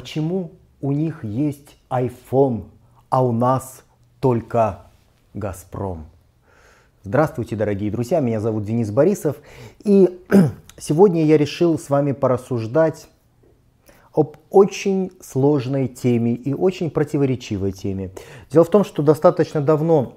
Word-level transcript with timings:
Почему 0.00 0.52
у 0.80 0.92
них 0.92 1.24
есть 1.24 1.76
iPhone, 1.90 2.68
а 3.10 3.22
у 3.22 3.32
нас 3.32 3.84
только 4.18 4.86
Газпром? 5.34 6.06
Здравствуйте, 7.02 7.54
дорогие 7.54 7.90
друзья, 7.90 8.20
меня 8.20 8.40
зовут 8.40 8.64
Денис 8.64 8.90
Борисов, 8.90 9.36
и 9.84 10.08
сегодня 10.78 11.26
я 11.26 11.36
решил 11.36 11.78
с 11.78 11.90
вами 11.90 12.12
порассуждать 12.12 13.08
об 14.14 14.38
очень 14.48 15.12
сложной 15.20 15.86
теме 15.86 16.32
и 16.32 16.54
очень 16.54 16.90
противоречивой 16.90 17.72
теме. 17.72 18.10
Дело 18.50 18.64
в 18.64 18.70
том, 18.70 18.86
что 18.86 19.02
достаточно 19.02 19.60
давно 19.60 20.14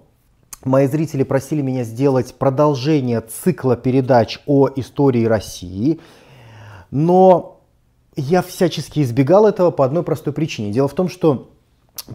мои 0.64 0.88
зрители 0.88 1.24
просили 1.24 1.62
меня 1.62 1.84
сделать 1.84 2.36
продолжение 2.36 3.20
цикла 3.20 3.76
передач 3.76 4.40
о 4.46 4.70
истории 4.78 5.26
России, 5.26 6.00
но 6.90 7.53
я 8.16 8.42
всячески 8.42 9.02
избегал 9.02 9.48
этого 9.48 9.72
по 9.72 9.86
одной 9.86 10.04
простой 10.04 10.34
причине. 10.34 10.72
Дело 10.72 10.88
в 10.88 10.94
том, 10.94 11.10
что 11.10 11.50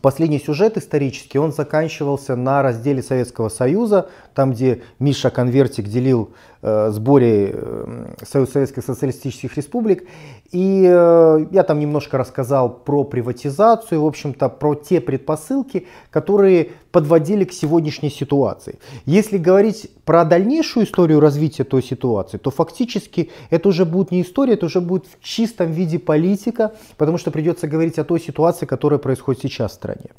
последний 0.01 0.39
сюжет 0.39 0.77
исторический, 0.77 1.39
он 1.39 1.53
заканчивался 1.53 2.37
на 2.37 2.63
разделе 2.63 3.03
Советского 3.03 3.49
Союза, 3.49 4.09
там, 4.35 4.53
где 4.53 4.83
Миша 4.99 5.31
Конвертик 5.31 5.87
делил 5.87 6.31
э, 6.63 6.91
сборе 6.91 7.51
э, 7.55 8.15
Союз 8.27 8.51
Советских 8.51 8.85
Социалистических 8.85 9.57
Республик. 9.57 10.07
И 10.51 10.83
э, 10.89 11.47
я 11.51 11.63
там 11.63 11.79
немножко 11.79 12.17
рассказал 12.17 12.71
про 12.71 13.05
приватизацию, 13.05 14.01
в 14.03 14.07
общем-то, 14.07 14.49
про 14.49 14.75
те 14.75 14.99
предпосылки, 14.99 15.87
которые 16.11 16.71
подводили 16.91 17.45
к 17.45 17.53
сегодняшней 17.53 18.09
ситуации. 18.09 18.79
Если 19.05 19.37
говорить 19.37 19.91
про 20.07 20.25
дальнейшую 20.25 20.87
историю 20.87 21.21
развития 21.21 21.65
той 21.65 21.83
ситуации, 21.83 22.39
то 22.39 22.51
фактически 22.51 23.31
это 23.51 23.69
уже 23.69 23.85
будет 23.85 24.11
не 24.11 24.23
история, 24.23 24.55
это 24.55 24.67
уже 24.67 24.81
будет 24.81 25.05
в 25.07 25.23
чистом 25.23 25.71
виде 25.71 25.99
политика, 25.99 26.73
потому 26.97 27.19
что 27.19 27.31
придется 27.31 27.69
говорить 27.69 27.99
о 27.99 28.05
той 28.05 28.19
ситуации, 28.19 28.65
которая 28.65 28.99
происходит 28.99 29.43
сейчас 29.43 29.73
в 29.73 29.75
стране. 29.75 30.11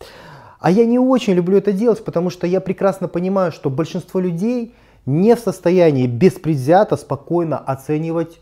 А 0.59 0.69
я 0.69 0.85
не 0.85 0.99
очень 0.99 1.33
люблю 1.33 1.57
это 1.57 1.71
делать, 1.71 2.05
потому 2.05 2.29
что 2.29 2.45
я 2.45 2.61
прекрасно 2.61 3.07
понимаю, 3.07 3.51
что 3.51 3.71
большинство 3.71 4.19
людей 4.19 4.75
не 5.07 5.35
в 5.35 5.39
состоянии 5.39 6.05
беспредвзято 6.05 6.97
спокойно 6.97 7.57
оценивать 7.57 8.39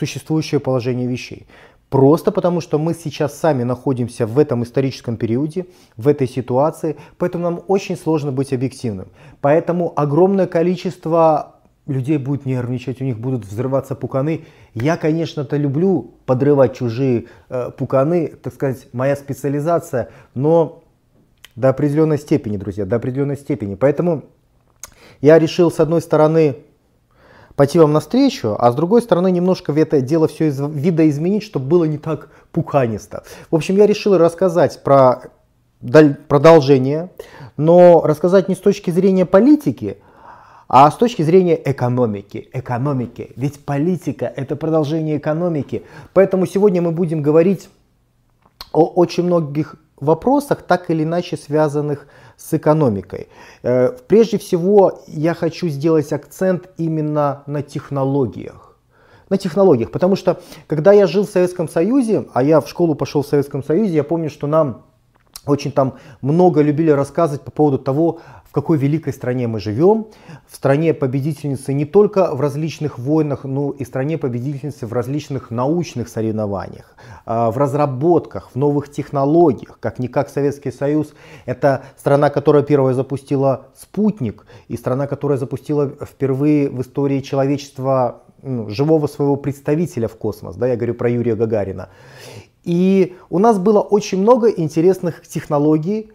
существующее 0.00 0.60
положение 0.60 1.06
вещей. 1.06 1.46
Просто 1.90 2.30
потому, 2.30 2.60
что 2.60 2.78
мы 2.78 2.94
сейчас 2.94 3.38
сами 3.38 3.64
находимся 3.64 4.26
в 4.26 4.38
этом 4.38 4.62
историческом 4.62 5.16
периоде, 5.16 5.66
в 5.96 6.06
этой 6.06 6.28
ситуации, 6.28 6.96
поэтому 7.18 7.44
нам 7.44 7.62
очень 7.66 7.96
сложно 7.96 8.32
быть 8.32 8.52
объективным. 8.52 9.08
Поэтому 9.40 9.92
огромное 9.96 10.46
количество 10.46 11.56
людей 11.86 12.18
будет 12.18 12.46
нервничать, 12.46 13.00
у 13.00 13.04
них 13.04 13.18
будут 13.18 13.44
взрываться 13.44 13.96
пуканы. 13.96 14.44
Я, 14.74 14.96
конечно-то, 14.96 15.56
люблю 15.56 16.14
подрывать 16.26 16.76
чужие 16.76 17.26
э, 17.48 17.70
пуканы, 17.76 18.28
так 18.28 18.54
сказать, 18.54 18.86
моя 18.92 19.16
специализация, 19.16 20.10
но 20.34 20.84
до 21.56 21.70
определенной 21.70 22.18
степени, 22.18 22.56
друзья, 22.56 22.86
до 22.86 22.96
определенной 22.96 23.36
степени. 23.36 23.74
Поэтому 23.74 24.22
я 25.20 25.40
решил, 25.40 25.72
с 25.72 25.80
одной 25.80 26.00
стороны, 26.00 26.56
пойти 27.60 27.78
вам 27.78 27.92
навстречу, 27.92 28.56
а 28.58 28.72
с 28.72 28.74
другой 28.74 29.02
стороны 29.02 29.30
немножко 29.30 29.72
это 29.72 30.00
дело 30.00 30.28
все 30.28 30.46
из 30.46 30.58
видоизменить, 30.58 31.42
чтобы 31.42 31.66
было 31.66 31.84
не 31.84 31.98
так 31.98 32.30
пуканисто. 32.52 33.22
В 33.50 33.54
общем, 33.54 33.76
я 33.76 33.86
решил 33.86 34.16
рассказать 34.16 34.82
про 34.82 35.24
продолжение, 36.26 37.10
но 37.58 38.00
рассказать 38.02 38.48
не 38.48 38.54
с 38.54 38.58
точки 38.60 38.90
зрения 38.90 39.26
политики, 39.26 39.98
а 40.68 40.90
с 40.90 40.96
точки 40.96 41.20
зрения 41.20 41.60
экономики. 41.62 42.48
Экономики. 42.54 43.32
Ведь 43.36 43.62
политика 43.62 44.24
это 44.24 44.56
продолжение 44.56 45.18
экономики. 45.18 45.82
Поэтому 46.14 46.46
сегодня 46.46 46.80
мы 46.80 46.92
будем 46.92 47.20
говорить 47.20 47.68
о 48.72 48.86
очень 48.86 49.24
многих 49.24 49.74
вопросах, 49.98 50.62
так 50.62 50.90
или 50.90 51.02
иначе 51.02 51.36
связанных 51.36 52.06
с 52.29 52.29
экономикой. 52.54 53.28
Э, 53.62 53.92
прежде 54.08 54.38
всего, 54.38 55.02
я 55.06 55.34
хочу 55.34 55.68
сделать 55.68 56.12
акцент 56.12 56.70
именно 56.78 57.42
на 57.46 57.62
технологиях. 57.62 58.76
На 59.28 59.36
технологиях, 59.36 59.90
потому 59.92 60.16
что 60.16 60.40
когда 60.66 60.92
я 60.92 61.06
жил 61.06 61.24
в 61.24 61.30
Советском 61.30 61.68
Союзе, 61.68 62.26
а 62.32 62.42
я 62.42 62.60
в 62.60 62.68
школу 62.68 62.94
пошел 62.94 63.22
в 63.22 63.26
Советском 63.26 63.62
Союзе, 63.62 63.94
я 63.94 64.04
помню, 64.04 64.28
что 64.28 64.46
нам 64.46 64.82
очень 65.46 65.72
там 65.72 65.94
много 66.20 66.62
любили 66.62 66.90
рассказывать 66.90 67.42
по 67.42 67.50
поводу 67.50 67.78
того, 67.78 68.20
в 68.50 68.52
какой 68.52 68.78
великой 68.78 69.12
стране 69.12 69.46
мы 69.46 69.60
живем, 69.60 70.08
в 70.48 70.56
стране 70.56 70.92
победительницы 70.92 71.72
не 71.72 71.84
только 71.84 72.34
в 72.34 72.40
различных 72.40 72.98
войнах, 72.98 73.44
но 73.44 73.70
и 73.70 73.84
стране 73.84 74.18
победительницы 74.18 74.88
в 74.88 74.92
различных 74.92 75.52
научных 75.52 76.08
соревнованиях, 76.08 76.96
а, 77.26 77.52
в 77.52 77.58
разработках, 77.58 78.50
в 78.52 78.56
новых 78.56 78.90
технологиях, 78.90 79.78
как-никак 79.78 80.28
Советский 80.28 80.72
Союз. 80.72 81.14
Это 81.46 81.84
страна, 81.96 82.28
которая 82.28 82.64
первая 82.64 82.92
запустила 82.92 83.66
спутник, 83.76 84.44
и 84.66 84.76
страна, 84.76 85.06
которая 85.06 85.38
запустила 85.38 85.88
впервые 85.88 86.70
в 86.70 86.82
истории 86.82 87.20
человечества 87.20 88.24
ну, 88.42 88.68
живого 88.68 89.06
своего 89.06 89.36
представителя 89.36 90.08
в 90.08 90.16
космос, 90.16 90.56
да, 90.56 90.66
я 90.66 90.74
говорю 90.74 90.94
про 90.94 91.08
Юрия 91.08 91.36
Гагарина. 91.36 91.88
И 92.64 93.14
у 93.30 93.38
нас 93.38 93.60
было 93.60 93.78
очень 93.78 94.18
много 94.18 94.48
интересных 94.50 95.22
технологий, 95.24 96.10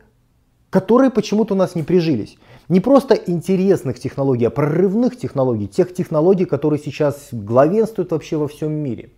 которые 0.76 1.10
почему-то 1.10 1.54
у 1.54 1.58
нас 1.58 1.76
не 1.76 1.84
прижились. 1.84 2.38
Не 2.68 2.82
просто 2.82 3.16
интересных 3.16 3.98
технологий, 3.98 4.48
а 4.48 4.50
прорывных 4.50 5.18
технологий, 5.18 5.68
тех 5.68 5.94
технологий, 5.94 6.44
которые 6.44 6.80
сейчас 6.80 7.30
главенствуют 7.32 8.12
вообще 8.12 8.36
во 8.36 8.48
всем 8.48 8.74
мире. 8.74 9.10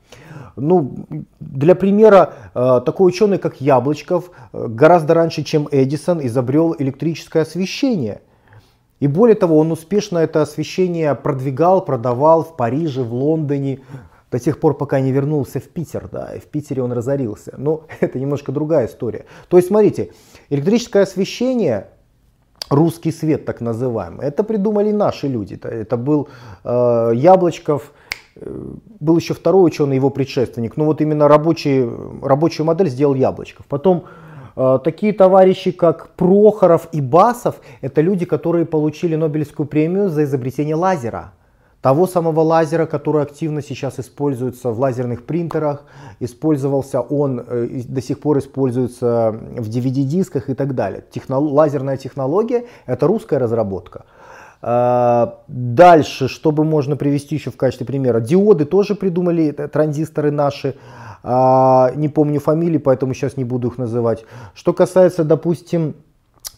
Ну, 0.56 0.96
для 1.40 1.74
примера, 1.74 2.34
э, 2.54 2.82
такой 2.86 3.08
ученый, 3.08 3.40
как 3.40 3.60
Яблочков, 3.60 4.30
э, 4.54 4.68
гораздо 4.68 5.16
раньше, 5.16 5.44
чем 5.44 5.68
Эдисон, 5.72 6.24
изобрел 6.28 6.76
электрическое 6.78 7.42
освещение. 7.42 8.22
И 9.00 9.08
более 9.08 9.36
того, 9.36 9.58
он 9.58 9.72
успешно 9.72 10.20
это 10.20 10.44
освещение 10.44 11.16
продвигал, 11.16 11.84
продавал 11.84 12.44
в 12.44 12.56
Париже, 12.56 13.02
в 13.02 13.14
Лондоне, 13.16 13.80
до 14.32 14.40
тех 14.40 14.60
пор, 14.60 14.78
пока 14.78 15.00
не 15.00 15.12
вернулся 15.12 15.60
в 15.60 15.70
Питер, 15.70 16.10
да, 16.12 16.36
и 16.36 16.40
в 16.40 16.46
Питере 16.46 16.84
он 16.84 16.92
разорился. 16.92 17.56
Но 17.58 17.86
это 18.00 18.20
немножко 18.20 18.52
другая 18.52 18.88
история. 18.88 19.26
То 19.50 19.58
есть, 19.58 19.70
смотрите, 19.70 20.12
электрическое 20.50 21.04
освещение, 21.04 21.88
русский 22.70 23.12
свет 23.12 23.46
так 23.46 23.62
называемый, 23.62 24.26
это 24.26 24.44
придумали 24.44 24.92
наши 24.92 25.28
люди. 25.28 25.60
Это, 25.64 25.98
был 25.98 26.30
э, 26.64 27.12
Яблочков, 27.16 27.92
э, 28.36 28.66
был 29.00 29.18
еще 29.18 29.34
второй 29.34 29.68
ученый, 29.68 29.96
его 29.96 30.10
предшественник. 30.10 30.78
Но 30.78 30.86
вот 30.86 31.02
именно 31.02 31.28
рабочий, 31.28 31.88
рабочую 32.22 32.66
модель 32.66 32.90
сделал 32.90 33.16
Яблочков. 33.16 33.66
Потом 33.68 34.06
э, 34.56 34.80
такие 34.84 35.14
товарищи, 35.14 35.72
как 35.72 36.10
Прохоров 36.16 36.88
и 36.92 37.02
Басов, 37.02 37.56
это 37.82 38.02
люди, 38.02 38.26
которые 38.26 38.66
получили 38.66 39.16
Нобелевскую 39.16 39.68
премию 39.68 40.10
за 40.10 40.24
изобретение 40.24 40.76
лазера 40.76 41.34
того 41.88 42.06
самого 42.06 42.42
лазера, 42.42 42.86
который 42.86 43.22
активно 43.22 43.62
сейчас 43.62 43.98
используется 43.98 44.72
в 44.72 44.80
лазерных 44.80 45.24
принтерах, 45.26 45.86
использовался 46.20 47.00
он, 47.00 47.40
э, 47.40 47.82
до 47.88 48.02
сих 48.02 48.20
пор 48.20 48.40
используется 48.40 49.32
в 49.32 49.70
DVD-дисках 49.70 50.50
и 50.50 50.54
так 50.54 50.76
далее. 50.76 51.06
Техно, 51.12 51.40
лазерная 51.40 51.96
технология– 51.96 52.66
это 52.88 53.08
русская 53.08 53.40
разработка. 53.40 54.04
А, 54.62 55.40
дальше, 55.48 56.28
чтобы 56.28 56.66
можно 56.66 56.98
привести 56.98 57.36
еще 57.36 57.52
в 57.52 57.56
качестве 57.56 57.86
примера, 57.86 58.20
диоды 58.20 58.66
тоже 58.66 58.94
придумали, 58.96 59.52
транзисторы 59.52 60.32
наши, 60.32 60.76
а, 61.24 61.94
не 61.96 62.10
помню 62.10 62.42
фамилии, 62.42 62.80
поэтому 62.80 63.14
сейчас 63.14 63.38
не 63.38 63.46
буду 63.46 63.70
их 63.70 63.78
называть. 63.78 64.26
Что 64.56 64.74
касается, 64.74 65.24
допустим, 65.24 65.94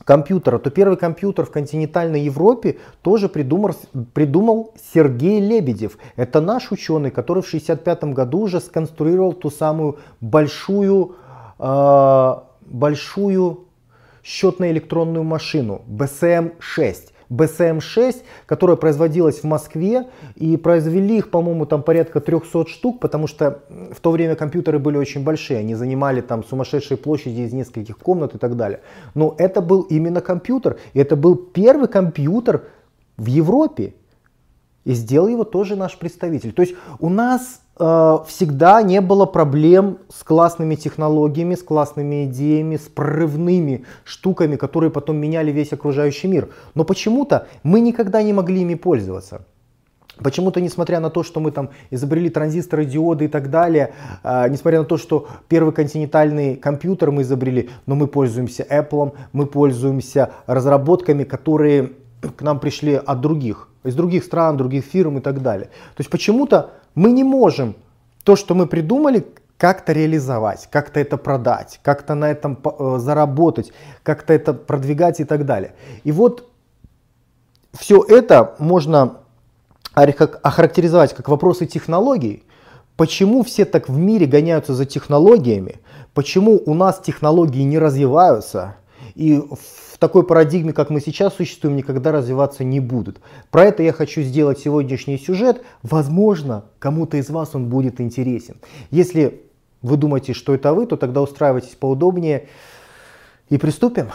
компьютера, 0.09 0.57
то 0.57 0.71
первый 0.71 0.97
компьютер 0.97 1.45
в 1.45 1.51
континентальной 1.51 2.21
Европе 2.21 2.79
тоже 3.03 3.29
придумал, 3.29 3.75
придумал 4.15 4.73
Сергей 4.91 5.39
Лебедев. 5.39 5.99
Это 6.15 6.41
наш 6.41 6.71
ученый, 6.71 7.11
который 7.11 7.43
в 7.43 7.47
1965 7.47 8.15
году 8.15 8.39
уже 8.39 8.59
сконструировал 8.59 9.33
ту 9.33 9.51
самую 9.51 9.99
большую, 10.19 11.15
э, 11.59 12.35
большую 12.61 13.67
счетно-электронную 14.23 15.23
машину 15.23 15.83
BSM-6. 15.87 16.95
BSM-6, 17.29 18.23
которая 18.45 18.75
производилась 18.75 19.39
в 19.39 19.43
Москве, 19.43 20.07
и 20.35 20.57
произвели 20.57 21.17
их, 21.17 21.31
по-моему, 21.31 21.65
там 21.65 21.83
порядка 21.83 22.19
300 22.19 22.67
штук, 22.67 22.99
потому 22.99 23.27
что 23.27 23.63
в 23.91 23.99
то 23.99 24.11
время 24.11 24.35
компьютеры 24.35 24.79
были 24.79 24.97
очень 24.97 25.23
большие, 25.23 25.59
они 25.59 25.75
занимали 25.75 26.21
там 26.21 26.43
сумасшедшие 26.43 26.97
площади 26.97 27.41
из 27.41 27.53
нескольких 27.53 27.97
комнат 27.97 28.35
и 28.35 28.37
так 28.37 28.55
далее. 28.55 28.81
Но 29.15 29.35
это 29.37 29.61
был 29.61 29.81
именно 29.81 30.21
компьютер, 30.21 30.77
и 30.93 30.99
это 30.99 31.15
был 31.15 31.35
первый 31.35 31.87
компьютер 31.87 32.63
в 33.17 33.25
Европе, 33.25 33.93
и 34.85 34.93
сделал 34.93 35.27
его 35.27 35.43
тоже 35.43 35.75
наш 35.75 35.97
представитель. 35.97 36.51
То 36.51 36.61
есть 36.61 36.75
у 36.99 37.09
нас 37.09 37.61
всегда 37.79 38.81
не 38.81 38.99
было 38.99 39.25
проблем 39.25 39.99
с 40.13 40.23
классными 40.23 40.75
технологиями, 40.75 41.55
с 41.55 41.63
классными 41.63 42.25
идеями, 42.25 42.75
с 42.75 42.89
прорывными 42.89 43.85
штуками, 44.03 44.57
которые 44.57 44.91
потом 44.91 45.15
меняли 45.15 45.51
весь 45.51 45.71
окружающий 45.71 46.27
мир. 46.27 46.49
Но 46.75 46.83
почему-то 46.83 47.47
мы 47.63 47.79
никогда 47.79 48.21
не 48.21 48.33
могли 48.33 48.61
ими 48.61 48.75
пользоваться. 48.75 49.45
Почему-то, 50.23 50.59
несмотря 50.59 50.99
на 50.99 51.09
то, 51.09 51.23
что 51.23 51.39
мы 51.39 51.51
там 51.51 51.69
изобрели 51.91 52.29
транзисторы, 52.29 52.85
диоды 52.85 53.25
и 53.25 53.27
так 53.27 53.49
далее, 53.49 53.93
э, 54.23 54.49
несмотря 54.49 54.79
на 54.79 54.85
то, 54.85 54.97
что 54.97 55.27
первый 55.47 55.73
континентальный 55.73 56.55
компьютер 56.55 57.11
мы 57.11 57.21
изобрели, 57.21 57.69
но 57.85 57.95
мы 57.95 58.07
пользуемся 58.07 58.65
Apple, 58.69 59.13
мы 59.31 59.45
пользуемся 59.45 60.31
разработками, 60.45 61.23
которые 61.23 61.93
к 62.35 62.41
нам 62.41 62.59
пришли 62.59 62.95
от 62.95 63.21
других, 63.21 63.69
из 63.85 63.95
других 63.95 64.25
стран, 64.25 64.57
других 64.57 64.83
фирм 64.83 65.19
и 65.19 65.21
так 65.21 65.41
далее. 65.41 65.67
То 65.67 66.01
есть 66.01 66.09
почему-то 66.09 66.71
мы 66.95 67.11
не 67.11 67.23
можем 67.23 67.75
то, 68.23 68.35
что 68.35 68.55
мы 68.55 68.67
придумали, 68.67 69.25
как-то 69.57 69.91
реализовать, 69.91 70.69
как-то 70.71 71.01
это 71.01 71.17
продать, 71.17 71.81
как-то 71.83 72.15
на 72.15 72.31
этом 72.31 72.57
э, 72.63 72.97
заработать, 72.97 73.73
как-то 74.03 74.33
это 74.33 74.53
продвигать 74.53 75.19
и 75.19 75.25
так 75.25 75.45
далее. 75.45 75.73
И 76.05 76.13
вот 76.13 76.49
все 77.73 78.01
это 78.01 78.55
можно 78.57 79.17
охарактеризовать 79.93 81.13
как 81.13 81.27
вопросы 81.27 81.65
технологий, 81.65 82.43
почему 82.95 83.43
все 83.43 83.65
так 83.65 83.89
в 83.89 83.97
мире 83.97 84.27
гоняются 84.27 84.73
за 84.73 84.85
технологиями, 84.85 85.81
почему 86.13 86.61
у 86.65 86.73
нас 86.73 86.99
технологии 86.99 87.63
не 87.63 87.79
развиваются, 87.79 88.75
и 89.15 89.39
в 89.39 89.97
такой 89.97 90.25
парадигме, 90.25 90.73
как 90.73 90.89
мы 90.89 91.01
сейчас 91.01 91.35
существуем, 91.35 91.75
никогда 91.75 92.11
развиваться 92.11 92.63
не 92.63 92.79
будут. 92.79 93.19
Про 93.51 93.65
это 93.65 93.83
я 93.83 93.93
хочу 93.93 94.21
сделать 94.21 94.59
сегодняшний 94.59 95.17
сюжет. 95.17 95.61
Возможно, 95.83 96.65
кому-то 96.79 97.17
из 97.17 97.29
вас 97.29 97.55
он 97.55 97.69
будет 97.69 97.99
интересен. 97.99 98.55
Если 98.91 99.41
вы 99.81 99.97
думаете, 99.97 100.33
что 100.33 100.53
это 100.53 100.73
вы, 100.73 100.85
то 100.85 100.97
тогда 100.97 101.21
устраивайтесь 101.21 101.75
поудобнее 101.75 102.47
и 103.49 103.57
приступим. 103.57 104.09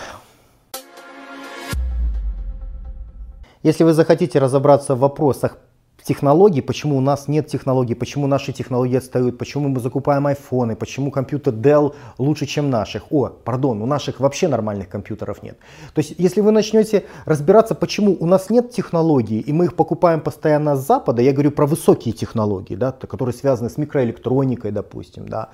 Если 3.63 3.83
вы 3.83 3.95
захотите 3.95 4.39
разобраться 4.39 4.95
в 4.95 5.01
вопросах 5.01 5.59
технологий, 6.05 6.61
почему 6.61 6.99
у 6.99 7.01
нас 7.01 7.29
нет 7.29 7.47
технологий, 7.47 7.95
почему 7.95 8.27
наши 8.27 8.53
технологии 8.53 8.99
отстают, 8.99 9.39
почему 9.39 9.69
мы 9.69 9.81
закупаем 9.81 10.27
айфоны, 10.27 10.77
почему 10.77 11.11
компьютер 11.11 11.55
Dell 11.55 11.95
лучше, 12.19 12.47
чем 12.47 12.71
наших. 12.71 13.05
О, 13.11 13.29
пардон, 13.29 13.83
у 13.83 13.87
наших 13.87 14.21
вообще 14.21 14.49
нормальных 14.49 14.89
компьютеров 14.89 15.43
нет. 15.43 15.59
То 15.95 16.01
есть, 16.01 16.15
если 16.19 16.43
вы 16.43 16.53
начнете 16.53 17.05
разбираться, 17.25 17.75
почему 17.75 18.17
у 18.21 18.27
нас 18.27 18.51
нет 18.51 18.71
технологий, 18.71 19.41
и 19.41 19.53
мы 19.53 19.65
их 19.65 19.77
покупаем 19.77 20.21
постоянно 20.21 20.77
с 20.77 20.87
Запада, 20.87 21.23
я 21.23 21.33
говорю 21.33 21.51
про 21.51 21.67
высокие 21.67 22.13
технологии, 22.13 22.75
да, 22.75 22.93
которые 22.93 23.35
связаны 23.35 23.71
с 23.71 23.79
микроэлектроникой, 23.79 24.73
допустим, 24.73 25.27
да, 25.27 25.49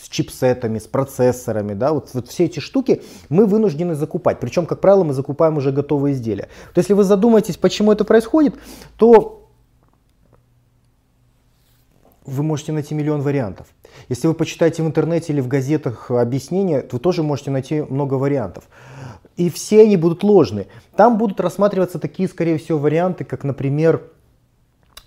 с 0.00 0.08
чипсетами, 0.08 0.78
с 0.78 0.86
процессорами, 0.86 1.72
да, 1.72 1.94
вот, 1.94 2.10
вот 2.12 2.28
все 2.28 2.44
эти 2.44 2.60
штуки 2.60 3.02
мы 3.30 3.46
вынуждены 3.46 3.94
закупать. 3.94 4.38
Причем, 4.38 4.66
как 4.66 4.80
правило, 4.80 5.04
мы 5.04 5.14
закупаем 5.14 5.56
уже 5.56 5.72
готовые 5.72 6.12
изделия. 6.12 6.48
То 6.74 6.78
есть, 6.80 6.90
если 6.90 6.92
вы 6.92 7.04
задумаетесь, 7.04 7.56
почему 7.56 7.90
это 7.90 8.04
происходит, 8.04 8.54
то 8.98 9.43
вы 12.24 12.42
можете 12.42 12.72
найти 12.72 12.94
миллион 12.94 13.20
вариантов. 13.20 13.66
Если 14.08 14.26
вы 14.26 14.34
почитаете 14.34 14.82
в 14.82 14.86
интернете 14.86 15.32
или 15.32 15.40
в 15.40 15.48
газетах 15.48 16.10
объяснения, 16.10 16.84
вы 16.90 16.98
тоже 16.98 17.22
можете 17.22 17.50
найти 17.50 17.82
много 17.82 18.14
вариантов. 18.14 18.64
И 19.36 19.50
все 19.50 19.82
они 19.82 19.96
будут 19.96 20.22
ложны. 20.22 20.66
Там 20.96 21.18
будут 21.18 21.40
рассматриваться 21.40 21.98
такие, 21.98 22.28
скорее 22.28 22.58
всего, 22.58 22.78
варианты, 22.78 23.24
как, 23.24 23.44
например, 23.44 24.02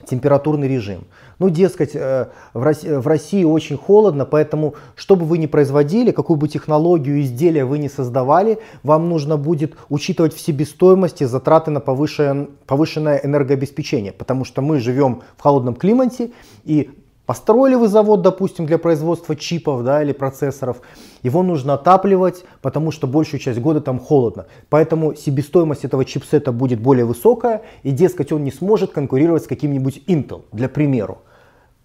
температурный 0.07 0.67
режим. 0.67 1.05
Ну, 1.39 1.49
дескать, 1.49 1.95
э, 1.95 2.27
в 2.53 3.07
России, 3.07 3.43
очень 3.43 3.77
холодно, 3.77 4.25
поэтому, 4.25 4.75
что 4.95 5.15
бы 5.15 5.25
вы 5.25 5.37
ни 5.37 5.47
производили, 5.47 6.11
какую 6.11 6.37
бы 6.37 6.47
технологию 6.47 7.21
изделия 7.21 7.65
вы 7.65 7.77
ни 7.77 7.87
создавали, 7.87 8.59
вам 8.83 9.09
нужно 9.09 9.37
будет 9.37 9.75
учитывать 9.89 10.33
в 10.33 10.39
себестоимости 10.39 11.25
затраты 11.25 11.71
на 11.71 11.79
повышенное 11.79 13.21
энергообеспечение, 13.23 14.13
потому 14.13 14.45
что 14.45 14.61
мы 14.61 14.79
живем 14.79 15.21
в 15.37 15.41
холодном 15.41 15.75
климате, 15.75 16.31
и 16.63 16.89
Построили 17.27 17.75
вы 17.75 17.89
завод, 17.89 18.21
допустим, 18.21 18.65
для 18.65 18.77
производства 18.77 19.35
чипов 19.35 19.83
да, 19.83 20.01
или 20.01 20.13
процессоров, 20.13 20.77
его 21.23 21.43
нужно 21.43 21.73
отапливать, 21.73 22.45
потому 22.61 22.89
что 22.89 23.05
большую 23.05 23.41
часть 23.41 23.59
года 23.59 23.81
там 23.81 23.99
холодно. 23.99 24.45
Поэтому 24.69 25.13
себестоимость 25.13 25.83
этого 25.83 26.05
чипсета 26.05 26.53
будет 26.53 26.79
более 26.79 27.03
высокая, 27.03 27.63
и, 27.83 27.91
дескать, 27.91 28.31
он 28.31 28.45
не 28.45 28.51
сможет 28.51 28.93
конкурировать 28.93 29.43
с 29.43 29.47
каким-нибудь 29.47 30.03
Intel, 30.07 30.45
для 30.53 30.69
примеру. 30.69 31.17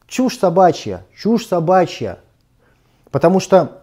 Чушь 0.06 0.39
собачья, 0.39 1.05
чушь 1.12 1.47
собачья. 1.47 2.21
Потому 3.11 3.41
что 3.41 3.81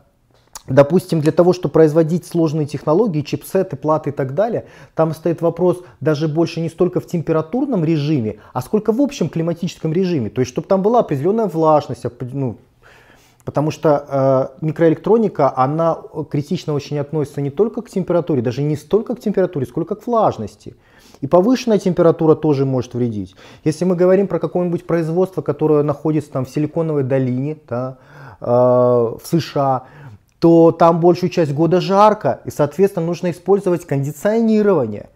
Допустим, 0.67 1.19
для 1.19 1.31
того, 1.31 1.53
чтобы 1.53 1.73
производить 1.73 2.25
сложные 2.25 2.67
технологии, 2.67 3.21
чипсеты, 3.21 3.75
платы 3.75 4.11
и 4.11 4.13
так 4.13 4.35
далее, 4.35 4.65
там 4.93 5.13
стоит 5.13 5.41
вопрос 5.41 5.81
даже 5.99 6.27
больше 6.27 6.61
не 6.61 6.69
столько 6.69 6.99
в 6.99 7.07
температурном 7.07 7.83
режиме, 7.83 8.37
а 8.53 8.61
сколько 8.61 8.91
в 8.91 9.01
общем 9.01 9.29
климатическом 9.29 9.93
режиме. 9.93 10.29
То 10.29 10.41
есть, 10.41 10.51
чтобы 10.51 10.67
там 10.67 10.81
была 10.81 10.99
определенная 10.99 11.47
влажность, 11.47 12.05
ну, 12.33 12.57
потому 13.45 13.71
что 13.71 14.51
э, 14.61 14.65
микроэлектроника, 14.65 15.51
она 15.57 15.97
критично 16.29 16.73
очень 16.73 16.99
относится 16.99 17.41
не 17.41 17.49
только 17.49 17.81
к 17.81 17.89
температуре, 17.89 18.43
даже 18.43 18.61
не 18.61 18.75
столько 18.75 19.15
к 19.15 19.19
температуре, 19.19 19.65
сколько 19.65 19.95
к 19.95 20.05
влажности. 20.05 20.75
И 21.21 21.27
повышенная 21.27 21.79
температура 21.79 22.35
тоже 22.35 22.65
может 22.65 22.93
вредить. 22.93 23.35
Если 23.63 23.85
мы 23.85 23.95
говорим 23.95 24.27
про 24.27 24.39
какое-нибудь 24.39 24.85
производство, 24.85 25.41
которое 25.41 25.83
находится 25.83 26.31
там 26.31 26.45
в 26.45 26.49
Силиконовой 26.49 27.03
долине, 27.03 27.57
да, 27.67 27.97
э, 28.39 28.45
в 28.45 29.21
США, 29.23 29.85
то 30.39 30.71
там 30.71 30.99
большую 30.99 31.29
часть 31.29 31.53
года 31.53 31.81
жарко, 31.81 32.41
и, 32.45 32.49
соответственно, 32.49 33.05
нужно 33.05 33.31
использовать 33.31 33.85
кондиционирование. 33.85 35.09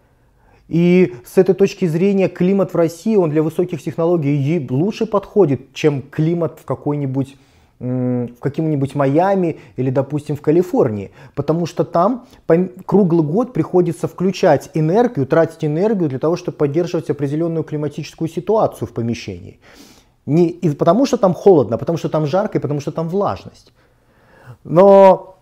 И 0.68 1.14
с 1.26 1.36
этой 1.36 1.54
точки 1.54 1.86
зрения 1.86 2.28
климат 2.28 2.72
в 2.72 2.76
России, 2.76 3.16
он 3.16 3.30
для 3.30 3.42
высоких 3.42 3.82
технологий 3.82 4.66
лучше 4.70 5.06
подходит, 5.06 5.72
чем 5.74 6.02
климат 6.02 6.58
в 6.60 6.64
какой-нибудь 6.64 7.36
в 7.80 8.38
каким-нибудь 8.40 8.94
Майами 8.94 9.58
или, 9.76 9.90
допустим, 9.90 10.36
в 10.36 10.40
Калифорнии. 10.40 11.10
Потому 11.34 11.66
что 11.66 11.84
там 11.84 12.26
круглый 12.86 13.26
год 13.26 13.52
приходится 13.52 14.06
включать 14.08 14.70
энергию, 14.74 15.26
тратить 15.26 15.64
энергию 15.64 16.08
для 16.08 16.18
того, 16.18 16.36
чтобы 16.36 16.56
поддерживать 16.56 17.10
определенную 17.10 17.64
климатическую 17.64 18.28
ситуацию 18.28 18.88
в 18.88 18.92
помещении. 18.92 19.58
Не 20.24 20.48
и 20.48 20.70
потому 20.70 21.04
что 21.04 21.18
там 21.18 21.34
холодно, 21.34 21.76
потому 21.76 21.98
что 21.98 22.08
там 22.08 22.26
жарко 22.26 22.58
и 22.58 22.60
потому 22.60 22.80
что 22.80 22.92
там 22.92 23.08
влажность. 23.08 23.72
Но 24.64 25.36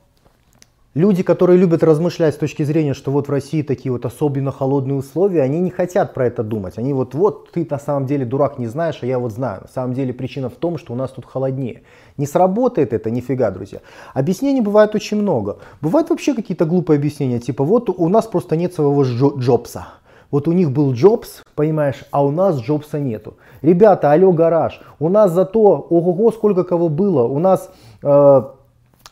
люди, 0.95 1.23
которые 1.23 1.59
любят 1.59 1.83
размышлять 1.83 2.35
с 2.35 2.39
точки 2.39 2.63
зрения, 2.63 2.95
что 2.95 3.11
вот 3.11 3.29
в 3.29 3.31
России 3.31 3.63
такие 3.63 3.93
вот 3.93 4.05
особенно 4.05 4.53
холодные 4.53 4.97
условия, 4.97 5.43
они 5.43 5.61
не 5.61 5.71
хотят 5.71 6.15
про 6.15 6.27
это 6.27 6.43
думать. 6.43 6.79
Они 6.79 6.93
вот, 6.93 7.15
вот 7.15 7.51
ты 7.53 7.67
на 7.69 7.79
самом 7.79 8.07
деле 8.07 8.25
дурак 8.25 8.59
не 8.59 8.67
знаешь, 8.67 8.99
а 9.03 9.07
я 9.07 9.19
вот 9.19 9.33
знаю. 9.33 9.63
На 9.63 9.69
самом 9.69 9.95
деле 9.95 10.13
причина 10.13 10.49
в 10.49 10.55
том, 10.55 10.79
что 10.79 10.93
у 10.93 10.97
нас 10.97 11.11
тут 11.11 11.25
холоднее. 11.25 11.83
Не 12.17 12.27
сработает 12.27 12.93
это, 12.93 13.11
нифига, 13.11 13.51
друзья. 13.51 13.81
Объяснений 14.15 14.61
бывает 14.61 14.95
очень 14.95 15.17
много. 15.17 15.59
Бывают 15.81 16.11
вообще 16.11 16.35
какие-то 16.35 16.65
глупые 16.65 16.99
объяснения, 16.99 17.39
типа 17.39 17.65
вот 17.65 17.89
у 17.89 18.09
нас 18.09 18.27
просто 18.27 18.57
нет 18.57 18.75
своего 18.75 19.03
Джобса. 19.03 19.87
Вот 20.31 20.49
у 20.49 20.53
них 20.53 20.71
был 20.71 20.95
Джобс, 20.95 21.43
понимаешь, 21.55 22.05
а 22.11 22.25
у 22.25 22.31
нас 22.31 22.59
Джобса 22.59 22.99
нету. 22.99 23.35
Ребята, 23.61 24.13
алло, 24.13 24.33
гараж, 24.33 24.81
у 24.99 25.11
нас 25.11 25.31
зато, 25.31 25.87
ого-го, 25.91 26.33
сколько 26.33 26.65
кого 26.65 26.89
было. 26.89 27.25
У 27.25 27.39
нас 27.39 27.71
э, 28.03 28.43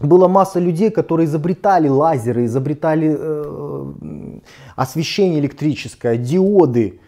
была 0.01 0.29
масса 0.29 0.59
людей, 0.59 0.91
которые 0.91 1.27
изобретали 1.27 1.89
лазеры, 1.89 2.45
изобретали 2.47 3.17
э, 3.19 3.93
освещение 4.77 5.41
электрическое, 5.41 6.17
диоды. 6.17 7.01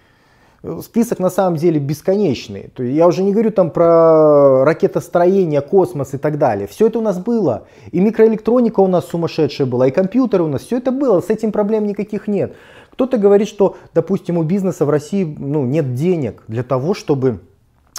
Список 0.82 1.18
на 1.18 1.30
самом 1.30 1.56
деле 1.56 1.80
бесконечный. 1.80 2.70
То 2.74 2.84
есть 2.84 2.96
я 2.96 3.08
уже 3.08 3.24
не 3.24 3.32
говорю 3.32 3.50
там 3.50 3.70
про 3.70 4.64
ракетостроение, 4.64 5.60
космос 5.60 6.14
и 6.14 6.18
так 6.18 6.38
далее. 6.38 6.68
Все 6.68 6.86
это 6.86 7.00
у 7.00 7.02
нас 7.02 7.18
было. 7.18 7.66
И 7.90 7.98
микроэлектроника 7.98 8.78
у 8.78 8.86
нас 8.86 9.06
сумасшедшая 9.06 9.66
была, 9.66 9.88
и 9.88 9.90
компьютеры 9.90 10.44
у 10.44 10.48
нас. 10.48 10.62
Все 10.62 10.78
это 10.78 10.92
было. 10.92 11.20
С 11.20 11.30
этим 11.30 11.50
проблем 11.50 11.86
никаких 11.86 12.28
нет. 12.28 12.54
Кто-то 12.92 13.16
говорит, 13.16 13.48
что, 13.48 13.76
допустим, 13.92 14.38
у 14.38 14.44
бизнеса 14.44 14.84
в 14.84 14.90
России 14.90 15.24
ну, 15.24 15.64
нет 15.64 15.94
денег 15.94 16.44
для 16.46 16.62
того, 16.62 16.94
чтобы 16.94 17.40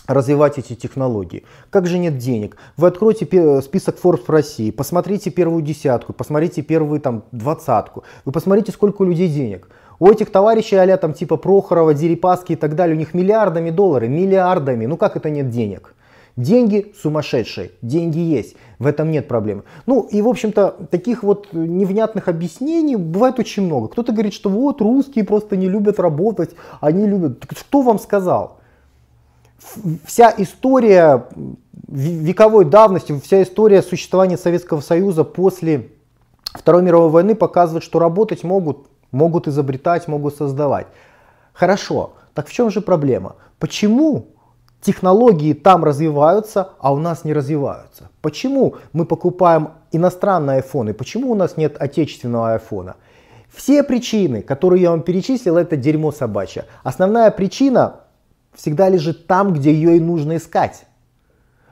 развивать 0.08 0.58
эти 0.58 0.76
технологии. 0.76 1.44
Как 1.70 1.88
же 1.88 1.98
нет 1.98 2.18
денег? 2.18 2.58
Вы 2.78 2.88
откройте 2.88 3.26
список 3.62 3.98
Forbes 4.04 4.26
России, 4.28 4.72
посмотрите 4.72 5.30
первую 5.30 5.62
десятку, 5.62 6.14
посмотрите 6.14 6.62
первую 6.62 7.00
там 7.00 7.24
двадцатку, 7.32 8.04
вы 8.26 8.32
посмотрите, 8.32 8.72
сколько 8.72 9.02
у 9.02 9.06
людей 9.06 9.30
денег. 9.30 9.70
У 10.00 10.10
этих 10.10 10.32
товарищей 10.32 10.76
а 10.76 10.98
там 10.98 11.14
типа 11.14 11.38
Прохорова, 11.38 11.94
Дерипаски 11.94 12.54
и 12.54 12.56
так 12.56 12.76
далее, 12.76 12.96
у 12.96 13.00
них 13.00 13.14
миллиардами 13.14 13.70
долларов, 13.70 14.10
миллиардами. 14.10 14.86
Ну 14.86 14.98
как 14.98 15.16
это 15.16 15.30
нет 15.30 15.50
денег? 15.50 15.94
Деньги 16.36 16.92
сумасшедшие, 17.00 17.72
деньги 17.84 18.18
есть, 18.18 18.56
в 18.80 18.88
этом 18.88 19.12
нет 19.12 19.28
проблемы. 19.28 19.64
Ну 19.86 20.02
и 20.12 20.20
в 20.22 20.28
общем-то 20.28 20.88
таких 20.90 21.22
вот 21.22 21.54
невнятных 21.54 22.28
объяснений 22.28 22.96
бывает 22.96 23.38
очень 23.38 23.64
много. 23.64 23.88
Кто-то 23.88 24.12
говорит, 24.12 24.34
что 24.34 24.50
вот 24.50 24.82
русские 24.82 25.26
просто 25.26 25.56
не 25.56 25.70
любят 25.70 26.00
работать, 26.00 26.50
они 26.82 27.06
любят. 27.06 27.40
Так 27.40 27.52
кто 27.52 27.84
вам 27.84 28.00
сказал? 28.00 28.58
Вся 30.06 30.34
история 30.38 31.28
вековой 31.88 32.66
давности, 32.66 33.20
вся 33.20 33.44
история 33.44 33.82
существования 33.82 34.38
Советского 34.38 34.82
Союза 34.82 35.24
после 35.24 35.90
Второй 36.54 36.84
мировой 36.84 37.10
войны 37.10 37.36
показывает, 37.36 37.84
что 37.84 38.00
работать 38.00 38.44
могут, 38.44 38.88
могут 39.12 39.48
изобретать, 39.48 40.08
могут 40.08 40.36
создавать. 40.36 40.88
Хорошо, 41.54 42.14
так 42.34 42.48
в 42.48 42.52
чем 42.52 42.70
же 42.70 42.82
проблема? 42.82 43.36
Почему 43.60 44.28
технологии 44.84 45.54
там 45.54 45.84
развиваются, 45.84 46.72
а 46.80 46.94
у 46.94 46.98
нас 46.98 47.24
не 47.24 47.34
развиваются. 47.34 48.10
Почему 48.22 48.76
мы 48.92 49.06
покупаем 49.06 49.70
иностранные 49.92 50.58
айфоны? 50.58 50.94
Почему 50.94 51.32
у 51.32 51.36
нас 51.36 51.58
нет 51.58 51.78
отечественного 51.80 52.54
айфона? 52.54 52.96
Все 53.50 53.84
причины, 53.84 54.42
которые 54.42 54.82
я 54.82 54.92
вам 54.92 55.02
перечислил, 55.02 55.58
это 55.58 55.78
дерьмо 55.78 56.12
собачье. 56.12 56.66
Основная 56.84 57.32
причина 57.32 58.02
всегда 58.56 58.90
лежит 58.90 59.28
там, 59.28 59.54
где 59.54 59.74
ее 59.74 59.98
и 59.98 60.00
нужно 60.00 60.38
искать. 60.38 60.86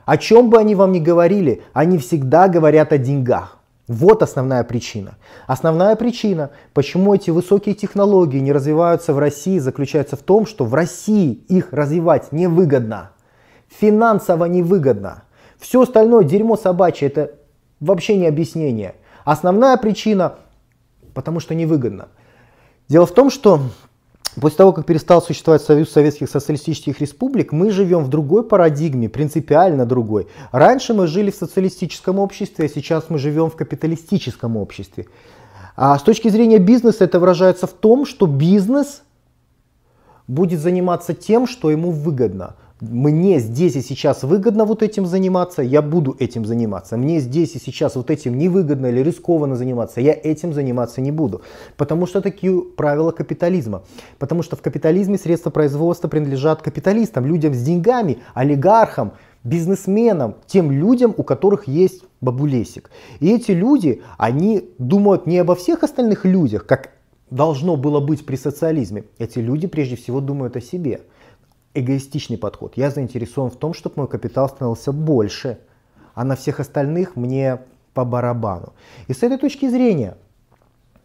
О 0.04 0.16
чем 0.16 0.50
бы 0.50 0.58
они 0.58 0.74
вам 0.74 0.92
ни 0.92 0.98
говорили, 0.98 1.62
они 1.72 1.98
всегда 1.98 2.48
говорят 2.48 2.92
о 2.92 2.98
деньгах. 2.98 3.58
Вот 3.88 4.22
основная 4.22 4.64
причина. 4.64 5.16
Основная 5.46 5.96
причина, 5.96 6.50
почему 6.72 7.14
эти 7.14 7.30
высокие 7.30 7.74
технологии 7.74 8.38
не 8.38 8.52
развиваются 8.52 9.12
в 9.12 9.18
России, 9.18 9.58
заключается 9.58 10.16
в 10.16 10.20
том, 10.20 10.46
что 10.46 10.64
в 10.64 10.74
России 10.74 11.32
их 11.32 11.72
развивать 11.72 12.32
невыгодно. 12.32 13.10
Финансово 13.68 14.46
невыгодно. 14.46 15.24
Все 15.58 15.82
остальное 15.82 16.24
дерьмо 16.24 16.56
собачье, 16.56 17.08
это 17.08 17.32
вообще 17.80 18.16
не 18.16 18.26
объяснение. 18.26 18.94
Основная 19.24 19.76
причина, 19.76 20.34
потому 21.14 21.40
что 21.40 21.54
невыгодно. 21.54 22.08
Дело 22.88 23.06
в 23.06 23.12
том, 23.12 23.30
что 23.30 23.60
После 24.40 24.56
того, 24.56 24.72
как 24.72 24.86
перестал 24.86 25.20
существовать 25.20 25.62
Союз 25.62 25.90
Советских 25.90 26.30
Социалистических 26.30 27.00
Республик, 27.00 27.52
мы 27.52 27.70
живем 27.70 28.04
в 28.04 28.08
другой 28.08 28.44
парадигме, 28.44 29.08
принципиально 29.08 29.84
другой. 29.84 30.26
Раньше 30.52 30.94
мы 30.94 31.06
жили 31.06 31.30
в 31.30 31.34
социалистическом 31.34 32.18
обществе, 32.18 32.64
а 32.64 32.68
сейчас 32.68 33.10
мы 33.10 33.18
живем 33.18 33.50
в 33.50 33.56
капиталистическом 33.56 34.56
обществе. 34.56 35.06
А 35.76 35.98
с 35.98 36.02
точки 36.02 36.28
зрения 36.28 36.58
бизнеса 36.58 37.04
это 37.04 37.20
выражается 37.20 37.66
в 37.66 37.72
том, 37.72 38.06
что 38.06 38.26
бизнес 38.26 39.02
будет 40.26 40.60
заниматься 40.60 41.12
тем, 41.12 41.46
что 41.46 41.70
ему 41.70 41.90
выгодно 41.90 42.56
мне 42.82 43.38
здесь 43.38 43.76
и 43.76 43.80
сейчас 43.80 44.24
выгодно 44.24 44.64
вот 44.64 44.82
этим 44.82 45.06
заниматься, 45.06 45.62
я 45.62 45.82
буду 45.82 46.16
этим 46.18 46.44
заниматься. 46.44 46.96
Мне 46.96 47.20
здесь 47.20 47.54
и 47.54 47.60
сейчас 47.60 47.94
вот 47.94 48.10
этим 48.10 48.36
невыгодно 48.36 48.86
или 48.86 49.00
рискованно 49.00 49.54
заниматься, 49.54 50.00
я 50.00 50.12
этим 50.12 50.52
заниматься 50.52 51.00
не 51.00 51.12
буду. 51.12 51.42
Потому 51.76 52.06
что 52.06 52.20
такие 52.20 52.60
правила 52.60 53.12
капитализма. 53.12 53.84
Потому 54.18 54.42
что 54.42 54.56
в 54.56 54.62
капитализме 54.62 55.16
средства 55.16 55.50
производства 55.50 56.08
принадлежат 56.08 56.60
капиталистам, 56.60 57.24
людям 57.24 57.54
с 57.54 57.62
деньгами, 57.62 58.18
олигархам, 58.34 59.12
бизнесменам, 59.44 60.34
тем 60.48 60.72
людям, 60.72 61.14
у 61.16 61.22
которых 61.22 61.68
есть 61.68 62.02
бабулесик. 62.20 62.90
И 63.20 63.32
эти 63.32 63.52
люди, 63.52 64.02
они 64.18 64.70
думают 64.78 65.26
не 65.28 65.38
обо 65.38 65.54
всех 65.54 65.84
остальных 65.84 66.24
людях, 66.24 66.66
как 66.66 66.90
должно 67.30 67.76
было 67.76 68.00
быть 68.00 68.26
при 68.26 68.34
социализме. 68.34 69.04
Эти 69.18 69.38
люди 69.38 69.68
прежде 69.68 69.94
всего 69.94 70.20
думают 70.20 70.56
о 70.56 70.60
себе 70.60 71.02
эгоистичный 71.74 72.38
подход. 72.38 72.74
Я 72.76 72.90
заинтересован 72.90 73.50
в 73.50 73.56
том, 73.56 73.74
чтобы 73.74 73.94
мой 73.96 74.08
капитал 74.08 74.48
становился 74.48 74.92
больше, 74.92 75.58
а 76.14 76.24
на 76.24 76.36
всех 76.36 76.60
остальных 76.60 77.16
мне 77.16 77.60
по 77.94 78.04
барабану. 78.04 78.72
И 79.08 79.14
с 79.14 79.22
этой 79.22 79.38
точки 79.38 79.68
зрения, 79.68 80.16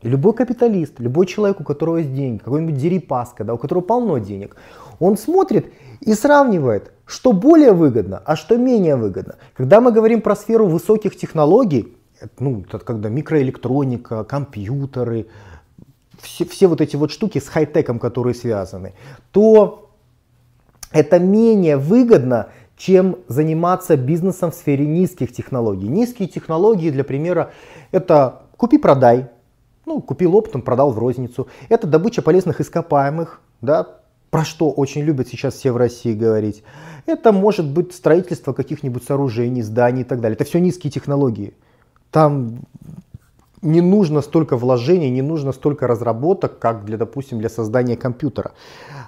любой 0.01 0.33
капиталист, 0.33 0.99
любой 0.99 1.25
человек, 1.25 1.61
у 1.61 1.63
которого 1.63 1.97
есть 1.97 2.13
деньги, 2.13 2.39
какой-нибудь 2.39 2.77
дерипаска, 2.77 3.43
да, 3.43 3.53
у 3.53 3.57
которого 3.57 3.83
полно 3.83 4.17
денег, 4.17 4.55
он 4.99 5.17
смотрит 5.17 5.71
и 6.01 6.13
сравнивает, 6.13 6.91
что 7.05 7.31
более 7.31 7.71
выгодно, 7.71 8.21
а 8.25 8.35
что 8.35 8.57
менее 8.57 8.95
выгодно. 8.95 9.35
Когда 9.53 9.81
мы 9.81 9.91
говорим 9.91 10.21
про 10.21 10.35
сферу 10.35 10.67
высоких 10.67 11.15
технологий, 11.15 11.95
ну, 12.39 12.61
это 12.67 12.79
когда 12.79 13.09
микроэлектроника, 13.09 14.23
компьютеры, 14.23 15.27
все, 16.21 16.45
все 16.45 16.67
вот 16.67 16.81
эти 16.81 16.95
вот 16.95 17.11
штуки 17.11 17.39
с 17.39 17.47
хай-теком, 17.47 17.99
которые 17.99 18.33
связаны, 18.33 18.93
то 19.31 19.86
это 20.91 21.19
менее 21.19 21.77
выгодно, 21.77 22.49
чем 22.77 23.17
заниматься 23.27 23.97
бизнесом 23.97 24.51
в 24.51 24.55
сфере 24.55 24.85
низких 24.85 25.33
технологий. 25.33 25.87
Низкие 25.87 26.27
технологии, 26.27 26.91
для 26.91 27.03
примера, 27.03 27.51
это 27.91 28.43
купи-продай. 28.57 29.27
Ну, 29.85 30.01
купил 30.01 30.35
оптом, 30.35 30.61
продал 30.61 30.91
в 30.91 30.99
розницу. 30.99 31.47
Это 31.69 31.87
добыча 31.87 32.21
полезных 32.21 32.61
ископаемых, 32.61 33.41
да, 33.61 33.87
про 34.29 34.43
что 34.43 34.69
очень 34.69 35.01
любят 35.01 35.29
сейчас 35.29 35.55
все 35.55 35.71
в 35.71 35.77
России 35.77 36.13
говорить. 36.13 36.63
Это 37.05 37.31
может 37.31 37.65
быть 37.65 37.93
строительство 37.93 38.53
каких-нибудь 38.53 39.03
сооружений, 39.03 39.61
зданий 39.61 40.01
и 40.01 40.03
так 40.03 40.19
далее. 40.19 40.35
Это 40.35 40.43
все 40.43 40.59
низкие 40.59 40.91
технологии. 40.91 41.53
Там 42.11 42.59
не 43.61 43.81
нужно 43.81 44.21
столько 44.21 44.55
вложений, 44.55 45.09
не 45.09 45.21
нужно 45.21 45.51
столько 45.51 45.87
разработок, 45.87 46.59
как 46.59 46.85
для, 46.85 46.97
допустим, 46.97 47.39
для 47.39 47.49
создания 47.49 47.97
компьютера. 47.97 48.51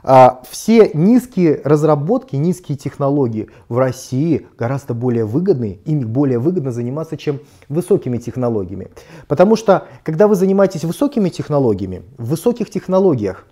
А, 0.04 0.42
все 0.50 0.90
низкие 0.94 1.62
разработки, 1.64 2.36
низкие 2.36 2.78
технологии 2.78 3.50
в 3.68 3.78
России 3.78 4.48
гораздо 4.58 4.94
более 4.94 5.26
выгодны, 5.26 5.80
ими 5.86 6.04
более 6.04 6.40
выгодно 6.40 6.72
заниматься, 6.72 7.16
чем 7.16 7.40
высокими 7.68 8.18
технологиями. 8.18 8.90
Потому 9.28 9.56
что, 9.56 9.88
когда 10.04 10.28
вы 10.28 10.36
занимаетесь 10.36 10.84
высокими 10.84 11.30
технологиями, 11.30 12.04
в 12.18 12.30
высоких 12.30 12.72
технологиях 12.72 13.46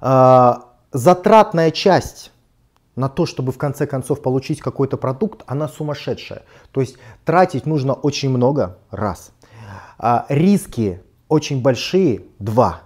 а, 0.00 0.64
затратная 0.92 1.72
часть 1.72 2.30
на 2.94 3.08
то, 3.08 3.26
чтобы 3.26 3.50
в 3.52 3.58
конце 3.58 3.86
концов 3.86 4.22
получить 4.22 4.60
какой-то 4.60 4.96
продукт, 4.96 5.42
она 5.46 5.66
сумасшедшая. 5.66 6.42
То 6.70 6.82
есть 6.82 6.98
тратить 7.24 7.66
нужно 7.66 7.94
очень 7.94 8.30
много 8.30 8.78
раз– 8.92 9.32
а, 10.02 10.26
риски 10.28 11.00
очень 11.28 11.62
большие, 11.62 12.22
два. 12.40 12.82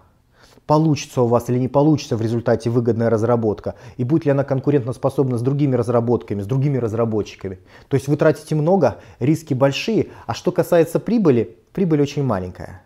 Получится 0.67 1.23
у 1.23 1.27
вас 1.27 1.49
или 1.49 1.59
не 1.59 1.69
получится 1.69 2.17
в 2.17 2.21
результате 2.21 2.71
выгодная 2.71 3.09
разработка, 3.09 3.75
и 3.97 4.05
будет 4.05 4.27
ли 4.27 4.33
она 4.33 4.45
конкурентоспособна 4.45 5.39
с 5.39 5.43
другими 5.43 5.77
разработками, 5.77 6.43
с 6.43 6.47
другими 6.47 6.77
разработчиками. 6.77 7.59
То 7.89 7.97
есть 7.97 8.09
вы 8.09 8.17
тратите 8.17 8.55
много, 8.55 8.99
риски 9.19 9.55
большие, 9.55 10.09
а 10.27 10.35
что 10.35 10.53
касается 10.53 11.01
прибыли, 11.01 11.57
прибыль 11.73 12.03
очень 12.03 12.23
маленькая. 12.23 12.83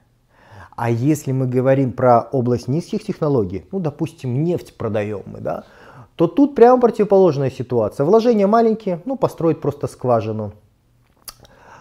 А 0.77 0.91
если 0.91 1.33
мы 1.33 1.47
говорим 1.47 1.93
про 1.93 2.21
область 2.21 2.69
низких 2.69 3.03
технологий, 3.03 3.65
ну, 3.73 3.81
допустим, 3.81 4.45
нефть 4.45 4.77
продаем 4.77 5.23
мы, 5.27 5.41
да, 5.41 5.65
то 6.17 6.27
тут 6.27 6.55
прямо 6.55 6.81
противоположная 6.81 7.51
ситуация. 7.51 8.05
Вложения 8.05 8.47
маленькие, 8.47 9.01
ну, 9.07 9.17
построить 9.17 9.61
просто 9.61 9.87
скважину. 9.89 10.53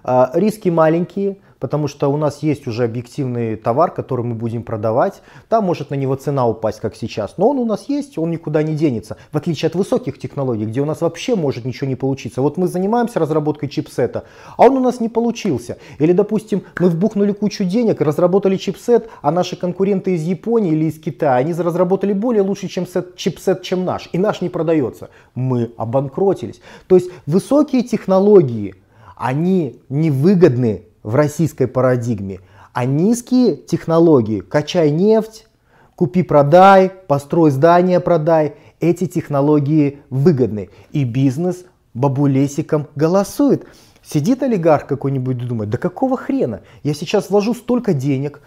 А, 0.03 0.31
риски 0.33 0.69
маленькие, 0.69 1.37
потому 1.59 1.87
что 1.87 2.07
у 2.09 2.17
нас 2.17 2.41
есть 2.41 2.67
уже 2.67 2.83
объективный 2.83 3.55
товар, 3.55 3.91
который 3.91 4.25
мы 4.25 4.35
будем 4.35 4.63
продавать. 4.63 5.21
Там 5.47 5.65
может 5.65 5.89
на 5.89 5.95
него 5.95 6.15
цена 6.15 6.47
упасть, 6.47 6.79
как 6.79 6.95
сейчас, 6.95 7.35
но 7.37 7.49
он 7.49 7.59
у 7.59 7.65
нас 7.65 7.85
есть, 7.87 8.17
он 8.17 8.31
никуда 8.31 8.63
не 8.63 8.75
денется. 8.75 9.17
В 9.31 9.37
отличие 9.37 9.67
от 9.67 9.75
высоких 9.75 10.19
технологий, 10.19 10.65
где 10.65 10.81
у 10.81 10.85
нас 10.85 11.01
вообще 11.01 11.35
может 11.35 11.65
ничего 11.65 11.87
не 11.87 11.95
получиться. 11.95 12.41
Вот 12.41 12.57
мы 12.57 12.67
занимаемся 12.67 13.19
разработкой 13.19 13.69
чипсета, 13.69 14.23
а 14.57 14.63
он 14.63 14.77
у 14.77 14.79
нас 14.79 14.99
не 14.99 15.09
получился. 15.09 15.77
Или, 15.99 16.13
допустим, 16.13 16.63
мы 16.79 16.89
вбухнули 16.89 17.33
кучу 17.33 17.63
денег, 17.63 18.01
разработали 18.01 18.57
чипсет, 18.57 19.09
а 19.21 19.31
наши 19.31 19.55
конкуренты 19.55 20.15
из 20.15 20.23
Японии 20.23 20.71
или 20.71 20.85
из 20.85 20.99
Китая, 20.99 21.35
они 21.35 21.53
разработали 21.53 22.13
более 22.13 22.41
лучше 22.41 22.67
чем 22.67 22.87
сет, 22.87 23.15
чипсет, 23.15 23.63
чем 23.63 23.85
наш, 23.85 24.09
и 24.13 24.17
наш 24.17 24.41
не 24.41 24.49
продается. 24.49 25.09
Мы 25.35 25.71
обанкротились. 25.77 26.61
То 26.87 26.95
есть 26.95 27.11
высокие 27.25 27.83
технологии, 27.83 28.75
они 29.15 29.81
невыгодны 29.89 30.88
в 31.03 31.15
российской 31.15 31.67
парадигме, 31.67 32.39
а 32.73 32.85
низкие 32.85 33.55
технологии, 33.55 34.41
качай 34.41 34.91
нефть, 34.91 35.47
купи-продай, 35.95 36.89
построй 36.89 37.51
здание, 37.51 37.99
продай, 37.99 38.55
эти 38.79 39.05
технологии 39.05 39.99
выгодны. 40.09 40.69
И 40.91 41.03
бизнес 41.03 41.65
бабулесиком 41.93 42.87
голосует. 42.95 43.65
Сидит 44.01 44.41
олигарх 44.43 44.87
какой-нибудь 44.87 45.37
и 45.41 45.45
думает, 45.45 45.69
да 45.69 45.77
какого 45.77 46.17
хрена? 46.17 46.61
Я 46.83 46.93
сейчас 46.93 47.29
вложу 47.29 47.53
столько 47.53 47.93
денег, 47.93 48.41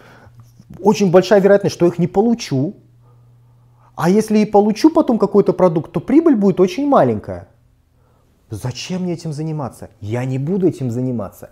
очень 0.81 1.11
большая 1.11 1.39
вероятность, 1.39 1.75
что 1.75 1.85
их 1.85 1.99
не 1.99 2.07
получу. 2.07 2.75
А 3.95 4.09
если 4.09 4.39
и 4.39 4.45
получу 4.45 4.89
потом 4.89 5.19
какой-то 5.19 5.53
продукт, 5.53 5.91
то 5.91 5.99
прибыль 5.99 6.35
будет 6.35 6.59
очень 6.59 6.87
маленькая. 6.87 7.47
Зачем 8.49 9.03
мне 9.03 9.13
этим 9.13 9.33
заниматься? 9.33 9.89
Я 10.01 10.25
не 10.25 10.39
буду 10.39 10.67
этим 10.67 10.91
заниматься. 10.91 11.49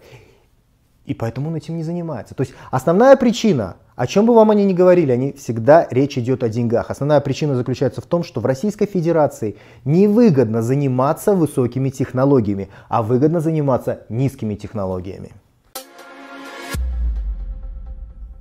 И 1.12 1.14
поэтому 1.14 1.50
он 1.50 1.56
этим 1.56 1.76
не 1.76 1.84
занимается. 1.84 2.36
То 2.36 2.44
есть 2.44 2.54
основная 2.72 3.18
причина, 3.18 3.76
о 3.98 4.08
чем 4.08 4.26
бы 4.26 4.34
вам 4.34 4.50
они 4.52 4.64
ни 4.64 4.72
говорили, 4.72 5.12
они 5.12 5.34
всегда 5.34 5.86
речь 5.92 6.18
идет 6.18 6.42
о 6.42 6.48
деньгах. 6.48 6.90
Основная 6.90 7.20
причина 7.20 7.54
заключается 7.56 8.00
в 8.00 8.06
том, 8.06 8.24
что 8.24 8.40
в 8.40 8.46
Российской 8.46 8.86
Федерации 8.86 9.58
невыгодно 9.84 10.62
заниматься 10.62 11.34
высокими 11.34 11.90
технологиями, 11.90 12.70
а 12.88 13.04
выгодно 13.04 13.42
заниматься 13.42 14.06
низкими 14.08 14.56
технологиями. 14.56 15.34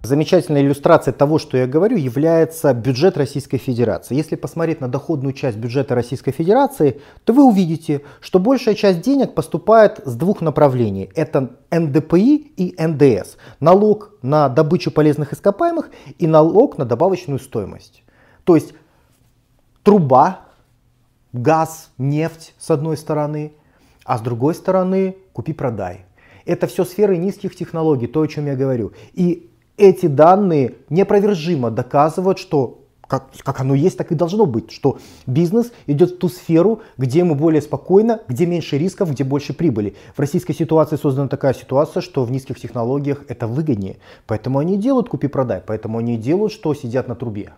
Замечательной 0.02 0.62
иллюстрацией 0.62 1.14
того, 1.14 1.38
что 1.38 1.58
я 1.58 1.66
говорю, 1.66 1.98
является 1.98 2.72
бюджет 2.72 3.18
Российской 3.18 3.58
Федерации. 3.58 4.14
Если 4.14 4.34
посмотреть 4.34 4.80
на 4.80 4.88
доходную 4.88 5.34
часть 5.34 5.58
бюджета 5.58 5.94
Российской 5.94 6.32
Федерации, 6.32 7.02
то 7.24 7.34
вы 7.34 7.44
увидите, 7.44 8.00
что 8.22 8.38
большая 8.38 8.74
часть 8.74 9.02
денег 9.02 9.34
поступает 9.34 10.00
с 10.06 10.14
двух 10.14 10.40
направлений. 10.40 11.10
Это 11.14 11.50
НДПИ 11.70 12.52
и 12.56 12.74
НДС. 12.78 13.36
Налог 13.60 14.14
на 14.22 14.48
добычу 14.48 14.90
полезных 14.90 15.34
ископаемых 15.34 15.90
и 16.18 16.26
налог 16.26 16.78
на 16.78 16.86
добавочную 16.86 17.38
стоимость. 17.38 18.02
То 18.44 18.54
есть 18.54 18.72
труба, 19.82 20.40
газ, 21.34 21.90
нефть 21.98 22.54
с 22.58 22.70
одной 22.70 22.96
стороны, 22.96 23.52
а 24.06 24.16
с 24.16 24.22
другой 24.22 24.54
стороны 24.54 25.18
купи-продай. 25.34 26.06
Это 26.46 26.66
все 26.66 26.86
сферы 26.86 27.18
низких 27.18 27.54
технологий, 27.54 28.06
то, 28.06 28.22
о 28.22 28.26
чем 28.26 28.46
я 28.46 28.56
говорю. 28.56 28.92
И 29.12 29.49
эти 29.80 30.06
данные 30.06 30.74
непровержимо 30.90 31.70
доказывают, 31.70 32.38
что 32.38 32.80
как, 33.10 33.30
как 33.42 33.60
оно 33.60 33.74
есть, 33.74 33.98
так 33.98 34.12
и 34.12 34.14
должно 34.14 34.46
быть, 34.46 34.70
что 34.70 34.98
бизнес 35.26 35.72
идет 35.88 36.12
в 36.12 36.18
ту 36.18 36.28
сферу, 36.28 36.82
где 36.96 37.24
мы 37.24 37.34
более 37.34 37.60
спокойно, 37.60 38.20
где 38.28 38.46
меньше 38.46 38.78
рисков, 38.78 39.10
где 39.10 39.24
больше 39.24 39.52
прибыли. 39.52 39.96
В 40.14 40.20
российской 40.20 40.52
ситуации 40.52 40.96
создана 40.96 41.26
такая 41.26 41.54
ситуация, 41.54 42.02
что 42.02 42.24
в 42.24 42.30
низких 42.30 42.60
технологиях 42.60 43.24
это 43.26 43.48
выгоднее. 43.48 43.96
Поэтому 44.26 44.60
они 44.60 44.76
делают 44.76 45.08
купи-продай, 45.08 45.60
поэтому 45.66 45.98
они 45.98 46.16
делают, 46.16 46.52
что 46.52 46.72
сидят 46.72 47.08
на 47.08 47.16
трубе. 47.16 47.50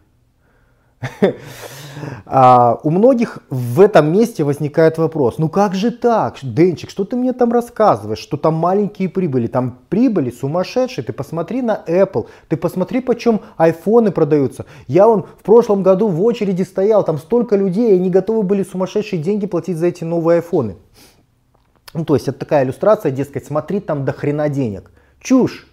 А, 2.26 2.80
у 2.82 2.90
многих 2.90 3.38
в 3.50 3.80
этом 3.80 4.12
месте 4.12 4.44
возникает 4.44 4.98
вопрос, 4.98 5.38
ну 5.38 5.48
как 5.48 5.74
же 5.74 5.90
так, 5.90 6.36
Денчик, 6.42 6.90
что 6.90 7.04
ты 7.04 7.16
мне 7.16 7.32
там 7.32 7.52
рассказываешь, 7.52 8.18
что 8.18 8.36
там 8.36 8.54
маленькие 8.54 9.08
прибыли, 9.08 9.46
там 9.46 9.78
прибыли 9.88 10.30
сумасшедшие, 10.30 11.04
ты 11.04 11.12
посмотри 11.12 11.62
на 11.62 11.82
Apple, 11.86 12.26
ты 12.48 12.56
посмотри, 12.56 13.00
почем 13.00 13.40
айфоны 13.56 14.10
продаются. 14.10 14.66
Я 14.86 15.08
он 15.08 15.22
в 15.22 15.42
прошлом 15.42 15.82
году 15.82 16.08
в 16.08 16.22
очереди 16.22 16.62
стоял, 16.62 17.04
там 17.04 17.18
столько 17.18 17.56
людей, 17.56 17.92
и 17.92 17.94
они 17.94 18.10
готовы 18.10 18.42
были 18.42 18.64
сумасшедшие 18.64 19.22
деньги 19.22 19.46
платить 19.46 19.76
за 19.76 19.86
эти 19.86 20.04
новые 20.04 20.36
айфоны. 20.36 20.76
Ну, 21.94 22.04
то 22.04 22.14
есть 22.14 22.26
это 22.28 22.38
такая 22.38 22.64
иллюстрация, 22.64 23.12
дескать, 23.12 23.44
смотри, 23.44 23.80
там 23.80 24.04
до 24.04 24.12
хрена 24.12 24.48
денег. 24.48 24.90
Чушь. 25.20 25.68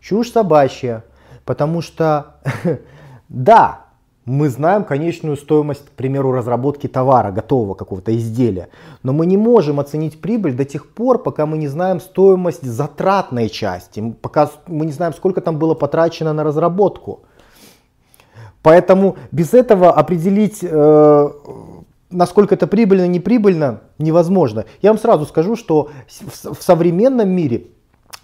Чушь 0.00 0.32
собачья. 0.32 1.04
Потому 1.44 1.82
что, 1.82 2.36
да, 3.28 3.89
мы 4.30 4.48
знаем 4.48 4.84
конечную 4.84 5.36
стоимость, 5.36 5.86
к 5.86 5.90
примеру, 5.90 6.30
разработки 6.30 6.86
товара, 6.86 7.32
готового 7.32 7.74
какого-то 7.74 8.16
изделия. 8.16 8.68
Но 9.02 9.12
мы 9.12 9.26
не 9.26 9.36
можем 9.36 9.80
оценить 9.80 10.20
прибыль 10.20 10.54
до 10.54 10.64
тех 10.64 10.86
пор, 10.86 11.20
пока 11.20 11.46
мы 11.46 11.58
не 11.58 11.66
знаем 11.66 12.00
стоимость 12.00 12.62
затратной 12.62 13.48
части, 13.48 14.14
пока 14.22 14.48
мы 14.68 14.86
не 14.86 14.92
знаем, 14.92 15.14
сколько 15.14 15.40
там 15.40 15.58
было 15.58 15.74
потрачено 15.74 16.32
на 16.32 16.44
разработку. 16.44 17.22
Поэтому 18.62 19.16
без 19.32 19.52
этого 19.52 19.90
определить, 19.90 20.60
э, 20.62 21.30
насколько 22.10 22.54
это 22.54 22.68
прибыльно, 22.68 23.08
неприбыльно, 23.08 23.80
невозможно. 23.98 24.64
Я 24.80 24.90
вам 24.90 24.98
сразу 24.98 25.26
скажу, 25.26 25.56
что 25.56 25.88
в, 26.06 26.54
в 26.54 26.62
современном 26.62 27.30
мире 27.30 27.64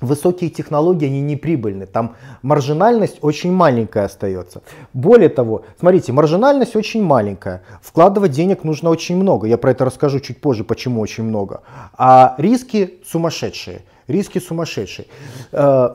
высокие 0.01 0.51
технологии, 0.51 1.07
они 1.07 1.21
не 1.21 1.37
прибыльны. 1.37 1.87
Там 1.87 2.17
маржинальность 2.43 3.19
очень 3.23 3.53
маленькая 3.53 4.05
остается. 4.05 4.63
Более 4.93 5.29
того, 5.29 5.65
смотрите, 5.79 6.13
маржинальность 6.13 6.77
очень 6.77 7.03
маленькая. 7.03 7.63
Вкладывать 7.81 8.33
денег 8.33 8.65
нужно 8.65 8.91
очень 8.91 9.17
много. 9.17 9.47
Я 9.47 9.59
про 9.59 9.71
это 9.71 9.85
расскажу 9.85 10.21
чуть 10.21 10.41
позже, 10.41 10.65
почему 10.65 11.01
очень 11.01 11.25
много. 11.25 11.63
А 11.97 12.35
риски 12.39 13.01
сумасшедшие. 13.07 13.83
Риски 14.07 14.39
сумасшедшие. 14.39 15.09
Э, 15.53 15.95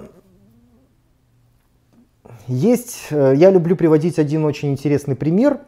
есть, 2.48 3.07
э, 3.12 3.33
я 3.36 3.51
люблю 3.51 3.75
приводить 3.75 4.19
один 4.19 4.45
очень 4.45 4.71
интересный 4.71 5.15
пример. 5.15 5.60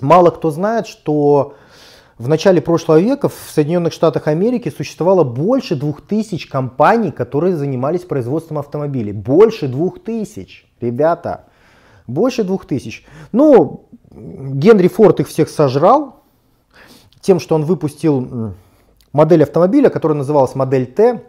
Мало 0.00 0.30
кто 0.30 0.50
знает, 0.50 0.86
что 0.86 1.54
в 2.18 2.28
начале 2.28 2.60
прошлого 2.60 2.98
века 2.98 3.28
в 3.28 3.34
Соединенных 3.48 3.92
Штатах 3.92 4.26
Америки 4.26 4.72
существовало 4.76 5.22
больше 5.24 5.76
двух 5.76 6.00
тысяч 6.00 6.46
компаний, 6.46 7.12
которые 7.12 7.56
занимались 7.56 8.02
производством 8.02 8.58
автомобилей. 8.58 9.12
Больше 9.12 9.68
двух 9.68 10.02
тысяч, 10.02 10.66
ребята. 10.80 11.44
Больше 12.06 12.42
двух 12.42 12.66
тысяч. 12.66 13.06
Ну, 13.32 13.86
Генри 14.10 14.88
Форд 14.88 15.20
их 15.20 15.28
всех 15.28 15.48
сожрал 15.48 16.24
тем, 17.20 17.38
что 17.38 17.54
он 17.54 17.64
выпустил 17.64 18.54
модель 19.12 19.42
автомобиля, 19.44 19.88
которая 19.88 20.18
называлась 20.18 20.54
модель 20.54 20.86
Т. 20.86 21.22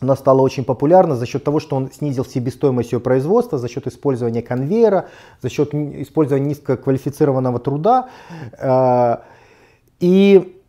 Она 0.00 0.16
стала 0.16 0.42
очень 0.42 0.64
популярна 0.64 1.16
за 1.16 1.24
счет 1.24 1.44
того, 1.44 1.58
что 1.60 1.76
он 1.76 1.90
снизил 1.90 2.26
себестоимость 2.26 2.92
ее 2.92 3.00
производства, 3.00 3.56
за 3.56 3.68
счет 3.68 3.86
использования 3.86 4.42
конвейера, 4.42 5.08
за 5.40 5.48
счет 5.48 5.74
использования 5.74 6.48
низкоквалифицированного 6.48 7.58
труда. 7.58 8.10
И, 10.00 10.60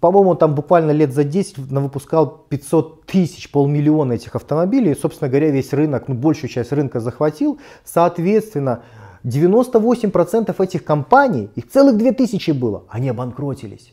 по-моему, 0.00 0.34
там 0.34 0.54
буквально 0.54 0.92
лет 0.92 1.12
за 1.12 1.24
10 1.24 1.58
выпускал 1.58 2.44
500 2.48 3.06
тысяч, 3.06 3.50
полмиллиона 3.50 4.14
этих 4.14 4.34
автомобилей. 4.36 4.92
И, 4.92 4.98
собственно 4.98 5.28
говоря, 5.28 5.50
весь 5.50 5.72
рынок, 5.72 6.08
ну, 6.08 6.14
большую 6.14 6.50
часть 6.50 6.72
рынка 6.72 7.00
захватил. 7.00 7.58
Соответственно, 7.84 8.82
98% 9.24 10.54
этих 10.62 10.84
компаний, 10.84 11.50
их 11.54 11.68
целых 11.68 11.96
2000 11.96 12.52
было, 12.52 12.84
они 12.88 13.08
обанкротились. 13.08 13.92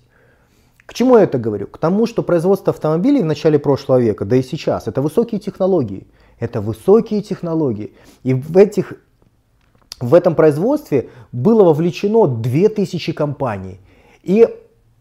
К 0.86 0.94
чему 0.94 1.18
я 1.18 1.24
это 1.24 1.40
говорю? 1.40 1.68
К 1.68 1.78
тому, 1.78 2.06
что 2.06 2.22
производство 2.22 2.72
автомобилей 2.72 3.22
в 3.22 3.26
начале 3.26 3.58
прошлого 3.58 4.00
века, 4.00 4.24
да 4.24 4.36
и 4.36 4.44
сейчас, 4.44 4.88
это 4.88 5.02
высокие 5.02 5.40
технологии. 5.40 6.08
Это 6.40 6.62
высокие 6.62 7.22
технологии. 7.22 7.94
И 8.24 8.34
в, 8.34 8.56
этих, 8.56 8.94
в 10.00 10.14
этом 10.14 10.36
производстве 10.36 11.10
было 11.32 11.64
вовлечено 11.64 12.28
2000 12.28 13.14
компаний. 13.14 13.80
И 14.26 14.50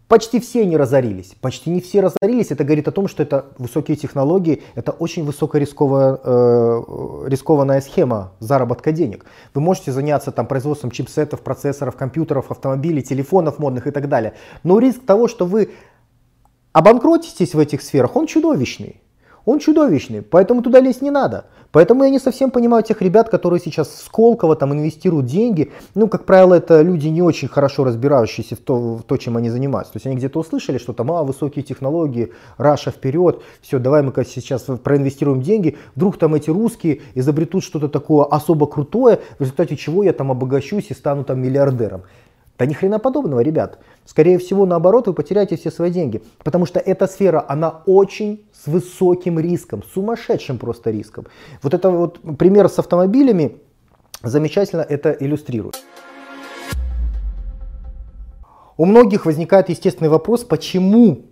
почти 0.06 0.38
все 0.38 0.62
они 0.62 0.76
разорились. 0.76 1.34
Почти 1.40 1.70
не 1.70 1.80
все 1.80 2.02
разорились. 2.02 2.50
Это 2.50 2.62
говорит 2.62 2.86
о 2.86 2.92
том, 2.92 3.08
что 3.08 3.22
это 3.22 3.46
высокие 3.58 3.96
технологии, 3.96 4.62
это 4.74 4.92
очень 4.92 5.24
высокорисковая 5.24 6.20
э, 6.22 6.82
рискованная 7.26 7.80
схема 7.80 8.32
заработка 8.38 8.92
денег. 8.92 9.24
Вы 9.54 9.62
можете 9.62 9.92
заняться 9.92 10.30
там 10.30 10.46
производством 10.46 10.90
чипсетов, 10.90 11.40
процессоров, 11.40 11.96
компьютеров, 11.96 12.50
автомобилей, 12.50 13.02
телефонов 13.02 13.58
модных 13.58 13.86
и 13.86 13.90
так 13.90 14.08
далее. 14.08 14.34
Но 14.62 14.78
риск 14.78 15.04
того, 15.06 15.26
что 15.26 15.46
вы 15.46 15.70
обанкротитесь 16.72 17.54
в 17.54 17.58
этих 17.58 17.80
сферах, 17.80 18.14
он 18.14 18.26
чудовищный. 18.26 19.00
Он 19.44 19.58
чудовищный, 19.58 20.22
поэтому 20.22 20.62
туда 20.62 20.80
лезть 20.80 21.02
не 21.02 21.10
надо. 21.10 21.44
Поэтому 21.74 22.04
я 22.04 22.10
не 22.10 22.20
совсем 22.20 22.52
понимаю 22.52 22.84
тех 22.84 23.02
ребят, 23.02 23.28
которые 23.28 23.60
сейчас 23.60 23.88
в 23.88 24.04
Сколково 24.04 24.54
там 24.54 24.72
инвестируют 24.72 25.26
деньги. 25.26 25.72
Ну, 25.96 26.06
как 26.06 26.24
правило, 26.24 26.54
это 26.54 26.82
люди 26.82 27.08
не 27.08 27.20
очень 27.20 27.48
хорошо 27.48 27.82
разбирающиеся 27.82 28.54
в 28.54 28.60
то, 28.60 28.76
в 28.96 29.02
то 29.02 29.16
чем 29.16 29.36
они 29.36 29.50
занимаются. 29.50 29.92
То 29.92 29.96
есть 29.96 30.06
они 30.06 30.14
где-то 30.14 30.38
услышали, 30.38 30.78
что 30.78 30.92
там, 30.92 31.10
а, 31.10 31.24
высокие 31.24 31.64
технологии, 31.64 32.30
Раша 32.58 32.92
вперед, 32.92 33.42
все, 33.60 33.80
давай 33.80 34.02
мы 34.02 34.12
сейчас 34.24 34.62
проинвестируем 34.62 35.42
деньги. 35.42 35.76
Вдруг 35.96 36.16
там 36.16 36.36
эти 36.36 36.48
русские 36.48 37.00
изобретут 37.16 37.64
что-то 37.64 37.88
такое 37.88 38.24
особо 38.24 38.66
крутое, 38.66 39.18
в 39.38 39.40
результате 39.40 39.76
чего 39.76 40.04
я 40.04 40.12
там 40.12 40.30
обогащусь 40.30 40.90
и 40.90 40.94
стану 40.94 41.24
там 41.24 41.42
миллиардером. 41.42 42.02
Да 42.58 42.66
ни 42.66 42.72
хрена 42.72 42.98
подобного, 42.98 43.40
ребят. 43.40 43.78
Скорее 44.04 44.38
всего, 44.38 44.64
наоборот, 44.64 45.08
вы 45.08 45.14
потеряете 45.14 45.56
все 45.56 45.70
свои 45.70 45.90
деньги. 45.90 46.22
Потому 46.44 46.66
что 46.66 46.78
эта 46.78 47.06
сфера, 47.06 47.44
она 47.48 47.82
очень 47.86 48.44
с 48.52 48.68
высоким 48.68 49.40
риском, 49.40 49.82
сумасшедшим 49.82 50.58
просто 50.58 50.90
риском. 50.90 51.26
Вот 51.62 51.74
это 51.74 51.90
вот 51.90 52.20
пример 52.38 52.68
с 52.68 52.78
автомобилями 52.78 53.60
замечательно 54.22 54.82
это 54.82 55.10
иллюстрирует. 55.10 55.82
У 58.76 58.84
многих 58.86 59.26
возникает 59.26 59.68
естественный 59.68 60.10
вопрос, 60.10 60.44
почему 60.44 61.26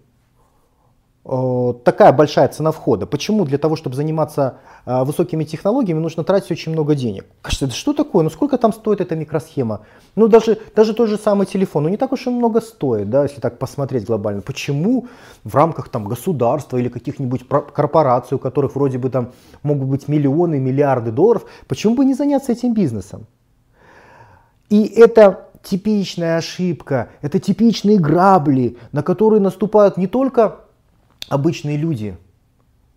такая 1.25 2.13
большая 2.13 2.49
цена 2.49 2.73
входа. 2.73 3.07
Почему? 3.07 3.45
Для 3.45 3.59
того, 3.59 3.77
чтобы 3.77 3.95
заниматься 3.95 4.57
э, 4.85 5.05
высокими 5.05 5.45
технологиями, 5.45 6.01
нужно 6.01 6.25
тратить 6.25 6.51
очень 6.51 6.73
много 6.73 6.97
денег. 6.97 7.27
Кажется, 7.43 7.67
да 7.67 7.73
что 7.73 7.93
такое? 7.93 8.25
Ну 8.25 8.31
сколько 8.31 8.59
там 8.59 8.73
стоит 8.73 9.01
эта 9.01 9.15
микросхема? 9.15 9.83
Ну 10.17 10.27
даже, 10.27 10.59
даже 10.75 10.95
тот 10.95 11.09
же 11.09 11.17
самый 11.17 11.47
телефон, 11.47 11.85
ну 11.85 11.91
не 11.91 11.97
так 11.97 12.11
уж 12.13 12.27
и 12.27 12.31
много 12.31 12.61
стоит, 12.61 13.09
да, 13.09 13.23
если 13.23 13.41
так 13.41 13.59
посмотреть 13.59 14.05
глобально. 14.05 14.43
Почему 14.43 15.07
в 15.45 15.55
рамках 15.55 15.91
там 15.91 16.07
государства 16.09 16.77
или 16.77 16.89
каких-нибудь 16.89 17.47
корпораций, 17.49 18.35
у 18.35 18.41
которых 18.41 18.75
вроде 18.75 18.99
бы 18.99 19.09
там 19.09 19.31
могут 19.63 19.89
быть 19.89 20.09
миллионы, 20.09 20.59
миллиарды 20.59 21.13
долларов, 21.13 21.45
почему 21.69 21.95
бы 21.95 22.05
не 22.05 22.15
заняться 22.15 22.51
этим 22.51 22.75
бизнесом? 22.75 23.27
И 24.71 24.87
это 24.87 25.51
типичная 25.63 26.39
ошибка, 26.39 27.11
это 27.21 27.39
типичные 27.39 27.99
грабли, 27.99 28.77
на 28.91 29.05
которые 29.05 29.41
наступают 29.41 29.97
не 29.97 30.09
только 30.09 30.62
обычные 31.29 31.77
люди, 31.77 32.17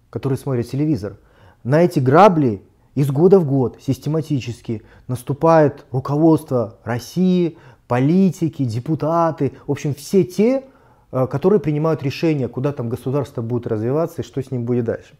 которые 0.10 0.38
смотрят 0.38 0.70
телевизор, 0.70 1.18
на 1.64 1.82
эти 1.82 2.00
грабли 2.00 2.62
из 2.96 3.12
года 3.12 3.40
в 3.40 3.46
год 3.46 3.78
систематически 3.82 4.84
наступает 5.08 5.86
руководство 5.92 6.78
России, 6.84 7.58
политики, 7.88 8.64
депутаты, 8.64 9.52
в 9.68 9.72
общем, 9.72 9.94
все 9.94 10.24
те, 10.24 10.64
э, 11.12 11.28
которые 11.28 11.60
принимают 11.60 12.04
решения, 12.04 12.48
куда 12.48 12.72
там 12.72 12.90
государство 12.90 13.42
будет 13.42 13.68
развиваться 13.68 14.22
и 14.22 14.26
что 14.26 14.42
с 14.42 14.52
ним 14.52 14.64
будет 14.64 14.86
дальше. 14.86 15.16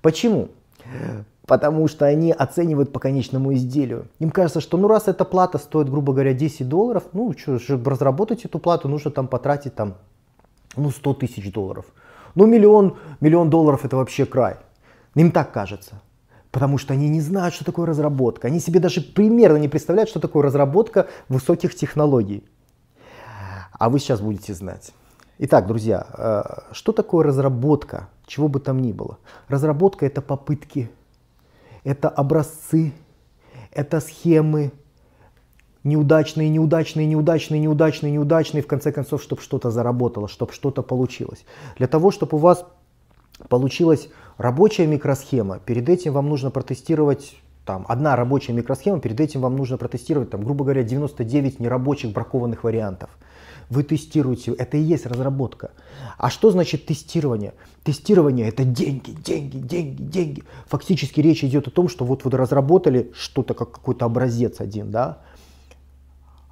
Почему? 0.00 0.48
Потому 1.46 1.86
что 1.88 2.06
они 2.06 2.32
оценивают 2.32 2.92
по 2.92 3.00
конечному 3.00 3.52
изделию. 3.54 4.06
Им 4.18 4.30
кажется, 4.30 4.60
что 4.60 4.78
ну 4.78 4.88
раз 4.88 5.08
эта 5.08 5.24
плата 5.24 5.58
стоит, 5.58 5.90
грубо 5.90 6.12
говоря, 6.12 6.32
10 6.32 6.68
долларов, 6.68 7.04
ну 7.12 7.34
что, 7.36 7.58
разработать 7.84 8.44
эту 8.44 8.58
плату, 8.58 8.88
нужно 8.88 9.10
там 9.10 9.28
потратить 9.28 9.74
там, 9.74 9.94
ну 10.76 10.90
100 10.90 11.14
тысяч 11.14 11.52
долларов. 11.52 11.86
Ну 12.34 12.46
миллион, 12.46 12.96
миллион 13.20 13.50
долларов 13.50 13.84
это 13.84 13.96
вообще 13.96 14.26
край. 14.26 14.56
Им 15.14 15.30
так 15.30 15.52
кажется. 15.52 16.00
Потому 16.50 16.78
что 16.78 16.92
они 16.92 17.08
не 17.08 17.20
знают, 17.20 17.54
что 17.54 17.64
такое 17.64 17.86
разработка. 17.86 18.48
Они 18.48 18.60
себе 18.60 18.78
даже 18.78 19.00
примерно 19.00 19.56
не 19.56 19.68
представляют, 19.68 20.10
что 20.10 20.20
такое 20.20 20.42
разработка 20.42 21.08
высоких 21.28 21.74
технологий. 21.74 22.44
а 23.72 23.88
вы 23.88 23.98
сейчас 23.98 24.20
будете 24.20 24.54
знать. 24.54 24.92
Итак, 25.38 25.66
друзья, 25.66 26.06
э, 26.16 26.42
что 26.72 26.92
такое 26.92 27.24
разработка, 27.26 28.08
чего 28.26 28.48
бы 28.48 28.60
там 28.60 28.80
ни 28.80 28.92
было? 28.92 29.18
Разработка 29.48 30.06
это 30.06 30.22
попытки, 30.22 30.88
это 31.82 32.08
образцы, 32.08 32.92
это 33.72 34.00
схемы, 34.00 34.70
неудачные, 35.84 36.48
неудачные, 36.48 37.06
неудачные, 37.06 37.60
неудачные, 37.60 38.12
неудачные, 38.12 38.62
в 38.62 38.66
конце 38.66 38.92
концов, 38.92 39.22
чтобы 39.22 39.42
что-то 39.42 39.70
заработало, 39.70 40.28
чтобы 40.28 40.52
что-то 40.52 40.82
получилось. 40.82 41.44
Для 41.76 41.86
того, 41.86 42.10
чтобы 42.10 42.36
у 42.36 42.40
вас 42.40 42.66
получилась 43.48 44.08
рабочая 44.38 44.86
микросхема, 44.86 45.58
перед 45.58 45.88
этим 45.88 46.12
вам 46.12 46.28
нужно 46.28 46.50
протестировать 46.50 47.34
там, 47.64 47.84
одна 47.88 48.16
рабочая 48.16 48.52
микросхема, 48.52 49.00
перед 49.00 49.20
этим 49.20 49.40
вам 49.40 49.56
нужно 49.56 49.76
протестировать, 49.76 50.30
там, 50.30 50.42
грубо 50.42 50.64
говоря, 50.64 50.82
99 50.82 51.60
нерабочих 51.60 52.12
бракованных 52.12 52.64
вариантов. 52.64 53.10
Вы 53.70 53.84
тестируете, 53.84 54.52
это 54.52 54.76
и 54.76 54.82
есть 54.82 55.06
разработка. 55.06 55.70
А 56.18 56.28
что 56.28 56.50
значит 56.50 56.86
тестирование? 56.86 57.54
Тестирование 57.84 58.48
это 58.48 58.64
деньги, 58.64 59.12
деньги, 59.12 59.58
деньги, 59.58 60.02
деньги. 60.02 60.42
Фактически 60.66 61.20
речь 61.20 61.44
идет 61.44 61.68
о 61.68 61.70
том, 61.70 61.88
что 61.88 62.04
вот 62.04 62.24
вы 62.24 62.30
разработали 62.32 63.12
что-то, 63.14 63.54
как 63.54 63.70
какой-то 63.70 64.04
образец 64.04 64.60
один, 64.60 64.90
да, 64.90 65.20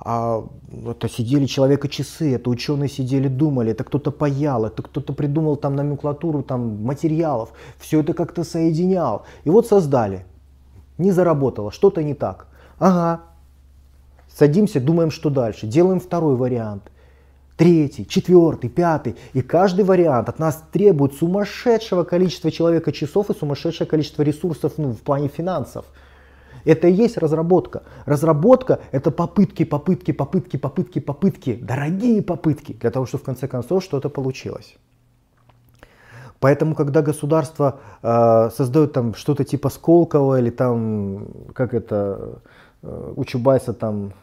а 0.02 0.46
это 0.86 1.08
сидели 1.08 1.44
человека 1.44 1.88
часы, 1.88 2.34
это 2.34 2.48
ученые 2.48 2.88
сидели, 2.88 3.28
думали, 3.28 3.72
это 3.72 3.84
кто-то 3.84 4.10
паял, 4.10 4.64
это 4.64 4.82
кто-то 4.82 5.12
придумал 5.12 5.56
там 5.56 5.76
номенклатуру 5.76 6.42
там, 6.42 6.82
материалов, 6.82 7.52
все 7.78 8.00
это 8.00 8.14
как-то 8.14 8.42
соединял. 8.44 9.24
И 9.44 9.50
вот 9.50 9.66
создали. 9.66 10.24
Не 10.96 11.12
заработало, 11.12 11.70
что-то 11.70 12.02
не 12.02 12.14
так. 12.14 12.46
Ага. 12.78 13.22
Садимся, 14.34 14.80
думаем, 14.80 15.10
что 15.10 15.28
дальше. 15.28 15.66
Делаем 15.66 16.00
второй 16.00 16.36
вариант. 16.36 16.90
Третий, 17.56 18.06
четвертый, 18.06 18.70
пятый. 18.70 19.16
И 19.34 19.42
каждый 19.42 19.84
вариант 19.84 20.30
от 20.30 20.38
нас 20.38 20.64
требует 20.72 21.14
сумасшедшего 21.14 22.04
количества 22.04 22.50
человека 22.50 22.90
часов 22.90 23.28
и 23.28 23.34
сумасшедшее 23.34 23.86
количество 23.86 24.22
ресурсов 24.22 24.74
ну, 24.78 24.92
в 24.92 25.00
плане 25.00 25.28
финансов. 25.28 25.84
Это 26.64 26.88
и 26.88 26.92
есть 26.92 27.16
разработка. 27.18 27.82
Разработка– 28.06 28.80
это 28.92 29.10
попытки, 29.10 29.64
попытки, 29.64 30.12
попытки, 30.12 30.56
попытки, 30.56 30.98
попытки, 31.00 31.54
дорогие 31.54 32.22
попытки, 32.22 32.72
для 32.72 32.90
того, 32.90 33.06
чтобы 33.06 33.22
в 33.22 33.26
конце 33.26 33.48
концов 33.48 33.82
что-то 33.82 34.08
получилось. 34.08 34.76
Поэтому, 36.40 36.74
когда 36.74 37.02
государство 37.02 37.80
э, 38.02 38.50
создает 38.56 38.92
там 38.92 39.14
что-то 39.14 39.44
типа 39.44 39.68
Сколково 39.68 40.40
или 40.40 40.50
там, 40.50 41.26
как 41.52 41.74
это, 41.74 42.40
э, 42.82 43.12
у 43.14 43.24
Чубайса 43.24 43.74
там 43.74 44.14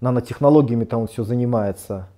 нанотехнологиями 0.00 0.84
там 0.84 1.06
все 1.06 1.24
занимается, 1.24 2.08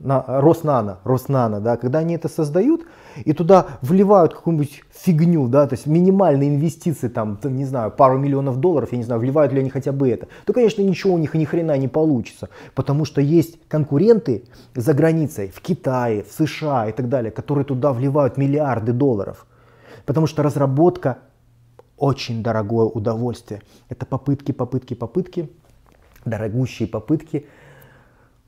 на, 0.00 0.24
Роснано, 0.26 0.98
Роснано, 1.04 1.60
да, 1.60 1.76
когда 1.76 1.98
они 1.98 2.14
это 2.14 2.28
создают 2.28 2.86
и 3.24 3.32
туда 3.34 3.66
вливают 3.82 4.34
какую-нибудь 4.34 4.82
фигню, 4.90 5.46
да, 5.46 5.66
то 5.66 5.74
есть 5.74 5.86
минимальные 5.86 6.48
инвестиции, 6.48 7.08
там, 7.08 7.38
не 7.44 7.66
знаю, 7.66 7.90
пару 7.90 8.18
миллионов 8.18 8.56
долларов, 8.58 8.92
я 8.92 8.98
не 8.98 9.04
знаю, 9.04 9.20
вливают 9.20 9.52
ли 9.52 9.60
они 9.60 9.68
хотя 9.68 9.92
бы 9.92 10.08
это, 10.08 10.28
то, 10.46 10.52
конечно, 10.54 10.80
ничего 10.80 11.14
у 11.14 11.18
них 11.18 11.34
ни 11.34 11.44
хрена 11.44 11.76
не 11.76 11.86
получится, 11.86 12.48
потому 12.74 13.04
что 13.04 13.20
есть 13.20 13.58
конкуренты 13.68 14.44
за 14.74 14.94
границей, 14.94 15.48
в 15.48 15.60
Китае, 15.60 16.24
в 16.24 16.32
США 16.32 16.88
и 16.88 16.92
так 16.92 17.08
далее, 17.08 17.30
которые 17.30 17.64
туда 17.64 17.92
вливают 17.92 18.38
миллиарды 18.38 18.92
долларов, 18.92 19.46
потому 20.06 20.26
что 20.26 20.42
разработка 20.42 21.18
очень 21.98 22.42
дорогое 22.42 22.86
удовольствие. 22.86 23.60
Это 23.90 24.06
попытки, 24.06 24.52
попытки, 24.52 24.94
попытки, 24.94 25.50
дорогущие 26.24 26.88
попытки– 26.88 27.46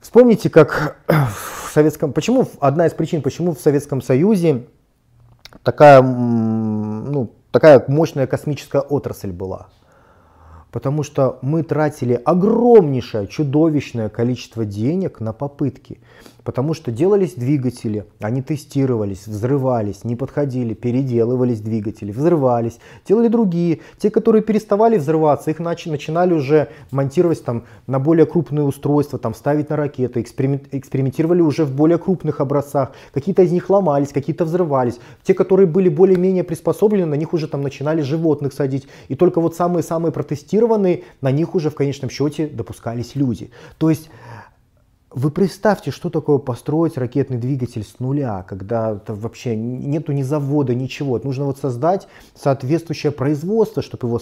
Вспомните, 0.02 0.50
как 0.50 0.96
в 1.06 1.70
Советском... 1.72 2.12
Почему 2.12 2.48
одна 2.58 2.86
из 2.86 2.92
причин, 2.92 3.22
почему 3.22 3.54
в 3.54 3.60
Советском 3.60 4.02
Союзе 4.02 4.66
такая, 5.62 6.02
ну, 6.02 7.30
такая 7.52 7.84
мощная 7.86 8.26
космическая 8.26 8.80
отрасль 8.82 9.30
была? 9.30 9.68
Потому 10.72 11.04
что 11.04 11.38
мы 11.40 11.62
тратили 11.62 12.20
огромнейшее, 12.24 13.28
чудовищное 13.28 14.08
количество 14.08 14.64
денег 14.64 15.20
на 15.20 15.32
попытки. 15.32 16.00
Потому 16.44 16.74
что 16.74 16.90
делались 16.90 17.34
двигатели, 17.34 18.04
они 18.20 18.42
тестировались, 18.42 19.26
взрывались, 19.26 20.02
не 20.04 20.16
подходили, 20.16 20.74
переделывались 20.74 21.60
двигатели, 21.60 22.10
взрывались, 22.10 22.78
делали 23.06 23.28
другие. 23.28 23.80
Те, 23.98 24.10
которые 24.10 24.42
переставали 24.42 24.98
взрываться, 24.98 25.50
их 25.50 25.60
начи, 25.60 25.88
начинали 25.88 26.34
уже 26.34 26.68
монтировать 26.90 27.44
там, 27.44 27.64
на 27.86 28.00
более 28.00 28.26
крупные 28.26 28.64
устройства, 28.64 29.18
там, 29.18 29.34
ставить 29.34 29.70
на 29.70 29.76
ракеты, 29.76 30.20
эксперимент, 30.20 30.64
экспериментировали 30.72 31.40
уже 31.40 31.64
в 31.64 31.74
более 31.74 31.98
крупных 31.98 32.40
образцах. 32.40 32.92
Какие-то 33.12 33.42
из 33.42 33.52
них 33.52 33.70
ломались, 33.70 34.08
какие-то 34.08 34.44
взрывались. 34.44 34.98
Те, 35.22 35.34
которые 35.34 35.66
были 35.66 35.88
более-менее 35.88 36.42
приспособлены, 36.42 37.06
на 37.06 37.14
них 37.14 37.32
уже 37.32 37.46
там 37.46 37.62
начинали 37.62 38.02
животных 38.02 38.52
садить. 38.52 38.88
И 39.08 39.14
только 39.14 39.40
вот 39.40 39.54
самые-самые 39.54 40.12
протестированные, 40.12 41.04
на 41.20 41.30
них 41.30 41.54
уже 41.54 41.70
в 41.70 41.74
конечном 41.74 42.10
счете 42.10 42.48
допускались 42.48 43.14
люди. 43.14 43.50
То 43.78 43.90
есть 43.90 44.10
вы 45.14 45.30
представьте, 45.30 45.90
что 45.90 46.10
такое 46.10 46.38
построить 46.38 46.96
ракетный 46.96 47.38
двигатель 47.38 47.84
с 47.84 47.98
нуля, 47.98 48.44
когда 48.48 49.00
вообще 49.06 49.56
нету 49.56 50.12
ни 50.12 50.22
завода, 50.22 50.74
ничего. 50.74 51.20
Нужно 51.22 51.44
вот 51.46 51.58
создать 51.58 52.08
соответствующее 52.34 53.12
производство, 53.12 53.82
чтобы 53.82 54.08
его 54.08 54.20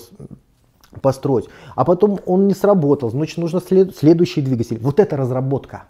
построить. 1.00 1.46
А 1.76 1.84
потом 1.84 2.18
он 2.26 2.46
не 2.48 2.54
сработал, 2.54 3.10
значит 3.10 3.38
нужно 3.38 3.60
след 3.60 3.96
следующий 3.96 4.42
двигатель. 4.42 4.78
Вот 4.78 4.98
это 4.98 5.16
разработка. 5.16 5.84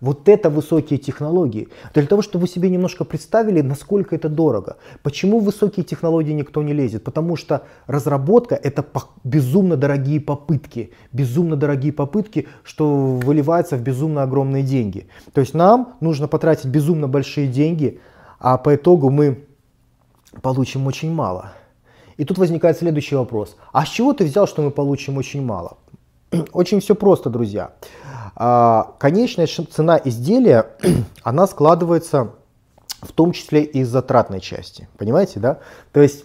Вот 0.00 0.28
это 0.28 0.50
высокие 0.50 0.98
технологии. 0.98 1.68
Для 1.94 2.06
того, 2.06 2.22
чтобы 2.22 2.42
вы 2.42 2.48
себе 2.48 2.70
немножко 2.70 3.04
представили, 3.04 3.60
насколько 3.60 4.14
это 4.14 4.28
дорого. 4.28 4.76
Почему 5.02 5.40
в 5.40 5.44
высокие 5.44 5.84
технологии 5.84 6.32
никто 6.32 6.62
не 6.62 6.72
лезет? 6.72 7.04
Потому 7.04 7.36
что 7.36 7.64
разработка 7.86 8.54
это 8.54 8.84
безумно 9.24 9.76
дорогие 9.76 10.20
попытки. 10.20 10.92
Безумно 11.12 11.56
дорогие 11.56 11.92
попытки, 11.92 12.48
что 12.62 13.16
выливается 13.16 13.76
в 13.76 13.82
безумно 13.82 14.22
огромные 14.22 14.62
деньги. 14.62 15.08
То 15.32 15.40
есть 15.40 15.54
нам 15.54 15.94
нужно 16.00 16.28
потратить 16.28 16.66
безумно 16.66 17.08
большие 17.08 17.46
деньги, 17.48 18.00
а 18.38 18.58
по 18.58 18.74
итогу 18.74 19.10
мы 19.10 19.44
получим 20.42 20.86
очень 20.86 21.12
мало. 21.12 21.52
И 22.16 22.24
тут 22.24 22.38
возникает 22.38 22.78
следующий 22.78 23.16
вопрос. 23.16 23.56
А 23.72 23.84
с 23.84 23.88
чего 23.88 24.12
ты 24.12 24.24
взял, 24.24 24.46
что 24.46 24.62
мы 24.62 24.70
получим 24.70 25.16
очень 25.16 25.44
мало? 25.44 25.78
Очень 26.52 26.80
все 26.80 26.94
просто, 26.94 27.30
друзья. 27.30 27.72
А, 28.36 28.94
конечная 28.98 29.46
цена 29.46 30.00
изделия, 30.04 30.66
она 31.22 31.46
складывается 31.46 32.32
в 33.00 33.12
том 33.12 33.32
числе 33.32 33.62
из 33.62 33.88
затратной 33.88 34.40
части. 34.40 34.88
Понимаете, 34.96 35.40
да? 35.40 35.58
То 35.92 36.00
есть 36.00 36.24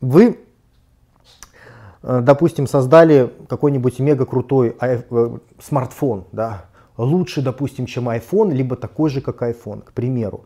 вы, 0.00 0.40
э, 2.02 2.20
допустим, 2.22 2.66
создали 2.66 3.32
какой-нибудь 3.48 3.98
мега 3.98 4.24
крутой 4.24 4.76
э, 4.80 5.02
смартфон, 5.60 6.24
да, 6.32 6.64
лучше, 6.96 7.42
допустим, 7.42 7.86
чем 7.86 8.08
iPhone, 8.08 8.52
либо 8.52 8.76
такой 8.76 9.10
же, 9.10 9.20
как 9.20 9.42
iPhone, 9.42 9.82
к 9.82 9.92
примеру. 9.92 10.44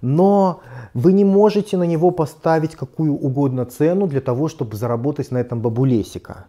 Но 0.00 0.60
вы 0.94 1.12
не 1.12 1.24
можете 1.24 1.76
на 1.76 1.84
него 1.84 2.10
поставить 2.10 2.76
какую 2.76 3.14
угодно 3.14 3.64
цену 3.64 4.06
для 4.06 4.20
того, 4.20 4.48
чтобы 4.48 4.76
заработать 4.76 5.30
на 5.30 5.38
этом 5.38 5.60
бабулесика. 5.60 6.46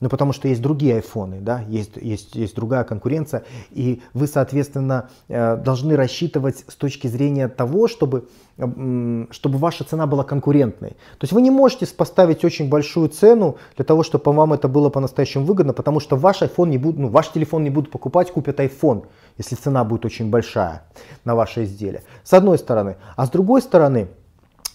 Ну, 0.00 0.08
потому 0.08 0.32
что 0.32 0.48
есть 0.48 0.62
другие 0.62 0.96
айфоны, 0.96 1.40
да, 1.40 1.62
есть, 1.68 1.96
есть, 1.96 2.34
есть 2.34 2.54
другая 2.54 2.84
конкуренция, 2.84 3.44
и 3.70 4.02
вы, 4.14 4.26
соответственно, 4.26 5.10
э, 5.28 5.56
должны 5.56 5.94
рассчитывать 5.94 6.64
с 6.68 6.74
точки 6.74 7.06
зрения 7.06 7.48
того, 7.48 7.86
чтобы, 7.86 8.26
чтобы 8.56 9.58
ваша 9.58 9.84
цена 9.84 10.06
была 10.06 10.24
конкурентной. 10.24 10.90
То 10.90 11.24
есть 11.24 11.32
вы 11.32 11.42
не 11.42 11.50
можете 11.50 11.86
поставить 11.86 12.44
очень 12.44 12.70
большую 12.70 13.10
цену 13.10 13.58
для 13.76 13.84
того, 13.84 14.02
чтобы 14.02 14.32
вам 14.32 14.54
это 14.54 14.68
было 14.68 14.88
по-настоящему 14.88 15.44
выгодно, 15.44 15.74
потому 15.74 16.00
что 16.00 16.16
ваш 16.16 16.40
iPhone 16.40 16.68
не 16.68 16.78
будут, 16.78 16.98
ну, 16.98 17.08
ваш 17.08 17.28
телефон 17.28 17.62
не 17.64 17.70
будут 17.70 17.90
покупать, 17.90 18.30
купят 18.30 18.58
iPhone, 18.58 19.04
если 19.36 19.54
цена 19.54 19.84
будет 19.84 20.06
очень 20.06 20.30
большая 20.30 20.82
на 21.24 21.34
ваше 21.34 21.64
изделие. 21.64 22.02
С 22.24 22.32
одной 22.32 22.58
стороны. 22.58 22.96
А 23.16 23.26
с 23.26 23.30
другой 23.30 23.60
стороны, 23.60 24.08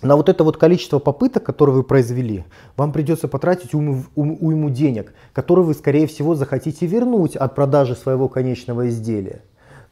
на 0.05 0.15
вот 0.15 0.29
это 0.29 0.43
вот 0.43 0.57
количество 0.57 0.99
попыток, 0.99 1.43
которые 1.43 1.75
вы 1.75 1.83
произвели, 1.83 2.45
вам 2.77 2.91
придется 2.93 3.27
потратить 3.27 3.73
уйму, 3.73 4.03
уйму 4.15 4.69
денег, 4.69 5.13
которые 5.33 5.65
вы, 5.65 5.73
скорее 5.73 6.07
всего, 6.07 6.35
захотите 6.35 6.85
вернуть 6.85 7.35
от 7.35 7.55
продажи 7.55 7.95
своего 7.95 8.29
конечного 8.29 8.87
изделия. 8.89 9.41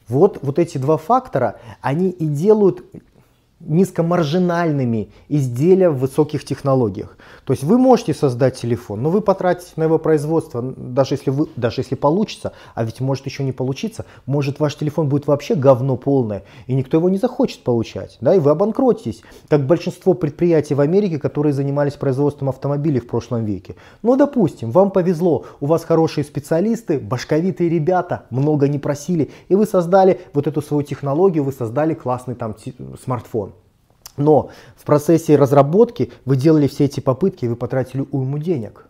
Вот, 0.08 0.40
вот 0.42 0.60
эти 0.60 0.78
два 0.78 0.98
фактора, 0.98 1.56
они 1.82 2.10
и 2.10 2.28
делают 2.28 2.84
низкомаржинальными 3.66 5.10
изделия 5.30 5.90
в 5.90 6.00
высоких 6.00 6.44
технологиях. 6.44 7.18
То 7.46 7.54
есть 7.54 7.64
вы 7.64 7.78
можете 7.78 8.14
создать 8.14 8.56
телефон, 8.56 9.02
но 9.02 9.10
вы 9.10 9.22
потратите 9.22 9.72
на 9.76 9.84
его 9.84 9.98
производство, 9.98 10.62
даже 10.62 11.16
если, 11.16 11.30
вы, 11.30 11.48
даже 11.56 11.82
если 11.82 11.96
получится, 11.96 12.54
а 12.76 12.84
ведь 12.84 13.02
может 13.02 13.26
еще 13.26 13.44
не 13.44 13.52
получиться, 13.52 14.06
может 14.26 14.60
ваш 14.60 14.76
телефон 14.76 15.10
будет 15.10 15.28
вообще 15.28 15.56
говно 15.56 15.98
полное, 15.98 16.44
и 16.68 16.74
никто 16.74 16.98
его 16.98 17.10
не 17.10 17.18
захочет 17.18 17.64
получать, 17.64 18.18
да, 18.22 18.36
и 18.36 18.40
вы 18.40 18.52
обанкротитесь, 18.52 19.22
как 19.48 19.66
большинство 19.66 20.14
предприятий 20.14 20.76
в 20.76 20.82
Америке, 20.82 21.20
которые 21.20 21.54
занимались 21.54 21.94
производством 21.94 22.50
автомобилей 22.50 23.00
в 23.00 23.08
прошлом 23.08 23.46
веке. 23.46 23.76
Ну, 24.02 24.16
допустим, 24.16 24.72
вам 24.72 24.92
повезло, 24.92 25.46
у 25.60 25.66
вас 25.66 25.84
хорошие 25.84 26.24
специалисты, 26.24 27.00
башковитые 27.00 27.70
ребята, 27.70 28.26
много 28.30 28.68
не 28.68 28.80
просили, 28.80 29.32
и 29.50 29.56
вы 29.56 29.66
создали 29.66 30.22
вот 30.34 30.48
эту 30.48 30.62
свою 30.62 30.84
технологию, 30.84 31.44
вы 31.44 31.52
создали 31.52 31.94
классный 31.94 32.36
там 32.36 32.56
смартфон. 33.04 33.53
Но 34.18 34.50
в 34.76 34.86
процессе 34.86 35.36
разработки 35.36 36.12
вы 36.26 36.36
делали 36.36 36.68
все 36.68 36.86
эти 36.86 37.00
попытки, 37.00 37.46
и 37.46 37.48
вы 37.48 37.56
потратили 37.56 38.06
уйму 38.12 38.38
денег, 38.38 38.86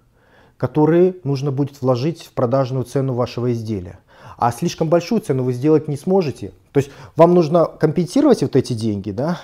которые 0.57 1.15
нужно 1.23 1.51
будет 1.51 1.81
вложить 1.81 2.23
в 2.23 2.31
продажную 2.33 2.85
цену 2.85 3.13
вашего 3.13 3.51
изделия. 3.53 3.99
А 4.37 4.51
слишком 4.51 4.89
большую 4.89 5.21
цену 5.21 5.43
вы 5.43 5.53
сделать 5.53 5.87
не 5.87 5.97
сможете. 5.97 6.51
То 6.71 6.79
есть 6.79 6.91
вам 7.15 7.33
нужно 7.33 7.65
компенсировать 7.65 8.41
вот 8.41 8.55
эти 8.55 8.73
деньги, 8.73 9.11
да? 9.11 9.39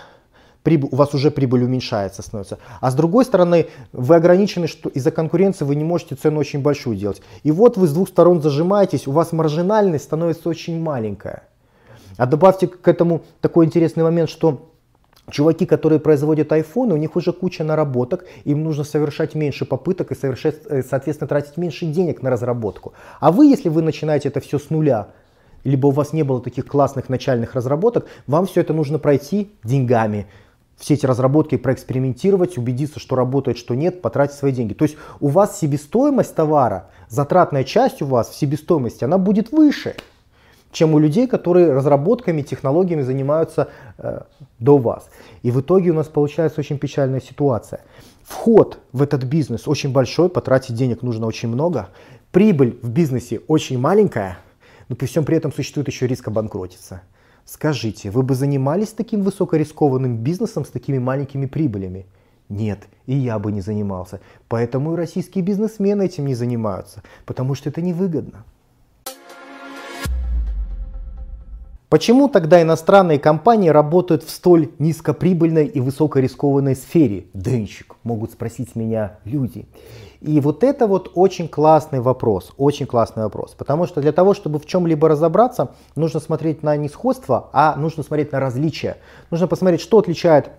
Прибыль, 0.64 0.90
у 0.92 0.98
вас 0.98 1.14
уже 1.14 1.32
прибыль 1.32 1.64
уменьшается, 1.64 2.22
становится. 2.22 2.58
А 2.82 2.92
с 2.92 2.96
другой 2.96 3.24
стороны, 3.24 3.68
вы 3.94 4.16
ограничены, 4.16 4.68
что 4.68 4.90
из-за 4.90 5.12
конкуренции 5.12 5.64
вы 5.64 5.76
не 5.76 5.86
можете 5.86 6.16
цену 6.16 6.40
очень 6.40 6.62
большую 6.62 6.98
делать. 6.98 7.22
И 7.44 7.52
вот 7.52 7.78
вы 7.78 7.88
с 7.88 7.94
двух 7.94 8.10
сторон 8.10 8.42
зажимаетесь, 8.42 9.08
у 9.08 9.12
вас 9.12 9.32
маржинальность 9.32 10.04
становится 10.04 10.50
очень 10.50 10.82
маленькая. 10.82 11.44
А 12.18 12.26
добавьте 12.26 12.68
к 12.68 12.86
этому 12.86 13.22
такой 13.40 13.66
интересный 13.66 14.04
момент, 14.04 14.30
что 14.30 14.70
Чуваки, 15.32 15.66
которые 15.66 16.00
производят 16.00 16.52
айфоны, 16.52 16.94
у 16.94 16.98
них 16.98 17.16
уже 17.16 17.34
куча 17.34 17.64
наработок, 17.64 18.26
им 18.46 18.64
нужно 18.64 18.84
совершать 18.84 19.36
меньше 19.36 19.66
попыток 19.66 20.12
и 20.12 20.16
совершать, 20.16 20.56
э, 20.66 20.84
соответственно 20.84 21.28
тратить 21.28 21.58
меньше 21.58 21.86
денег 21.86 22.22
на 22.22 22.30
разработку. 22.30 22.94
А 23.20 23.32
вы, 23.32 23.48
если 23.48 23.70
вы 23.70 23.82
начинаете 23.82 24.30
это 24.30 24.40
все 24.40 24.60
с 24.60 24.70
нуля, 24.70 25.10
либо 25.64 25.88
у 25.88 25.92
вас 25.92 26.14
не 26.14 26.24
было 26.24 26.42
таких 26.42 26.66
классных 26.66 27.10
начальных 27.10 27.56
разработок, 27.56 28.08
вам 28.28 28.46
все 28.46 28.62
это 28.62 28.74
нужно 28.74 29.00
пройти 29.00 29.52
деньгами. 29.64 30.28
Все 30.78 30.94
эти 30.94 31.06
разработки 31.06 31.58
проэкспериментировать, 31.58 32.58
убедиться, 32.58 33.00
что 33.00 33.18
работает, 33.18 33.58
что 33.58 33.76
нет, 33.76 34.02
потратить 34.02 34.36
свои 34.36 34.54
деньги. 34.54 34.74
То 34.74 34.86
есть 34.86 34.96
у 35.20 35.28
вас 35.28 35.60
себестоимость 35.60 36.34
товара, 36.36 36.90
затратная 37.10 37.66
часть 37.66 38.02
у 38.02 38.06
вас 38.06 38.30
в 38.30 38.36
себестоимости, 38.36 39.04
она 39.04 39.18
будет 39.18 39.52
выше 39.52 39.96
чем 40.72 40.94
у 40.94 41.00
людей, 41.00 41.28
которые 41.28 41.74
разработками, 41.74 42.42
технологиями 42.42 43.02
занимаются 43.02 43.70
э, 43.98 44.22
до 44.60 44.78
вас. 44.78 45.10
И 45.42 45.52
в 45.52 45.62
итоге 45.62 45.92
у 45.92 45.94
нас 45.94 46.08
получается 46.08 46.60
очень 46.60 46.78
печальная 46.78 47.22
ситуация. 47.22 47.82
Вход 48.24 48.80
в 48.94 49.02
этот 49.02 49.24
бизнес 49.24 49.68
очень 49.68 49.92
большой, 49.92 50.30
потратить 50.30 50.76
денег 50.76 51.02
нужно 51.02 51.26
очень 51.26 51.50
много. 51.50 51.90
Прибыль 52.32 52.78
в 52.84 52.90
бизнесе 52.90 53.42
очень 53.48 53.80
маленькая, 53.80 54.38
но 54.88 54.96
при 54.96 55.08
всем 55.08 55.26
при 55.26 55.38
этом 55.38 55.52
существует 55.52 55.88
еще 55.88 56.06
риск 56.06 56.28
обанкротиться. 56.28 57.02
Скажите, 57.46 58.12
вы 58.12 58.22
бы 58.22 58.36
занимались 58.36 58.90
таким 58.90 59.24
высокорискованным 59.24 60.18
бизнесом 60.18 60.66
с 60.66 60.70
такими 60.70 61.00
маленькими 61.00 61.48
прибылями? 61.48 62.06
Нет, 62.48 62.88
и 63.08 63.16
я 63.16 63.40
бы 63.40 63.52
не 63.52 63.62
занимался. 63.62 64.20
Поэтому 64.48 64.94
и 64.94 64.98
российские 64.98 65.44
бизнесмены 65.44 66.06
этим 66.06 66.28
не 66.28 66.36
занимаются, 66.36 67.02
потому 67.26 67.56
что 67.56 67.70
это 67.70 67.82
невыгодно. 67.82 68.44
Почему 71.90 72.28
тогда 72.28 72.62
иностранные 72.62 73.18
компании 73.18 73.70
работают 73.70 74.24
в 74.24 74.30
столь 74.30 74.70
низкоприбыльной 74.78 75.66
и 75.66 75.80
высокорискованной 75.80 76.76
сфере? 76.76 77.26
Денчик, 77.34 77.96
могут 78.04 78.32
спросить 78.32 78.76
меня 78.76 79.18
люди. 79.26 79.68
И 80.22 80.40
вот 80.40 80.64
это 80.64 80.86
вот 80.86 81.12
очень 81.16 81.48
классный 81.48 82.00
вопрос, 82.00 82.54
очень 82.58 82.86
классный 82.86 83.24
вопрос. 83.24 83.56
Потому 83.58 83.88
что 83.88 84.02
для 84.02 84.12
того, 84.12 84.36
чтобы 84.36 84.60
в 84.60 84.68
чем-либо 84.68 85.10
разобраться, 85.10 85.72
нужно 85.96 86.20
смотреть 86.20 86.62
на 86.62 86.78
не 86.78 86.90
сходство, 86.90 87.50
а 87.54 87.76
нужно 87.76 88.04
смотреть 88.04 88.34
на 88.34 88.40
различия. 88.40 88.98
Нужно 89.32 89.48
посмотреть, 89.48 89.82
что 89.82 89.98
отличает 89.98 90.52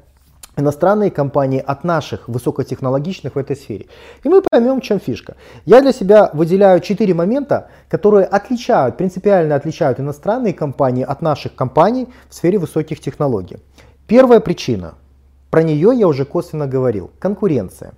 иностранные 0.56 1.10
компании 1.10 1.62
от 1.64 1.84
наших 1.84 2.28
высокотехнологичных 2.28 3.34
в 3.34 3.38
этой 3.38 3.56
сфере. 3.56 3.86
И 4.24 4.28
мы 4.28 4.42
поймем, 4.42 4.80
в 4.80 4.84
чем 4.84 5.00
фишка. 5.00 5.36
Я 5.64 5.80
для 5.80 5.92
себя 5.92 6.30
выделяю 6.32 6.80
четыре 6.80 7.14
момента, 7.14 7.68
которые 7.88 8.26
отличают, 8.26 8.96
принципиально 8.96 9.54
отличают 9.54 10.00
иностранные 10.00 10.54
компании 10.54 11.04
от 11.04 11.22
наших 11.22 11.54
компаний 11.54 12.08
в 12.28 12.34
сфере 12.34 12.58
высоких 12.58 13.00
технологий. 13.00 13.58
Первая 14.06 14.40
причина, 14.40 14.94
про 15.50 15.62
нее 15.62 15.92
я 15.94 16.08
уже 16.08 16.24
косвенно 16.24 16.66
говорил, 16.66 17.10
конкуренция. 17.18 17.92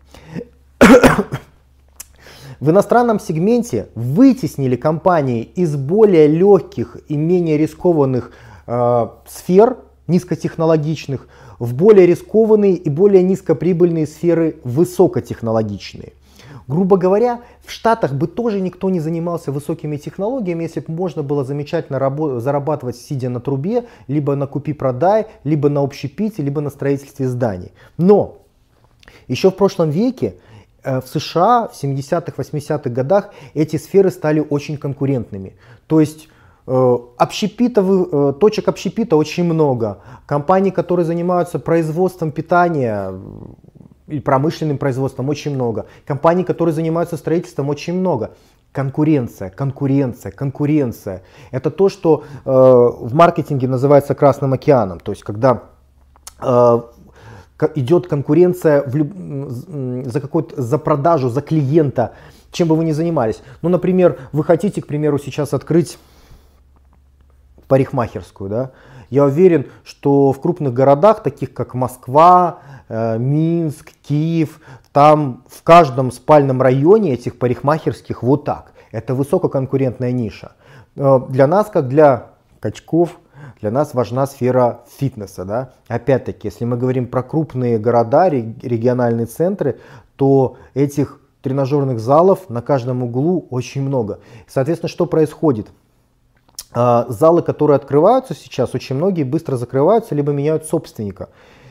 В 2.60 2.70
иностранном 2.70 3.18
сегменте 3.18 3.88
вытеснили 3.96 4.76
компании 4.76 5.42
из 5.42 5.74
более 5.74 6.28
легких 6.28 6.96
и 7.08 7.16
менее 7.16 7.58
рискованных 7.58 8.30
э, 8.68 9.06
сфер, 9.26 9.78
низкотехнологичных, 10.06 11.26
в 11.62 11.74
более 11.74 12.06
рискованные 12.06 12.74
и 12.74 12.90
более 12.90 13.22
низкоприбыльные 13.22 14.08
сферы 14.08 14.56
высокотехнологичные. 14.64 16.12
Грубо 16.66 16.96
говоря, 16.96 17.42
в 17.64 17.70
Штатах 17.70 18.14
бы 18.14 18.26
тоже 18.26 18.60
никто 18.60 18.90
не 18.90 18.98
занимался 18.98 19.52
высокими 19.52 19.96
технологиями, 19.96 20.64
если 20.64 20.80
бы 20.80 20.92
можно 20.92 21.22
было 21.22 21.44
замечательно 21.44 22.00
зарабатывать, 22.40 22.96
сидя 22.96 23.28
на 23.28 23.38
трубе, 23.38 23.84
либо 24.08 24.34
на 24.34 24.48
купи-продай, 24.48 25.26
либо 25.44 25.68
на 25.68 25.82
общепите, 25.82 26.42
либо 26.42 26.60
на 26.60 26.70
строительстве 26.70 27.28
зданий. 27.28 27.70
Но 27.96 28.38
еще 29.28 29.52
в 29.52 29.54
прошлом 29.54 29.90
веке 29.90 30.34
э, 30.82 31.00
в 31.00 31.06
США 31.06 31.68
в 31.68 31.80
70-х, 31.80 32.32
80-х 32.36 32.90
годах 32.90 33.30
эти 33.54 33.76
сферы 33.76 34.10
стали 34.10 34.40
очень 34.40 34.76
конкурентными. 34.78 35.54
То 35.86 36.00
есть 36.00 36.28
общепитовых, 36.66 38.08
э, 38.12 38.32
точек 38.38 38.68
общепита 38.68 39.16
очень 39.16 39.44
много. 39.44 39.98
Компаний, 40.26 40.70
которые 40.70 41.04
занимаются 41.04 41.58
производством 41.58 42.30
питания 42.30 43.12
и 44.06 44.20
промышленным 44.20 44.78
производством 44.78 45.28
очень 45.28 45.54
много. 45.54 45.86
Компаний, 46.06 46.44
которые 46.44 46.74
занимаются 46.74 47.16
строительством 47.16 47.68
очень 47.68 47.94
много. 47.94 48.30
Конкуренция, 48.72 49.50
конкуренция, 49.50 50.32
конкуренция. 50.32 51.22
Это 51.50 51.70
то, 51.70 51.88
что 51.88 52.24
э, 52.44 52.50
в 52.50 53.14
маркетинге 53.14 53.68
называется 53.68 54.14
красным 54.14 54.52
океаном. 54.52 55.00
То 55.00 55.12
есть, 55.12 55.24
когда 55.24 55.64
э, 56.40 56.80
идет 57.74 58.06
конкуренция 58.06 58.82
в, 58.86 60.08
за, 60.08 60.22
за 60.56 60.78
продажу, 60.78 61.28
за 61.28 61.40
клиента, 61.42 62.12
чем 62.50 62.68
бы 62.68 62.76
вы 62.76 62.84
ни 62.84 62.92
занимались. 62.92 63.42
Ну, 63.62 63.68
например, 63.68 64.18
вы 64.32 64.44
хотите, 64.44 64.80
к 64.80 64.86
примеру, 64.86 65.18
сейчас 65.18 65.54
открыть 65.54 65.98
парикмахерскую, 67.72 68.50
да, 68.50 68.70
я 69.08 69.24
уверен, 69.24 69.64
что 69.82 70.32
в 70.32 70.40
крупных 70.42 70.74
городах, 70.74 71.22
таких 71.22 71.54
как 71.54 71.72
Москва, 71.72 72.58
э, 72.90 73.16
Минск, 73.16 73.92
Киев, 74.02 74.60
там 74.92 75.44
в 75.48 75.62
каждом 75.62 76.12
спальном 76.12 76.60
районе 76.60 77.14
этих 77.14 77.38
парикмахерских 77.38 78.22
вот 78.22 78.44
так. 78.44 78.74
Это 78.90 79.14
высококонкурентная 79.14 80.12
ниша. 80.12 80.52
Э, 80.96 81.20
для 81.30 81.46
нас, 81.46 81.70
как 81.70 81.88
для 81.88 82.32
качков, 82.60 83.18
для 83.62 83.70
нас 83.70 83.94
важна 83.94 84.26
сфера 84.26 84.82
фитнеса. 84.98 85.46
Да? 85.46 85.70
Опять-таки, 85.88 86.48
если 86.48 86.66
мы 86.66 86.76
говорим 86.76 87.06
про 87.06 87.22
крупные 87.22 87.78
города, 87.78 88.28
региональные 88.28 89.24
центры, 89.24 89.78
то 90.16 90.58
этих 90.74 91.22
тренажерных 91.40 92.00
залов 92.00 92.50
на 92.50 92.60
каждом 92.60 93.02
углу 93.02 93.46
очень 93.48 93.80
много. 93.80 94.20
Соответственно, 94.46 94.90
что 94.90 95.06
происходит? 95.06 95.68
А, 96.74 97.06
залы, 97.08 97.42
которые 97.42 97.76
открываются 97.76 98.34
сейчас, 98.34 98.74
очень 98.74 98.96
многие 98.96 99.24
быстро 99.24 99.56
закрываются, 99.56 100.14
либо 100.14 100.32
меняют 100.32 100.66
собственника. 100.66 101.28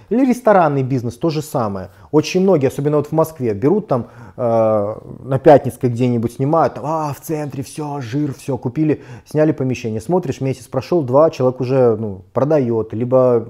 Или 0.10 0.26
ресторанный 0.26 0.84
бизнес, 0.84 1.16
то 1.16 1.30
же 1.30 1.42
самое. 1.42 1.90
Очень 2.12 2.42
многие, 2.42 2.68
особенно 2.68 2.98
вот 2.98 3.08
в 3.08 3.12
Москве, 3.14 3.54
берут 3.54 3.88
там 3.88 4.08
на 4.42 5.40
Пятницкой 5.40 5.92
где-нибудь 5.92 6.34
снимают, 6.34 6.80
а 6.82 7.14
в 7.14 7.22
центре 7.22 7.64
все, 7.64 8.02
жир, 8.02 8.34
все, 8.34 8.58
купили, 8.58 9.04
сняли 9.24 9.52
помещение. 9.52 10.02
Смотришь, 10.02 10.42
месяц 10.42 10.68
прошел, 10.68 11.04
два, 11.04 11.30
человек 11.30 11.62
уже 11.62 11.96
ну, 11.96 12.24
продает, 12.34 12.92
либо 12.94 13.46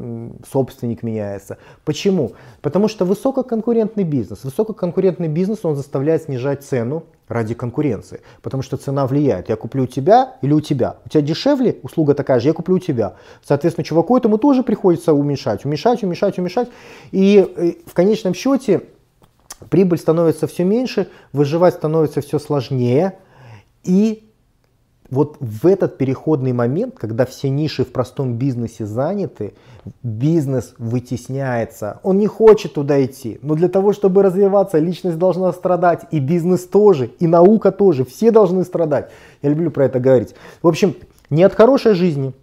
собственник 0.51 1.01
меняется. 1.01 1.57
Почему? 1.85 2.33
Потому 2.61 2.89
что 2.89 3.05
высококонкурентный 3.05 4.03
бизнес. 4.03 4.43
Высококонкурентный 4.43 5.29
бизнес, 5.29 5.59
он 5.63 5.75
заставляет 5.75 6.23
снижать 6.23 6.63
цену, 6.63 7.03
ради 7.29 7.53
конкуренции. 7.53 8.19
Потому 8.41 8.61
что 8.61 8.75
цена 8.75 9.07
влияет. 9.07 9.47
Я 9.47 9.55
куплю 9.55 9.83
у 9.83 9.87
тебя 9.87 10.35
или 10.41 10.51
у 10.51 10.59
тебя. 10.59 10.97
У 11.05 11.09
тебя 11.09 11.21
дешевле, 11.21 11.77
услуга 11.81 12.13
такая 12.13 12.41
же, 12.41 12.49
я 12.49 12.53
куплю 12.53 12.75
у 12.75 12.79
тебя. 12.79 13.13
Соответственно, 13.41 13.85
чуваку 13.85 14.17
этому 14.17 14.37
тоже 14.37 14.63
приходится 14.63 15.13
уменьшать, 15.13 15.63
уменьшать, 15.63 16.03
уменьшать, 16.03 16.37
уменьшать. 16.37 16.67
И 17.11 17.49
э, 17.55 17.73
в 17.85 17.93
конечном 17.93 18.33
счете 18.33 18.81
прибыль 19.69 19.97
становится 19.97 20.47
все 20.47 20.63
меньше, 20.63 21.09
выживать 21.33 21.75
становится 21.75 22.21
все 22.21 22.39
сложнее. 22.39 23.17
И 23.83 24.27
вот 25.11 25.37
в 25.41 25.67
этот 25.67 25.97
переходный 25.97 26.53
момент, 26.53 26.95
когда 26.97 27.25
все 27.25 27.49
ниши 27.49 27.83
в 27.83 27.91
простом 27.91 28.35
бизнесе 28.35 28.85
заняты, 28.85 29.53
бизнес 30.03 30.73
вытесняется. 30.77 31.99
Он 32.03 32.17
не 32.17 32.27
хочет 32.27 32.75
туда 32.75 33.03
идти, 33.03 33.37
но 33.41 33.55
для 33.55 33.67
того, 33.67 33.91
чтобы 33.91 34.23
развиваться, 34.23 34.79
личность 34.79 35.17
должна 35.17 35.51
страдать, 35.51 36.05
и 36.11 36.19
бизнес 36.19 36.65
тоже, 36.65 37.11
и 37.19 37.27
наука 37.27 37.71
тоже, 37.71 38.05
все 38.05 38.31
должны 38.31 38.63
страдать. 38.63 39.11
Я 39.41 39.49
люблю 39.49 39.69
про 39.69 39.85
это 39.85 39.99
говорить. 39.99 40.33
В 40.61 40.67
общем, 40.67 40.95
не 41.29 41.43
от 41.43 41.53
хорошей 41.55 41.93
жизни, 41.93 42.33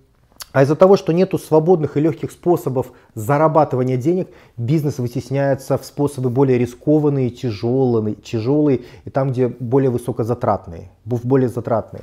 а 0.59 0.62
из-за 0.62 0.75
того, 0.75 0.97
что 0.97 1.12
нету 1.12 1.38
свободных 1.38 1.97
и 1.97 2.01
легких 2.01 2.33
способов 2.33 2.90
зарабатывания 3.14 3.97
денег, 3.97 4.27
бизнес 4.57 4.99
вытесняется 4.99 5.79
в 5.79 5.85
способы 5.85 6.31
более 6.31 6.59
рискованные, 6.59 7.31
тяжелые, 7.31 8.16
тяжелые 8.16 8.81
и 9.05 9.11
там, 9.11 9.31
где 9.31 9.47
более 9.47 9.90
высокозатратные, 9.90 10.90
более 11.05 11.49
затратные. 11.49 12.03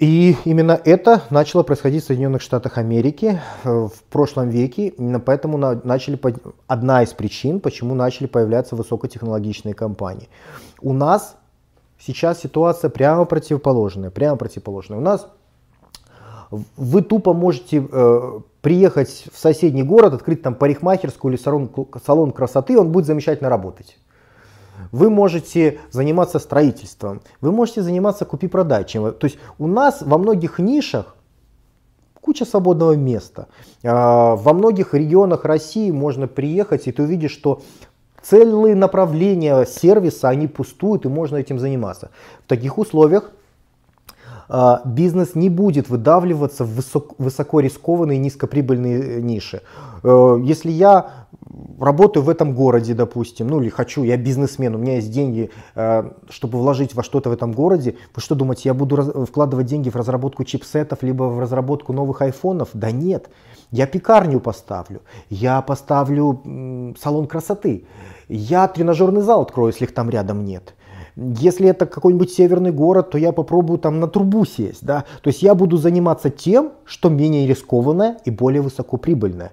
И 0.00 0.34
именно 0.44 0.80
это 0.84 1.22
начало 1.30 1.62
происходить 1.62 2.02
в 2.02 2.08
Соединенных 2.08 2.42
Штатах 2.42 2.76
Америки 2.76 3.40
э, 3.62 3.68
в 3.70 4.02
прошлом 4.10 4.48
веке. 4.48 4.88
Именно 4.88 5.20
поэтому 5.20 5.58
начали, 5.58 6.18
одна 6.66 7.04
из 7.04 7.12
причин, 7.12 7.60
почему 7.60 7.94
начали 7.94 8.26
появляться 8.26 8.74
высокотехнологичные 8.74 9.74
компании. 9.74 10.28
У 10.80 10.92
нас 10.92 11.36
сейчас 12.00 12.40
ситуация 12.40 12.90
прямо 12.90 13.26
противоположная. 13.26 14.10
Прямо 14.10 14.36
противоположная. 14.36 14.98
У 14.98 15.02
нас 15.02 15.28
вы 16.50 17.02
тупо 17.02 17.32
можете 17.32 17.86
э, 17.90 18.40
приехать 18.60 19.26
в 19.32 19.38
соседний 19.38 19.82
город, 19.82 20.14
открыть 20.14 20.42
там 20.42 20.54
парикмахерскую 20.54 21.32
или 21.32 21.40
салон, 21.40 21.70
салон 22.04 22.32
красоты, 22.32 22.78
он 22.78 22.92
будет 22.92 23.06
замечательно 23.06 23.48
работать. 23.48 23.98
Вы 24.92 25.10
можете 25.10 25.80
заниматься 25.90 26.38
строительством, 26.38 27.22
вы 27.40 27.52
можете 27.52 27.82
заниматься 27.82 28.24
купи-продай. 28.24 28.84
Чем, 28.84 29.12
то 29.12 29.26
есть 29.26 29.38
у 29.58 29.66
нас 29.66 30.02
во 30.02 30.18
многих 30.18 30.58
нишах 30.58 31.16
куча 32.20 32.44
свободного 32.44 32.92
места. 32.92 33.46
А, 33.84 34.36
во 34.36 34.52
многих 34.52 34.94
регионах 34.94 35.44
России 35.44 35.90
можно 35.90 36.26
приехать, 36.26 36.88
и 36.88 36.92
ты 36.92 37.02
увидишь, 37.04 37.30
что 37.30 37.62
целые 38.20 38.74
направления 38.74 39.64
сервиса, 39.64 40.28
они 40.28 40.48
пустуют, 40.48 41.04
и 41.04 41.08
можно 41.08 41.36
этим 41.36 41.58
заниматься. 41.58 42.10
В 42.44 42.48
таких 42.48 42.78
условиях 42.78 43.30
бизнес 44.84 45.34
не 45.34 45.50
будет 45.50 45.88
выдавливаться 45.88 46.64
в 46.64 46.76
высоко, 46.76 47.14
высоко 47.18 47.60
рискованные 47.60 48.18
низкоприбыльные 48.18 49.22
ниши. 49.22 49.62
Э, 50.02 50.38
если 50.42 50.70
я 50.70 51.26
работаю 51.80 52.24
в 52.24 52.28
этом 52.28 52.54
городе, 52.54 52.94
допустим, 52.94 53.48
ну 53.48 53.60
или 53.60 53.68
хочу, 53.68 54.04
я 54.04 54.16
бизнесмен, 54.16 54.74
у 54.74 54.78
меня 54.78 54.96
есть 54.96 55.10
деньги, 55.10 55.50
э, 55.74 56.10
чтобы 56.28 56.58
вложить 56.58 56.94
во 56.94 57.02
что-то 57.02 57.30
в 57.30 57.32
этом 57.32 57.52
городе, 57.52 57.96
вы 58.14 58.22
что 58.22 58.34
думаете, 58.34 58.62
я 58.68 58.74
буду 58.74 59.26
вкладывать 59.26 59.66
деньги 59.66 59.90
в 59.90 59.96
разработку 59.96 60.44
чипсетов, 60.44 61.02
либо 61.02 61.24
в 61.24 61.40
разработку 61.40 61.92
новых 61.92 62.22
айфонов? 62.22 62.70
Да 62.72 62.90
нет, 62.90 63.28
я 63.70 63.86
пекарню 63.86 64.40
поставлю, 64.40 65.02
я 65.28 65.60
поставлю 65.62 66.94
салон 67.00 67.26
красоты, 67.26 67.86
я 68.28 68.68
тренажерный 68.68 69.22
зал 69.22 69.42
открою, 69.42 69.72
если 69.72 69.84
их 69.84 69.94
там 69.94 70.10
рядом 70.10 70.44
нет. 70.44 70.74
Если 71.16 71.68
это 71.68 71.86
какой-нибудь 71.86 72.30
северный 72.30 72.72
город, 72.72 73.10
то 73.10 73.18
я 73.18 73.32
попробую 73.32 73.78
там 73.78 74.00
на 74.00 74.06
трубу 74.06 74.44
сесть. 74.44 74.84
Да? 74.84 75.04
То 75.22 75.28
есть 75.28 75.42
я 75.42 75.54
буду 75.54 75.78
заниматься 75.78 76.30
тем, 76.30 76.72
что 76.84 77.08
менее 77.08 77.46
рискованное 77.46 78.18
и 78.24 78.30
более 78.30 78.62
высокоприбыльное 78.62 79.52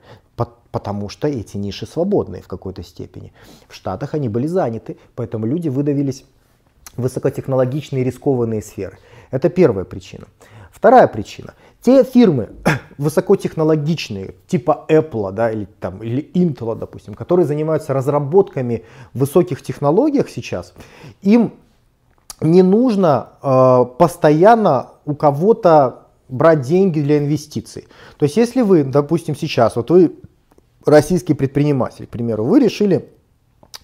потому 0.73 1.07
что 1.07 1.27
эти 1.27 1.55
ниши 1.55 1.85
свободные 1.85 2.41
в 2.41 2.47
какой-то 2.47 2.81
степени. 2.83 3.31
В 3.69 3.75
Штатах 3.75 4.15
они 4.15 4.27
были 4.27 4.47
заняты, 4.47 4.97
поэтому 5.15 5.45
люди 5.45 5.69
выдавились 5.69 6.25
высокотехнологичные 6.97 8.03
рискованные 8.03 8.63
сферы. 8.63 8.97
Это 9.29 9.49
первая 9.49 9.85
причина. 9.85 10.25
Вторая 10.71 11.07
причина. 11.07 11.53
Те 11.83 12.03
фирмы 12.03 12.49
высокотехнологичные, 12.97 14.35
типа 14.47 14.85
Apple 14.87 15.31
да, 15.33 15.51
или, 15.51 15.67
там, 15.79 16.01
или 16.01 16.23
Intel, 16.33 16.75
допустим, 16.77 17.13
которые 17.13 17.45
занимаются 17.45 17.93
разработками 17.93 18.85
высоких 19.13 19.61
технологиях 19.61 20.29
сейчас, 20.29 20.73
им 21.21 21.53
не 22.39 22.61
нужно 22.61 23.29
э, 23.41 23.85
постоянно 23.97 24.91
у 25.05 25.13
кого-то 25.13 26.07
брать 26.29 26.61
деньги 26.61 27.01
для 27.01 27.17
инвестиций. 27.17 27.87
То 28.17 28.23
есть 28.23 28.37
если 28.37 28.61
вы, 28.61 28.83
допустим, 28.83 29.35
сейчас, 29.35 29.75
вот 29.75 29.91
вы 29.91 30.15
российский 30.85 31.33
предприниматель, 31.33 32.07
к 32.07 32.09
примеру, 32.09 32.45
вы 32.45 32.59
решили 32.59 33.09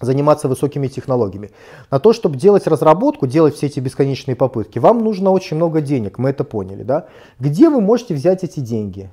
заниматься 0.00 0.48
высокими 0.48 0.88
технологиями. 0.88 1.50
На 1.90 1.98
то, 1.98 2.12
чтобы 2.12 2.36
делать 2.36 2.66
разработку, 2.66 3.26
делать 3.26 3.56
все 3.56 3.66
эти 3.66 3.80
бесконечные 3.80 4.34
попытки, 4.34 4.78
вам 4.78 5.04
нужно 5.04 5.30
очень 5.30 5.56
много 5.56 5.80
денег, 5.80 6.18
мы 6.18 6.30
это 6.30 6.44
поняли. 6.44 6.82
Да? 6.82 7.06
Где 7.38 7.68
вы 7.68 7.80
можете 7.80 8.14
взять 8.14 8.44
эти 8.44 8.60
деньги? 8.60 9.10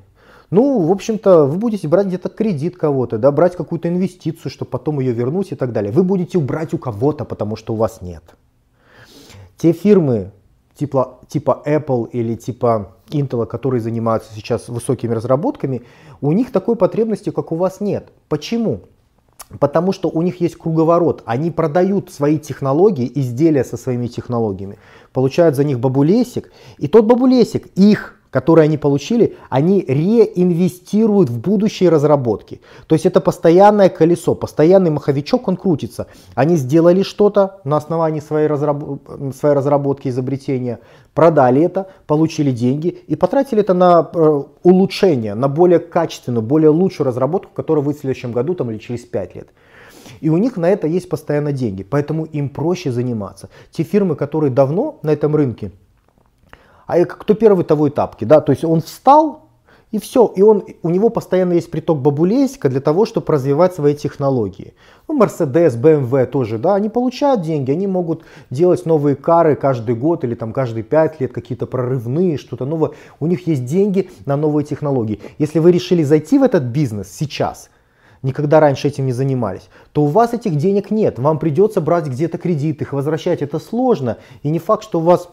Ну, 0.50 0.80
в 0.80 0.92
общем-то, 0.92 1.46
вы 1.46 1.58
будете 1.58 1.90
брать 1.90 2.08
где-то 2.08 2.30
кредит 2.30 2.78
кого-то, 2.78 3.18
да, 3.18 3.32
брать 3.32 3.58
какую-то 3.58 3.90
инвестицию, 3.90 4.50
чтобы 4.50 4.72
потом 4.72 5.02
ее 5.02 5.12
вернуть 5.12 5.52
и 5.52 5.56
так 5.56 5.74
далее. 5.74 5.92
Вы 5.92 6.04
будете 6.04 6.40
брать 6.40 6.74
у 6.74 6.78
кого-то, 6.78 7.26
потому 7.26 7.58
что 7.58 7.74
у 7.74 7.76
вас 7.76 8.02
нет. 8.02 8.24
Те 9.58 9.74
фирмы, 9.74 10.32
типа, 10.74 11.20
типа 11.28 11.64
Apple 11.66 12.10
или 12.12 12.36
типа 12.36 12.96
Intel, 13.10 13.46
которые 13.46 13.82
занимаются 13.82 14.34
сейчас 14.34 14.70
высокими 14.70 15.14
разработками, 15.14 15.82
у 16.22 16.32
них 16.32 16.54
такой 16.54 16.78
потребности, 16.78 17.30
как 17.30 17.52
у 17.52 17.56
вас, 17.56 17.82
нет. 17.82 18.10
Почему? 18.30 18.82
Потому 19.60 19.94
что 19.94 20.10
у 20.10 20.22
них 20.22 20.42
есть 20.42 20.58
круговорот. 20.58 21.24
Они 21.26 21.52
продают 21.52 22.12
свои 22.12 22.38
технологии, 22.38 23.10
изделия 23.16 23.64
со 23.64 23.78
своими 23.78 24.08
технологиями, 24.08 24.78
получают 25.14 25.56
за 25.56 25.64
них 25.64 25.80
бабулесик, 25.80 26.52
и 26.78 26.88
тот 26.88 27.06
бабулесик 27.06 27.68
их 27.76 28.17
которые 28.32 28.66
они 28.66 28.78
получили, 28.78 29.38
они 29.50 29.84
реинвестируют 29.88 31.30
в 31.30 31.40
будущие 31.40 31.90
разработки. 31.90 32.62
То 32.88 32.96
есть 32.96 33.06
это 33.06 33.22
постоянное 33.22 33.90
колесо, 33.90 34.36
постоянный 34.36 34.92
маховичок, 34.92 35.48
он 35.48 35.58
крутится. 35.58 36.08
Они 36.36 36.56
сделали 36.56 37.04
что-то 37.04 37.62
на 37.64 37.78
основании 37.78 38.20
своей, 38.20 38.48
разраб... 38.48 38.84
своей 39.36 39.56
разработки, 39.56 40.08
изобретения, 40.10 40.80
продали 41.14 41.62
это, 41.64 41.88
получили 42.06 42.52
деньги 42.52 42.90
и 43.08 43.16
потратили 43.16 43.62
это 43.62 43.74
на 43.74 44.10
э, 44.14 44.44
улучшение, 44.64 45.34
на 45.34 45.48
более 45.48 45.80
качественную, 45.80 46.44
более 46.44 46.70
лучшую 46.70 47.08
разработку, 47.08 47.52
которая 47.54 47.84
выйдет 47.84 48.00
в 48.00 48.02
следующем 48.02 48.32
году 48.32 48.54
там, 48.54 48.70
или 48.72 48.78
через 48.78 49.02
5 49.06 49.36
лет. 49.36 49.48
И 50.22 50.30
у 50.30 50.38
них 50.38 50.58
на 50.58 50.70
это 50.70 50.88
есть 50.88 51.10
постоянно 51.10 51.52
деньги, 51.52 51.84
поэтому 51.84 52.26
им 52.26 52.50
проще 52.50 52.92
заниматься. 52.92 53.50
Те 53.72 53.84
фирмы, 53.84 54.16
которые 54.16 54.52
давно 54.52 55.00
на 55.04 55.12
этом 55.12 55.36
рынке, 55.36 55.72
а 56.88 57.06
кто 57.06 57.34
первый, 57.34 57.66
того 57.66 57.88
и 57.88 57.90
тапки. 57.92 58.26
Да? 58.26 58.42
То 58.42 58.52
есть 58.52 58.64
он 58.64 58.82
встал, 58.82 59.48
и 59.92 60.00
все. 60.00 60.32
И 60.36 60.42
он, 60.42 60.64
у 60.84 60.90
него 60.90 61.10
постоянно 61.10 61.54
есть 61.54 61.72
приток 61.72 62.00
бабулейска 62.00 62.70
для 62.70 62.82
того, 62.82 63.06
чтобы 63.06 63.32
развивать 63.32 63.74
свои 63.74 63.96
технологии. 63.96 64.74
Ну, 65.08 65.18
Mercedes, 65.18 65.80
BMW 65.80 66.26
тоже, 66.26 66.58
да, 66.58 66.76
они 66.76 66.90
получают 66.90 67.42
деньги, 67.42 67.72
они 67.72 67.88
могут 67.88 68.24
делать 68.50 68.86
новые 68.86 69.16
кары 69.16 69.56
каждый 69.56 69.96
год 69.96 70.26
или 70.26 70.36
там 70.36 70.52
каждые 70.52 70.84
пять 70.84 71.22
лет, 71.22 71.32
какие-то 71.32 71.68
прорывные, 71.68 72.38
что-то 72.38 72.66
новое. 72.66 72.92
У 73.20 73.28
них 73.28 73.48
есть 73.48 73.64
деньги 73.64 74.10
на 74.26 74.36
новые 74.36 74.66
технологии. 74.66 75.22
Если 75.38 75.60
вы 75.60 75.72
решили 75.72 76.04
зайти 76.04 76.38
в 76.38 76.44
этот 76.44 76.64
бизнес 76.64 77.08
сейчас, 77.10 77.70
никогда 78.24 78.60
раньше 78.60 78.90
этим 78.90 79.06
не 79.06 79.14
занимались, 79.14 79.70
то 79.94 80.04
у 80.04 80.08
вас 80.08 80.34
этих 80.34 80.56
денег 80.58 80.92
нет. 80.92 81.18
Вам 81.18 81.40
придется 81.40 81.80
брать 81.80 82.08
где-то 82.08 82.38
кредит, 82.38 82.82
их 82.82 82.92
возвращать. 82.92 83.42
Это 83.42 83.58
сложно. 83.60 84.18
И 84.44 84.50
не 84.50 84.60
факт, 84.60 84.84
что 84.84 85.00
у 85.00 85.04
вас 85.04 85.30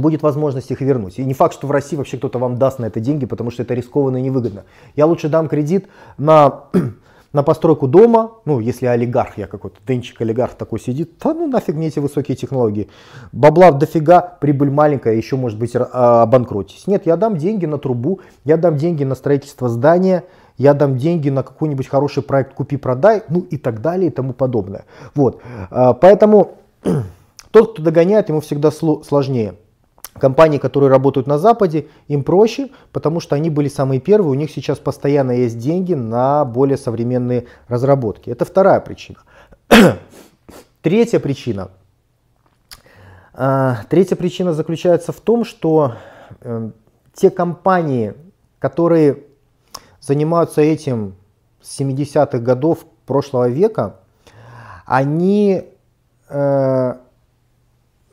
будет 0.00 0.22
возможность 0.22 0.70
их 0.70 0.80
вернуть. 0.80 1.18
И 1.18 1.24
не 1.24 1.34
факт, 1.34 1.54
что 1.54 1.66
в 1.66 1.70
России 1.70 1.96
вообще 1.96 2.16
кто-то 2.16 2.38
вам 2.38 2.56
даст 2.56 2.78
на 2.78 2.86
это 2.86 3.00
деньги, 3.00 3.26
потому 3.26 3.50
что 3.50 3.62
это 3.62 3.74
рискованно 3.74 4.18
и 4.18 4.22
невыгодно. 4.22 4.64
Я 4.96 5.06
лучше 5.06 5.28
дам 5.28 5.48
кредит 5.48 5.86
на, 6.18 6.64
на 7.32 7.42
постройку 7.42 7.86
дома, 7.86 8.32
ну, 8.44 8.60
если 8.60 8.86
олигарх, 8.86 9.38
я 9.38 9.46
какой-то 9.46 9.76
денчик 9.86 10.20
олигарх 10.20 10.54
такой 10.54 10.80
сидит, 10.80 11.12
да 11.22 11.34
ну 11.34 11.46
нафиг 11.46 11.74
мне 11.74 11.88
эти 11.88 11.98
высокие 11.98 12.36
технологии. 12.36 12.88
Бабла 13.32 13.72
дофига, 13.72 14.20
прибыль 14.20 14.70
маленькая, 14.70 15.14
еще 15.14 15.36
может 15.36 15.58
быть 15.58 15.74
а, 15.76 16.22
обанкротитесь. 16.22 16.86
Нет, 16.86 17.06
я 17.06 17.16
дам 17.16 17.36
деньги 17.36 17.66
на 17.66 17.78
трубу, 17.78 18.20
я 18.44 18.56
дам 18.56 18.76
деньги 18.76 19.04
на 19.04 19.14
строительство 19.14 19.68
здания, 19.68 20.24
я 20.56 20.74
дам 20.74 20.96
деньги 20.96 21.30
на 21.30 21.42
какой-нибудь 21.42 21.88
хороший 21.88 22.22
проект 22.22 22.54
купи-продай, 22.54 23.24
ну 23.28 23.40
и 23.40 23.56
так 23.56 23.80
далее 23.80 24.08
и 24.08 24.10
тому 24.10 24.32
подобное. 24.32 24.84
Вот, 25.14 25.40
а, 25.70 25.94
поэтому 25.94 26.58
тот, 27.50 27.72
кто 27.72 27.82
догоняет, 27.82 28.28
ему 28.28 28.40
всегда 28.40 28.70
сложнее. 28.70 29.54
Компании, 30.18 30.58
которые 30.58 30.90
работают 30.90 31.26
на 31.26 31.38
Западе, 31.38 31.88
им 32.06 32.22
проще, 32.22 32.70
потому 32.92 33.20
что 33.20 33.34
они 33.34 33.50
были 33.50 33.68
самые 33.68 34.00
первые, 34.00 34.30
у 34.30 34.34
них 34.34 34.50
сейчас 34.50 34.78
постоянно 34.78 35.32
есть 35.32 35.58
деньги 35.58 35.94
на 35.94 36.44
более 36.44 36.76
современные 36.76 37.46
разработки. 37.68 38.30
Это 38.30 38.44
вторая 38.44 38.80
причина. 38.80 39.18
Третья 40.82 41.18
причина. 41.18 41.70
А, 43.36 43.78
третья 43.88 44.14
причина 44.14 44.52
заключается 44.52 45.10
в 45.10 45.20
том, 45.20 45.44
что 45.44 45.94
э, 46.40 46.70
те 47.14 47.30
компании, 47.30 48.14
которые 48.60 49.24
занимаются 50.00 50.60
этим 50.60 51.16
с 51.60 51.80
70-х 51.80 52.38
годов 52.38 52.86
прошлого 53.06 53.48
века, 53.48 53.96
они 54.86 55.64
э, 56.28 56.94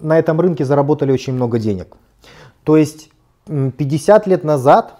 на 0.02 0.20
этом 0.20 0.40
рынке 0.40 0.66
заработали 0.66 1.12
очень 1.12 1.34
много 1.34 1.60
денег. 1.60 1.96
То 2.64 2.78
есть 2.78 3.10
50 3.48 4.28
лет 4.28 4.44
назад 4.44 4.98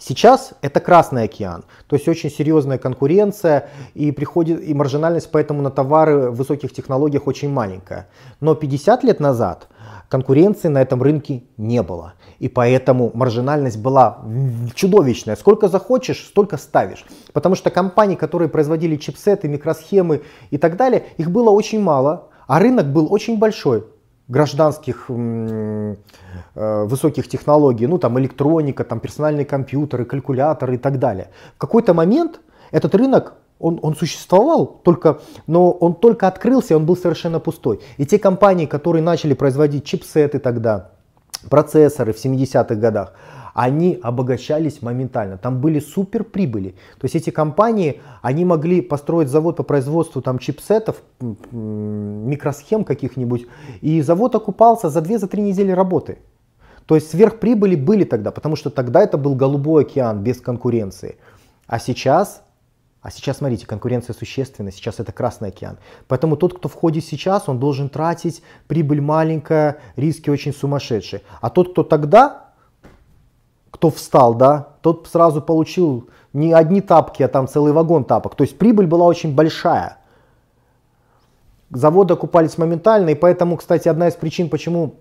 Сейчас 0.00 0.52
это 0.62 0.78
Красный 0.78 1.24
океан, 1.24 1.64
то 1.88 1.96
есть 1.96 2.06
очень 2.06 2.30
серьезная 2.30 2.78
конкуренция 2.78 3.68
и 3.94 4.12
приходит 4.12 4.62
и 4.62 4.72
маржинальность 4.72 5.28
поэтому 5.32 5.60
на 5.60 5.72
товары 5.72 6.30
в 6.30 6.36
высоких 6.36 6.72
технологиях 6.72 7.26
очень 7.26 7.50
маленькая. 7.50 8.06
Но 8.40 8.54
50 8.54 9.02
лет 9.02 9.18
назад 9.18 9.66
конкуренции 10.08 10.68
на 10.68 10.80
этом 10.80 11.02
рынке 11.02 11.42
не 11.56 11.82
было. 11.82 12.14
И 12.38 12.48
поэтому 12.48 13.10
маржинальность 13.12 13.78
была 13.78 14.18
чудовищная. 14.74 15.34
Сколько 15.34 15.66
захочешь, 15.66 16.26
столько 16.26 16.58
ставишь. 16.58 17.04
Потому 17.32 17.56
что 17.56 17.70
компании, 17.70 18.14
которые 18.14 18.48
производили 18.48 18.96
чипсеты, 18.96 19.48
микросхемы 19.48 20.22
и 20.50 20.58
так 20.58 20.76
далее, 20.76 21.06
их 21.16 21.30
было 21.30 21.50
очень 21.50 21.80
мало, 21.80 22.27
а 22.48 22.58
рынок 22.58 22.86
был 22.86 23.12
очень 23.12 23.38
большой 23.38 23.84
гражданских 24.26 25.04
э, 25.08 25.94
высоких 26.54 27.28
технологий, 27.28 27.86
ну 27.86 27.98
там 27.98 28.18
электроника, 28.18 28.84
там 28.84 29.00
персональные 29.00 29.44
компьютеры, 29.44 30.04
калькуляторы 30.04 30.74
и 30.74 30.78
так 30.78 30.98
далее. 30.98 31.28
В 31.54 31.58
какой-то 31.58 31.94
момент 31.94 32.40
этот 32.72 32.94
рынок 32.94 33.34
он, 33.58 33.78
он 33.82 33.94
существовал, 33.94 34.66
только, 34.66 35.20
но 35.46 35.70
он 35.70 35.94
только 35.94 36.26
открылся, 36.26 36.76
он 36.76 36.86
был 36.86 36.96
совершенно 36.96 37.38
пустой. 37.38 37.80
И 37.98 38.06
те 38.06 38.18
компании, 38.18 38.66
которые 38.66 39.02
начали 39.02 39.34
производить 39.34 39.84
чипсеты 39.84 40.38
тогда, 40.38 40.90
процессоры 41.50 42.12
в 42.12 42.16
70-х 42.16 42.74
годах, 42.74 43.12
они 43.58 43.98
обогащались 44.00 44.82
моментально. 44.82 45.36
Там 45.36 45.60
были 45.60 45.80
супер 45.80 46.22
прибыли. 46.22 46.76
То 47.00 47.06
есть 47.06 47.16
эти 47.16 47.30
компании, 47.30 48.00
они 48.22 48.44
могли 48.44 48.80
построить 48.80 49.28
завод 49.28 49.56
по 49.56 49.64
производству 49.64 50.22
там 50.22 50.38
чипсетов, 50.38 51.02
микросхем 51.50 52.84
каких-нибудь, 52.84 53.48
и 53.80 54.00
завод 54.00 54.36
окупался 54.36 54.90
за 54.90 55.00
2-3 55.00 55.40
недели 55.40 55.72
работы. 55.72 56.18
То 56.86 56.94
есть 56.94 57.10
сверхприбыли 57.10 57.74
были 57.74 58.04
тогда, 58.04 58.30
потому 58.30 58.54
что 58.54 58.70
тогда 58.70 59.02
это 59.02 59.18
был 59.18 59.34
голубой 59.34 59.82
океан 59.82 60.22
без 60.22 60.40
конкуренции. 60.40 61.16
А 61.66 61.80
сейчас 61.80 62.42
а 63.00 63.10
сейчас, 63.10 63.38
смотрите, 63.38 63.64
конкуренция 63.66 64.12
существенна, 64.12 64.72
сейчас 64.72 64.98
это 64.98 65.12
Красный 65.12 65.48
океан. 65.48 65.78
Поэтому 66.08 66.36
тот, 66.36 66.58
кто 66.58 66.68
входит 66.68 67.04
сейчас, 67.04 67.48
он 67.48 67.58
должен 67.58 67.88
тратить, 67.88 68.42
прибыль 68.66 69.00
маленькая, 69.00 69.78
риски 69.96 70.30
очень 70.30 70.52
сумасшедшие. 70.52 71.22
А 71.40 71.48
тот, 71.48 71.72
кто 71.72 71.84
тогда, 71.84 72.47
кто 73.70 73.90
встал, 73.90 74.34
да, 74.34 74.68
тот 74.82 75.08
сразу 75.10 75.40
получил 75.40 76.08
не 76.32 76.52
одни 76.52 76.80
тапки, 76.80 77.22
а 77.22 77.28
там 77.28 77.48
целый 77.48 77.72
вагон 77.72 78.04
тапок. 78.04 78.34
То 78.34 78.44
есть 78.44 78.58
прибыль 78.58 78.86
была 78.86 79.06
очень 79.06 79.34
большая. 79.34 79.98
Заводы 81.70 82.14
окупались 82.14 82.56
моментально, 82.58 83.10
и 83.10 83.14
поэтому, 83.14 83.56
кстати, 83.56 83.88
одна 83.88 84.08
из 84.08 84.14
причин, 84.14 84.48
почему 84.48 84.94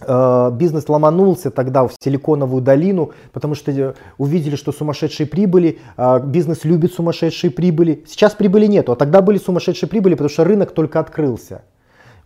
Э, 0.00 0.50
бизнес 0.52 0.88
ломанулся 0.88 1.50
тогда 1.50 1.86
в 1.86 1.92
Силиконовую 2.00 2.62
долину, 2.62 3.12
потому 3.32 3.54
что 3.54 3.70
э, 3.70 3.94
увидели, 4.18 4.56
что 4.56 4.72
сумасшедшие 4.72 5.26
прибыли, 5.26 5.78
э, 5.96 6.20
бизнес 6.24 6.64
любит 6.64 6.92
сумасшедшие 6.92 7.50
прибыли. 7.50 8.04
Сейчас 8.06 8.34
прибыли 8.34 8.66
нету, 8.66 8.92
а 8.92 8.96
тогда 8.96 9.22
были 9.22 9.38
сумасшедшие 9.38 9.88
прибыли, 9.88 10.14
потому 10.14 10.30
что 10.30 10.44
рынок 10.44 10.72
только 10.72 10.98
открылся. 11.00 11.62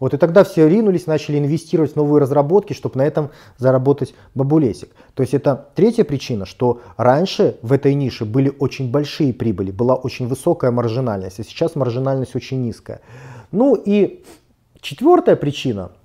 Вот 0.00 0.14
и 0.14 0.16
тогда 0.16 0.44
все 0.44 0.68
ринулись, 0.68 1.06
начали 1.06 1.38
инвестировать 1.38 1.92
в 1.92 1.96
новые 1.96 2.20
разработки, 2.20 2.72
чтобы 2.72 2.98
на 2.98 3.06
этом 3.06 3.30
заработать 3.56 4.14
бабулесик. 4.34 4.90
То 5.14 5.22
есть 5.22 5.34
это 5.34 5.68
третья 5.74 6.04
причина, 6.04 6.46
что 6.46 6.80
раньше 6.96 7.56
в 7.62 7.72
этой 7.72 7.94
нише 7.94 8.24
были 8.24 8.52
очень 8.58 8.90
большие 8.90 9.32
прибыли, 9.32 9.70
была 9.70 9.96
очень 9.96 10.28
высокая 10.28 10.70
маржинальность, 10.70 11.40
а 11.40 11.44
сейчас 11.44 11.74
маржинальность 11.74 12.36
очень 12.36 12.62
низкая. 12.62 13.00
Ну 13.50 13.74
и 13.74 14.24
четвертая 14.80 15.36
причина– 15.36 15.92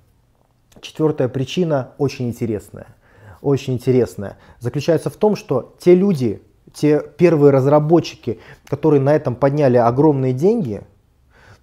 Четвертая 0.84 1.28
причина 1.28 1.92
очень 1.96 2.28
интересная. 2.28 2.88
Очень 3.40 3.74
интересная. 3.74 4.36
Заключается 4.60 5.08
в 5.08 5.16
том, 5.16 5.34
что 5.34 5.74
те 5.78 5.94
люди, 5.94 6.42
те 6.74 7.02
первые 7.16 7.52
разработчики, 7.52 8.38
которые 8.66 9.00
на 9.00 9.14
этом 9.14 9.34
подняли 9.34 9.78
огромные 9.78 10.34
деньги, 10.34 10.82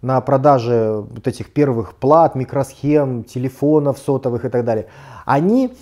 на 0.02 0.20
продаже 0.22 1.04
вот 1.10 1.28
этих 1.28 1.54
первых 1.54 1.96
плат, 1.96 2.36
микросхем, 2.36 3.24
телефонов 3.24 4.00
сотовых 4.00 4.46
и 4.46 4.50
так 4.50 4.66
далее, 4.66 4.88
они 5.26 5.74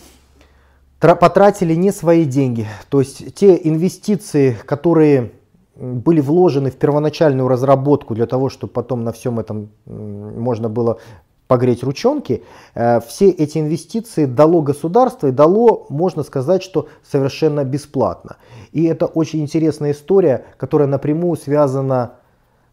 потратили 0.99 1.75
не 1.75 1.91
свои 1.91 2.25
деньги. 2.25 2.67
То 2.89 2.99
есть 2.99 3.33
те 3.35 3.59
инвестиции, 3.63 4.57
которые 4.65 5.31
были 5.75 6.19
вложены 6.19 6.71
в 6.71 6.75
первоначальную 6.75 7.47
разработку 7.47 8.13
для 8.13 8.25
того, 8.25 8.49
чтобы 8.49 8.73
потом 8.73 9.03
на 9.03 9.13
всем 9.13 9.39
этом 9.39 9.69
можно 9.85 10.67
было 10.67 10.99
погреть 11.47 11.83
ручонки, 11.83 12.43
э, 12.75 12.99
все 13.01 13.29
эти 13.29 13.57
инвестиции 13.57 14.25
дало 14.25 14.61
государство 14.61 15.27
и 15.27 15.31
дало, 15.31 15.87
можно 15.89 16.21
сказать, 16.23 16.61
что 16.61 16.89
совершенно 17.01 17.63
бесплатно. 17.63 18.37
И 18.71 18.83
это 18.83 19.07
очень 19.07 19.41
интересная 19.41 19.93
история, 19.93 20.45
которая 20.57 20.87
напрямую 20.87 21.37
связана 21.37 22.11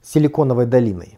с 0.03 0.12
Силиконовой 0.12 0.66
долиной. 0.66 1.16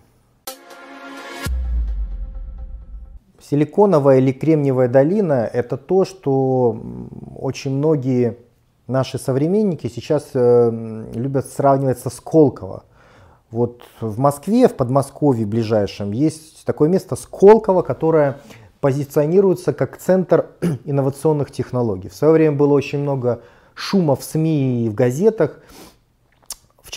Силиконовая 3.48 4.18
или 4.18 4.32
Кремниевая 4.32 4.88
долина– 4.88 5.48
это 5.52 5.78
то, 5.78 6.04
что 6.04 6.78
очень 7.34 7.70
многие 7.70 8.36
наши 8.86 9.18
современники 9.18 9.86
сейчас 9.86 10.30
э, 10.34 11.06
любят 11.14 11.46
сравнивать 11.46 11.98
со 11.98 12.10
Сколково. 12.10 12.84
Вот 13.50 13.82
в 14.02 14.18
Москве, 14.18 14.68
в 14.68 14.74
Подмосковье 14.74 15.46
ближайшем, 15.46 16.12
есть 16.12 16.66
такое 16.66 16.90
место 16.90 17.16
Сколково, 17.16 17.80
которое 17.80 18.38
позиционируется 18.80 19.72
как 19.72 19.96
центр 19.96 20.50
инновационных 20.84 21.50
технологий. 21.50 22.10
В 22.10 22.14
свое 22.14 22.34
время 22.34 22.56
было 22.56 22.74
очень 22.74 22.98
много 22.98 23.40
шума 23.72 24.14
в 24.14 24.22
СМИ 24.22 24.84
и 24.84 24.88
в 24.90 24.94
газетах. 24.94 25.60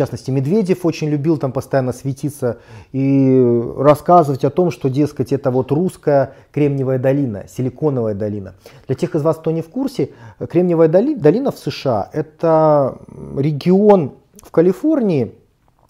Частности, 0.02 0.32
Медведев 0.32 0.84
очень 0.84 1.10
любил 1.10 1.38
там 1.38 1.52
постоянно 1.52 1.94
светиться 1.94 2.58
и 2.92 3.64
рассказывать 3.78 4.44
о 4.44 4.50
том, 4.50 4.72
что, 4.72 4.90
дескать, 4.90 5.32
это 5.32 5.52
вот 5.52 5.72
русская 5.72 6.34
Кремниевая 6.52 6.98
долина, 6.98 7.46
Силиконовая 7.48 8.16
долина. 8.16 8.56
Для 8.88 8.96
тех 8.96 9.14
из 9.14 9.22
вас, 9.22 9.38
кто 9.38 9.52
не 9.52 9.62
в 9.62 9.70
курсе, 9.70 10.10
Кремниевая 10.40 10.88
долина 10.88 11.52
в 11.52 11.60
США– 11.60 12.10
это 12.14 12.98
регион 13.38 14.14
в 14.42 14.50
Калифорнии, 14.50 15.36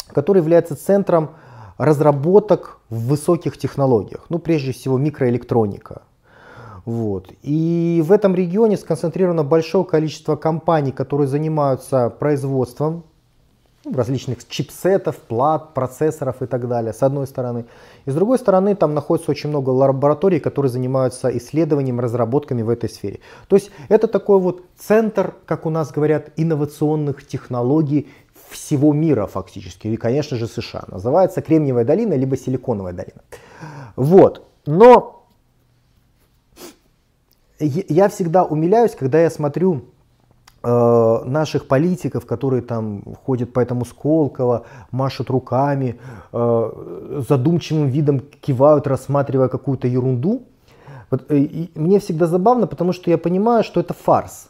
который 0.10 0.40
является 0.40 0.76
центром 0.76 1.30
разработок 1.78 2.80
в 2.90 3.08
высоких 3.08 3.58
технологиях, 3.58 4.26
ну 4.28 4.40
прежде 4.40 4.74
всего 4.74 4.98
микроэлектроника. 4.98 6.02
Вот. 6.84 7.32
И 7.44 8.04
в 8.06 8.12
этом 8.12 8.36
регионе 8.36 8.76
сконцентрировано 8.76 9.46
большое 9.46 9.86
количество 9.86 10.36
компаний, 10.36 10.92
которые 10.92 11.28
занимаются 11.28 12.10
производством 12.10 13.06
различных 13.86 14.48
чипсетов, 14.48 15.18
плат, 15.18 15.74
процессоров 15.74 16.42
и 16.42 16.46
так 16.46 16.68
далее, 16.68 16.94
с 16.94 17.02
одной 17.02 17.26
стороны. 17.26 17.66
И 18.06 18.12
с 18.12 18.14
другой 18.14 18.38
стороны, 18.38 18.76
там 18.76 18.94
находится 18.94 19.32
очень 19.32 19.50
много 19.50 19.70
лабораторий, 19.70 20.40
которые 20.40 20.70
занимаются 20.70 21.36
исследованием, 21.36 22.00
разработками 22.00 22.62
в 22.62 22.70
этой 22.70 22.90
сфере. 22.90 23.20
То 23.48 23.56
есть 23.56 23.72
это 23.90 24.08
такой 24.08 24.40
вот 24.40 24.64
центр, 24.78 25.34
как 25.46 25.66
у 25.66 25.70
нас 25.70 25.92
говорят, 25.92 26.30
инновационных 26.38 27.26
технологий 27.26 28.08
всего 28.50 28.94
мира 28.94 29.28
фактически, 29.28 29.88
и, 29.88 29.98
конечно 29.98 30.38
же, 30.38 30.48
США. 30.48 30.84
Называется 30.88 31.42
Кремниевая 31.42 31.86
долина, 31.86 32.14
либо 32.14 32.38
Силиконовая 32.38 32.94
долина. 32.94 33.22
Вот. 33.96 34.48
Но 34.66 35.26
я 37.60 38.10
всегда 38.10 38.44
умиляюсь, 38.44 38.96
когда 38.96 39.22
я 39.22 39.30
смотрю 39.30 39.86
наших 40.64 41.68
политиков, 41.68 42.26
которые 42.26 42.62
там 42.62 43.04
ходят 43.26 43.52
по 43.52 43.60
этому 43.60 43.84
Сколково, 43.84 44.66
машут 44.92 45.30
руками, 45.30 46.00
э, 46.34 47.22
задумчивым 47.28 47.88
видом 47.88 48.20
кивают, 48.20 48.86
рассматривая 48.86 49.48
какую-то 49.48 49.88
ерунду. 49.88 50.44
Вот, 51.10 51.32
э, 51.32 51.38
и 51.38 51.72
мне 51.74 52.00
всегда 52.00 52.28
забавно, 52.28 52.68
потому 52.68 52.94
что 52.94 53.10
я 53.10 53.18
понимаю, 53.18 53.64
что 53.64 53.80
это 53.80 53.96
фарс, 53.96 54.50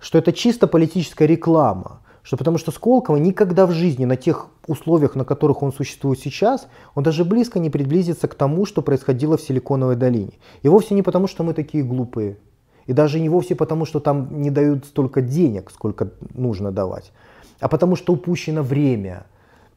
что 0.00 0.18
это 0.18 0.32
чисто 0.32 0.66
политическая 0.66 1.26
реклама 1.26 2.02
что 2.22 2.36
потому 2.36 2.58
что 2.58 2.70
Сколково 2.70 3.16
никогда 3.16 3.66
в 3.66 3.72
жизни 3.72 4.04
на 4.04 4.16
тех 4.16 4.46
условиях, 4.66 5.16
на 5.16 5.24
которых 5.24 5.62
он 5.62 5.72
существует 5.72 6.20
сейчас, 6.20 6.68
он 6.94 7.02
даже 7.02 7.24
близко 7.24 7.58
не 7.58 7.70
приблизится 7.70 8.28
к 8.28 8.34
тому, 8.34 8.64
что 8.64 8.82
происходило 8.82 9.36
в 9.36 9.42
Силиконовой 9.42 9.96
долине. 9.96 10.34
И 10.62 10.68
вовсе 10.68 10.94
не 10.94 11.02
потому, 11.02 11.26
что 11.26 11.42
мы 11.42 11.52
такие 11.52 11.82
глупые. 11.82 12.38
И 12.86 12.92
даже 12.92 13.20
не 13.20 13.28
вовсе 13.28 13.54
потому, 13.54 13.84
что 13.84 14.00
там 14.00 14.42
не 14.42 14.50
дают 14.50 14.86
столько 14.86 15.20
денег, 15.22 15.70
сколько 15.70 16.10
нужно 16.34 16.72
давать. 16.72 17.12
А 17.60 17.68
потому 17.68 17.96
что 17.96 18.12
упущено 18.12 18.62
время. 18.62 19.26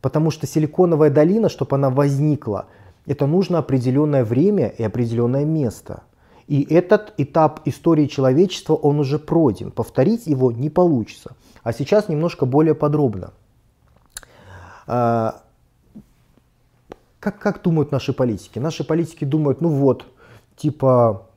Потому 0.01 0.31
что 0.31 0.47
Силиконовая 0.47 1.09
долина, 1.09 1.49
чтобы 1.49 1.75
она 1.75 1.89
возникла, 1.89 2.65
это 3.05 3.27
нужно 3.27 3.59
определенное 3.59 4.23
время 4.23 4.67
и 4.67 4.83
определенное 4.83 5.45
место. 5.45 6.03
И 6.47 6.61
этот 6.63 7.13
этап 7.17 7.61
истории 7.65 8.05
человечества, 8.05 8.73
он 8.73 8.99
уже 8.99 9.17
пройден. 9.19 9.71
Повторить 9.71 10.27
его 10.27 10.51
не 10.51 10.69
получится. 10.69 11.35
А 11.63 11.73
сейчас 11.73 12.07
немножко 12.09 12.45
более 12.45 12.75
подробно. 12.75 13.33
А, 14.87 15.41
как, 17.19 17.39
как 17.39 17.63
думают 17.63 17.91
наши 17.91 18.13
политики? 18.13 18.59
Наши 18.59 18.83
политики 18.83 19.25
думают, 19.25 19.61
ну 19.61 19.69
вот, 19.69 20.05
типа, 20.55 21.27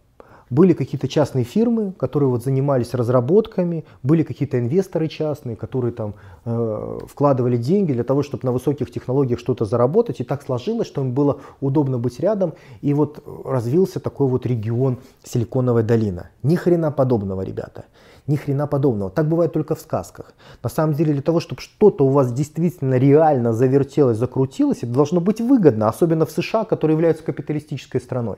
были 0.50 0.72
какие-то 0.72 1.08
частные 1.08 1.44
фирмы, 1.44 1.92
которые 1.92 2.28
вот 2.28 2.44
занимались 2.44 2.94
разработками, 2.94 3.84
были 4.02 4.22
какие-то 4.22 4.58
инвесторы 4.58 5.08
частные, 5.08 5.56
которые 5.56 5.92
там 5.92 6.14
э, 6.44 6.98
вкладывали 7.06 7.56
деньги 7.56 7.92
для 7.92 8.04
того, 8.04 8.22
чтобы 8.22 8.44
на 8.44 8.52
высоких 8.52 8.90
технологиях 8.90 9.38
что-то 9.38 9.64
заработать. 9.64 10.20
И 10.20 10.24
так 10.24 10.42
сложилось, 10.42 10.86
что 10.86 11.02
им 11.02 11.12
было 11.12 11.40
удобно 11.60 11.98
быть 11.98 12.20
рядом. 12.20 12.54
И 12.80 12.94
вот 12.94 13.22
развился 13.44 14.00
такой 14.00 14.28
вот 14.28 14.46
регион 14.46 14.98
Силиконовая 15.24 15.82
долина. 15.82 16.30
Ни 16.42 16.56
хрена 16.56 16.90
подобного, 16.90 17.42
ребята. 17.42 17.84
Ни 18.26 18.36
хрена 18.36 18.66
подобного. 18.66 19.10
Так 19.10 19.26
бывает 19.26 19.52
только 19.52 19.74
в 19.74 19.80
сказках. 19.80 20.34
На 20.62 20.68
самом 20.68 20.94
деле 20.94 21.14
для 21.14 21.22
того, 21.22 21.40
чтобы 21.40 21.62
что-то 21.62 22.04
у 22.04 22.10
вас 22.10 22.32
действительно 22.32 22.98
реально 22.98 23.52
завертелось, 23.54 24.18
закрутилось, 24.18 24.78
это 24.82 24.92
должно 24.92 25.20
быть 25.20 25.40
выгодно, 25.40 25.88
особенно 25.88 26.26
в 26.26 26.30
США, 26.30 26.64
которые 26.64 26.94
являются 26.94 27.24
капиталистической 27.24 28.00
страной. 28.00 28.36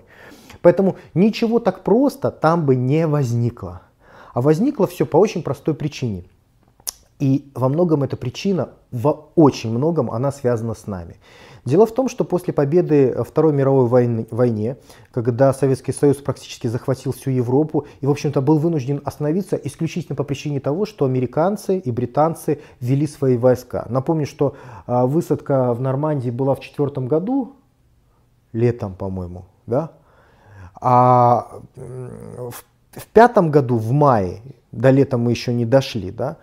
Поэтому 0.62 0.96
ничего 1.14 1.58
так 1.58 1.84
просто 1.84 2.30
там 2.30 2.66
бы 2.66 2.76
не 2.76 3.06
возникло. 3.06 3.82
А 4.34 4.40
возникло 4.40 4.86
все 4.86 5.06
по 5.06 5.16
очень 5.16 5.42
простой 5.42 5.74
причине. 5.74 6.24
И 7.18 7.50
во 7.54 7.68
многом 7.68 8.02
эта 8.02 8.16
причина, 8.16 8.70
в 8.90 9.28
очень 9.34 9.70
многом 9.70 10.10
она 10.10 10.32
связана 10.32 10.74
с 10.74 10.86
нами. 10.86 11.16
Дело 11.66 11.84
в 11.84 11.92
том, 11.92 12.08
что 12.08 12.24
после 12.24 12.54
победы 12.54 13.14
Второй 13.22 13.52
мировой 13.52 13.86
войны, 13.86 14.26
войне, 14.30 14.78
когда 15.12 15.52
Советский 15.52 15.92
Союз 15.92 16.16
практически 16.16 16.66
захватил 16.66 17.12
всю 17.12 17.30
Европу 17.30 17.86
и, 18.00 18.06
в 18.06 18.10
общем-то, 18.10 18.40
был 18.40 18.58
вынужден 18.58 19.02
остановиться 19.04 19.56
исключительно 19.56 20.16
по 20.16 20.24
причине 20.24 20.60
того, 20.60 20.86
что 20.86 21.04
американцы 21.04 21.78
и 21.78 21.90
британцы 21.90 22.60
ввели 22.80 23.06
свои 23.06 23.36
войска. 23.36 23.84
Напомню, 23.90 24.26
что 24.26 24.56
а, 24.86 25.06
высадка 25.06 25.74
в 25.74 25.80
Нормандии 25.82 26.30
была 26.30 26.54
в 26.54 26.60
четвертом 26.60 27.06
году, 27.06 27.52
летом, 28.52 28.94
по-моему, 28.94 29.44
да? 29.66 29.92
А 30.80 31.60
в, 31.76 32.54
в 32.92 33.06
пятом 33.12 33.50
году, 33.50 33.76
в 33.76 33.92
мае, 33.92 34.40
до 34.72 34.90
лета 34.90 35.18
мы 35.18 35.30
еще 35.30 35.52
не 35.52 35.66
дошли, 35.66 36.10
да, 36.10 36.36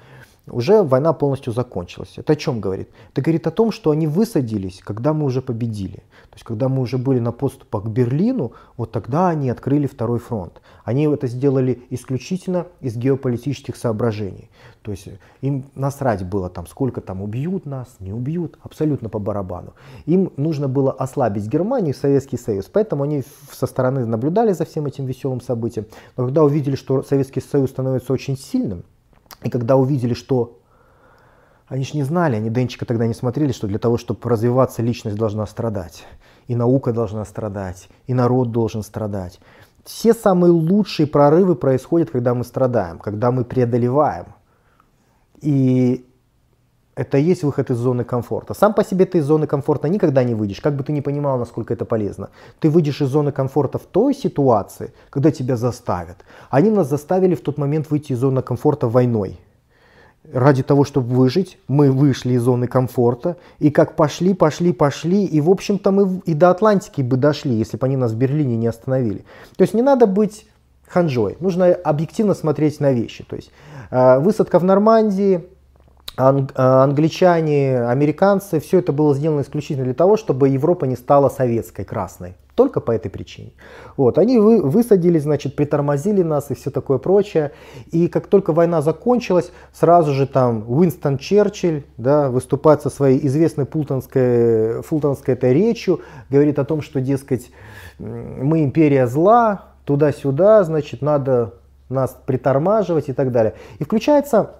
уже 0.47 0.83
война 0.83 1.13
полностью 1.13 1.53
закончилась. 1.53 2.13
Это 2.15 2.33
о 2.33 2.35
чем 2.35 2.59
говорит? 2.59 2.89
Это 3.11 3.21
говорит 3.21 3.47
о 3.47 3.51
том, 3.51 3.71
что 3.71 3.91
они 3.91 4.07
высадились, 4.07 4.81
когда 4.83 5.13
мы 5.13 5.25
уже 5.25 5.41
победили. 5.41 5.97
То 6.29 6.35
есть, 6.35 6.43
когда 6.43 6.69
мы 6.69 6.81
уже 6.81 6.97
были 6.97 7.19
на 7.19 7.31
подступах 7.31 7.83
к 7.83 7.87
Берлину, 7.87 8.53
вот 8.77 8.91
тогда 8.91 9.29
они 9.29 9.49
открыли 9.49 9.87
второй 9.87 10.19
фронт. 10.19 10.61
Они 10.83 11.05
это 11.05 11.27
сделали 11.27 11.81
исключительно 11.89 12.67
из 12.79 12.95
геополитических 12.95 13.75
соображений. 13.75 14.49
То 14.81 14.91
есть, 14.91 15.09
им 15.41 15.65
насрать 15.75 16.23
было, 16.23 16.49
там, 16.49 16.65
сколько 16.67 17.01
там 17.01 17.21
убьют 17.21 17.65
нас, 17.65 17.97
не 17.99 18.13
убьют, 18.13 18.57
абсолютно 18.61 19.09
по 19.09 19.19
барабану. 19.19 19.73
Им 20.05 20.31
нужно 20.37 20.67
было 20.69 20.91
ослабить 20.91 21.47
Германию 21.47 21.93
и 21.93 21.97
Советский 21.97 22.37
Союз. 22.37 22.65
Поэтому 22.71 23.03
они 23.03 23.23
со 23.51 23.67
стороны 23.67 24.05
наблюдали 24.05 24.53
за 24.53 24.65
всем 24.65 24.85
этим 24.85 25.05
веселым 25.05 25.41
событием. 25.41 25.87
Но 26.15 26.25
когда 26.25 26.43
увидели, 26.43 26.75
что 26.75 27.03
Советский 27.03 27.41
Союз 27.41 27.71
становится 27.71 28.13
очень 28.13 28.37
сильным, 28.37 28.83
и 29.43 29.49
когда 29.49 29.75
увидели, 29.75 30.13
что 30.13 30.57
они 31.67 31.83
же 31.83 31.95
не 31.95 32.03
знали, 32.03 32.37
они 32.37 32.49
Денчика 32.49 32.85
тогда 32.85 33.07
не 33.07 33.13
смотрели, 33.13 33.51
что 33.51 33.67
для 33.67 33.79
того, 33.79 33.97
чтобы 33.97 34.29
развиваться, 34.29 34.81
личность 34.81 35.17
должна 35.17 35.45
страдать. 35.45 36.05
И 36.47 36.55
наука 36.55 36.93
должна 36.93 37.25
страдать, 37.25 37.89
и 38.07 38.13
народ 38.13 38.51
должен 38.51 38.83
страдать. 38.83 39.39
Все 39.83 40.13
самые 40.13 40.51
лучшие 40.51 41.07
прорывы 41.07 41.55
происходят, 41.55 42.09
когда 42.09 42.33
мы 42.33 42.45
страдаем, 42.45 42.99
когда 42.99 43.31
мы 43.31 43.43
преодолеваем. 43.43 44.27
И 45.41 46.06
это 46.97 47.17
и 47.19 47.21
есть 47.21 47.43
выход 47.43 47.69
из 47.69 47.77
зоны 47.77 48.03
комфорта. 48.03 48.53
Сам 48.53 48.73
по 48.73 48.83
себе 48.83 49.05
ты 49.05 49.19
из 49.19 49.25
зоны 49.25 49.45
комфорта 49.45 49.87
никогда 49.87 50.23
не 50.23 50.33
выйдешь, 50.33 50.59
как 50.61 50.75
бы 50.75 50.83
ты 50.83 50.91
ни 50.91 51.01
понимал, 51.01 51.37
насколько 51.37 51.73
это 51.73 51.85
полезно. 51.85 52.29
Ты 52.59 52.69
выйдешь 52.69 53.01
из 53.01 53.09
зоны 53.09 53.31
комфорта 53.31 53.77
в 53.77 53.83
той 53.83 54.15
ситуации, 54.15 54.93
когда 55.11 55.31
тебя 55.31 55.55
заставят. 55.57 56.17
Они 56.49 56.71
нас 56.71 56.89
заставили 56.89 57.35
в 57.35 57.41
тот 57.41 57.57
момент 57.57 57.91
выйти 57.91 58.13
из 58.13 58.19
зоны 58.19 58.41
комфорта 58.41 58.87
войной. 58.87 59.39
Ради 60.33 60.63
того, 60.63 60.83
чтобы 60.83 61.15
выжить, 61.15 61.59
мы 61.67 61.91
вышли 61.91 62.33
из 62.33 62.41
зоны 62.41 62.67
комфорта, 62.67 63.37
и 63.59 63.69
как 63.69 63.95
пошли, 63.95 64.33
пошли, 64.33 64.73
пошли, 64.73 65.23
и 65.23 65.39
в 65.39 65.49
общем-то 65.49 65.91
мы 65.91 66.21
и 66.25 66.33
до 66.33 66.49
Атлантики 66.49 67.01
бы 67.01 67.15
дошли, 67.15 67.53
если 67.53 67.77
бы 67.77 67.85
они 67.85 67.95
нас 67.95 68.11
в 68.11 68.17
Берлине 68.17 68.57
не 68.57 68.67
остановили. 68.67 69.23
То 69.55 69.61
есть 69.61 69.73
не 69.73 69.83
надо 69.83 70.07
быть 70.07 70.47
ханжой, 70.87 71.37
нужно 71.39 71.67
объективно 71.67 72.33
смотреть 72.33 72.79
на 72.79 72.91
вещи. 72.91 73.23
То 73.23 73.35
есть 73.35 73.51
э, 73.91 74.19
высадка 74.19 74.59
в 74.59 74.63
Нормандии, 74.63 75.45
а, 76.17 76.83
англичане, 76.83 77.85
американцы, 77.85 78.59
все 78.59 78.79
это 78.79 78.91
было 78.91 79.13
сделано 79.13 79.41
исключительно 79.41 79.85
для 79.85 79.93
того, 79.93 80.17
чтобы 80.17 80.49
Европа 80.49 80.85
не 80.85 80.95
стала 80.95 81.29
советской, 81.29 81.85
красной. 81.85 82.35
Только 82.55 82.81
по 82.81 82.91
этой 82.91 83.09
причине. 83.09 83.51
Вот, 83.97 84.17
они 84.17 84.39
вы, 84.39 84.63
высадили, 84.63 85.19
значит, 85.19 85.55
притормозили 85.55 86.23
нас 86.23 86.49
и 86.49 86.55
все 86.55 86.71
такое 86.71 86.97
прочее. 86.97 87.51
И 87.91 88.07
как 88.07 88.25
только 88.25 88.51
война 88.51 88.81
закончилась, 88.81 89.51
сразу 89.71 90.11
же 90.11 90.25
там 90.25 90.65
Уинстон 90.67 91.19
Черчилль 91.19 91.83
да, 91.97 92.31
выступает 92.31 92.81
со 92.81 92.89
своей 92.89 93.23
известной 93.27 93.67
фултонской, 93.67 94.81
фултонской 94.81 95.35
этой 95.35 95.53
речью, 95.53 96.01
говорит 96.31 96.57
о 96.57 96.65
том, 96.65 96.81
что, 96.81 96.99
дескать, 96.99 97.51
мы 97.99 98.63
империя 98.63 99.05
зла, 99.05 99.65
туда-сюда, 99.85 100.63
значит, 100.63 101.03
надо 101.03 101.53
нас 101.89 102.17
притормаживать 102.25 103.07
и 103.09 103.13
так 103.13 103.31
далее. 103.31 103.53
И 103.77 103.83
включается 103.83 104.55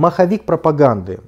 маховик 0.00 0.44
пропаганды. 0.44 1.20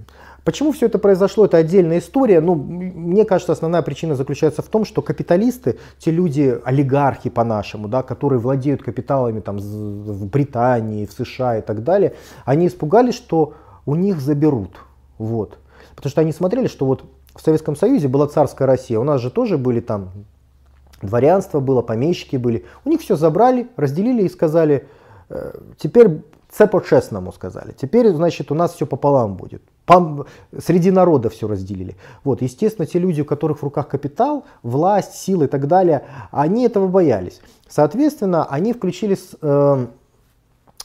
Почему 0.44 0.72
все 0.72 0.86
это 0.86 0.98
произошло, 0.98 1.44
это 1.44 1.58
отдельная 1.58 2.00
история. 2.00 2.40
Ну, 2.40 2.56
мне 2.56 3.24
кажется, 3.24 3.52
основная 3.52 3.82
причина 3.82 4.16
заключается 4.16 4.60
в 4.60 4.66
том, 4.66 4.84
что 4.84 5.00
капиталисты, 5.00 5.78
те 5.98 6.10
люди, 6.10 6.58
олигархи 6.64 7.30
по-нашему, 7.30 7.86
да, 7.86 8.02
которые 8.02 8.40
владеют 8.40 8.82
капиталами 8.82 9.38
там, 9.38 9.58
в 9.58 10.26
Британии, 10.26 11.06
в 11.06 11.12
США 11.12 11.58
и 11.58 11.60
так 11.60 11.84
далее, 11.84 12.14
они 12.44 12.66
испугались, 12.66 13.14
что 13.14 13.54
у 13.86 13.94
них 13.94 14.20
заберут. 14.20 14.80
Вот. 15.18 15.58
Потому 15.94 16.10
что 16.10 16.20
они 16.22 16.32
смотрели, 16.32 16.66
что 16.66 16.86
вот 16.86 17.04
в 17.36 17.40
Советском 17.40 17.76
Союзе 17.76 18.08
была 18.08 18.26
царская 18.26 18.66
Россия, 18.66 18.98
у 18.98 19.04
нас 19.04 19.20
же 19.20 19.30
тоже 19.30 19.58
были 19.58 19.78
там 19.78 20.10
дворянство 21.02 21.60
было, 21.60 21.82
помещики 21.82 22.36
были. 22.36 22.64
У 22.84 22.88
них 22.88 23.00
все 23.00 23.14
забрали, 23.14 23.68
разделили 23.76 24.22
и 24.22 24.28
сказали, 24.28 24.88
«Э, 25.28 25.52
теперь 25.78 26.22
Це 26.52 26.66
по-честному 26.66 27.32
сказали. 27.32 27.72
Теперь, 27.76 28.12
значит, 28.12 28.50
у 28.50 28.54
нас 28.54 28.74
все 28.74 28.86
пополам 28.86 29.36
будет. 29.36 29.62
Пом... 29.86 30.26
Среди 30.60 30.90
народа 30.90 31.28
все 31.28 31.48
разделили. 31.48 31.96
Вот, 32.24 32.42
естественно, 32.42 32.86
те 32.86 32.98
люди, 32.98 33.22
у 33.22 33.24
которых 33.24 33.58
в 33.58 33.64
руках 33.64 33.88
капитал, 33.88 34.44
власть, 34.62 35.14
силы 35.14 35.44
и 35.44 35.48
так 35.48 35.66
далее, 35.66 36.02
они 36.30 36.66
этого 36.66 36.88
боялись. 36.88 37.40
Соответственно, 37.68 38.44
они 38.44 38.74
включили 38.74 39.16
э, 39.40 39.86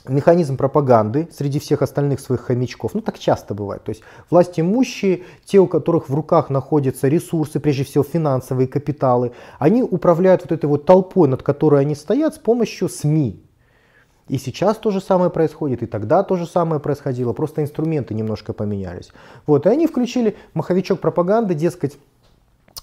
механизм 0.07 0.55
пропаганды 0.55 1.28
среди 1.38 1.59
всех 1.59 1.82
остальных 1.82 2.22
своих 2.22 2.41
хомячков. 2.41 2.93
Ну, 2.93 3.01
так 3.01 3.20
часто 3.20 3.53
бывает. 3.53 3.84
То 3.84 3.89
есть 3.89 4.03
власть 4.32 4.57
имущие, 4.59 5.24
те, 5.45 5.59
у 5.59 5.68
которых 5.68 6.07
в 6.07 6.15
руках 6.15 6.49
находятся 6.49 7.09
ресурсы, 7.09 7.59
прежде 7.59 7.84
всего 7.84 8.05
финансовые 8.05 8.68
капиталы, 8.68 9.32
они 9.59 9.84
управляют 9.84 10.43
вот 10.43 10.53
этой 10.53 10.68
вот 10.68 10.86
толпой, 10.86 11.28
над 11.28 11.43
которой 11.43 11.82
они 11.82 11.95
стоят 11.95 12.36
с 12.36 12.38
помощью 12.38 12.88
СМИ. 12.88 13.43
И 14.30 14.38
сейчас 14.38 14.78
то 14.78 14.91
же 14.91 14.99
самое 14.99 15.30
происходит, 15.30 15.84
и 15.84 15.86
тогда 15.86 16.23
то 16.23 16.36
же 16.36 16.45
самое 16.45 16.82
происходило, 16.82 17.34
просто 17.34 17.61
инструменты 17.61 18.13
немножко 18.13 18.53
поменялись. 18.53 19.11
Вот, 19.45 19.65
и 19.65 19.69
они 19.69 19.88
включили 19.88 20.36
маховичок 20.53 20.99
пропаганды, 20.99 21.53
дескать, 21.55 21.97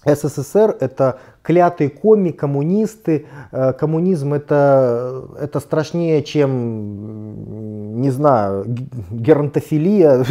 СССР 0.04 0.76
это 0.80 1.18
клятые 1.42 1.90
коми, 1.90 2.30
коммунисты. 2.30 3.26
Э, 3.52 3.72
коммунизм 3.72 4.34
это, 4.34 5.24
это 5.40 5.60
страшнее, 5.60 6.22
чем, 6.22 8.00
не 8.00 8.10
знаю, 8.10 8.64
геронтофилия, 9.10 10.24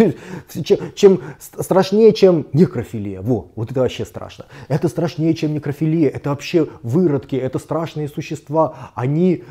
чем, 0.96 1.22
страшнее, 1.40 2.14
чем 2.14 2.48
некрофилия. 2.54 3.22
Во, 3.22 3.52
вот 3.56 3.72
это 3.72 3.82
вообще 3.82 4.06
страшно. 4.06 4.46
Это 4.68 4.88
страшнее, 4.90 5.34
чем 5.34 5.54
некрофилия. 5.54 6.10
Это 6.10 6.30
вообще 6.30 6.68
выродки, 6.82 7.36
это 7.36 7.60
страшные 7.60 8.08
существа. 8.08 8.92
Они 8.96 9.44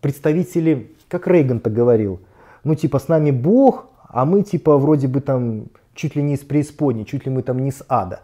представители 0.00 0.92
как 1.08 1.26
Рейган-то 1.26 1.70
говорил, 1.70 2.20
ну 2.64 2.74
типа 2.74 2.98
с 2.98 3.08
нами 3.08 3.30
Бог, 3.30 3.88
а 4.08 4.24
мы 4.24 4.42
типа 4.42 4.76
вроде 4.78 5.08
бы 5.08 5.20
там 5.20 5.66
чуть 5.94 6.16
ли 6.16 6.22
не 6.22 6.34
из 6.34 6.40
преисподней, 6.40 7.04
чуть 7.04 7.26
ли 7.26 7.30
мы 7.30 7.42
там 7.42 7.58
не 7.58 7.72
с 7.72 7.84
ада. 7.88 8.20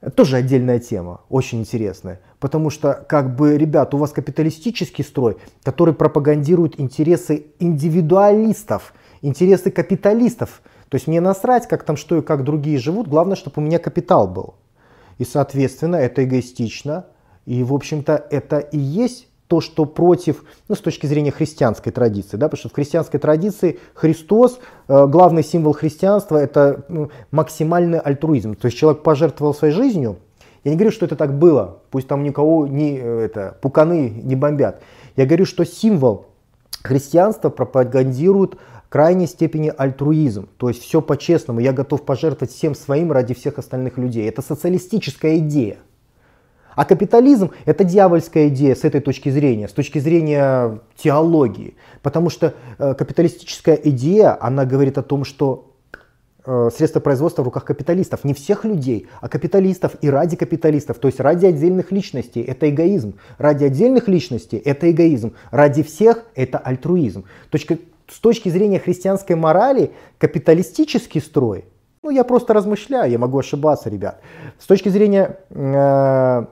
Это 0.00 0.10
тоже 0.10 0.36
отдельная 0.36 0.80
тема, 0.80 1.20
очень 1.28 1.60
интересная. 1.60 2.20
Потому 2.40 2.70
что, 2.70 3.04
как 3.08 3.36
бы, 3.36 3.56
ребят, 3.56 3.94
у 3.94 3.98
вас 3.98 4.10
капиталистический 4.10 5.04
строй, 5.04 5.36
который 5.62 5.94
пропагандирует 5.94 6.80
интересы 6.80 7.46
индивидуалистов, 7.60 8.94
интересы 9.20 9.70
капиталистов. 9.70 10.60
То 10.88 10.96
есть 10.96 11.06
мне 11.06 11.20
насрать, 11.20 11.68
как 11.68 11.84
там 11.84 11.96
что 11.96 12.18
и 12.18 12.22
как 12.22 12.42
другие 12.42 12.78
живут, 12.78 13.06
главное, 13.06 13.36
чтобы 13.36 13.54
у 13.58 13.64
меня 13.64 13.78
капитал 13.78 14.26
был. 14.26 14.54
И, 15.18 15.24
соответственно, 15.24 15.96
это 15.96 16.24
эгоистично. 16.24 17.06
И, 17.46 17.62
в 17.62 17.72
общем-то, 17.72 18.26
это 18.28 18.58
и 18.58 18.78
есть 18.78 19.28
то, 19.52 19.60
что 19.60 19.84
против, 19.84 20.44
ну, 20.68 20.74
с 20.74 20.78
точки 20.78 21.04
зрения 21.04 21.30
христианской 21.30 21.92
традиции, 21.92 22.38
да, 22.38 22.48
потому 22.48 22.58
что 22.58 22.70
в 22.70 22.72
христианской 22.72 23.20
традиции 23.20 23.78
Христос, 23.92 24.58
э, 24.88 25.06
главный 25.06 25.44
символ 25.44 25.74
христианства, 25.74 26.38
это 26.38 26.86
ну, 26.88 27.10
максимальный 27.30 27.98
альтруизм. 27.98 28.54
То 28.54 28.64
есть 28.64 28.78
человек 28.78 29.02
пожертвовал 29.02 29.52
своей 29.52 29.74
жизнью, 29.74 30.16
Я 30.64 30.70
не 30.70 30.78
говорю, 30.78 30.90
что 30.90 31.04
это 31.04 31.16
так 31.16 31.38
было, 31.38 31.82
пусть 31.90 32.08
там 32.08 32.22
никого 32.22 32.66
не, 32.66 32.96
э, 32.96 33.26
это, 33.26 33.58
пуканы 33.60 34.08
не 34.24 34.36
бомбят. 34.36 34.80
Я 35.16 35.26
говорю, 35.26 35.44
что 35.44 35.66
символ 35.66 36.28
христианства 36.82 37.50
пропагандирует 37.50 38.56
крайней 38.88 39.26
степени 39.26 39.70
альтруизм, 39.76 40.48
то 40.56 40.70
есть 40.70 40.80
все 40.82 41.02
по-честному, 41.02 41.60
я 41.60 41.74
готов 41.74 42.06
пожертвовать 42.06 42.54
всем 42.54 42.74
своим 42.74 43.12
ради 43.12 43.34
всех 43.34 43.58
остальных 43.58 43.98
людей. 43.98 44.26
Это 44.26 44.40
социалистическая 44.40 45.36
идея. 45.36 45.76
А 46.74 46.84
капитализм– 46.84 47.50
это 47.64 47.84
дьявольская 47.84 48.48
идея 48.48 48.74
с 48.74 48.84
этой 48.84 49.00
точки 49.00 49.28
зрения, 49.28 49.68
с 49.68 49.72
точки 49.72 49.98
зрения 49.98 50.80
теологии. 50.96 51.76
Потому 52.02 52.30
что 52.30 52.54
э, 52.78 52.94
капиталистическая 52.94 53.74
идея, 53.74 54.36
она 54.40 54.64
говорит 54.64 54.96
о 54.98 55.02
том, 55.02 55.24
что 55.24 55.74
э, 56.44 56.70
средства 56.74 57.00
производства 57.00 57.42
в 57.42 57.44
руках 57.46 57.64
капиталистов. 57.64 58.24
Не 58.24 58.34
всех 58.34 58.64
людей, 58.64 59.08
а 59.20 59.28
капиталистов 59.28 59.96
и 60.00 60.08
ради 60.08 60.36
капиталистов. 60.36 60.98
То 60.98 61.08
есть 61.08 61.20
ради 61.20 61.46
отдельных 61.46 61.92
личностей– 61.92 62.42
это 62.46 62.70
эгоизм. 62.70 63.14
Ради 63.38 63.64
отдельных 63.64 64.08
личностей– 64.08 64.56
это 64.64 64.90
эгоизм. 64.90 65.34
Ради 65.50 65.82
всех– 65.82 66.24
это 66.34 66.58
альтруизм. 66.58 67.24
Точка, 67.50 67.78
с 68.08 68.18
точки 68.18 68.48
зрения 68.48 68.78
христианской 68.78 69.36
морали, 69.36 69.92
капиталистический 70.18 71.20
строй– 71.20 71.66
ну, 72.02 72.10
я 72.10 72.24
просто 72.24 72.52
размышляю, 72.52 73.12
я 73.12 73.18
могу 73.18 73.38
ошибаться, 73.38 73.88
ребят. 73.88 74.20
С 74.58 74.66
точки 74.66 74.88
зрения 74.88 75.38
э, 75.50 76.46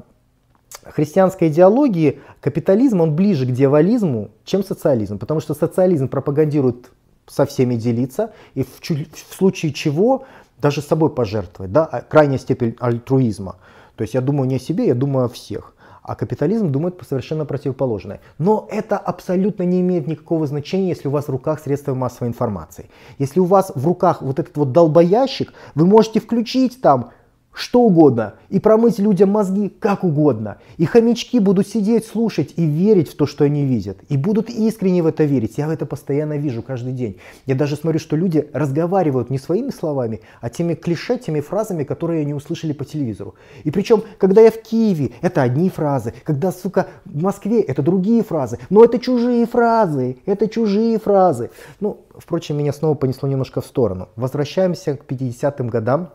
христианской 0.85 1.49
идеологии 1.49 2.21
капитализм, 2.41 3.01
он 3.01 3.15
ближе 3.15 3.47
к 3.47 3.51
дьяволизму, 3.51 4.31
чем 4.45 4.65
социализм. 4.65 5.19
Потому 5.19 5.41
что 5.41 5.55
социализм 5.55 6.09
пропагандирует 6.09 6.91
со 7.27 7.47
всеми 7.47 7.77
делиться, 7.77 8.33
и 8.55 8.65
в, 8.65 8.81
в 8.81 9.35
случае 9.35 9.73
чего 9.73 10.25
даже 10.61 10.83
собой 10.83 11.11
пожертвовать. 11.11 11.73
Да? 11.73 11.85
А 11.85 12.01
крайняя 12.01 12.39
степень 12.39 12.77
альтруизма. 12.81 13.57
То 13.97 14.03
есть 14.03 14.15
я 14.15 14.21
думаю 14.21 14.49
не 14.49 14.57
о 14.57 14.59
себе, 14.59 14.87
я 14.87 14.95
думаю 14.95 15.27
о 15.27 15.29
всех. 15.29 15.75
А 16.03 16.15
капитализм 16.15 16.73
думает 16.73 16.99
совершенно 17.09 17.45
противоположное. 17.45 18.21
Но 18.39 18.67
это 18.71 18.97
абсолютно 18.97 19.65
не 19.65 19.81
имеет 19.81 20.07
никакого 20.07 20.47
значения, 20.47 20.89
если 20.89 21.09
у 21.09 21.11
вас 21.11 21.27
в 21.27 21.31
руках 21.31 21.61
средства 21.61 21.95
массовой 21.95 22.29
информации. 22.29 22.89
Если 23.19 23.39
у 23.39 23.45
вас 23.45 23.71
в 23.75 23.87
руках 23.87 24.23
вот 24.23 24.39
этот 24.39 24.57
вот 24.57 24.73
долбоящик, 24.73 25.53
вы 25.75 25.87
можете 25.87 26.21
включить 26.21 26.81
там 26.81 27.11
что 27.53 27.81
угодно, 27.83 28.35
и 28.49 28.61
промыть 28.61 28.99
людям 28.99 29.31
мозги 29.31 29.69
как 29.69 30.05
угодно. 30.05 30.59
И 30.77 30.85
хомячки 30.85 31.41
будут 31.41 31.67
сидеть, 31.67 32.07
слушать 32.07 32.55
и 32.57 32.65
верить 32.65 33.11
в 33.11 33.17
то, 33.17 33.27
что 33.27 33.45
они 33.45 33.65
видят. 33.65 33.99
И 34.09 34.17
будут 34.17 34.49
искренне 34.49 35.03
в 35.03 35.07
это 35.07 35.25
верить. 35.25 35.59
Я 35.59 35.67
в 35.67 35.71
это 35.71 35.85
постоянно 35.85 36.39
вижу 36.39 36.63
каждый 36.63 36.93
день. 36.93 37.17
Я 37.47 37.55
даже 37.55 37.77
смотрю, 37.77 37.99
что 37.99 38.17
люди 38.17 38.49
разговаривают 38.53 39.31
не 39.31 39.39
своими 39.39 39.71
словами, 39.71 40.21
а 40.41 40.49
теми 40.49 40.75
клише, 40.75 41.19
теми 41.19 41.41
фразами, 41.41 41.85
которые 41.85 42.23
они 42.23 42.35
услышали 42.35 42.73
по 42.73 42.85
телевизору. 42.85 43.35
И 43.65 43.71
причем, 43.71 44.05
когда 44.19 44.41
я 44.41 44.51
в 44.51 44.63
Киеве, 44.63 45.11
это 45.21 45.43
одни 45.43 45.71
фразы. 45.71 46.15
Когда, 46.25 46.53
сука, 46.53 46.87
в 47.05 47.21
Москве, 47.21 47.61
это 47.61 47.83
другие 47.83 48.23
фразы. 48.23 48.59
Но 48.71 48.85
это 48.85 48.99
чужие 48.99 49.47
фразы. 49.47 50.19
Это 50.25 50.49
чужие 50.49 50.99
фразы. 50.99 51.51
Ну, 51.81 51.99
впрочем, 52.17 52.57
меня 52.59 52.73
снова 52.73 52.95
понесло 52.95 53.29
немножко 53.29 53.61
в 53.61 53.67
сторону. 53.67 54.09
Возвращаемся 54.17 54.97
к 54.97 55.05
50-м 55.05 55.69
годам 55.69 56.11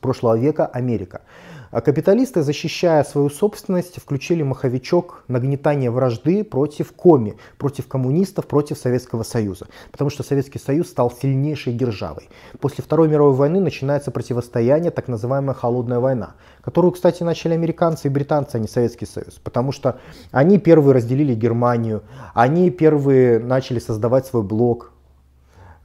прошлого 0.00 0.36
века 0.36 0.66
Америка. 0.66 1.22
А 1.70 1.80
капиталисты, 1.80 2.42
защищая 2.42 3.02
свою 3.04 3.28
собственность, 3.28 4.00
включили 4.00 4.42
маховичок 4.42 5.24
нагнетания 5.28 5.90
вражды 5.90 6.44
против 6.44 6.92
коми, 6.92 7.36
против 7.58 7.88
коммунистов, 7.88 8.46
против 8.46 8.78
Советского 8.78 9.24
Союза. 9.24 9.66
Потому 9.90 10.10
что 10.10 10.22
Советский 10.22 10.58
Союз 10.58 10.88
стал 10.88 11.10
сильнейшей 11.10 11.74
державой. 11.74 12.28
После 12.60 12.84
Второй 12.84 13.08
мировой 13.08 13.34
войны 13.34 13.60
начинается 13.60 14.10
противостояние, 14.10 14.90
так 14.90 15.08
называемая 15.08 15.54
Холодная 15.54 15.98
война, 15.98 16.34
которую, 16.62 16.92
кстати, 16.92 17.22
начали 17.24 17.54
американцы 17.54 18.06
и 18.06 18.10
британцы, 18.10 18.56
а 18.56 18.58
не 18.58 18.68
Советский 18.68 19.06
Союз. 19.06 19.40
Потому 19.42 19.72
что 19.72 19.98
они 20.30 20.58
первые 20.58 20.94
разделили 20.94 21.34
Германию, 21.34 22.04
они 22.32 22.70
первые 22.70 23.38
начали 23.40 23.80
создавать 23.80 24.26
свой 24.26 24.44
блок, 24.44 24.92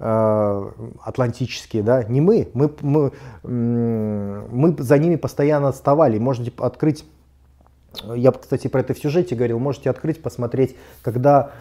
атлантические, 0.02 1.84
да, 1.84 2.04
не 2.04 2.22
мы, 2.22 2.49
мы, 2.54 2.72
мы, 2.82 3.12
мы 3.43 4.76
за 4.80 4.97
ними 4.97 5.16
постоянно 5.16 5.68
отставали. 5.68 6.18
Можете 6.18 6.52
открыть, 6.58 7.06
я, 8.16 8.32
кстати, 8.32 8.68
про 8.68 8.82
это 8.82 8.95
в 8.95 8.99
сюжете 8.99 9.36
говорил, 9.36 9.60
можете 9.60 9.91
открыть, 9.91 10.24
посмотреть, 10.24 10.76
когда 11.04 11.52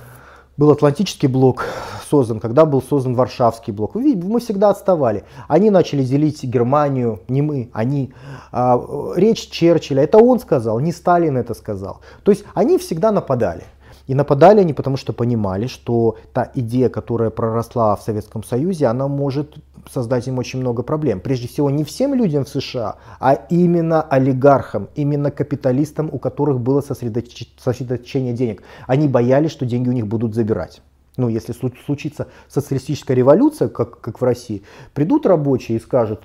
был 0.57 0.71
Атлантический 0.71 1.29
блок 1.29 1.65
создан, 2.09 2.39
когда 2.39 2.67
был 2.67 2.83
создан 2.83 3.15
Варшавский 3.15 3.73
блок. 3.73 3.95
Вы 3.95 4.03
видите, 4.03 4.27
мы 4.27 4.41
всегда 4.41 4.71
отставали. 4.71 5.25
Они 5.49 5.71
начали 5.71 6.03
делить 6.03 6.45
Германию, 6.45 7.21
не 7.29 7.41
мы, 7.41 7.71
они. 7.73 8.13
А, 8.53 8.79
речь 9.17 9.49
Черчилля, 9.49 10.03
это 10.03 10.19
он 10.19 10.39
сказал, 10.39 10.79
не 10.81 10.93
Сталин 10.93 11.39
это 11.39 11.55
сказал. 11.55 12.01
То 12.25 12.31
есть 12.31 12.45
они 12.53 12.77
всегда 12.77 13.11
нападали. 13.11 13.65
И 14.11 14.15
нападали 14.15 14.59
они, 14.59 14.73
потому 14.73 14.97
что 14.97 15.13
понимали, 15.13 15.69
что 15.69 16.17
та 16.33 16.51
идея, 16.57 16.89
которая 16.89 17.31
проросла 17.31 17.95
в 17.95 18.03
Советском 18.03 18.43
Союзе, 18.43 18.87
она 18.87 19.07
может 19.07 19.55
создать 19.89 20.27
им 20.27 20.39
очень 20.39 20.59
много 20.59 20.83
проблем. 20.83 21.21
Прежде 21.21 21.47
всего, 21.47 21.71
не 21.71 21.85
всем 21.85 22.15
людям 22.15 22.45
в 22.45 22.49
США, 22.49 22.97
а 23.21 23.35
именно 23.35 24.03
олигархам, 24.03 24.89
именно 24.97 25.31
капиталистам, 25.31 26.11
у 26.13 26.19
которых 26.19 26.59
было 26.59 26.81
сосредоточение 26.81 28.33
денег. 28.33 28.65
Они 28.89 29.07
боялись, 29.07 29.53
что 29.53 29.65
деньги 29.65 29.89
у 29.89 29.93
них 29.93 30.09
будут 30.09 30.35
забирать. 30.35 30.83
Ну, 31.17 31.29
если 31.29 31.53
случится 31.53 32.27
социалистическая 32.49 33.15
революция, 33.15 33.69
как, 33.69 34.01
как 34.01 34.21
в 34.21 34.25
России, 34.25 34.65
придут 34.93 35.25
рабочие 35.25 35.79
и 35.79 35.81
скажут, 35.81 36.23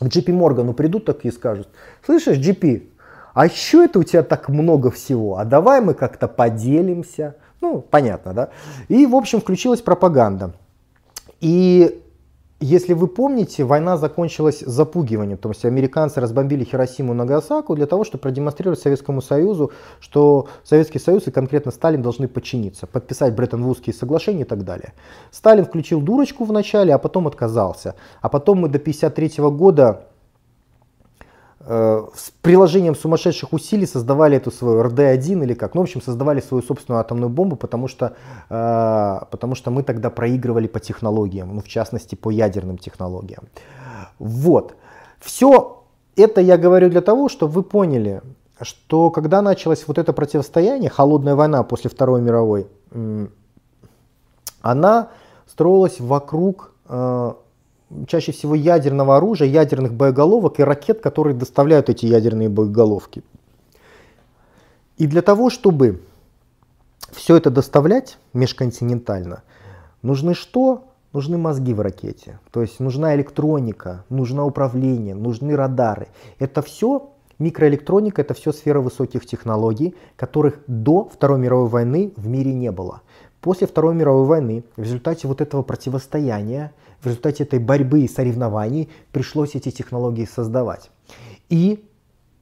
к 0.00 0.02
JP 0.02 0.32
Моргану 0.32 0.74
придут 0.74 1.04
такие 1.04 1.32
и 1.32 1.36
скажут, 1.36 1.68
слышишь, 2.04 2.38
JP, 2.38 2.88
а 3.38 3.46
еще 3.46 3.84
это 3.84 4.00
у 4.00 4.02
тебя 4.02 4.24
так 4.24 4.48
много 4.48 4.90
всего, 4.90 5.38
а 5.38 5.44
давай 5.44 5.80
мы 5.80 5.94
как-то 5.94 6.26
поделимся. 6.26 7.36
Ну, 7.60 7.80
понятно, 7.80 8.34
да? 8.34 8.48
И, 8.88 9.06
в 9.06 9.14
общем, 9.14 9.40
включилась 9.40 9.80
пропаганда. 9.80 10.54
И 11.38 12.02
если 12.58 12.94
вы 12.94 13.06
помните, 13.06 13.62
война 13.62 13.96
закончилась 13.96 14.58
запугиванием. 14.58 15.38
То 15.38 15.50
есть 15.50 15.64
американцы 15.64 16.20
разбомбили 16.20 16.64
Хиросиму 16.64 17.12
и 17.12 17.16
Нагасаку 17.16 17.76
для 17.76 17.86
того, 17.86 18.02
чтобы 18.02 18.22
продемонстрировать 18.22 18.80
Советскому 18.80 19.22
Союзу, 19.22 19.70
что 20.00 20.48
Советский 20.64 20.98
Союз 20.98 21.28
и 21.28 21.30
конкретно 21.30 21.70
Сталин 21.70 22.02
должны 22.02 22.26
подчиниться, 22.26 22.88
подписать 22.88 23.36
Бреттон-Вудские 23.36 23.94
соглашения 23.94 24.40
и 24.40 24.46
так 24.46 24.64
далее. 24.64 24.94
Сталин 25.30 25.64
включил 25.64 26.00
дурочку 26.00 26.44
в 26.44 26.52
начале, 26.52 26.92
а 26.92 26.98
потом 26.98 27.28
отказался. 27.28 27.94
А 28.20 28.28
потом 28.28 28.62
мы 28.62 28.68
до 28.68 28.78
1953 28.78 29.44
года 29.50 30.08
с 31.68 32.30
приложением 32.40 32.94
сумасшедших 32.94 33.52
усилий 33.52 33.86
создавали 33.86 34.38
эту 34.38 34.50
свою 34.50 34.82
РД-1 34.82 35.44
или 35.44 35.52
как. 35.52 35.74
Ну, 35.74 35.82
в 35.82 35.84
общем, 35.84 36.00
создавали 36.00 36.40
свою 36.40 36.62
собственную 36.62 37.00
атомную 37.00 37.28
бомбу, 37.28 37.56
потому 37.56 37.88
что, 37.88 38.16
э, 38.48 39.20
потому 39.30 39.54
что 39.54 39.70
мы 39.70 39.82
тогда 39.82 40.08
проигрывали 40.08 40.66
по 40.66 40.80
технологиям, 40.80 41.54
ну, 41.54 41.60
в 41.60 41.68
частности, 41.68 42.14
по 42.14 42.30
ядерным 42.30 42.78
технологиям. 42.78 43.44
Вот. 44.18 44.76
Все 45.20 45.82
это 46.16 46.40
я 46.40 46.56
говорю 46.56 46.88
для 46.88 47.02
того, 47.02 47.28
чтобы 47.28 47.52
вы 47.52 47.62
поняли, 47.62 48.22
что 48.62 49.10
когда 49.10 49.42
началось 49.42 49.84
вот 49.86 49.98
это 49.98 50.14
противостояние, 50.14 50.88
холодная 50.88 51.34
война 51.34 51.62
после 51.64 51.90
Второй 51.90 52.22
мировой, 52.22 52.66
она 54.62 55.08
строилась 55.46 56.00
вокруг 56.00 56.72
э, 56.88 57.32
чаще 58.06 58.32
всего 58.32 58.54
ядерного 58.54 59.16
оружия, 59.16 59.48
ядерных 59.48 59.94
боеголовок 59.94 60.60
и 60.60 60.64
ракет, 60.64 61.00
которые 61.00 61.34
доставляют 61.34 61.88
эти 61.88 62.06
ядерные 62.06 62.48
боеголовки. 62.48 63.22
И 64.96 65.06
для 65.06 65.22
того, 65.22 65.48
чтобы 65.48 66.02
все 67.12 67.36
это 67.36 67.50
доставлять 67.50 68.18
межконтинентально, 68.32 69.42
нужны 70.02 70.34
что? 70.34 70.84
Нужны 71.12 71.38
мозги 71.38 71.72
в 71.72 71.80
ракете. 71.80 72.38
То 72.50 72.60
есть 72.60 72.80
нужна 72.80 73.14
электроника, 73.14 74.04
нужно 74.10 74.44
управление, 74.44 75.14
нужны 75.14 75.56
радары. 75.56 76.08
Это 76.38 76.60
все 76.60 77.12
микроэлектроника, 77.38 78.20
это 78.20 78.34
все 78.34 78.52
сфера 78.52 78.80
высоких 78.80 79.24
технологий, 79.24 79.94
которых 80.16 80.58
до 80.66 81.04
Второй 81.04 81.38
мировой 81.38 81.68
войны 81.68 82.12
в 82.16 82.26
мире 82.26 82.52
не 82.52 82.70
было. 82.70 83.00
После 83.40 83.66
Второй 83.66 83.94
мировой 83.94 84.26
войны 84.26 84.64
в 84.76 84.82
результате 84.82 85.28
вот 85.28 85.40
этого 85.40 85.62
противостояния 85.62 86.72
в 87.00 87.06
результате 87.06 87.44
этой 87.44 87.58
борьбы 87.58 88.00
и 88.00 88.08
соревнований 88.08 88.88
пришлось 89.12 89.54
эти 89.54 89.70
технологии 89.70 90.24
создавать. 90.24 90.90
И 91.48 91.84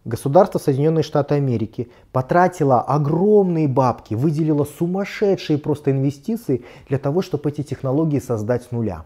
государство 0.05 0.59
Соединенные 0.59 1.03
Штаты 1.03 1.35
Америки 1.35 1.91
потратило 2.13 2.81
огромные 2.81 3.69
бабки, 3.69 4.15
выделило 4.15 4.65
сумасшедшие 4.65 5.59
просто 5.59 5.91
инвестиции 5.91 6.65
для 6.89 6.99
того, 6.99 7.23
чтобы 7.23 7.51
эти 7.51 7.63
технологии 7.63 8.19
создать 8.19 8.65
с 8.65 8.71
нуля. 8.71 9.05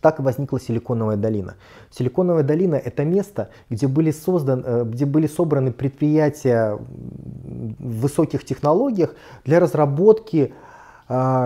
Так 0.00 0.18
и 0.18 0.22
возникла 0.22 0.58
Силиконовая 0.60 1.16
долина. 1.16 1.54
Силиконовая 1.90 2.42
долина– 2.42 2.74
это 2.84 3.04
место, 3.04 3.50
где 3.70 3.86
были, 3.86 4.10
создан, 4.10 4.64
э, 4.66 4.84
где 4.84 5.06
были 5.06 5.28
собраны 5.28 5.70
предприятия 5.70 6.76
в 6.76 8.00
высоких 8.00 8.44
технологиях 8.44 9.14
для 9.44 9.60
разработки 9.60 10.52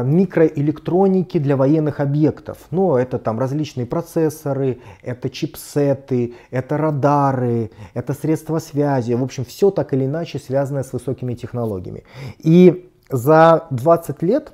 микроэлектроники 0.04 1.38
для 1.38 1.56
военных 1.56 2.00
объектов. 2.00 2.58
Ну, 2.70 2.96
это 2.96 3.18
там 3.18 3.38
различные 3.38 3.86
процессоры, 3.86 4.80
это 5.02 5.28
чипсеты, 5.28 6.34
это 6.50 6.76
радары, 6.76 7.70
это 7.94 8.12
средства 8.12 8.58
связи. 8.60 9.14
В 9.14 9.22
общем, 9.22 9.44
все 9.44 9.70
так 9.70 9.92
или 9.92 10.04
иначе 10.04 10.38
связанное 10.38 10.84
с 10.84 10.92
высокими 10.92 11.34
технологиями. 11.34 12.04
И 12.38 12.88
за 13.10 13.66
20 13.70 14.22
лет, 14.22 14.52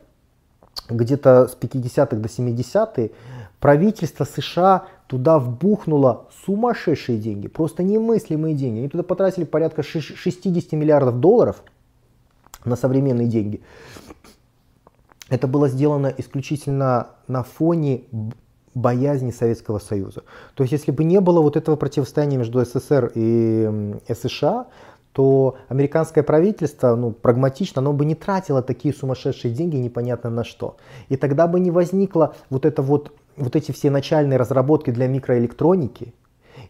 где-то 0.89 1.49
с 1.49 1.57
50-х 1.61 2.17
до 2.17 2.29
70-х, 2.29 3.15
правительство 3.61 4.25
США 4.25 4.85
туда 5.09 5.39
вбухнуло 5.39 6.29
сумасшедшие 6.47 7.19
деньги, 7.19 7.49
просто 7.49 7.83
немыслимые 7.83 8.55
деньги. 8.55 8.79
Они 8.79 8.89
туда 8.89 9.03
потратили 9.03 9.45
порядка 9.45 9.83
60 9.83 10.73
миллиардов 10.73 11.21
долларов 11.21 11.63
на 12.65 12.77
современные 12.77 13.27
деньги. 13.27 13.61
Это 15.33 15.49
было 15.49 15.67
сделано 15.67 16.13
исключительно 16.19 17.07
на 17.27 17.43
фоне 17.43 18.03
боязни 18.75 19.31
Советского 19.31 19.79
Союза. 19.79 20.25
То 20.53 20.63
есть, 20.63 20.73
если 20.73 20.93
бы 20.93 21.05
не 21.05 21.21
было 21.21 21.41
вот 21.41 21.57
этого 21.57 21.77
противостояния 21.77 22.37
между 22.37 22.63
СССР 22.63 23.13
и 23.15 23.97
США, 24.15 24.67
то 25.13 25.57
американское 25.69 26.23
правительство, 26.23 26.95
ну, 26.97 27.13
прагматично, 27.13 27.81
оно 27.81 27.95
бы 27.95 28.05
не 28.05 28.15
тратило 28.15 28.61
такие 28.61 28.93
сумасшедшие 28.93 29.55
деньги 29.55 29.77
непонятно 29.77 30.29
на 30.29 30.45
что. 30.45 30.77
И 31.09 31.17
тогда 31.17 31.47
бы 31.47 31.61
не 31.61 31.71
возникло 31.71 32.35
вот 32.51 32.67
это 32.67 32.83
вот, 32.83 33.13
вот 33.39 33.57
эти 33.57 33.73
все 33.73 33.91
начальные 33.91 34.37
разработки 34.37 34.91
для 34.91 35.09
микроэлектроники, 35.09 36.13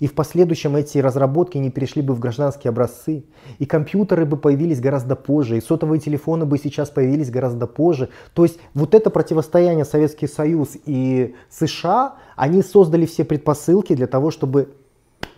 и 0.00 0.06
в 0.06 0.14
последующем 0.14 0.76
эти 0.76 0.98
разработки 0.98 1.58
не 1.58 1.70
перешли 1.70 2.02
бы 2.02 2.14
в 2.14 2.20
гражданские 2.20 2.70
образцы, 2.70 3.24
и 3.58 3.66
компьютеры 3.66 4.26
бы 4.26 4.36
появились 4.36 4.80
гораздо 4.80 5.16
позже, 5.16 5.58
и 5.58 5.60
сотовые 5.60 6.00
телефоны 6.00 6.44
бы 6.44 6.58
сейчас 6.58 6.90
появились 6.90 7.30
гораздо 7.30 7.66
позже. 7.66 8.08
То 8.34 8.44
есть 8.44 8.58
вот 8.74 8.94
это 8.94 9.10
противостояние 9.10 9.84
Советский 9.84 10.26
Союз 10.26 10.76
и 10.86 11.34
США, 11.50 12.14
они 12.36 12.62
создали 12.62 13.06
все 13.06 13.24
предпосылки 13.24 13.94
для 13.94 14.06
того, 14.06 14.30
чтобы 14.30 14.68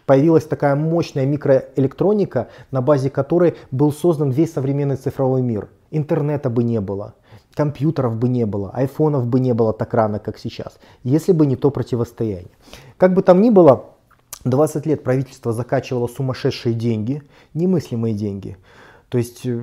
появилась 0.06 0.44
такая 0.44 0.76
мощная 0.76 1.26
микроэлектроника, 1.26 2.48
на 2.70 2.82
базе 2.82 3.10
которой 3.10 3.56
был 3.70 3.92
создан 3.92 4.30
весь 4.30 4.52
современный 4.52 4.96
цифровой 4.96 5.42
мир. 5.42 5.68
Интернета 5.90 6.50
бы 6.50 6.64
не 6.64 6.80
было, 6.80 7.14
компьютеров 7.54 8.16
бы 8.16 8.28
не 8.28 8.46
было, 8.46 8.70
айфонов 8.74 9.26
бы 9.26 9.40
не 9.40 9.54
было 9.54 9.72
так 9.72 9.94
рано, 9.94 10.18
как 10.18 10.38
сейчас, 10.38 10.78
если 11.04 11.32
бы 11.32 11.46
не 11.46 11.56
то 11.56 11.70
противостояние. 11.70 12.50
Как 12.96 13.14
бы 13.14 13.22
там 13.22 13.40
ни 13.40 13.50
было, 13.50 13.93
20 14.44 14.86
лет 14.86 15.02
правительство 15.02 15.52
закачивало 15.52 16.06
сумасшедшие 16.06 16.74
деньги, 16.74 17.22
немыслимые 17.54 18.14
деньги. 18.14 18.56
То 19.08 19.18
есть, 19.18 19.46
э, 19.46 19.62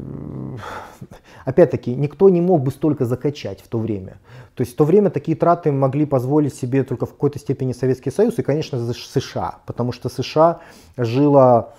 опять-таки, 1.45 1.93
никто 1.93 2.29
не 2.29 2.41
мог 2.41 2.61
бы 2.61 2.71
столько 2.71 3.05
закачать 3.05 3.61
в 3.61 3.67
то 3.67 3.79
время. 3.79 4.19
То 4.55 4.61
есть 4.61 4.73
в 4.73 4.75
то 4.75 4.85
время 4.85 5.09
такие 5.09 5.35
траты 5.35 5.71
могли 5.71 6.05
позволить 6.05 6.55
себе 6.55 6.83
только 6.83 7.05
в 7.05 7.11
какой-то 7.11 7.37
степени 7.37 7.73
Советский 7.73 8.11
Союз 8.11 8.39
и, 8.39 8.43
конечно, 8.43 8.79
США, 8.93 9.59
потому 9.65 9.91
что 9.91 10.09
США 10.09 10.61
жила 10.97 11.73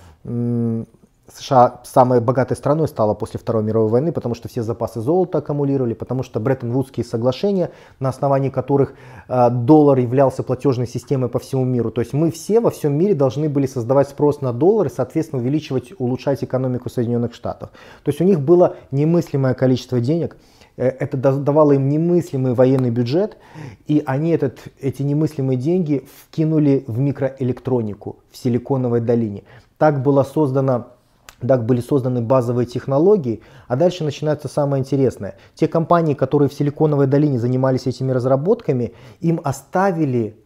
США 1.30 1.80
самой 1.84 2.20
богатой 2.20 2.56
страной 2.56 2.88
стала 2.88 3.14
после 3.14 3.38
Второй 3.38 3.62
мировой 3.62 3.88
войны, 3.88 4.12
потому 4.12 4.34
что 4.34 4.48
все 4.48 4.62
запасы 4.62 5.00
золота 5.00 5.38
аккумулировали, 5.38 5.94
потому 5.94 6.22
что 6.24 6.40
Бреттон-Вудские 6.40 7.04
соглашения, 7.04 7.70
на 8.00 8.08
основании 8.08 8.50
которых 8.50 8.94
э, 9.28 9.50
доллар 9.50 9.98
являлся 9.98 10.42
платежной 10.42 10.88
системой 10.88 11.30
по 11.30 11.38
всему 11.38 11.64
миру. 11.64 11.92
То 11.92 12.00
есть 12.00 12.12
мы 12.12 12.32
все 12.32 12.60
во 12.60 12.70
всем 12.70 12.94
мире 12.94 13.14
должны 13.14 13.48
были 13.48 13.66
создавать 13.66 14.08
спрос 14.08 14.40
на 14.40 14.52
доллар 14.52 14.88
и, 14.88 14.90
соответственно, 14.90 15.40
увеличивать, 15.40 15.92
улучшать 15.98 16.42
экономику 16.42 16.90
Соединенных 16.90 17.34
Штатов. 17.34 17.70
То 18.02 18.10
есть 18.10 18.20
у 18.20 18.24
них 18.24 18.40
было 18.40 18.76
немыслимое 18.90 19.54
количество 19.54 20.00
денег, 20.00 20.36
э, 20.76 20.88
это 20.88 21.16
давало 21.16 21.72
им 21.72 21.88
немыслимый 21.88 22.54
военный 22.54 22.90
бюджет, 22.90 23.36
и 23.86 24.02
они 24.04 24.30
этот, 24.30 24.58
эти 24.80 25.02
немыслимые 25.02 25.56
деньги 25.56 26.04
вкинули 26.20 26.84
в 26.88 26.98
микроэлектронику 26.98 28.16
в 28.32 28.36
Силиконовой 28.36 29.00
долине. 29.00 29.44
Так 29.78 30.02
было 30.02 30.24
создано 30.24 30.88
так 31.46 31.64
были 31.64 31.80
созданы 31.80 32.22
базовые 32.22 32.66
технологии, 32.66 33.42
а 33.68 33.76
дальше 33.76 34.04
начинается 34.04 34.48
самое 34.48 34.80
интересное. 34.80 35.36
Те 35.54 35.68
компании, 35.68 36.14
которые 36.14 36.48
в 36.48 36.54
Силиконовой 36.54 37.06
долине 37.06 37.38
занимались 37.38 37.86
этими 37.86 38.12
разработками, 38.12 38.94
им 39.20 39.40
оставили 39.42 40.36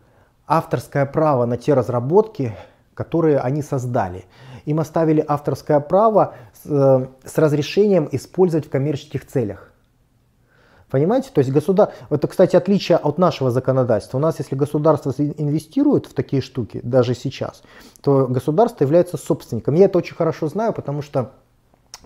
авторское 0.47 1.07
право 1.07 1.47
на 1.47 1.57
те 1.57 1.75
разработки, 1.75 2.55
которые 2.95 3.39
они 3.39 3.63
создали. 3.63 4.25
Им 4.65 4.81
оставили 4.81 5.25
авторское 5.27 5.81
право 5.81 6.35
с, 6.53 6.71
э, 6.71 7.07
с 7.25 7.39
разрешением 7.39 8.09
использовать 8.11 8.67
в 8.67 8.71
коммерческих 8.71 9.27
целях. 9.27 9.73
Понимаете? 10.97 11.29
То 11.31 11.41
есть 11.41 11.53
государство, 11.53 11.95
это, 12.09 12.27
кстати, 12.27 12.57
отличие 12.57 12.97
от 12.97 13.19
нашего 13.19 13.51
законодательства. 13.51 14.17
У 14.17 14.21
нас, 14.23 14.39
если 14.39 14.57
государство 14.57 15.13
инвестирует 15.19 16.07
в 16.07 16.15
такие 16.15 16.41
штуки, 16.41 16.81
даже 16.83 17.15
сейчас, 17.15 17.63
то 18.01 18.27
государство 18.27 18.83
является 18.83 19.19
собственником. 19.19 19.75
Я 19.75 19.85
это 19.85 19.99
очень 19.99 20.17
хорошо 20.17 20.49
знаю, 20.49 20.73
потому 20.73 21.03
что 21.03 21.33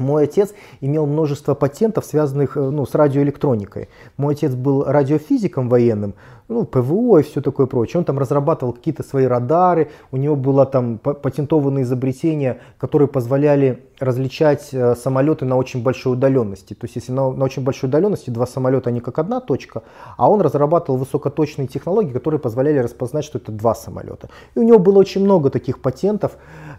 мой 0.01 0.25
отец 0.25 0.53
имел 0.81 1.07
множество 1.07 1.55
патентов, 1.55 2.05
связанных 2.05 2.57
э, 2.57 2.61
ну, 2.61 2.87
с 2.87 2.95
радиоэлектроникой. 2.95 3.89
Мой 4.17 4.35
отец 4.35 4.55
был 4.55 4.85
радиофизиком 4.85 5.69
военным, 5.69 6.15
ну, 6.51 6.65
ПВО 6.65 7.19
и 7.19 7.23
все 7.23 7.41
такое 7.41 7.67
прочее. 7.67 7.99
Он 7.99 8.05
там 8.05 8.19
разрабатывал 8.19 8.73
какие-то 8.73 9.05
свои 9.05 9.25
радары, 9.25 9.91
у 10.11 10.17
него 10.17 10.35
было 10.35 10.67
там 10.67 10.99
патентованные 10.99 11.85
изобретения, 11.85 12.59
которые 12.79 13.07
позволяли 13.07 13.85
различать 14.01 14.71
э, 14.73 14.97
самолеты 14.97 15.45
на 15.45 15.57
очень 15.57 15.83
большой 15.83 16.15
удаленности. 16.15 16.75
То 16.75 16.87
есть, 16.87 16.97
если 16.97 17.13
на, 17.13 17.31
на 17.31 17.45
очень 17.45 17.63
большой 17.63 17.89
удаленности 17.89 18.31
два 18.31 18.47
самолета, 18.47 18.91
они 18.91 19.01
как 19.01 19.19
одна 19.21 19.41
точка, 19.41 19.83
а 20.17 20.29
он 20.29 20.41
разрабатывал 20.41 20.99
высокоточные 20.99 21.69
технологии, 21.69 22.13
которые 22.13 22.41
позволяли 22.41 22.79
распознать, 22.79 23.25
что 23.25 23.39
это 23.39 23.53
два 23.53 23.75
самолета. 23.75 24.29
И 24.57 24.59
у 24.59 24.63
него 24.63 24.81
было 24.81 24.99
очень 24.99 25.23
много 25.23 25.51
таких 25.51 25.81
патентов, 25.81 26.33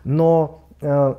но 0.03 0.65
э, 0.81 1.15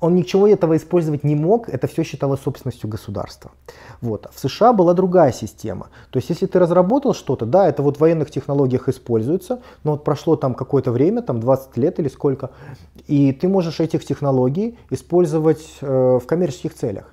он 0.00 0.14
ничего 0.14 0.46
этого 0.46 0.76
использовать 0.76 1.24
не 1.24 1.34
мог, 1.34 1.68
это 1.68 1.86
все 1.86 2.02
считалось 2.02 2.40
собственностью 2.40 2.88
государства. 2.88 3.50
Вот. 4.00 4.28
В 4.32 4.38
США 4.38 4.72
была 4.72 4.94
другая 4.94 5.32
система. 5.32 5.88
То 6.10 6.18
есть, 6.18 6.28
если 6.28 6.46
ты 6.46 6.58
разработал 6.58 7.14
что-то, 7.14 7.46
да, 7.46 7.68
это 7.68 7.82
вот 7.82 7.96
в 7.96 8.00
военных 8.00 8.30
технологиях 8.30 8.88
используется, 8.88 9.62
но 9.84 9.92
вот 9.92 10.04
прошло 10.04 10.36
там 10.36 10.54
какое-то 10.54 10.92
время, 10.92 11.22
там 11.22 11.40
20 11.40 11.76
лет 11.76 11.98
или 11.98 12.08
сколько, 12.08 12.50
и 13.06 13.32
ты 13.32 13.48
можешь 13.48 13.80
этих 13.80 14.04
технологий 14.04 14.78
использовать 14.90 15.76
э, 15.80 16.18
в 16.22 16.26
коммерческих 16.26 16.74
целях. 16.74 17.12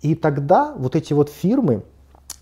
И 0.00 0.14
тогда 0.14 0.74
вот 0.76 0.96
эти 0.96 1.12
вот 1.12 1.28
фирмы 1.28 1.82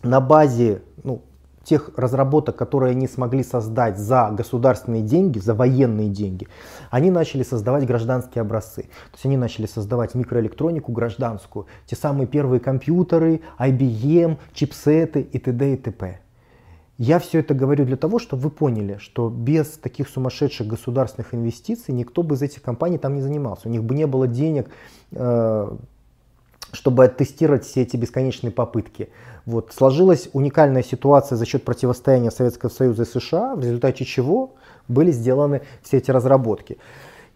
на 0.03 0.21
базе 0.21 0.83
ну, 1.03 1.23
тех 1.69 1.91
разработок, 1.97 2.57
которые 2.57 2.93
они 2.93 3.07
смогли 3.07 3.43
создать 3.43 3.99
за 3.99 4.31
государственные 4.33 5.03
деньги, 5.03 5.39
за 5.39 5.55
военные 5.55 6.09
деньги, 6.09 6.49
они 6.91 7.11
начали 7.11 7.43
создавать 7.43 7.87
гражданские 7.87 8.43
образцы. 8.43 8.83
То 8.83 9.15
есть 9.15 9.27
они 9.27 9.37
начали 9.37 9.67
создавать 9.67 10.15
микроэлектронику 10.15 10.93
гражданскую, 10.93 11.67
те 11.87 11.97
самые 11.97 12.27
первые 12.27 12.61
компьютеры, 12.61 13.43
IBM, 13.59 14.39
чипсеты 14.55 15.21
и 15.21 15.39
т.д. 15.39 15.75
и 15.75 15.77
т.п. 15.77 16.21
Я 16.97 17.21
все 17.21 17.39
это 17.39 17.55
говорю 17.55 17.85
для 17.85 17.97
того, 17.97 18.19
чтобы 18.19 18.43
вы 18.43 18.51
поняли, 18.51 18.97
что 18.99 19.29
без 19.29 19.69
таких 19.69 20.09
сумасшедших 20.09 20.67
государственных 20.67 21.33
инвестиций 21.33 21.95
никто 21.95 22.25
бы 22.25 22.35
из 22.35 22.43
этих 22.43 22.61
компаний 22.63 22.99
там 22.99 23.15
не 23.15 23.21
занимался. 23.21 23.69
У 23.69 23.71
них 23.71 23.85
бы 23.85 23.95
не 23.95 24.07
было 24.07 24.27
денег, 24.27 24.69
э, 25.13 25.77
чтобы 26.73 27.09
тестировать 27.09 27.65
все 27.65 27.83
эти 27.83 27.97
бесконечные 27.97 28.51
попытки. 28.51 29.09
Вот. 29.47 29.73
Сложилась 29.73 30.29
уникальная 30.33 30.83
ситуация 30.83 31.37
за 31.37 31.47
счет 31.47 31.65
противостояния 31.65 32.31
Советского 32.31 32.71
Союза 32.71 33.03
и 33.03 33.07
США, 33.07 33.55
в 33.55 33.61
результате 33.61 34.05
чего 34.05 34.55
были 34.89 35.11
сделаны 35.11 35.63
все 35.83 35.99
эти 35.99 36.11
разработки. 36.11 36.79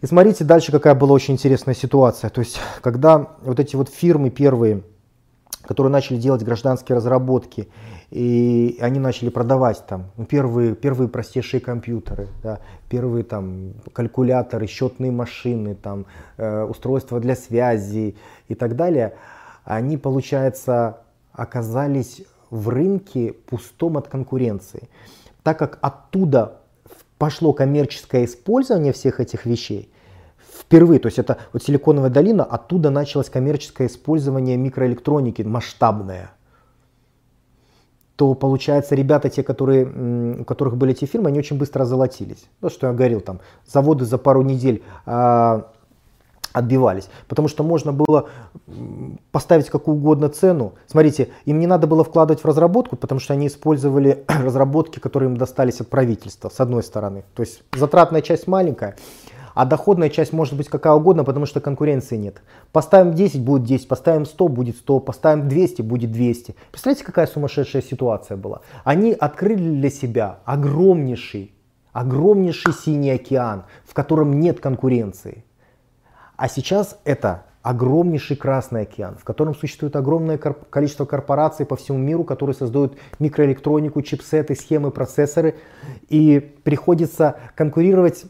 И 0.00 0.06
смотрите 0.06 0.44
дальше, 0.44 0.72
какая 0.72 0.94
была 0.94 1.12
очень 1.12 1.34
интересная 1.34 1.74
ситуация. 1.74 2.28
То 2.28 2.40
есть, 2.40 2.58
когда 2.80 3.36
вот 3.42 3.60
эти 3.60 3.76
вот 3.76 3.88
фирмы 3.88 4.30
первые, 4.30 4.82
которые 5.62 5.92
начали 5.92 6.16
делать 6.16 6.42
гражданские 6.42 6.96
разработки, 6.96 7.68
и 8.12 8.76
они 8.82 9.00
начали 9.00 9.30
продавать 9.30 9.86
там 9.86 10.10
ну, 10.18 10.26
первые, 10.26 10.74
первые 10.74 11.08
простейшие 11.08 11.62
компьютеры, 11.62 12.28
да, 12.42 12.60
первые 12.90 13.24
там 13.24 13.72
калькуляторы, 13.94 14.66
счетные 14.66 15.10
машины, 15.10 15.74
там, 15.74 16.04
э, 16.36 16.62
устройства 16.64 17.20
для 17.20 17.34
связи 17.34 18.14
и 18.48 18.54
так 18.54 18.76
далее, 18.76 19.14
они, 19.64 19.96
получается, 19.96 20.98
оказались 21.32 22.22
в 22.50 22.68
рынке 22.68 23.32
пустом 23.32 23.96
от 23.96 24.08
конкуренции. 24.08 24.90
Так 25.42 25.58
как 25.58 25.78
оттуда 25.80 26.60
пошло 27.16 27.54
коммерческое 27.54 28.26
использование 28.26 28.92
всех 28.92 29.20
этих 29.20 29.46
вещей, 29.46 29.90
впервые, 30.60 31.00
то 31.00 31.06
есть 31.06 31.18
это 31.18 31.38
вот 31.54 31.62
Силиконовая 31.62 32.10
долина, 32.10 32.44
оттуда 32.44 32.90
началось 32.90 33.30
коммерческое 33.30 33.86
использование 33.86 34.58
микроэлектроники 34.58 35.40
масштабное 35.40 36.30
то 38.22 38.34
получается 38.34 38.94
ребята, 38.94 39.28
те, 39.30 39.42
которые, 39.42 39.84
у 40.38 40.44
которых 40.44 40.76
были 40.76 40.92
эти 40.92 41.06
фирмы, 41.06 41.30
они 41.30 41.40
очень 41.40 41.58
быстро 41.58 41.82
озолотились. 41.82 42.44
То, 42.60 42.70
что 42.70 42.86
я 42.86 42.92
говорил, 42.92 43.20
там 43.20 43.40
заводы 43.66 44.04
за 44.04 44.16
пару 44.16 44.42
недель 44.42 44.84
а, 45.06 45.72
отбивались. 46.52 47.08
Потому 47.28 47.48
что 47.48 47.62
можно 47.62 47.92
было 47.92 48.28
поставить 49.30 49.70
какую 49.70 49.96
угодно 49.96 50.28
цену. 50.28 50.74
Смотрите, 50.86 51.28
им 51.44 51.58
не 51.58 51.66
надо 51.66 51.86
было 51.86 52.04
вкладывать 52.04 52.42
в 52.42 52.46
разработку, 52.46 52.96
потому 52.96 53.20
что 53.20 53.32
они 53.34 53.46
использовали 53.46 54.24
разработки, 54.28 54.98
которые 54.98 55.30
им 55.30 55.36
достались 55.36 55.80
от 55.80 55.88
правительства, 55.88 56.48
с 56.48 56.60
одной 56.60 56.82
стороны. 56.82 57.24
То 57.34 57.42
есть 57.42 57.62
затратная 57.72 58.22
часть 58.22 58.46
маленькая, 58.46 58.96
а 59.54 59.64
доходная 59.64 60.08
часть 60.08 60.32
может 60.32 60.56
быть 60.56 60.68
какая 60.68 60.94
угодно, 60.94 61.24
потому 61.24 61.46
что 61.46 61.60
конкуренции 61.60 62.16
нет. 62.16 62.42
Поставим 62.72 63.14
10, 63.14 63.42
будет 63.42 63.64
10, 63.64 63.88
поставим 63.88 64.26
100, 64.26 64.48
будет 64.48 64.76
100, 64.76 65.00
поставим 65.00 65.48
200, 65.48 65.82
будет 65.82 66.12
200. 66.12 66.54
Представляете, 66.70 67.04
какая 67.04 67.26
сумасшедшая 67.26 67.82
ситуация 67.82 68.36
была? 68.36 68.60
Они 68.84 69.12
открыли 69.12 69.68
для 69.74 69.90
себя 69.90 70.38
огромнейший, 70.44 71.54
огромнейший 71.92 72.72
синий 72.72 73.10
океан, 73.10 73.64
в 73.84 73.94
котором 73.94 74.40
нет 74.40 74.60
конкуренции. 74.60 75.44
А 76.42 76.48
сейчас 76.48 76.98
это 77.04 77.44
огромнейший 77.62 78.34
Красный 78.36 78.82
океан, 78.82 79.14
в 79.16 79.22
котором 79.22 79.54
существует 79.54 79.94
огромное 79.94 80.38
количество 80.38 81.04
корпораций 81.04 81.64
по 81.64 81.76
всему 81.76 81.98
миру, 81.98 82.24
которые 82.24 82.56
создают 82.56 82.98
микроэлектронику, 83.20 84.02
чипсеты, 84.02 84.56
схемы, 84.56 84.90
процессоры. 84.90 85.54
И 86.08 86.40
приходится 86.64 87.36
конкурировать 87.54 88.24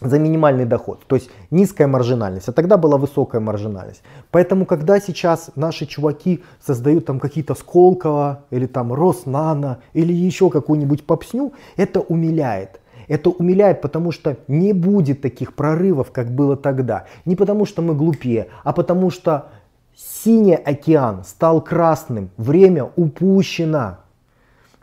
за 0.00 0.18
минимальный 0.18 0.64
доход, 0.64 1.04
то 1.06 1.16
есть 1.16 1.28
низкая 1.50 1.86
маржинальность, 1.86 2.48
а 2.48 2.52
тогда 2.52 2.78
была 2.78 2.96
высокая 2.96 3.42
маржинальность. 3.42 4.02
Поэтому, 4.30 4.64
когда 4.64 4.98
сейчас 4.98 5.50
наши 5.54 5.84
чуваки 5.84 6.42
создают 6.64 7.04
там 7.04 7.20
какие-то 7.20 7.54
Сколково 7.54 8.44
или 8.48 8.64
там 8.64 8.90
Роснано 8.90 9.80
или 9.92 10.14
еще 10.14 10.48
какую-нибудь 10.48 11.06
попсню, 11.06 11.52
это 11.76 12.00
умиляет. 12.00 12.80
Это 13.08 13.30
умиляет, 13.30 13.80
потому 13.80 14.12
что 14.12 14.36
не 14.48 14.72
будет 14.72 15.20
таких 15.20 15.54
прорывов, 15.54 16.10
как 16.12 16.30
было 16.30 16.56
тогда. 16.56 17.04
Не 17.24 17.36
потому 17.36 17.66
что 17.66 17.82
мы 17.82 17.94
глупее, 17.94 18.48
а 18.62 18.72
потому 18.72 19.10
что 19.10 19.48
синий 19.94 20.56
океан 20.56 21.24
стал 21.24 21.60
красным. 21.60 22.30
Время 22.36 22.90
упущено. 22.96 23.98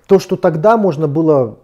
То, 0.08 0.20
что 0.20 0.36
тогда 0.36 0.78
можно 0.78 1.08
было 1.08 1.60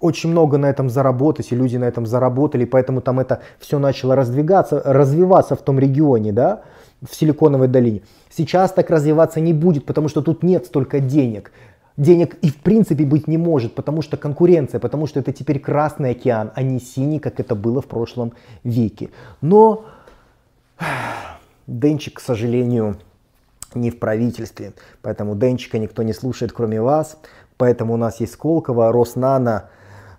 очень 0.00 0.30
много 0.30 0.58
на 0.58 0.66
этом 0.66 0.90
заработать, 0.90 1.52
и 1.52 1.56
люди 1.56 1.76
на 1.76 1.84
этом 1.84 2.06
заработали, 2.06 2.64
поэтому 2.64 3.00
там 3.00 3.20
это 3.20 3.40
все 3.58 3.78
начало 3.78 4.14
раздвигаться, 4.14 4.82
развиваться 4.84 5.56
в 5.56 5.62
том 5.62 5.78
регионе, 5.78 6.32
да, 6.32 6.62
в 7.08 7.14
Силиконовой 7.14 7.68
долине. 7.68 8.02
Сейчас 8.30 8.72
так 8.72 8.90
развиваться 8.90 9.40
не 9.40 9.52
будет, 9.52 9.86
потому 9.86 10.08
что 10.08 10.22
тут 10.22 10.42
нет 10.42 10.66
столько 10.66 11.00
денег. 11.00 11.52
Денег 11.96 12.34
и 12.42 12.50
в 12.50 12.56
принципе 12.56 13.04
быть 13.04 13.26
не 13.26 13.38
может, 13.38 13.74
потому 13.74 14.02
что 14.02 14.16
конкуренция, 14.16 14.80
потому 14.80 15.06
что 15.06 15.20
это 15.20 15.32
теперь 15.32 15.58
Красный 15.58 16.10
океан, 16.10 16.52
а 16.54 16.62
не 16.62 16.78
синий, 16.78 17.18
как 17.18 17.40
это 17.40 17.54
было 17.54 17.80
в 17.80 17.86
прошлом 17.86 18.34
веке. 18.64 19.10
Но 19.40 19.86
Денчик, 21.66 22.18
к 22.18 22.20
сожалению, 22.20 22.98
не 23.74 23.90
в 23.90 23.98
правительстве, 23.98 24.74
поэтому 25.02 25.34
Денчика 25.36 25.78
никто 25.78 26.02
не 26.02 26.12
слушает, 26.12 26.52
кроме 26.52 26.80
вас. 26.80 27.18
Поэтому 27.56 27.94
у 27.94 27.96
нас 27.96 28.20
есть 28.20 28.34
Сколково, 28.34 28.92
Роснано, 28.92 29.70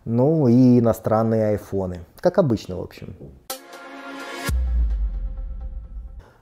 ну 0.05 0.47
и 0.47 0.79
иностранные 0.79 1.49
айфоны. 1.49 1.99
Как 2.19 2.39
обычно, 2.39 2.77
в 2.77 2.81
общем. 2.81 3.15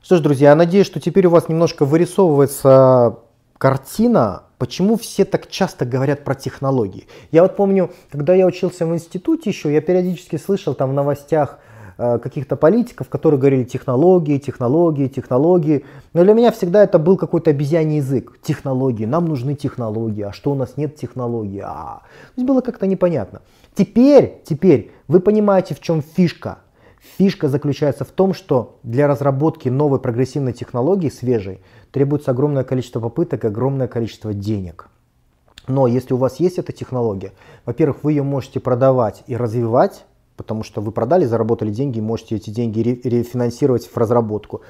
Что 0.01 0.17
ж, 0.17 0.19
друзья, 0.21 0.49
я 0.51 0.55
надеюсь, 0.55 0.85
что 0.85 1.01
теперь 1.01 1.25
у 1.25 1.31
вас 1.31 1.49
немножко 1.49 1.83
вырисовывается 1.83 3.17
картина, 3.57 4.43
почему 4.57 4.97
все 4.97 5.25
так 5.25 5.49
часто 5.49 5.85
говорят 5.85 6.23
про 6.23 6.35
технологии. 6.35 7.07
Я 7.31 7.43
вот 7.43 7.55
помню, 7.55 7.91
когда 8.11 8.33
я 8.33 8.45
учился 8.45 8.85
в 8.85 8.93
институте 8.93 9.49
еще, 9.49 9.71
я 9.73 9.81
периодически 9.81 10.37
слышал 10.37 10.73
там 10.73 10.91
в 10.91 10.93
новостях 10.93 11.59
э, 11.97 12.19
каких-то 12.19 12.55
политиков, 12.55 13.09
которые 13.09 13.39
говорили 13.39 13.63
технологии, 13.63 14.37
технологии, 14.37 15.07
технологии. 15.07 15.85
Но 16.13 16.23
для 16.23 16.33
меня 16.33 16.51
всегда 16.51 16.83
это 16.83 16.99
был 16.99 17.17
какой-то 17.17 17.51
обезьяний 17.51 17.97
язык. 17.97 18.39
Технологии, 18.41 19.05
нам 19.05 19.25
нужны 19.25 19.55
технологии, 19.55 20.23
а 20.23 20.31
что 20.31 20.51
у 20.51 20.55
нас 20.55 20.77
нет 20.77 20.95
технологий? 20.95 21.61
А, 21.63 22.01
то 22.01 22.33
есть 22.37 22.47
было 22.47 22.61
как-то 22.61 22.87
непонятно. 22.87 23.41
Теперь, 23.73 24.41
теперь 24.45 24.91
вы 25.07 25.19
понимаете, 25.19 25.75
в 25.75 25.81
чем 25.81 26.01
фишка. 26.01 26.59
Фишка 27.17 27.47
заключается 27.47 28.03
в 28.03 28.09
том, 28.09 28.33
что 28.33 28.79
для 28.83 29.07
разработки 29.07 29.69
новой 29.69 29.99
прогрессивной 29.99 30.53
технологии, 30.53 31.09
свежей, 31.09 31.61
требуется 31.91 32.31
огромное 32.31 32.63
количество 32.63 32.99
попыток 32.99 33.45
и 33.45 33.47
огромное 33.47 33.87
количество 33.87 34.33
денег. 34.33 34.89
Но 35.67 35.87
если 35.87 36.13
у 36.13 36.17
вас 36.17 36.39
есть 36.39 36.57
эта 36.57 36.73
технология, 36.73 37.31
во-первых, 37.65 38.03
вы 38.03 38.13
ее 38.13 38.23
можете 38.23 38.59
продавать 38.59 39.23
и 39.27 39.35
развивать, 39.35 40.05
потому 40.35 40.63
что 40.63 40.81
вы 40.81 40.91
продали, 40.91 41.25
заработали 41.25 41.71
деньги, 41.71 41.99
можете 41.99 42.35
эти 42.35 42.49
деньги 42.49 42.79
рефинансировать 43.03 43.87
в 43.87 43.95
разработку. 43.97 44.61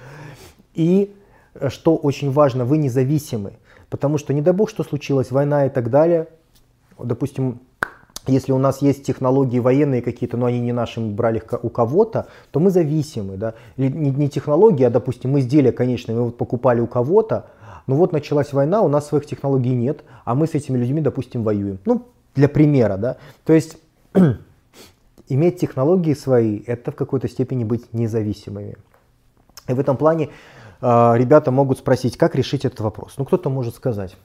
И, 0.74 1.16
э, 1.56 1.70
что 1.70 1.96
очень 1.96 2.32
важно, 2.32 2.66
вы 2.66 2.78
независимы, 2.78 3.54
потому 3.90 4.18
что 4.18 4.34
не 4.34 4.42
дай 4.42 4.54
бог, 4.54 4.70
что 4.70 4.84
случилось, 4.84 5.32
война 5.32 5.66
и 5.66 5.70
так 5.70 5.90
далее. 5.90 6.28
Допустим, 6.98 7.60
если 8.28 8.52
у 8.52 8.58
нас 8.58 8.82
есть 8.82 9.04
технологии 9.04 9.60
военные 9.60 10.02
какие-то, 10.02 10.38
но 10.38 10.48
они 10.48 10.60
не 10.60 10.72
наши, 10.72 11.00
мы 11.00 11.14
брали 11.14 11.38
их 11.38 11.46
у 11.62 11.70
кого-то, 11.70 12.28
то 12.52 12.60
мы 12.60 12.70
зависимы. 12.72 13.38
Да? 13.38 13.54
Не, 13.78 13.90
не 13.90 14.30
технологии, 14.30 14.84
а, 14.84 14.90
допустим, 14.90 15.38
изделия, 15.40 15.72
конечно, 15.72 16.14
мы 16.14 16.24
вот 16.24 16.38
покупали 16.38 16.82
у 16.82 16.88
кого-то, 16.88 17.48
но 17.88 17.96
вот 17.96 18.12
началась 18.12 18.54
война, 18.54 18.82
у 18.82 18.88
нас 18.88 19.08
своих 19.08 19.26
технологий 19.26 19.76
нет, 19.76 20.04
а 20.24 20.36
мы 20.36 20.48
с 20.48 20.56
этими 20.56 20.78
людьми, 20.78 21.02
допустим, 21.02 21.44
воюем. 21.44 21.80
Ну, 21.86 22.06
для 22.36 22.50
примера, 22.50 22.98
да. 22.98 23.18
То 23.46 23.54
есть 23.54 23.78
иметь 25.30 25.60
технологии 25.60 26.14
свои, 26.14 26.62
это 26.66 26.92
в 26.92 26.96
какой-то 26.96 27.28
степени 27.28 27.64
быть 27.64 27.94
независимыми. 27.94 28.78
И 29.68 29.74
в 29.74 29.80
этом 29.80 29.98
плане 29.98 30.30
э, 30.82 31.14
ребята 31.16 31.52
могут 31.52 31.80
спросить, 31.80 32.18
как 32.18 32.36
решить 32.36 32.66
этот 32.66 32.80
вопрос. 32.82 33.16
Ну, 33.18 33.26
кто-то 33.26 33.50
может 33.50 33.76
сказать. 33.76 34.16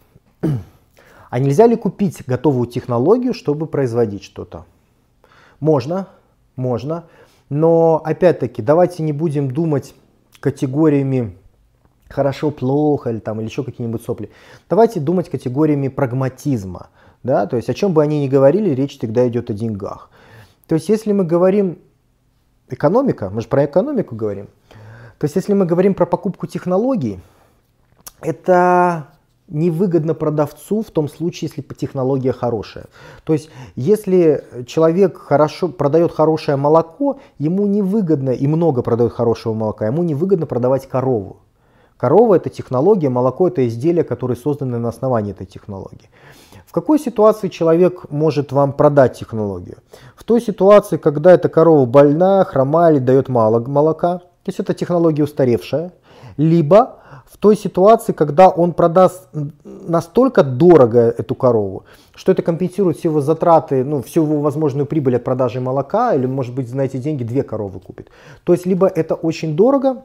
А 1.30 1.38
нельзя 1.38 1.66
ли 1.66 1.76
купить 1.76 2.22
готовую 2.26 2.66
технологию, 2.66 3.32
чтобы 3.32 3.66
производить 3.66 4.24
что-то? 4.24 4.66
Можно, 5.60 6.08
можно. 6.56 7.04
Но 7.48 8.02
опять-таки, 8.04 8.62
давайте 8.62 9.02
не 9.02 9.12
будем 9.12 9.50
думать 9.50 9.94
категориями 10.40 11.36
хорошо, 12.08 12.50
плохо 12.50 13.10
или, 13.10 13.20
там, 13.20 13.40
или 13.40 13.48
еще 13.48 13.62
какие-нибудь 13.62 14.02
сопли. 14.02 14.30
Давайте 14.68 14.98
думать 14.98 15.30
категориями 15.30 15.88
прагматизма. 15.88 16.88
Да? 17.22 17.46
То 17.46 17.56
есть 17.56 17.68
о 17.68 17.74
чем 17.74 17.92
бы 17.92 18.02
они 18.02 18.24
ни 18.24 18.28
говорили, 18.28 18.70
речь 18.70 18.98
всегда 18.98 19.28
идет 19.28 19.50
о 19.50 19.54
деньгах. 19.54 20.10
То 20.66 20.74
есть 20.74 20.88
если 20.88 21.12
мы 21.12 21.24
говорим 21.24 21.78
экономика, 22.68 23.30
мы 23.30 23.40
же 23.40 23.48
про 23.48 23.64
экономику 23.64 24.16
говорим, 24.16 24.48
то 25.18 25.24
есть 25.24 25.36
если 25.36 25.52
мы 25.52 25.66
говорим 25.66 25.94
про 25.94 26.06
покупку 26.06 26.46
технологий, 26.46 27.20
это 28.20 29.08
невыгодно 29.50 30.14
продавцу 30.14 30.82
в 30.82 30.90
том 30.90 31.08
случае, 31.08 31.50
если 31.50 31.62
технология 31.74 32.32
хорошая. 32.32 32.86
То 33.24 33.32
есть, 33.32 33.50
если 33.76 34.44
человек 34.66 35.18
хорошо, 35.18 35.68
продает 35.68 36.12
хорошее 36.12 36.56
молоко, 36.56 37.18
ему 37.38 37.66
невыгодно, 37.66 38.30
и 38.30 38.46
много 38.46 38.82
продает 38.82 39.12
хорошего 39.12 39.52
молока, 39.52 39.86
ему 39.86 40.02
невыгодно 40.02 40.46
продавать 40.46 40.88
корову. 40.88 41.38
Корова 41.96 42.36
это 42.36 42.48
технология, 42.48 43.10
молоко 43.10 43.48
это 43.48 43.68
изделие, 43.68 44.04
которое 44.04 44.34
создано 44.34 44.78
на 44.78 44.88
основании 44.88 45.32
этой 45.32 45.46
технологии. 45.46 46.08
В 46.66 46.72
какой 46.72 46.98
ситуации 46.98 47.48
человек 47.48 48.06
может 48.10 48.52
вам 48.52 48.72
продать 48.72 49.18
технологию? 49.18 49.78
В 50.16 50.24
той 50.24 50.40
ситуации, 50.40 50.96
когда 50.96 51.32
эта 51.32 51.48
корова 51.48 51.84
больна, 51.84 52.44
хромая 52.44 52.92
или 52.92 53.00
дает 53.00 53.28
мало 53.28 53.58
молока, 53.58 54.18
то 54.18 54.24
есть 54.46 54.60
это 54.60 54.72
технология 54.72 55.24
устаревшая, 55.24 55.92
либо 56.38 56.99
той 57.40 57.56
ситуации, 57.56 58.12
когда 58.12 58.48
он 58.48 58.72
продаст 58.72 59.28
настолько 59.64 60.42
дорого 60.42 61.14
эту 61.18 61.34
корову, 61.34 61.84
что 62.14 62.32
это 62.32 62.42
компенсирует 62.42 62.98
все 62.98 63.08
его 63.08 63.20
затраты, 63.20 63.82
ну, 63.82 64.02
всю 64.02 64.22
его 64.22 64.40
возможную 64.40 64.86
прибыль 64.86 65.16
от 65.16 65.24
продажи 65.24 65.60
молока, 65.60 66.14
или, 66.14 66.26
может 66.26 66.54
быть, 66.54 66.72
на 66.74 66.82
эти 66.82 66.98
деньги 66.98 67.24
две 67.24 67.42
коровы 67.42 67.80
купит. 67.80 68.10
То 68.44 68.52
есть, 68.52 68.66
либо 68.66 68.86
это 68.86 69.14
очень 69.14 69.56
дорого, 69.56 70.04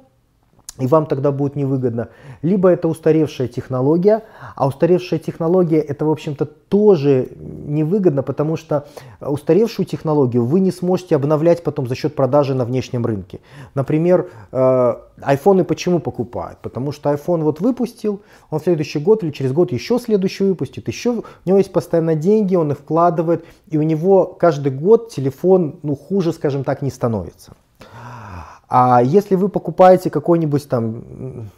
и 0.78 0.88
вам 0.88 1.05
тогда 1.05 1.32
будет 1.32 1.55
невыгодно. 1.55 2.09
Либо 2.41 2.69
это 2.69 2.88
устаревшая 2.88 3.47
технология, 3.47 4.23
а 4.55 4.67
устаревшая 4.67 5.19
технология 5.19 5.80
это, 5.80 6.05
в 6.05 6.11
общем-то, 6.11 6.45
тоже 6.45 7.30
невыгодно, 7.39 8.23
потому 8.23 8.57
что 8.57 8.86
устаревшую 9.21 9.86
технологию 9.86 10.43
вы 10.43 10.59
не 10.59 10.71
сможете 10.71 11.15
обновлять 11.15 11.63
потом 11.63 11.88
за 11.88 11.95
счет 11.95 12.15
продажи 12.15 12.53
на 12.53 12.65
внешнем 12.65 13.05
рынке. 13.05 13.39
Например, 13.73 14.30
э, 14.51 14.95
айфоны 15.21 15.63
почему 15.63 15.99
покупают? 15.99 16.59
Потому 16.61 16.91
что 16.91 17.09
iPhone 17.13 17.43
вот 17.43 17.61
выпустил, 17.61 18.21
он 18.49 18.59
в 18.59 18.63
следующий 18.63 18.99
год 18.99 19.23
или 19.23 19.32
через 19.32 19.53
год 19.53 19.71
еще 19.71 19.97
следующий 19.97 20.43
выпустит, 20.43 20.89
еще 20.89 21.11
у 21.11 21.23
него 21.45 21.57
есть 21.57 21.71
постоянно 21.71 22.15
деньги, 22.15 22.55
он 22.55 22.71
их 22.71 22.80
вкладывает, 22.80 23.45
и 23.69 23.78
у 23.78 23.82
него 23.82 24.26
каждый 24.26 24.73
год 24.73 25.09
телефон, 25.09 25.80
ну, 25.84 25.95
хуже, 25.95 26.34
скажем 26.34 26.65
так, 26.65 26.82
не 26.82 26.89
становится. 26.89 27.53
А 28.68 29.01
если 29.03 29.36
вы 29.36 29.49
покупаете 29.49 30.09
какой-нибудь 30.09 30.68
там, 30.68 31.49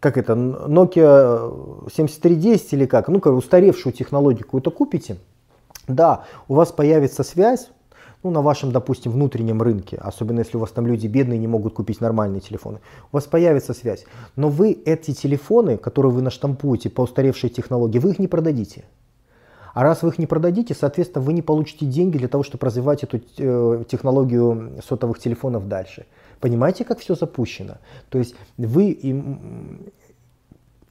как 0.00 0.16
это, 0.16 0.32
Nokia 0.32 1.88
7310 1.90 2.72
или 2.72 2.86
как, 2.86 3.08
ну, 3.08 3.20
как 3.20 3.34
устаревшую 3.34 3.92
технологию 3.92 4.44
какую-то 4.44 4.70
купите, 4.70 5.18
да, 5.86 6.24
у 6.48 6.54
вас 6.54 6.72
появится 6.72 7.22
связь, 7.22 7.68
ну, 8.22 8.30
на 8.30 8.40
вашем, 8.40 8.72
допустим, 8.72 9.12
внутреннем 9.12 9.60
рынке, 9.60 9.98
особенно 9.98 10.38
если 10.38 10.56
у 10.56 10.60
вас 10.60 10.70
там 10.70 10.86
люди 10.86 11.06
бедные 11.06 11.38
не 11.38 11.46
могут 11.46 11.74
купить 11.74 12.00
нормальные 12.00 12.40
телефоны, 12.40 12.80
у 13.12 13.16
вас 13.16 13.24
появится 13.24 13.74
связь. 13.74 14.06
Но 14.34 14.48
вы 14.48 14.72
эти 14.72 15.12
телефоны, 15.12 15.76
которые 15.76 16.10
вы 16.10 16.22
наштампуете 16.22 16.88
по 16.88 17.02
устаревшей 17.02 17.50
технологии, 17.50 17.98
вы 17.98 18.12
их 18.12 18.18
не 18.18 18.26
продадите. 18.26 18.84
А 19.74 19.82
раз 19.82 20.02
вы 20.02 20.10
их 20.10 20.18
не 20.18 20.26
продадите, 20.26 20.72
соответственно, 20.72 21.24
вы 21.24 21.32
не 21.32 21.42
получите 21.42 21.84
деньги 21.84 22.16
для 22.16 22.28
того, 22.28 22.44
чтобы 22.44 22.66
развивать 22.66 23.02
эту 23.02 23.20
э, 23.38 23.84
технологию 23.88 24.80
сотовых 24.86 25.18
телефонов 25.18 25.68
дальше. 25.68 26.06
Понимаете, 26.40 26.84
как 26.84 27.00
все 27.00 27.14
запущено? 27.14 27.74
То 28.08 28.18
есть 28.18 28.36
вы 28.56 29.92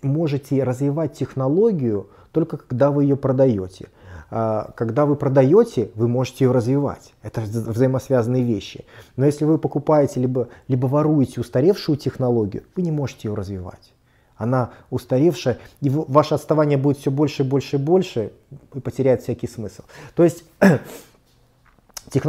можете 0.01 0.63
развивать 0.63 1.13
технологию 1.13 2.09
только 2.31 2.57
когда 2.57 2.91
вы 2.91 3.03
ее 3.03 3.15
продаете. 3.15 3.89
А, 4.31 4.71
когда 4.75 5.05
вы 5.05 5.15
продаете, 5.15 5.91
вы 5.95 6.07
можете 6.07 6.45
ее 6.45 6.51
развивать. 6.51 7.13
Это 7.21 7.41
взаимосвязанные 7.41 8.43
вещи. 8.43 8.85
Но 9.15 9.25
если 9.25 9.45
вы 9.45 9.59
покупаете 9.59 10.19
либо, 10.19 10.49
либо 10.67 10.87
воруете 10.87 11.39
устаревшую 11.39 11.97
технологию, 11.97 12.63
вы 12.75 12.81
не 12.81 12.91
можете 12.91 13.27
ее 13.27 13.35
развивать. 13.35 13.93
Она 14.35 14.71
устаревшая, 14.89 15.59
и 15.81 15.89
ваше 15.89 16.35
отставание 16.35 16.77
будет 16.77 16.97
все 16.97 17.11
больше 17.11 17.43
и 17.43 17.45
больше 17.45 17.75
и 17.75 17.79
больше, 17.79 18.31
и 18.73 18.79
потеряет 18.79 19.21
всякий 19.21 19.47
смысл. 19.47 19.83
То 20.15 20.23
есть 20.23 20.43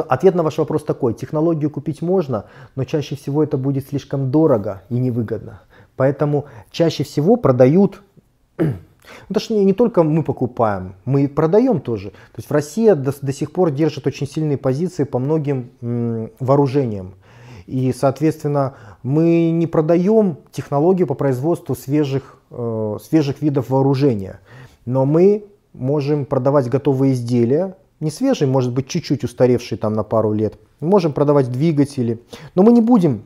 Ответ 0.09 0.35
на 0.35 0.43
ваш 0.43 0.59
вопрос 0.59 0.85
такой. 0.85 1.15
Технологию 1.15 1.69
купить 1.69 2.01
можно, 2.01 2.47
но 2.75 2.85
чаще 2.85 3.17
всего 3.17 3.43
это 3.43 3.59
будет 3.59 3.89
слишком 3.89 4.31
дорого 4.31 4.83
и 4.89 4.95
невыгодно. 4.95 5.61
Поэтому 5.97 6.47
чаще 6.71 7.05
всего 7.05 7.37
продают 7.37 8.03
ну, 8.59 9.33
точнее, 9.33 9.65
не 9.65 9.73
только 9.73 10.03
мы 10.03 10.23
покупаем, 10.23 10.95
мы 11.05 11.29
продаем 11.29 11.81
тоже. 11.81 12.11
То 12.11 12.39
есть 12.39 12.49
в 12.49 12.53
России 12.53 12.93
до, 12.93 13.15
до 13.21 13.33
сих 13.33 13.53
пор 13.53 13.71
держит 13.71 14.07
очень 14.07 14.27
сильные 14.27 14.59
позиции 14.59 15.05
по 15.05 15.19
многим 15.19 15.71
м, 15.81 16.31
вооружениям. 16.41 17.15
И, 17.67 17.93
соответственно, 17.93 18.75
мы 19.03 19.51
не 19.51 19.67
продаем 19.67 20.39
технологию 20.53 21.07
по 21.07 21.15
производству 21.15 21.75
свежих, 21.75 22.39
э, 22.51 22.99
свежих 23.03 23.43
видов 23.43 23.71
вооружения. 23.71 24.41
Но 24.85 25.07
мы 25.07 25.45
можем 25.73 26.27
продавать 26.27 26.69
готовые 26.69 27.15
изделия, 27.15 27.77
не 28.01 28.11
свежие, 28.11 28.49
может 28.49 28.73
быть, 28.73 28.87
чуть-чуть 28.87 29.25
устаревшие 29.25 29.79
там 29.79 29.95
на 29.95 30.03
пару 30.03 30.33
лет. 30.33 30.59
Мы 30.81 30.89
можем 30.89 31.13
продавать 31.13 31.51
двигатели, 31.51 32.21
но 32.55 32.63
мы 32.63 32.73
не 32.73 32.83
будем 32.83 33.23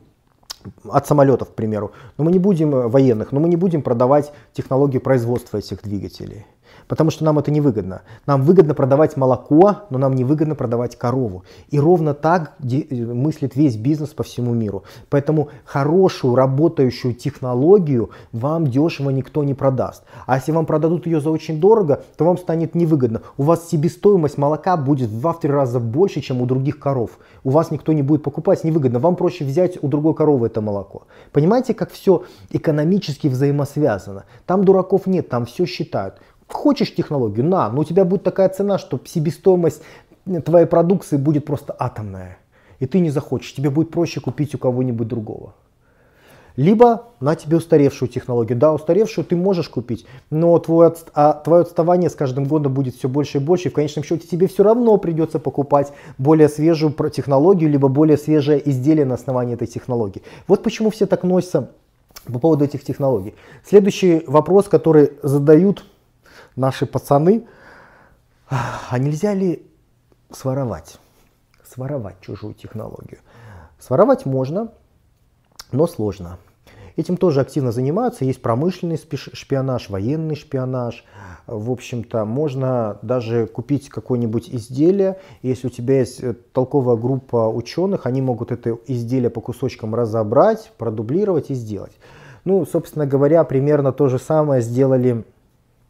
от 0.89 1.07
самолетов, 1.07 1.49
к 1.49 1.53
примеру. 1.53 1.91
Но 2.17 2.23
мы 2.23 2.31
не 2.31 2.39
будем 2.39 2.73
э, 2.75 2.87
военных, 2.87 3.31
но 3.31 3.39
мы 3.39 3.49
не 3.49 3.55
будем 3.55 3.81
продавать 3.81 4.31
технологию 4.53 5.01
производства 5.01 5.57
этих 5.57 5.81
двигателей 5.83 6.45
потому 6.89 7.11
что 7.11 7.23
нам 7.23 7.39
это 7.39 7.51
невыгодно. 7.51 8.01
Нам 8.25 8.41
выгодно 8.41 8.73
продавать 8.73 9.15
молоко, 9.15 9.83
но 9.91 9.97
нам 9.97 10.15
не 10.15 10.25
выгодно 10.25 10.55
продавать 10.55 10.97
корову. 10.97 11.43
И 11.69 11.79
ровно 11.79 12.13
так 12.13 12.53
мыслит 12.59 13.55
весь 13.55 13.77
бизнес 13.77 14.09
по 14.09 14.23
всему 14.23 14.53
миру. 14.53 14.83
Поэтому 15.09 15.49
хорошую 15.63 16.35
работающую 16.35 17.13
технологию 17.13 18.09
вам 18.33 18.67
дешево 18.67 19.11
никто 19.11 19.43
не 19.43 19.53
продаст. 19.53 20.03
А 20.25 20.35
если 20.37 20.51
вам 20.51 20.65
продадут 20.65 21.05
ее 21.05 21.21
за 21.21 21.29
очень 21.29 21.61
дорого, 21.61 22.03
то 22.17 22.25
вам 22.25 22.37
станет 22.37 22.73
невыгодно. 22.73 23.21
У 23.37 23.43
вас 23.43 23.69
себестоимость 23.69 24.39
молока 24.39 24.75
будет 24.75 25.09
в 25.09 25.25
2-3 25.25 25.47
раза 25.47 25.79
больше, 25.79 26.21
чем 26.21 26.41
у 26.41 26.47
других 26.47 26.79
коров. 26.79 27.19
У 27.43 27.51
вас 27.51 27.69
никто 27.69 27.93
не 27.93 28.01
будет 28.01 28.23
покупать, 28.23 28.63
невыгодно. 28.63 28.97
Вам 28.97 29.15
проще 29.15 29.45
взять 29.45 29.77
у 29.81 29.87
другой 29.87 30.15
коровы 30.15 30.47
это 30.47 30.59
молоко. 30.61 31.03
Понимаете, 31.31 31.75
как 31.75 31.91
все 31.91 32.23
экономически 32.49 33.27
взаимосвязано? 33.27 34.25
Там 34.47 34.63
дураков 34.63 35.05
нет, 35.05 35.29
там 35.29 35.45
все 35.45 35.65
считают. 35.65 36.15
Хочешь 36.49 36.93
технологию? 36.93 37.45
На, 37.45 37.69
но 37.69 37.81
у 37.81 37.83
тебя 37.83 38.05
будет 38.05 38.23
такая 38.23 38.49
цена, 38.49 38.77
что 38.77 38.99
себестоимость 39.05 39.81
твоей 40.45 40.65
продукции 40.65 41.17
будет 41.17 41.45
просто 41.45 41.75
атомная. 41.77 42.37
И 42.79 42.85
ты 42.85 42.99
не 42.99 43.11
захочешь, 43.11 43.53
тебе 43.53 43.69
будет 43.69 43.91
проще 43.91 44.19
купить 44.19 44.55
у 44.55 44.57
кого-нибудь 44.57 45.07
другого. 45.07 45.53
Либо 46.55 47.05
на 47.19 47.35
тебе 47.35 47.57
устаревшую 47.57 48.09
технологию. 48.09 48.57
Да, 48.57 48.73
устаревшую 48.73 49.23
ты 49.23 49.35
можешь 49.35 49.69
купить, 49.69 50.05
но 50.29 50.57
твое, 50.59 50.93
а, 51.13 51.33
твое 51.33 51.61
отставание 51.61 52.09
с 52.09 52.15
каждым 52.15 52.45
годом 52.45 52.73
будет 52.73 52.95
все 52.95 53.07
больше 53.07 53.37
и 53.37 53.41
больше. 53.41 53.67
И 53.67 53.71
в 53.71 53.75
конечном 53.75 54.03
счете 54.03 54.27
тебе 54.27 54.47
все 54.47 54.63
равно 54.63 54.97
придется 54.97 55.39
покупать 55.39 55.93
более 56.17 56.49
свежую 56.49 56.93
технологию, 57.11 57.69
либо 57.69 57.87
более 57.87 58.17
свежее 58.17 58.67
изделие 58.69 59.05
на 59.05 59.15
основании 59.15 59.53
этой 59.53 59.67
технологии. 59.67 60.21
Вот 60.47 60.63
почему 60.63 60.89
все 60.89 61.05
так 61.05 61.23
носятся 61.23 61.69
по 62.25 62.39
поводу 62.39 62.65
этих 62.65 62.83
технологий. 62.83 63.35
Следующий 63.65 64.23
вопрос, 64.27 64.67
который 64.67 65.11
задают 65.23 65.85
наши 66.55 66.85
пацаны, 66.85 67.47
а 68.49 68.97
нельзя 68.97 69.33
ли 69.33 69.65
своровать? 70.31 70.99
Своровать 71.63 72.19
чужую 72.21 72.53
технологию. 72.53 73.19
Своровать 73.79 74.25
можно, 74.25 74.71
но 75.71 75.87
сложно. 75.87 76.39
Этим 76.99 77.15
тоже 77.15 77.39
активно 77.39 77.71
занимаются. 77.71 78.25
Есть 78.25 78.41
промышленный 78.41 78.97
шпионаж, 78.97 79.89
военный 79.89 80.35
шпионаж. 80.35 81.05
В 81.47 81.71
общем-то, 81.71 82.25
можно 82.25 82.97
даже 83.01 83.47
купить 83.47 83.87
какое-нибудь 83.87 84.49
изделие. 84.49 85.17
Если 85.41 85.67
у 85.67 85.69
тебя 85.69 85.99
есть 85.99 86.21
э, 86.21 86.33
толковая 86.33 86.97
группа 86.97 87.47
ученых, 87.47 88.05
они 88.05 88.21
могут 88.21 88.51
это 88.51 88.77
изделие 88.87 89.29
по 89.29 89.39
кусочкам 89.39 89.95
разобрать, 89.95 90.73
продублировать 90.77 91.51
и 91.51 91.53
сделать. 91.53 91.93
Ну, 92.43 92.65
собственно 92.65 93.05
говоря, 93.05 93.45
примерно 93.45 93.93
то 93.93 94.09
же 94.09 94.19
самое 94.19 94.61
сделали 94.61 95.23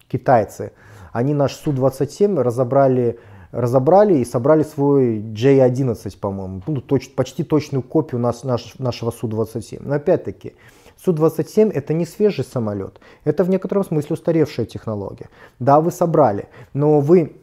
китайцы. 0.10 0.72
Они 1.14 1.34
наш 1.34 1.56
Су-27 1.56 2.42
разобрали, 2.42 3.20
разобрали 3.52 4.18
и 4.18 4.26
собрали 4.26 4.64
свой 4.64 5.20
J-11, 5.20 6.18
по-моему, 6.20 6.62
ну, 6.68 6.82
точ, 6.82 7.10
почти 7.10 7.44
точную 7.44 7.82
копию 7.82 8.20
нас, 8.20 8.44
наш, 8.44 8.78
нашего 8.78 9.12
Су-27. 9.12 9.82
Но 9.82 9.96
опять-таки, 9.96 10.56
Су-27 11.04 11.72
это 11.72 11.94
не 11.94 12.06
свежий 12.06 12.44
самолет, 12.44 13.00
это 13.24 13.44
в 13.44 13.50
некотором 13.50 13.84
смысле 13.86 14.16
устаревшая 14.16 14.66
технология. 14.66 15.30
Да, 15.60 15.80
вы 15.80 15.92
собрали, 15.92 16.50
но 16.74 17.00
вы 17.00 17.34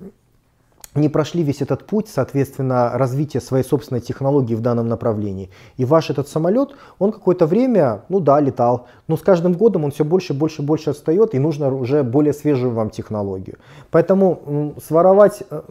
не 0.97 1.09
прошли 1.09 1.42
весь 1.42 1.62
этот 1.62 1.84
путь, 1.86 2.09
соответственно, 2.09 2.92
развития 2.94 3.40
своей 3.40 3.64
собственной 3.64 4.01
технологии 4.01 4.55
в 4.55 4.61
данном 4.61 4.88
направлении. 4.88 5.51
И 5.76 5.84
ваш 5.84 6.11
этот 6.11 6.28
самолет, 6.28 6.74
он 6.99 7.12
какое-то 7.12 7.47
время, 7.47 8.03
ну 8.09 8.20
да, 8.20 8.40
летал, 8.40 8.86
но 9.09 9.16
с 9.16 9.22
каждым 9.22 9.53
годом 9.53 9.84
он 9.84 9.90
все 9.90 10.05
больше, 10.05 10.34
больше, 10.34 10.62
больше 10.62 10.90
отстает, 10.90 11.34
и 11.34 11.38
нужно 11.38 11.74
уже 11.74 12.03
более 12.03 12.32
свежую 12.32 12.72
вам 12.72 12.90
технологию. 12.90 13.59
Поэтому 13.90 14.74
своровать, 14.84 15.42
э, 15.51 15.62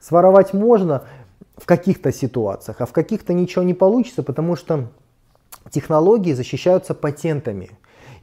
своровать 0.00 0.54
можно 0.54 1.02
в 1.56 1.66
каких-то 1.66 2.12
ситуациях, 2.12 2.80
а 2.80 2.86
в 2.86 2.92
каких-то 2.92 3.32
ничего 3.32 3.62
не 3.62 3.74
получится, 3.74 4.22
потому 4.22 4.56
что 4.56 4.88
технологии 5.70 6.32
защищаются 6.32 6.94
патентами. 6.94 7.70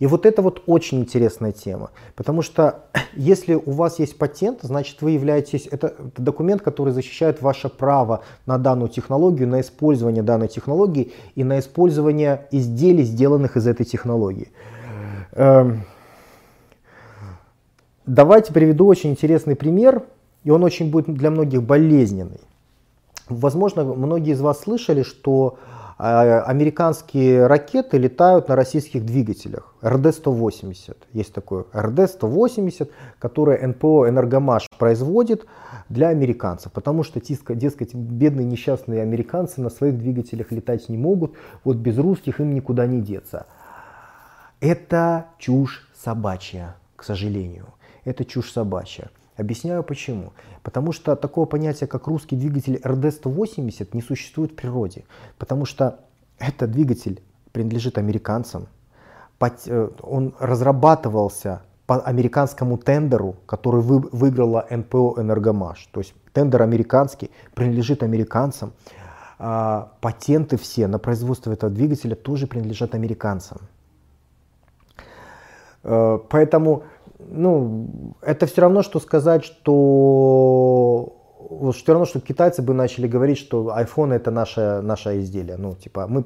И 0.01 0.07
вот 0.07 0.25
это 0.25 0.41
вот 0.41 0.63
очень 0.65 1.01
интересная 1.01 1.51
тема, 1.51 1.91
потому 2.15 2.41
что 2.41 2.85
если 3.13 3.53
у 3.53 3.69
вас 3.69 3.99
есть 3.99 4.17
патент, 4.17 4.61
значит 4.63 4.99
вы 5.03 5.11
являетесь, 5.11 5.67
это, 5.69 5.93
это 5.95 6.21
документ, 6.21 6.63
который 6.63 6.91
защищает 6.91 7.43
ваше 7.43 7.69
право 7.69 8.23
на 8.47 8.57
данную 8.57 8.89
технологию, 8.89 9.47
на 9.47 9.61
использование 9.61 10.23
данной 10.23 10.47
технологии 10.47 11.11
и 11.35 11.43
на 11.43 11.59
использование 11.59 12.47
изделий, 12.49 13.03
сделанных 13.03 13.57
из 13.57 13.67
этой 13.67 13.85
технологии. 13.85 14.51
Эм, 15.33 15.83
давайте 18.07 18.53
приведу 18.53 18.87
очень 18.87 19.11
интересный 19.11 19.55
пример, 19.55 20.01
и 20.43 20.49
он 20.49 20.63
очень 20.63 20.89
будет 20.89 21.13
для 21.13 21.29
многих 21.29 21.61
болезненный. 21.61 22.41
Возможно, 23.29 23.83
многие 23.83 24.33
из 24.33 24.41
вас 24.41 24.61
слышали, 24.61 25.03
что 25.03 25.59
американские 26.01 27.45
ракеты 27.45 27.99
летают 27.99 28.47
на 28.47 28.55
российских 28.55 29.05
двигателях. 29.05 29.75
РД-180. 29.83 30.97
Есть 31.13 31.31
такой 31.31 31.65
РД-180, 31.73 32.89
который 33.19 33.67
НПО 33.67 34.09
«Энергомаш» 34.09 34.67
производит 34.79 35.45
для 35.89 36.07
американцев. 36.07 36.71
Потому 36.71 37.03
что, 37.03 37.21
дескать, 37.21 37.93
бедные 37.93 38.45
несчастные 38.45 39.03
американцы 39.03 39.61
на 39.61 39.69
своих 39.69 39.99
двигателях 39.99 40.51
летать 40.51 40.89
не 40.89 40.97
могут. 40.97 41.35
Вот 41.63 41.77
без 41.77 41.99
русских 41.99 42.39
им 42.39 42.55
никуда 42.55 42.87
не 42.87 43.01
деться. 43.01 43.45
Это 44.59 45.27
чушь 45.37 45.87
собачья, 45.95 46.77
к 46.95 47.03
сожалению. 47.03 47.67
Это 48.05 48.25
чушь 48.25 48.51
собачья. 48.51 49.11
Объясняю 49.41 49.83
почему. 49.83 50.33
Потому 50.61 50.91
что 50.91 51.15
такого 51.15 51.45
понятия, 51.45 51.87
как 51.87 52.05
русский 52.07 52.35
двигатель 52.35 52.75
RD-180 52.75 53.89
не 53.93 54.01
существует 54.01 54.51
в 54.51 54.55
природе. 54.55 55.03
Потому 55.39 55.65
что 55.65 55.99
этот 56.37 56.71
двигатель 56.71 57.23
принадлежит 57.51 57.97
американцам. 57.97 58.67
Э, 59.39 59.89
он 60.01 60.35
разрабатывался 60.39 61.63
по 61.87 61.99
американскому 61.99 62.77
тендеру, 62.77 63.35
который 63.47 63.81
выиграла 63.81 64.67
НПО 64.69 65.15
«Энергомаш». 65.17 65.89
То 65.91 66.01
есть 66.01 66.13
тендер 66.33 66.61
американский, 66.61 67.31
принадлежит 67.55 68.03
американцам. 68.03 68.73
А 69.39 69.91
патенты 70.01 70.55
все 70.57 70.85
на 70.85 70.99
производство 70.99 71.51
этого 71.51 71.71
двигателя 71.71 72.15
тоже 72.15 72.45
принадлежат 72.45 72.93
американцам. 72.93 73.57
Э, 75.83 76.19
поэтому 76.29 76.83
ну, 77.29 78.15
это 78.21 78.45
все 78.45 78.61
равно, 78.61 78.83
что 78.83 78.99
сказать, 78.99 79.43
что 79.43 81.17
все 81.73 81.91
равно, 81.91 82.05
что 82.05 82.19
китайцы 82.19 82.61
бы 82.61 82.73
начали 82.73 83.07
говорить, 83.07 83.37
что 83.37 83.75
iPhone 83.77 84.13
это 84.13 84.31
наше, 84.31 84.81
наше 84.81 85.19
изделие. 85.19 85.57
Ну, 85.57 85.75
типа, 85.75 86.07
мы, 86.07 86.23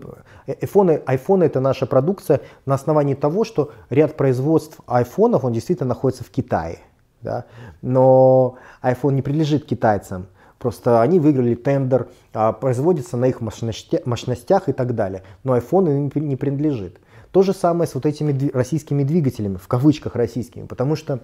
iPhone, 0.48 1.04
iPhone 1.04 1.44
это 1.44 1.60
наша 1.60 1.86
продукция 1.86 2.42
на 2.66 2.76
основании 2.76 3.16
того, 3.16 3.44
что 3.44 3.72
ряд 3.90 4.16
производств 4.16 4.80
айфонов, 4.88 5.44
он 5.44 5.54
действительно 5.54 5.90
находится 5.90 6.24
в 6.24 6.30
Китае. 6.30 6.80
Да? 7.22 7.46
Но 7.82 8.56
iPhone 8.84 9.14
не 9.14 9.22
принадлежит 9.22 9.66
китайцам. 9.66 10.28
Просто 10.60 11.02
они 11.02 11.20
выиграли 11.20 11.56
тендер, 11.56 12.08
а 12.34 12.54
производится 12.54 13.18
на 13.18 13.26
их 13.26 13.42
мощностях 13.42 14.70
и 14.70 14.74
так 14.74 14.96
далее. 14.96 15.24
Но 15.44 15.58
iPhone 15.58 16.12
им 16.16 16.28
не 16.28 16.36
принадлежит. 16.36 17.00
То 17.36 17.42
же 17.42 17.52
самое 17.52 17.86
с 17.86 17.94
вот 17.94 18.06
этими 18.06 18.50
российскими 18.52 19.04
двигателями, 19.04 19.58
в 19.58 19.68
кавычках 19.68 20.16
российскими, 20.16 20.68
потому 20.68 20.96
что 20.96 21.20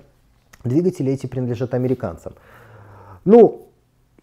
двигатели 0.66 1.09
эти 1.09 1.26
принадлежат 1.26 1.74
американцам. 1.74 2.34
Ну, 3.24 3.70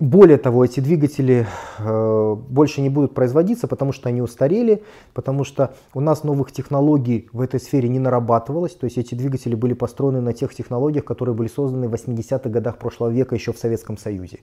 более 0.01 0.39
того, 0.39 0.65
эти 0.65 0.79
двигатели 0.79 1.45
э, 1.79 2.35
больше 2.49 2.81
не 2.81 2.89
будут 2.89 3.15
производиться, 3.15 3.67
потому 3.67 3.93
что 3.93 4.09
они 4.09 4.23
устарели, 4.23 4.85
потому 5.13 5.43
что 5.43 5.75
у 5.93 5.99
нас 5.99 6.23
новых 6.23 6.53
технологий 6.53 7.29
в 7.33 7.41
этой 7.41 7.59
сфере 7.59 7.89
не 7.89 7.99
нарабатывалось. 7.99 8.75
То 8.75 8.85
есть 8.85 8.97
эти 8.97 9.17
двигатели 9.17 9.57
были 9.57 9.75
построены 9.75 10.21
на 10.21 10.33
тех 10.33 10.55
технологиях, 10.55 11.05
которые 11.05 11.35
были 11.35 11.49
созданы 11.49 11.89
в 11.89 11.95
80-х 11.95 12.49
годах 12.49 12.79
прошлого 12.79 13.11
века 13.11 13.35
еще 13.35 13.53
в 13.53 13.59
Советском 13.59 13.99
Союзе. 13.99 14.39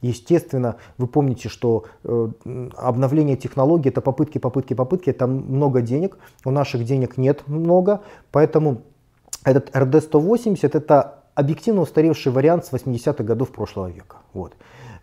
Естественно, 0.00 0.76
вы 0.96 1.06
помните, 1.06 1.50
что 1.50 1.84
э, 2.02 2.28
обновление 2.74 3.36
технологий 3.36 3.90
это 3.90 4.00
попытки, 4.00 4.38
попытки, 4.38 4.72
попытки, 4.72 5.10
это 5.10 5.26
много 5.26 5.82
денег. 5.82 6.16
У 6.46 6.50
наших 6.50 6.82
денег 6.86 7.18
нет 7.18 7.42
много, 7.46 8.00
поэтому 8.32 8.80
этот 9.44 9.68
RD180 9.76 10.70
это 10.72 11.24
объективно 11.34 11.82
устаревший 11.82 12.32
вариант 12.32 12.64
с 12.64 12.72
80-х 12.72 13.22
годов 13.22 13.50
прошлого 13.50 13.88
века. 13.88 14.16
Вот. 14.32 14.54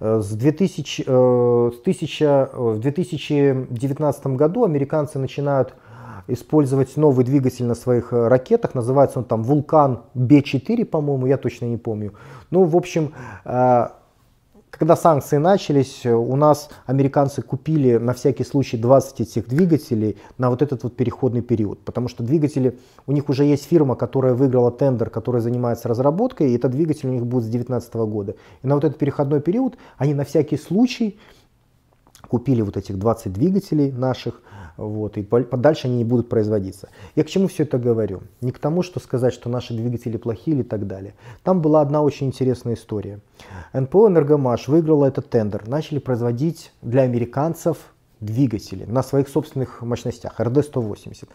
Э, 0.02 0.20
с 0.20 0.32
2000, 0.32 1.04
э, 1.06 1.72
с 1.74 1.80
1000, 1.82 2.26
э, 2.26 2.48
в 2.74 2.80
2019 2.80 4.36
году 4.36 4.66
американцы 4.66 5.20
начинают 5.20 5.76
использовать 6.28 6.98
новый 6.98 7.24
двигатель 7.24 7.66
на 7.66 7.76
своих 7.76 8.12
ракетах. 8.12 8.74
Называется 8.74 9.20
он 9.20 9.26
там 9.26 9.44
Вулкан 9.44 10.02
Б4, 10.16 10.86
по-моему, 10.86 11.28
я 11.28 11.38
точно 11.38 11.66
не 11.66 11.78
помню. 11.78 12.14
Ну, 12.52 12.64
в 12.64 12.76
общем, 12.76 13.14
когда 14.82 14.96
санкции 14.96 15.38
начались, 15.38 16.08
у 16.08 16.36
нас 16.36 16.68
американцы 16.88 17.44
купили 17.44 17.98
на 17.98 18.14
всякий 18.16 18.44
случай 18.44 18.78
20 18.78 19.22
этих 19.22 19.48
двигателей 19.48 20.18
на 20.40 20.50
вот 20.50 20.64
этот 20.64 20.82
вот 20.82 20.96
переходный 20.96 21.44
период. 21.44 21.86
Потому 21.86 22.08
что 22.08 22.24
двигатели, 22.24 22.80
у 23.06 23.12
них 23.12 23.30
уже 23.30 23.44
есть 23.44 23.66
фирма, 23.66 23.96
которая 23.96 24.34
выиграла 24.34 24.72
тендер, 24.72 25.12
которая 25.12 25.44
занимается 25.44 25.88
разработкой, 25.88 26.50
и 26.50 26.56
этот 26.56 26.72
двигатель 26.72 27.10
у 27.10 27.12
них 27.12 27.28
будет 27.28 27.44
с 27.44 27.50
2019 27.50 27.94
года. 27.94 28.36
И 28.64 28.68
на 28.68 28.74
вот 28.74 28.84
этот 28.84 28.98
переходной 28.98 29.40
период 29.40 29.78
они 30.00 30.16
на 30.16 30.26
всякий 30.26 30.58
случай 30.58 31.20
купили 32.32 32.62
вот 32.62 32.78
этих 32.78 32.98
20 32.98 33.34
двигателей 33.34 33.92
наших, 33.92 34.42
вот, 34.78 35.18
и 35.18 35.28
дальше 35.58 35.88
они 35.88 35.98
не 35.98 36.06
будут 36.06 36.30
производиться. 36.30 36.88
Я 37.14 37.26
к 37.26 37.28
чему 37.28 37.50
все 37.50 37.64
это 37.64 37.78
говорю? 37.78 38.22
Не 38.40 38.54
к 38.54 38.58
тому, 38.58 38.84
что 38.84 39.02
сказать, 39.02 39.34
что 39.34 39.50
наши 39.50 39.74
двигатели 39.74 40.16
плохие 40.16 40.56
или 40.56 40.64
так 40.64 40.88
далее. 40.88 41.14
Там 41.44 41.62
была 41.62 41.82
одна 41.82 42.02
очень 42.02 42.28
интересная 42.28 42.76
история. 42.76 43.20
НПО 43.74 44.08
«Энергомаш» 44.08 44.70
выиграла 44.70 45.08
этот 45.08 45.30
тендер. 45.30 45.68
Начали 45.68 46.00
производить 46.00 46.72
для 46.82 47.02
американцев 47.02 47.78
двигатели 48.22 48.86
на 48.86 49.04
своих 49.04 49.28
собственных 49.28 49.82
мощностях, 49.82 50.40
РД-180. 50.40 51.28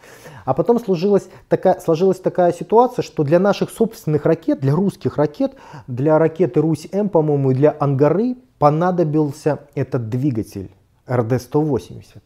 А 0.45 0.53
потом 0.55 0.79
сложилась 0.79 1.29
такая, 1.47 1.79
сложилась 1.79 2.19
такая 2.19 2.51
ситуация, 2.53 3.03
что 3.03 3.23
для 3.23 3.39
наших 3.39 3.69
собственных 3.69 4.25
ракет, 4.25 4.61
для 4.61 4.73
русских 4.73 5.17
ракет, 5.17 5.53
для 5.85 6.17
ракеты 6.17 6.59
Русь-М, 6.59 7.09
по-моему, 7.09 7.51
и 7.51 7.53
для 7.53 7.75
Ангары 7.79 8.37
понадобился 8.57 9.59
этот 9.75 10.09
двигатель 10.09 10.71
РД-180. 11.07 12.21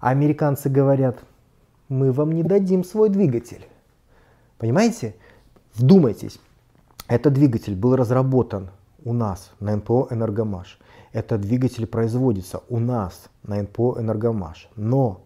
А 0.00 0.10
американцы 0.10 0.68
говорят, 0.68 1.18
мы 1.88 2.12
вам 2.12 2.32
не 2.32 2.42
дадим 2.42 2.84
свой 2.84 3.08
двигатель. 3.08 3.66
Понимаете? 4.58 5.14
Вдумайтесь, 5.74 6.40
этот 7.06 7.32
двигатель 7.32 7.74
был 7.74 7.96
разработан 7.96 8.70
у 9.04 9.12
нас 9.12 9.52
на 9.60 9.76
НПО 9.76 10.08
«Энергомаш». 10.10 10.78
Этот 11.12 11.40
двигатель 11.40 11.86
производится 11.86 12.62
у 12.68 12.78
нас 12.78 13.28
на 13.42 13.60
НПО 13.62 13.96
«Энергомаш». 13.98 14.68
Но 14.76 15.22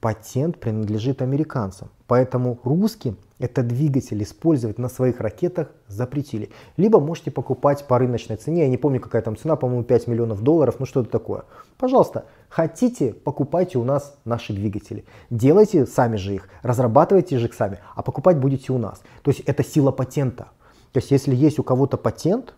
патент 0.00 0.58
принадлежит 0.58 1.22
американцам. 1.22 1.88
Поэтому 2.06 2.58
русским 2.64 3.16
этот 3.40 3.66
двигатель 3.66 4.22
использовать 4.22 4.78
на 4.78 4.88
своих 4.88 5.20
ракетах 5.20 5.68
запретили. 5.88 6.50
Либо 6.76 7.00
можете 7.00 7.30
покупать 7.30 7.86
по 7.86 7.98
рыночной 7.98 8.36
цене, 8.36 8.62
я 8.62 8.68
не 8.68 8.76
помню 8.76 9.00
какая 9.00 9.22
там 9.22 9.36
цена, 9.36 9.56
по-моему 9.56 9.82
5 9.82 10.06
миллионов 10.06 10.42
долларов, 10.42 10.76
ну 10.78 10.86
что 10.86 11.00
это 11.00 11.10
такое. 11.10 11.44
Пожалуйста, 11.78 12.26
хотите, 12.50 13.14
покупайте 13.14 13.78
у 13.78 13.84
нас 13.84 14.14
наши 14.24 14.52
двигатели. 14.52 15.04
Делайте 15.30 15.86
сами 15.86 16.16
же 16.16 16.34
их, 16.34 16.48
разрабатывайте 16.62 17.38
же 17.38 17.46
их 17.46 17.54
сами, 17.54 17.78
а 17.96 18.02
покупать 18.02 18.36
будете 18.36 18.72
у 18.72 18.78
нас. 18.78 19.00
То 19.22 19.30
есть 19.30 19.40
это 19.40 19.64
сила 19.64 19.90
патента. 19.90 20.48
То 20.92 20.98
есть 20.98 21.10
если 21.10 21.34
есть 21.34 21.58
у 21.58 21.62
кого-то 21.62 21.96
патент, 21.96 22.54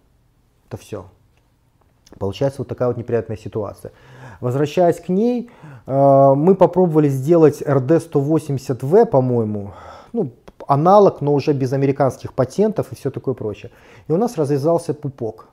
то 0.69 0.77
все. 0.77 1.07
Получается 2.19 2.61
вот 2.61 2.69
такая 2.69 2.89
вот 2.89 2.97
неприятная 2.97 3.37
ситуация. 3.37 3.93
Возвращаясь 4.41 4.99
к 5.01 5.09
ней, 5.09 5.51
э, 5.87 6.35
мы 6.35 6.57
попробовали 6.57 7.09
сделать 7.09 7.63
RD180V, 7.63 9.07
по-моему, 9.07 9.73
ну, 10.13 10.33
аналог, 10.69 11.21
но 11.21 11.35
уже 11.35 11.53
без 11.53 11.73
американских 11.73 12.33
патентов 12.35 12.93
и 12.93 12.95
все 12.95 13.11
такое 13.11 13.35
прочее. 13.35 13.71
И 14.09 14.13
у 14.13 14.17
нас 14.17 14.37
развязался 14.37 14.95
пупок. 14.95 15.49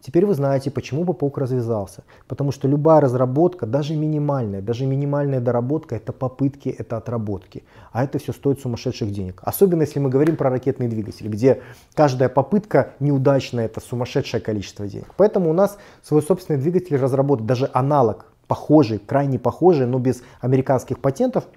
Теперь 0.00 0.24
вы 0.24 0.34
знаете, 0.34 0.70
почему 0.70 1.04
пупок 1.04 1.36
развязался. 1.36 2.04
Потому 2.26 2.52
что 2.52 2.66
любая 2.66 3.00
разработка, 3.00 3.66
даже 3.66 3.94
минимальная, 3.94 4.62
даже 4.62 4.86
минимальная 4.86 5.40
доработка, 5.40 5.94
это 5.94 6.12
попытки, 6.12 6.70
это 6.70 6.96
отработки. 6.96 7.64
А 7.92 8.02
это 8.02 8.18
все 8.18 8.32
стоит 8.32 8.60
сумасшедших 8.60 9.12
денег. 9.12 9.42
Особенно 9.42 9.82
если 9.82 9.98
мы 9.98 10.08
говорим 10.08 10.36
про 10.36 10.48
ракетный 10.48 10.88
двигатель, 10.88 11.28
где 11.28 11.62
каждая 11.94 12.30
попытка 12.30 12.94
неудачная, 12.98 13.66
это 13.66 13.80
сумасшедшее 13.80 14.40
количество 14.40 14.86
денег. 14.86 15.12
Поэтому 15.18 15.50
у 15.50 15.52
нас 15.52 15.76
свой 16.02 16.22
собственный 16.22 16.58
двигатель 16.58 16.96
разработать, 16.96 17.46
даже 17.46 17.68
аналог 17.74 18.24
похожий, 18.46 18.98
крайне 18.98 19.38
похожий, 19.38 19.86
но 19.86 19.98
без 19.98 20.22
американских 20.40 20.98
патентов– 20.98 21.44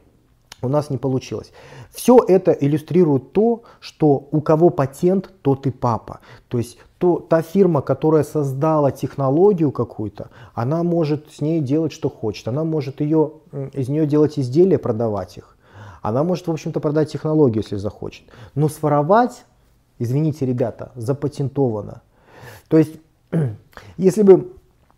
у 0.64 0.70
нас 0.70 0.90
не 0.90 0.98
получилось. 0.98 1.52
Все 1.92 2.18
это 2.28 2.52
иллюстрирует 2.52 3.34
то, 3.34 3.64
что 3.80 4.28
у 4.32 4.42
кого 4.42 4.70
патент, 4.70 5.32
тот 5.42 5.68
и 5.68 5.72
папа. 5.72 6.20
То 6.48 6.58
есть 6.58 6.78
то, 6.98 7.20
та 7.20 7.42
фирма, 7.42 7.82
которая 7.82 8.24
создала 8.24 8.92
технологию 8.92 9.72
какую-то, 9.72 10.30
она 10.54 10.84
может 10.84 11.32
с 11.32 11.42
ней 11.42 11.60
делать, 11.60 11.92
что 11.92 12.10
хочет. 12.10 12.48
Она 12.48 12.64
может 12.64 13.02
ее, 13.02 13.34
из 13.74 13.90
нее 13.90 14.08
делать 14.08 14.40
изделия, 14.40 14.78
продавать 14.78 15.38
их. 15.38 15.58
Она 16.02 16.24
может, 16.24 16.48
в 16.48 16.52
общем-то, 16.52 16.80
продать 16.80 17.12
технологию, 17.12 17.64
если 17.64 17.78
захочет. 17.78 18.24
Но 18.56 18.70
своровать, 18.70 19.46
извините, 20.00 20.46
ребята, 20.46 20.92
запатентовано. 20.96 22.02
То 22.68 22.78
есть, 22.78 23.00
если 23.98 24.22
бы 24.22 24.54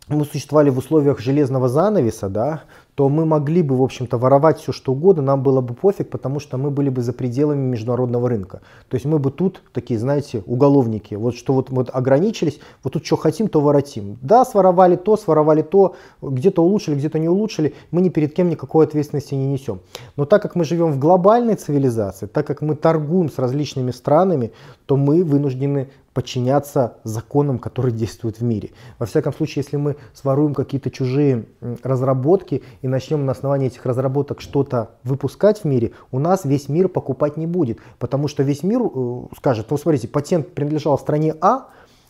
мы 0.08 0.24
существовали 0.24 0.70
в 0.70 0.78
условиях 0.78 1.18
железного 1.20 1.68
занавеса, 1.68 2.28
да, 2.28 2.62
то 2.96 3.10
мы 3.10 3.26
могли 3.26 3.60
бы, 3.60 3.76
в 3.76 3.82
общем-то, 3.82 4.16
воровать 4.16 4.58
все, 4.58 4.72
что 4.72 4.92
угодно, 4.92 5.22
нам 5.22 5.42
было 5.42 5.60
бы 5.60 5.74
пофиг, 5.74 6.08
потому 6.08 6.40
что 6.40 6.56
мы 6.56 6.70
были 6.70 6.88
бы 6.88 7.02
за 7.02 7.12
пределами 7.12 7.60
международного 7.60 8.26
рынка. 8.30 8.62
То 8.88 8.94
есть 8.94 9.04
мы 9.04 9.18
бы 9.18 9.30
тут 9.30 9.62
такие, 9.74 10.00
знаете, 10.00 10.42
уголовники, 10.46 11.14
вот 11.14 11.36
что 11.36 11.52
вот, 11.52 11.68
вот 11.68 11.90
ограничились, 11.92 12.58
вот 12.82 12.94
тут 12.94 13.04
что 13.04 13.16
хотим, 13.16 13.48
то 13.48 13.60
воротим. 13.60 14.16
Да, 14.22 14.46
своровали 14.46 14.96
то, 14.96 15.18
своровали 15.18 15.60
то, 15.60 15.94
где-то 16.22 16.64
улучшили, 16.64 16.94
где-то 16.94 17.18
не 17.18 17.28
улучшили, 17.28 17.74
мы 17.90 18.00
ни 18.00 18.08
перед 18.08 18.32
кем 18.32 18.48
никакой 18.48 18.86
ответственности 18.86 19.34
не 19.34 19.46
несем. 19.46 19.80
Но 20.16 20.24
так 20.24 20.40
как 20.40 20.54
мы 20.54 20.64
живем 20.64 20.90
в 20.90 20.98
глобальной 20.98 21.56
цивилизации, 21.56 22.24
так 22.24 22.46
как 22.46 22.62
мы 22.62 22.76
торгуем 22.76 23.30
с 23.30 23.38
различными 23.38 23.90
странами, 23.90 24.52
то 24.86 24.96
мы 24.96 25.22
вынуждены 25.22 25.90
подчиняться 26.16 26.96
законам, 27.04 27.58
которые 27.58 27.94
действуют 27.94 28.40
в 28.40 28.42
мире. 28.42 28.70
Во 28.98 29.04
всяком 29.04 29.34
случае, 29.34 29.62
если 29.62 29.76
мы 29.76 29.96
своруем 30.14 30.54
какие-то 30.54 30.90
чужие 30.90 31.44
разработки 31.82 32.62
и 32.86 32.88
начнем 32.88 33.26
на 33.26 33.32
основании 33.32 33.66
этих 33.66 33.84
разработок 33.84 34.40
что-то 34.40 34.90
выпускать 35.02 35.62
в 35.62 35.64
мире, 35.64 35.90
у 36.12 36.20
нас 36.20 36.44
весь 36.44 36.68
мир 36.68 36.88
покупать 36.88 37.36
не 37.36 37.46
будет, 37.46 37.80
потому 37.98 38.28
что 38.28 38.44
весь 38.44 38.62
мир 38.62 38.80
э, 38.80 39.22
скажет, 39.36 39.66
ну 39.70 39.76
смотрите, 39.76 40.06
патент 40.06 40.54
принадлежал 40.54 40.96
стране 40.96 41.34
А, 41.40 41.66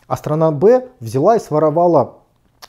а 0.06 0.16
страна 0.18 0.50
Б 0.50 0.88
взяла 1.00 1.36
и 1.36 1.40
своровала 1.40 2.18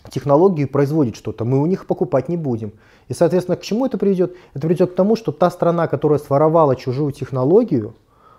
технологию 0.09 0.67
и 0.67 0.71
производит 0.71 1.17
что-то, 1.17 1.43
мы 1.43 1.59
у 1.61 1.65
них 1.65 1.85
покупать 1.85 2.29
не 2.29 2.37
будем. 2.37 2.71
И, 3.09 3.13
соответственно, 3.13 3.57
к 3.57 3.61
чему 3.61 3.85
это 3.85 3.97
приведет? 3.97 4.37
Это 4.53 4.65
приведет 4.65 4.93
к 4.93 4.95
тому, 4.95 5.17
что 5.17 5.33
та 5.33 5.51
страна, 5.51 5.87
которая 5.87 6.19
своровала 6.19 6.77
чужую 6.77 7.11
технологию, 7.11 7.93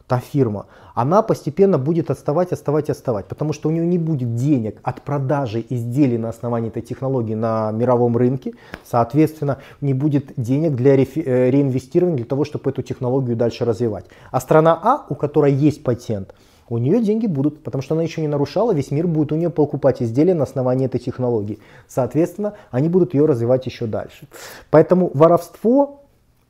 та 0.09 0.19
фирма, 0.19 0.67
она 0.95 1.23
постепенно 1.23 1.79
будет 1.79 2.11
отставать, 2.11 2.51
отставать, 2.51 2.91
отставать, 2.91 3.27
потому 3.27 3.53
что 3.53 3.69
у 3.69 3.73
нее 3.73 3.87
не 3.87 3.99
будет 3.99 4.35
денег 4.35 4.81
от 4.83 5.03
продажи 5.03 5.65
изделий 5.69 6.19
на 6.19 6.31
основании 6.31 6.69
этой 6.71 6.83
технологии 6.83 7.35
на 7.35 7.71
мировом 7.71 8.17
рынке, 8.17 8.55
соответственно, 8.85 9.59
не 9.81 9.95
будет 9.95 10.33
денег 10.37 10.75
для 10.75 10.97
э, 10.97 11.51
реинвестирования 11.51 12.17
для 12.17 12.27
того, 12.27 12.45
чтобы 12.45 12.71
эту 12.71 12.83
технологию 12.83 13.37
дальше 13.37 13.65
развивать. 13.65 14.07
А 14.33 14.41
страна 14.41 14.81
А, 14.83 15.07
у 15.09 15.15
которой 15.15 15.53
есть 15.53 15.85
патент, 15.85 16.35
у 16.71 16.79
нее 16.79 17.01
деньги 17.01 17.27
будут, 17.27 17.63
потому 17.63 17.83
что 17.83 17.95
она 17.95 18.03
еще 18.03 18.21
не 18.21 18.29
нарушала, 18.29 18.73
весь 18.73 18.91
мир 18.91 19.07
будет 19.07 19.33
у 19.33 19.37
нее 19.37 19.51
покупать 19.51 20.03
изделия 20.03 20.35
на 20.35 20.45
основании 20.45 20.87
этой 20.87 21.01
технологии. 21.01 21.59
Соответственно, 21.87 22.55
они 22.71 22.89
будут 22.89 23.15
ее 23.15 23.27
развивать 23.27 23.67
еще 23.67 23.87
дальше. 23.87 24.27
Поэтому 24.71 25.11
воровство 25.15 26.03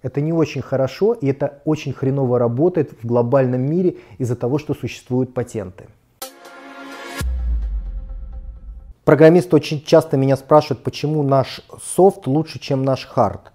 это 0.03 0.21
не 0.21 0.33
очень 0.33 0.63
хорошо, 0.63 1.13
и 1.15 1.27
это 1.27 1.61
очень 1.65 1.93
хреново 1.93 2.39
работает 2.39 2.93
в 3.03 3.07
глобальном 3.07 3.63
мире 3.63 3.97
из-за 4.19 4.37
того, 4.37 4.59
что 4.59 4.75
существуют 4.75 5.35
патенты. 5.35 5.87
Программисты 9.05 9.57
очень 9.57 9.83
часто 9.83 10.17
меня 10.17 10.37
спрашивают, 10.37 10.83
почему 10.83 11.23
наш 11.23 11.63
софт 11.83 12.27
лучше, 12.27 12.59
чем 12.59 12.85
наш 12.85 13.07
хард. 13.07 13.53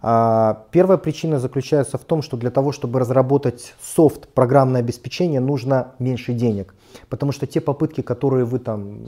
А, 0.00 0.66
первая 0.70 0.98
причина 0.98 1.40
заключается 1.40 1.98
в 1.98 2.04
том, 2.04 2.22
что 2.22 2.36
для 2.36 2.50
того, 2.50 2.72
чтобы 2.72 3.00
разработать 3.00 3.74
софт, 3.82 4.28
программное 4.28 4.80
обеспечение, 4.80 5.40
нужно 5.40 5.92
меньше 5.98 6.32
денег. 6.32 6.74
Потому 7.08 7.32
что 7.32 7.46
те 7.46 7.60
попытки, 7.60 8.00
которые 8.00 8.44
вы 8.44 8.60
там 8.60 9.00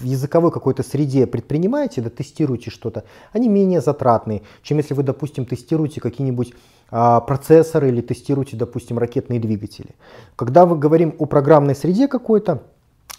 в 0.00 0.04
языковой 0.04 0.50
какой-то 0.50 0.82
среде 0.82 1.26
предпринимаете, 1.26 2.00
да, 2.00 2.10
тестируете 2.10 2.70
что-то, 2.70 3.04
они 3.32 3.48
менее 3.48 3.80
затратные, 3.80 4.42
чем 4.62 4.78
если 4.78 4.94
вы, 4.94 5.02
допустим, 5.02 5.46
тестируете 5.46 6.00
какие-нибудь 6.00 6.52
а, 6.90 7.20
процессоры 7.20 7.88
или 7.88 8.00
тестируете, 8.00 8.56
допустим, 8.56 8.98
ракетные 8.98 9.40
двигатели. 9.40 9.90
Когда 10.36 10.66
мы 10.66 10.76
говорим 10.76 11.14
о 11.18 11.26
программной 11.26 11.76
среде 11.76 12.08
какой-то, 12.08 12.62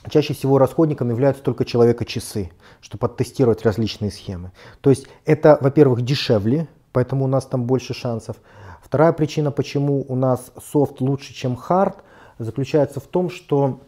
чаще 0.10 0.34
всего 0.34 0.58
расходником 0.58 1.10
являются 1.10 1.44
только 1.44 1.66
человека-часы, 1.66 2.52
чтобы 2.86 3.08
оттестировать 3.08 3.64
различные 3.64 4.12
схемы. 4.12 4.52
То 4.82 4.92
есть 4.92 5.08
это, 5.26 5.58
во-первых, 5.60 6.04
дешевле, 6.04 6.68
поэтому 6.92 7.26
у 7.26 7.28
нас 7.28 7.46
там 7.46 7.64
больше 7.64 7.96
шансов. 7.96 8.38
Вторая 8.84 9.12
причина, 9.12 9.50
почему 9.50 10.06
у 10.08 10.16
нас 10.16 10.52
софт 10.72 11.02
лучше, 11.02 11.34
чем 11.34 11.56
хард, 11.56 12.04
заключается 12.38 13.00
в 13.00 13.08
том, 13.08 13.32
что 13.32 13.80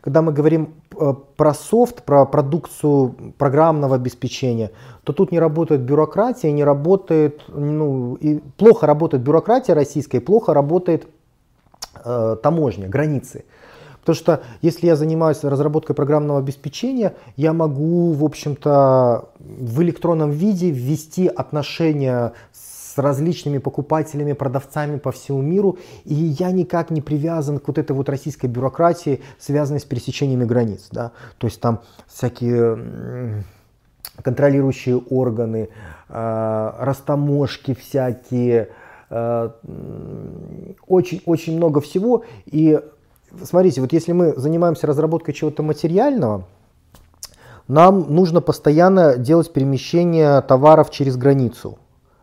когда 0.00 0.22
мы 0.22 0.32
говорим 0.32 0.74
э, 0.98 1.12
про 1.36 1.52
софт, 1.52 2.04
про 2.04 2.24
продукцию 2.24 3.14
программного 3.36 3.96
обеспечения, 3.96 4.70
то 5.02 5.12
тут 5.12 5.30
не 5.30 5.38
работает 5.38 5.82
бюрократия, 5.82 6.52
не 6.52 6.64
работает, 6.64 7.42
ну, 7.48 8.14
и 8.14 8.38
плохо 8.56 8.86
работает 8.86 9.22
бюрократия 9.22 9.74
российская, 9.74 10.22
плохо 10.22 10.54
работает 10.54 11.06
э, 12.02 12.36
таможня, 12.42 12.88
границы. 12.88 13.44
Потому 14.04 14.16
что 14.16 14.42
если 14.60 14.86
я 14.86 14.96
занимаюсь 14.96 15.42
разработкой 15.42 15.96
программного 15.96 16.38
обеспечения, 16.38 17.14
я 17.36 17.54
могу, 17.54 18.12
в 18.12 18.22
общем-то, 18.22 19.30
в 19.38 19.82
электронном 19.82 20.30
виде 20.30 20.70
ввести 20.70 21.26
отношения 21.26 22.34
с 22.52 22.98
различными 22.98 23.56
покупателями, 23.56 24.34
продавцами 24.34 24.98
по 24.98 25.10
всему 25.10 25.40
миру, 25.40 25.78
и 26.04 26.12
я 26.14 26.50
никак 26.50 26.90
не 26.90 27.00
привязан 27.00 27.58
к 27.58 27.66
вот 27.66 27.78
этой 27.78 27.96
вот 27.96 28.10
российской 28.10 28.46
бюрократии, 28.46 29.22
связанной 29.38 29.80
с 29.80 29.84
пересечениями 29.84 30.44
границ. 30.44 30.88
Да? 30.92 31.12
То 31.38 31.46
есть 31.46 31.58
там 31.62 31.80
всякие 32.06 33.42
контролирующие 34.22 34.98
органы, 34.98 35.70
э, 36.10 36.72
растаможки 36.78 37.72
всякие, 37.74 38.68
очень-очень 40.86 41.54
э, 41.54 41.56
много 41.56 41.80
всего, 41.80 42.24
и 42.44 42.80
смотрите, 43.42 43.80
вот 43.80 43.92
если 43.92 44.12
мы 44.12 44.34
занимаемся 44.36 44.86
разработкой 44.86 45.34
чего-то 45.34 45.62
материального, 45.62 46.44
нам 47.68 48.14
нужно 48.14 48.40
постоянно 48.40 49.16
делать 49.16 49.52
перемещение 49.52 50.40
товаров 50.42 50.90
через 50.90 51.16
границу, 51.16 51.78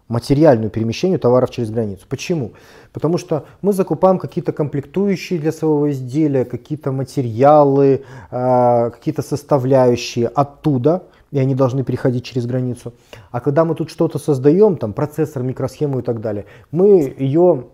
материальную 0.07 0.69
перемещение 0.69 1.17
товаров 1.17 1.49
через 1.49 1.71
границу. 1.71 2.05
Почему? 2.07 2.51
Потому 2.93 3.17
что 3.17 3.45
мы 3.61 3.73
закупаем 3.73 4.19
какие-то 4.19 4.51
комплектующие 4.51 5.39
для 5.39 5.51
своего 5.51 5.89
изделия, 5.89 6.45
какие-то 6.45 6.91
материалы, 6.91 8.03
а, 8.29 8.91
какие-то 8.91 9.21
составляющие 9.21 10.27
оттуда, 10.27 11.03
и 11.31 11.39
они 11.39 11.55
должны 11.55 11.83
переходить 11.83 12.25
через 12.25 12.45
границу. 12.45 12.93
А 13.31 13.39
когда 13.39 13.65
мы 13.65 13.73
тут 13.73 13.89
что-то 13.89 14.19
создаем, 14.19 14.75
там 14.75 14.93
процессор, 14.93 15.43
микросхему 15.43 15.99
и 15.99 16.01
так 16.03 16.21
далее, 16.21 16.45
мы 16.71 17.15
ее 17.17 17.67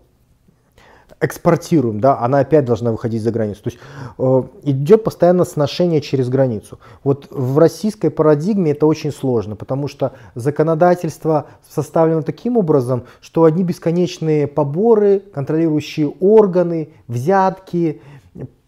экспортируем, 1.20 2.00
да, 2.00 2.18
она 2.18 2.40
опять 2.40 2.64
должна 2.64 2.92
выходить 2.92 3.22
за 3.22 3.32
границу. 3.32 3.62
То 3.64 3.70
есть 3.70 3.80
э, 4.18 4.42
идет 4.62 5.04
постоянно 5.04 5.44
сношение 5.44 6.00
через 6.00 6.28
границу. 6.28 6.78
Вот 7.02 7.26
в 7.30 7.58
российской 7.58 8.10
парадигме 8.10 8.72
это 8.72 8.86
очень 8.86 9.12
сложно, 9.12 9.56
потому 9.56 9.88
что 9.88 10.12
законодательство 10.34 11.46
составлено 11.68 12.22
таким 12.22 12.56
образом, 12.56 13.04
что 13.20 13.44
одни 13.44 13.64
бесконечные 13.64 14.46
поборы, 14.46 15.20
контролирующие 15.34 16.12
органы, 16.20 16.90
взятки, 17.08 18.00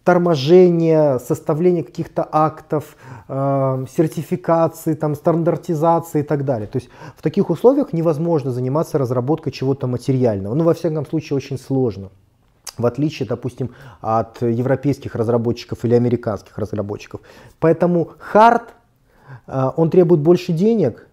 торможение, 0.03 1.19
составление 1.19 1.83
каких-то 1.83 2.27
актов, 2.29 2.97
э, 3.29 3.85
сертификации, 3.95 4.95
там, 4.95 5.15
стандартизации 5.15 6.19
и 6.19 6.23
так 6.23 6.43
далее. 6.43 6.67
То 6.67 6.79
есть 6.79 6.89
в 7.15 7.21
таких 7.21 7.49
условиях 7.49 7.93
невозможно 7.93 8.51
заниматься 8.51 8.97
разработкой 8.97 9.53
чего-то 9.53 9.87
материального. 9.87 10.53
Ну, 10.53 10.65
во 10.65 10.73
всяком 10.73 11.05
случае, 11.05 11.37
очень 11.37 11.57
сложно 11.57 12.09
в 12.81 12.85
отличие, 12.85 13.27
допустим, 13.27 13.71
от 14.01 14.41
европейских 14.41 15.15
разработчиков 15.15 15.85
или 15.85 15.95
американских 15.95 16.57
разработчиков. 16.57 17.21
Поэтому 17.59 18.11
хард, 18.17 18.73
э, 19.47 19.71
он 19.75 19.89
требует 19.89 20.21
больше 20.21 20.53
денег, 20.53 21.07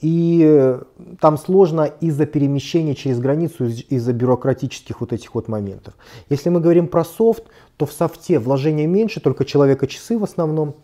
и 0.00 0.78
там 1.20 1.36
сложно 1.36 1.82
из-за 1.82 2.24
перемещения 2.24 2.94
через 2.94 3.18
границу, 3.18 3.66
из-за 3.66 4.12
бюрократических 4.14 5.00
вот 5.00 5.12
этих 5.12 5.34
вот 5.34 5.48
моментов. 5.48 5.94
Если 6.30 6.48
мы 6.48 6.60
говорим 6.60 6.88
про 6.88 7.04
софт, 7.04 7.44
то 7.76 7.84
в 7.84 7.92
софте 7.92 8.38
вложения 8.38 8.86
меньше, 8.86 9.20
только 9.20 9.44
человека-часы 9.44 10.18
в 10.18 10.24
основном, 10.24 10.76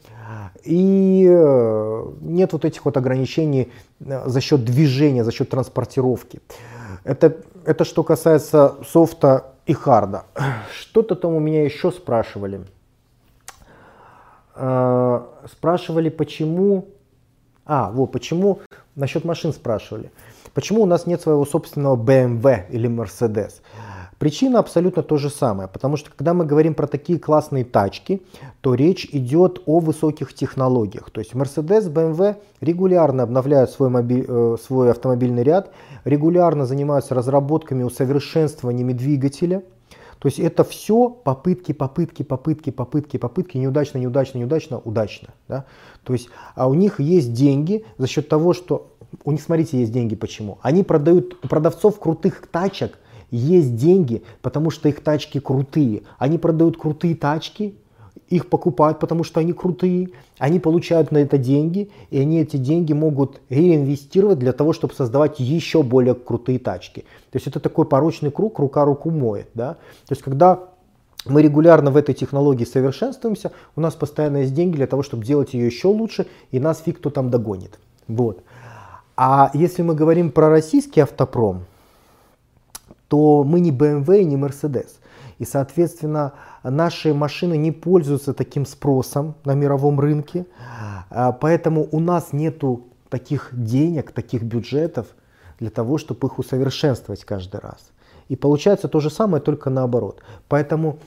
и 0.64 1.26
э, 1.28 2.06
нет 2.20 2.52
вот 2.52 2.64
этих 2.64 2.84
вот 2.84 2.96
ограничений 2.96 3.72
э, 4.00 4.28
за 4.28 4.40
счет 4.40 4.64
движения, 4.64 5.24
за 5.24 5.32
счет 5.32 5.48
транспортировки. 5.48 6.40
Это, 7.04 7.36
это 7.64 7.84
что 7.84 8.02
касается 8.02 8.74
софта 8.86 9.54
и 9.66 9.74
харда. 9.74 10.24
Что-то 10.80 11.14
там 11.16 11.34
у 11.34 11.40
меня 11.40 11.64
еще 11.64 11.90
спрашивали. 11.90 12.64
Э, 14.55 15.22
спрашивали, 15.51 16.09
почему... 16.09 16.88
А, 17.64 17.90
вот, 17.90 18.06
почему... 18.06 18.60
Насчет 18.94 19.24
машин 19.24 19.52
спрашивали. 19.52 20.10
Почему 20.55 20.82
у 20.82 20.86
нас 20.86 21.06
нет 21.06 21.20
своего 21.20 21.44
собственного 21.44 21.97
BMW 21.97 22.64
или 22.70 22.88
Mercedes? 22.88 23.60
Причина 24.18 24.60
абсолютно 24.60 25.02
то 25.02 25.18
же 25.18 25.28
самое, 25.28 25.68
потому 25.68 25.98
что 25.98 26.10
когда 26.10 26.32
мы 26.32 26.47
говорим 26.47 26.74
про 26.74 26.86
такие 26.86 27.18
классные 27.18 27.64
тачки, 27.64 28.22
то 28.62 28.74
речь 28.74 29.06
идет 29.12 29.60
о 29.66 29.78
высоких 29.78 30.32
технологиях. 30.32 31.10
То 31.10 31.20
есть 31.20 31.34
Mercedes, 31.34 31.93
BMW 31.93 32.36
регулярно 32.60 33.24
обновляют 33.24 33.70
свой, 33.70 33.90
моби... 33.90 34.24
Э, 34.26 34.56
свой 34.62 34.90
автомобильный 34.90 35.43
ряд, 35.43 35.70
регулярно 36.05 36.64
занимаются 36.64 37.14
разработками, 37.14 37.82
усовершенствованиями 37.82 38.94
двигателя. 38.94 39.62
То 40.18 40.28
есть 40.28 40.38
это 40.38 40.64
все 40.64 41.10
попытки, 41.10 41.72
попытки, 41.72 42.22
попытки, 42.22 42.70
попытки, 42.70 43.18
попытки, 43.18 43.59
неудачно, 43.59 43.98
неудачно, 43.98 44.38
неудачно, 44.38 44.78
удачно. 44.78 45.28
Да? 45.47 45.66
То 46.05 46.14
есть 46.14 46.30
а 46.55 46.68
у 46.68 46.74
них 46.74 47.01
есть 47.01 47.34
деньги 47.34 47.84
за 47.98 48.06
счет 48.06 48.30
того, 48.30 48.55
что 48.55 48.93
у 49.24 49.32
них, 49.32 49.43
смотрите, 49.43 49.78
есть 49.78 49.93
деньги 49.93 50.14
почему. 50.14 50.59
Они 50.62 50.82
продают, 50.82 51.36
у 51.44 51.48
продавцов 51.48 52.01
крутых 52.01 52.47
тачек 52.51 52.98
есть 53.30 53.76
деньги, 53.76 54.22
потому 54.42 54.70
что 54.70 54.88
их 54.88 55.02
тачки 55.02 55.40
крутые. 55.40 56.02
Они 56.18 56.38
продают 56.38 56.76
крутые 56.76 57.14
тачки, 57.14 57.74
их 58.28 58.48
покупают, 58.48 58.98
потому 58.98 59.24
что 59.24 59.40
они 59.40 59.52
крутые, 59.52 60.08
они 60.38 60.58
получают 60.58 61.12
на 61.12 61.18
это 61.18 61.38
деньги, 61.38 61.90
и 62.10 62.18
они 62.18 62.40
эти 62.40 62.56
деньги 62.56 62.92
могут 62.92 63.40
реинвестировать 63.48 64.38
для 64.38 64.52
того, 64.52 64.72
чтобы 64.72 64.94
создавать 64.94 65.38
еще 65.38 65.82
более 65.82 66.14
крутые 66.14 66.58
тачки. 66.58 67.00
То 67.30 67.36
есть 67.36 67.46
это 67.46 67.60
такой 67.60 67.84
порочный 67.84 68.30
круг, 68.30 68.58
рука 68.58 68.84
руку 68.84 69.10
моет. 69.10 69.48
Да? 69.54 69.74
То 69.74 70.12
есть 70.12 70.22
когда 70.22 70.60
мы 71.24 71.42
регулярно 71.42 71.90
в 71.90 71.96
этой 71.96 72.14
технологии 72.14 72.64
совершенствуемся, 72.64 73.52
у 73.74 73.80
нас 73.80 73.94
постоянно 73.94 74.38
есть 74.38 74.54
деньги 74.54 74.76
для 74.76 74.86
того, 74.86 75.02
чтобы 75.02 75.24
делать 75.24 75.54
ее 75.54 75.66
еще 75.66 75.88
лучше, 75.88 76.26
и 76.50 76.58
нас 76.58 76.82
фиг 76.84 76.98
кто 76.98 77.10
там 77.10 77.30
догонит. 77.30 77.78
Вот. 78.08 78.42
А 79.16 79.50
если 79.54 79.82
мы 79.82 79.94
говорим 79.94 80.30
про 80.30 80.50
российский 80.50 81.00
автопром, 81.00 81.64
то 83.08 83.44
мы 83.44 83.60
не 83.60 83.70
BMW 83.70 84.20
и 84.20 84.24
не 84.24 84.36
Mercedes. 84.36 84.98
И, 85.38 85.44
соответственно, 85.44 86.32
наши 86.62 87.12
машины 87.12 87.56
не 87.56 87.72
пользуются 87.72 88.32
таким 88.32 88.64
спросом 88.64 89.34
на 89.44 89.54
мировом 89.54 90.00
рынке. 90.00 90.46
А, 91.10 91.32
поэтому 91.32 91.88
у 91.92 92.00
нас 92.00 92.32
нету 92.32 92.86
таких 93.08 93.50
денег, 93.52 94.12
таких 94.12 94.42
бюджетов 94.42 95.06
для 95.58 95.70
того, 95.70 95.98
чтобы 95.98 96.28
их 96.28 96.38
усовершенствовать 96.38 97.24
каждый 97.24 97.60
раз. 97.60 97.90
И 98.28 98.36
получается 98.36 98.88
то 98.88 99.00
же 99.00 99.10
самое, 99.10 99.42
только 99.42 99.70
наоборот. 99.70 100.22
Поэтому 100.48 100.98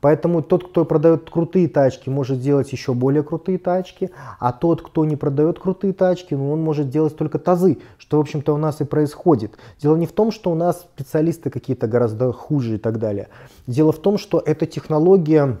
Поэтому 0.00 0.42
тот, 0.42 0.68
кто 0.68 0.84
продает 0.84 1.30
крутые 1.30 1.68
тачки, 1.68 2.10
может 2.10 2.38
сделать 2.38 2.70
еще 2.72 2.92
более 2.94 3.22
крутые 3.22 3.58
тачки, 3.58 4.10
а 4.38 4.52
тот, 4.52 4.82
кто 4.82 5.04
не 5.04 5.16
продает 5.16 5.58
крутые 5.58 5.92
тачки, 5.92 6.34
ну, 6.34 6.52
он 6.52 6.62
может 6.62 6.90
делать 6.90 7.16
только 7.16 7.38
тазы, 7.38 7.78
что, 7.98 8.18
в 8.18 8.20
общем-то, 8.20 8.54
у 8.54 8.58
нас 8.58 8.80
и 8.80 8.84
происходит. 8.84 9.56
Дело 9.80 9.96
не 9.96 10.06
в 10.06 10.12
том, 10.12 10.32
что 10.32 10.50
у 10.50 10.54
нас 10.54 10.80
специалисты 10.80 11.50
какие-то 11.50 11.86
гораздо 11.86 12.32
хуже 12.32 12.74
и 12.74 12.78
так 12.78 12.98
далее. 12.98 13.28
Дело 13.66 13.92
в 13.92 13.98
том, 13.98 14.18
что 14.18 14.42
эта 14.44 14.66
технология 14.66 15.58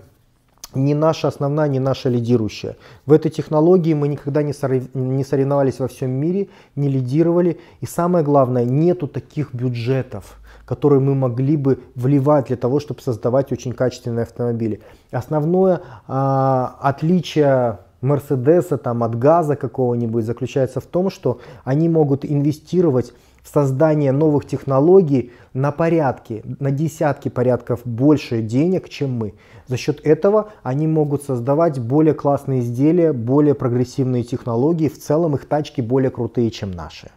не 0.74 0.94
наша 0.94 1.26
основная, 1.28 1.68
не 1.68 1.80
наша 1.80 2.08
лидирующая. 2.08 2.76
В 3.04 3.12
этой 3.12 3.30
технологии 3.30 3.92
мы 3.92 4.06
никогда 4.06 4.42
не 4.44 4.52
соревновались 4.52 5.80
во 5.80 5.88
всем 5.88 6.10
мире, 6.12 6.48
не 6.76 6.88
лидировали. 6.88 7.58
И 7.80 7.86
самое 7.86 8.24
главное, 8.24 8.64
нету 8.64 9.08
таких 9.08 9.52
бюджетов, 9.52 10.38
которые 10.70 11.00
мы 11.00 11.16
могли 11.16 11.56
бы 11.56 11.80
вливать 11.96 12.46
для 12.46 12.56
того, 12.56 12.78
чтобы 12.78 13.00
создавать 13.00 13.50
очень 13.50 13.72
качественные 13.72 14.22
автомобили. 14.22 14.80
Основное 15.10 15.80
а, 16.06 16.76
отличие 16.80 17.80
Мерседеса 18.00 18.78
там, 18.78 19.02
от 19.02 19.18
газа 19.18 19.56
какого-нибудь 19.56 20.24
заключается 20.24 20.78
в 20.80 20.84
том, 20.84 21.10
что 21.10 21.40
они 21.64 21.88
могут 21.88 22.24
инвестировать 22.24 23.12
в 23.42 23.48
создание 23.52 24.12
новых 24.12 24.46
технологий 24.46 25.32
на 25.54 25.72
порядки, 25.72 26.44
на 26.60 26.70
десятки 26.70 27.30
порядков 27.30 27.80
больше 27.84 28.40
денег, 28.40 28.88
чем 28.88 29.10
мы. 29.10 29.34
За 29.66 29.76
счет 29.76 30.00
этого 30.06 30.50
они 30.62 30.86
могут 30.86 31.24
создавать 31.24 31.80
более 31.80 32.14
классные 32.14 32.60
изделия, 32.60 33.12
более 33.12 33.54
прогрессивные 33.56 34.22
технологии. 34.22 34.88
В 34.88 35.00
целом 35.00 35.34
их 35.34 35.48
тачки 35.48 35.80
более 35.80 36.12
крутые, 36.12 36.52
чем 36.52 36.70
наши. 36.70 37.10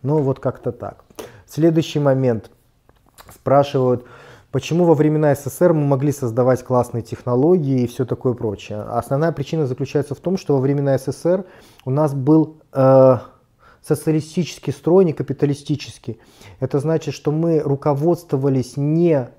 Ну 0.00 0.22
вот 0.22 0.40
как-то 0.40 0.72
так. 0.72 1.04
Следующий 1.46 1.98
момент. 1.98 2.50
Спрашивают, 3.32 4.06
почему 4.50 4.84
во 4.84 4.94
времена 4.94 5.34
СССР 5.34 5.72
мы 5.72 5.86
могли 5.86 6.12
создавать 6.12 6.62
классные 6.64 7.02
технологии 7.02 7.82
и 7.82 7.86
все 7.86 8.04
такое 8.04 8.34
прочее. 8.34 8.82
Основная 8.82 9.32
причина 9.32 9.66
заключается 9.66 10.14
в 10.14 10.20
том, 10.20 10.36
что 10.36 10.54
во 10.54 10.60
времена 10.60 10.96
СССР 10.98 11.44
у 11.84 11.90
нас 11.90 12.14
был 12.14 12.58
э, 12.72 13.18
социалистический 13.82 14.72
строй, 14.72 15.04
не 15.04 15.12
капиталистический. 15.12 16.18
Это 16.58 16.78
значит, 16.78 17.14
что 17.14 17.32
мы 17.32 17.60
руководствовались 17.60 18.76
не 18.76 19.30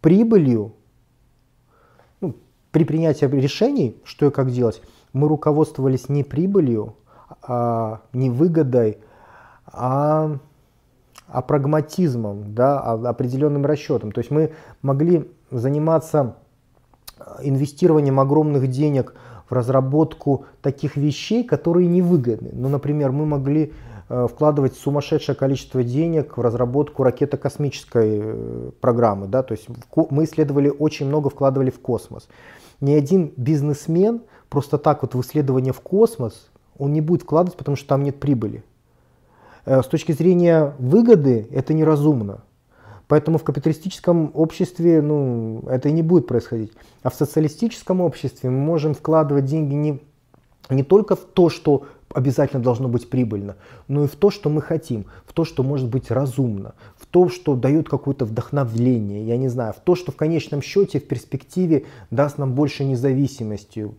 прибылью, 0.00 0.74
ну, 2.20 2.36
при 2.70 2.84
принятии 2.84 3.26
решений, 3.26 4.00
что 4.04 4.26
и 4.26 4.30
как 4.30 4.50
делать, 4.50 4.82
мы 5.12 5.28
руководствовались 5.28 6.08
не 6.08 6.24
прибылью, 6.24 6.96
а, 7.42 8.00
не 8.12 8.30
выгодой, 8.30 8.98
а, 9.66 10.38
а 11.32 11.42
прагматизмом, 11.42 12.54
да, 12.54 12.80
а 12.80 12.94
определенным 13.08 13.64
расчетом. 13.66 14.12
То 14.12 14.20
есть 14.20 14.30
мы 14.30 14.52
могли 14.82 15.30
заниматься 15.50 16.36
инвестированием 17.42 18.20
огромных 18.20 18.68
денег 18.68 19.14
в 19.48 19.52
разработку 19.52 20.46
таких 20.62 20.96
вещей, 20.96 21.44
которые 21.44 21.88
невыгодны. 21.88 22.50
Ну, 22.52 22.68
например, 22.68 23.10
мы 23.10 23.26
могли 23.26 23.72
э, 24.08 24.26
вкладывать 24.30 24.74
сумасшедшее 24.74 25.34
количество 25.34 25.82
денег 25.82 26.36
в 26.36 26.40
разработку 26.40 27.02
ракетно-космической 27.02 28.20
э, 28.22 28.70
программы. 28.80 29.26
Да? 29.26 29.42
То 29.42 29.52
есть 29.52 29.66
мы 30.10 30.24
исследовали 30.24 30.68
очень 30.68 31.06
много, 31.06 31.30
вкладывали 31.30 31.70
в 31.70 31.80
космос. 31.80 32.28
Ни 32.80 32.92
один 32.92 33.32
бизнесмен 33.36 34.22
просто 34.48 34.78
так 34.78 35.02
вот 35.02 35.14
в 35.14 35.20
исследование 35.20 35.72
в 35.72 35.80
космос 35.80 36.50
он 36.78 36.92
не 36.92 37.00
будет 37.00 37.22
вкладывать, 37.22 37.58
потому 37.58 37.76
что 37.76 37.88
там 37.88 38.04
нет 38.04 38.20
прибыли. 38.20 38.62
Э, 39.70 39.82
с 39.84 39.86
точки 39.86 40.10
зрения 40.10 40.74
выгоды 40.80 41.46
это 41.52 41.74
неразумно. 41.74 42.40
Поэтому 43.06 43.38
в 43.38 43.44
капиталистическом 43.44 44.32
обществе 44.34 45.00
ну, 45.00 45.62
это 45.68 45.88
и 45.88 45.92
не 45.92 46.02
будет 46.02 46.26
происходить. 46.26 46.72
А 47.04 47.10
в 47.10 47.14
социалистическом 47.14 48.00
обществе 48.00 48.50
мы 48.50 48.58
можем 48.58 48.94
вкладывать 48.94 49.44
деньги 49.44 49.74
не, 49.74 50.02
не 50.70 50.82
только 50.82 51.14
в 51.14 51.20
то, 51.20 51.50
что 51.50 51.84
обязательно 52.12 52.62
должно 52.62 52.88
быть 52.88 53.08
прибыльно, 53.08 53.56
но 53.88 54.04
и 54.04 54.06
в 54.06 54.16
то, 54.16 54.30
что 54.30 54.50
мы 54.50 54.62
хотим, 54.62 55.06
в 55.26 55.32
то, 55.32 55.44
что 55.44 55.62
может 55.62 55.88
быть 55.88 56.10
разумно, 56.10 56.74
в 56.96 57.06
то, 57.06 57.28
что 57.28 57.54
дает 57.54 57.88
какое-то 57.88 58.24
вдохновление, 58.24 59.24
я 59.24 59.36
не 59.36 59.48
знаю, 59.48 59.72
в 59.72 59.80
то, 59.80 59.94
что 59.94 60.12
в 60.12 60.16
конечном 60.16 60.62
счете, 60.62 61.00
в 61.00 61.06
перспективе 61.06 61.84
даст 62.10 62.38
нам 62.38 62.54
больше 62.54 62.84
независимости, 62.84 63.90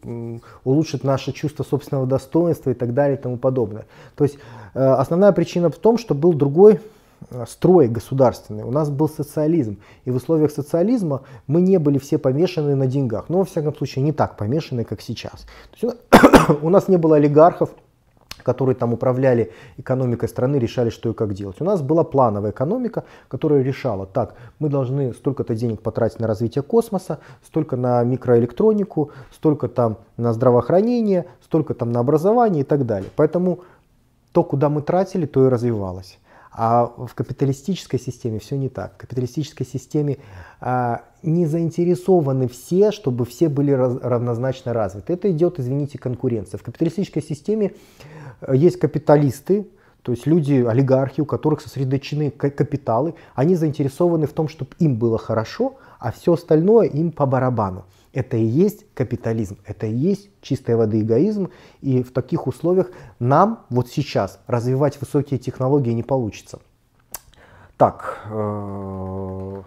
улучшит 0.63 1.03
наше 1.03 1.31
чувство 1.31 1.63
собственного 1.63 2.07
достоинства 2.07 2.71
и 2.71 2.73
так 2.73 2.93
далее 2.93 3.17
и 3.17 3.21
тому 3.21 3.37
подобное. 3.37 3.85
То 4.15 4.23
есть 4.23 4.37
э, 4.73 4.79
основная 4.79 5.31
причина 5.31 5.69
в 5.69 5.77
том, 5.77 5.97
что 5.97 6.13
был 6.13 6.33
другой 6.33 6.79
Э, 7.29 7.45
строй 7.47 7.87
государственный, 7.87 8.63
у 8.63 8.71
нас 8.71 8.89
был 8.89 9.07
социализм. 9.07 9.77
И 10.05 10.11
в 10.11 10.15
условиях 10.15 10.51
социализма 10.51 11.21
мы 11.47 11.61
не 11.61 11.77
были 11.77 11.99
все 11.99 12.17
помешаны 12.17 12.75
на 12.75 12.87
деньгах. 12.87 13.25
Но, 13.29 13.39
во 13.39 13.45
всяком 13.45 13.75
случае, 13.75 14.03
не 14.03 14.11
так 14.11 14.37
помешаны, 14.37 14.83
как 14.83 15.01
сейчас. 15.01 15.45
То 15.79 15.87
есть, 15.87 16.61
у 16.63 16.69
нас 16.69 16.87
не 16.89 16.97
было 16.97 17.17
олигархов, 17.17 17.69
которые 18.43 18.75
там 18.75 18.93
управляли 18.93 19.51
экономикой 19.77 20.29
страны, 20.29 20.57
решали, 20.57 20.89
что 20.89 21.09
и 21.09 21.13
как 21.13 21.33
делать. 21.33 21.61
У 21.61 21.63
нас 21.63 21.81
была 21.81 22.03
плановая 22.03 22.51
экономика, 22.51 23.03
которая 23.27 23.61
решала, 23.61 24.05
так, 24.05 24.35
мы 24.59 24.69
должны 24.69 25.13
столько-то 25.13 25.55
денег 25.55 25.81
потратить 25.81 26.19
на 26.19 26.27
развитие 26.27 26.61
космоса, 26.61 27.19
столько 27.45 27.75
на 27.75 28.03
микроэлектронику, 28.03 29.11
столько 29.31 29.67
там 29.67 29.97
на 30.17 30.33
здравоохранение, 30.33 31.25
столько 31.43 31.73
там 31.73 31.91
на 31.91 31.99
образование 31.99 32.61
и 32.61 32.65
так 32.65 32.85
далее. 32.85 33.09
Поэтому 33.15 33.59
то, 34.31 34.43
куда 34.43 34.69
мы 34.69 34.81
тратили, 34.81 35.25
то 35.25 35.45
и 35.45 35.49
развивалось. 35.49 36.17
А 36.53 36.85
в 36.97 37.13
капиталистической 37.15 37.97
системе 37.97 38.39
все 38.39 38.57
не 38.57 38.67
так. 38.67 38.95
В 38.95 38.97
капиталистической 38.97 39.65
системе 39.65 40.17
а, 40.59 41.03
не 41.23 41.45
заинтересованы 41.45 42.49
все, 42.49 42.91
чтобы 42.91 43.25
все 43.25 43.47
были 43.47 43.71
раз, 43.71 43.95
равнозначно 44.01 44.73
развиты. 44.73 45.13
Это 45.13 45.31
идет, 45.31 45.59
извините, 45.59 45.97
конкуренция. 45.97 46.57
В 46.57 46.63
капиталистической 46.63 47.23
системе 47.23 47.73
есть 48.51 48.79
капиталисты, 48.79 49.67
то 50.03 50.11
есть 50.11 50.25
люди, 50.25 50.65
олигархи, 50.67 51.21
у 51.21 51.25
которых 51.25 51.61
сосредоточены 51.61 52.31
капиталы, 52.31 53.13
они 53.35 53.55
заинтересованы 53.55 54.25
в 54.25 54.33
том, 54.33 54.47
чтобы 54.47 54.71
им 54.79 54.97
было 54.97 55.17
хорошо, 55.17 55.75
а 55.99 56.11
все 56.11 56.33
остальное 56.33 56.87
им 56.87 57.11
по 57.11 57.25
барабану. 57.27 57.85
Это 58.13 58.35
и 58.35 58.43
есть 58.43 58.85
капитализм, 58.93 59.57
это 59.65 59.85
и 59.85 59.93
есть 59.93 60.29
чистой 60.41 60.75
воды 60.75 61.01
эгоизм. 61.01 61.49
И 61.81 62.03
в 62.03 62.11
таких 62.11 62.47
условиях 62.47 62.89
нам 63.19 63.65
вот 63.69 63.89
сейчас 63.89 64.39
развивать 64.47 64.99
высокие 64.99 65.39
технологии 65.39 65.91
не 65.91 66.03
получится. 66.03 66.59
Так, 67.77 68.19
э, 68.29 69.61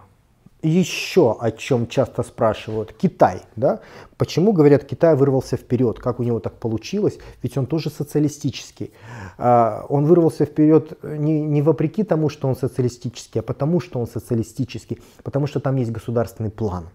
еще 0.67 1.37
о 1.39 1.51
чем 1.51 1.87
часто 1.87 2.23
спрашивают. 2.23 2.93
Китай, 2.93 3.41
да? 3.55 3.81
Почему, 4.17 4.53
говорят, 4.53 4.85
Китай 4.85 5.15
вырвался 5.15 5.57
вперед? 5.57 5.99
Как 5.99 6.19
у 6.19 6.23
него 6.23 6.39
так 6.39 6.59
получилось? 6.59 7.17
Ведь 7.43 7.57
он 7.57 7.65
тоже 7.65 7.89
социалистический. 7.89 8.91
А, 9.37 9.85
он 9.89 10.05
вырвался 10.05 10.45
вперед 10.45 10.97
не, 11.03 11.41
не 11.41 11.61
вопреки 11.61 12.03
тому, 12.03 12.29
что 12.29 12.47
он 12.47 12.55
социалистический, 12.55 13.39
а 13.39 13.43
потому, 13.43 13.79
что 13.79 13.99
он 13.99 14.07
социалистический. 14.07 14.99
Потому 15.23 15.47
что 15.47 15.59
там 15.59 15.75
есть 15.75 15.91
государственный 15.91 16.51
план. 16.51 16.89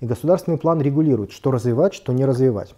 И 0.00 0.06
государственный 0.06 0.58
план 0.58 0.80
регулирует, 0.80 1.32
что 1.32 1.50
развивать, 1.50 1.94
что 1.94 2.12
не 2.12 2.24
развивать. 2.24 2.74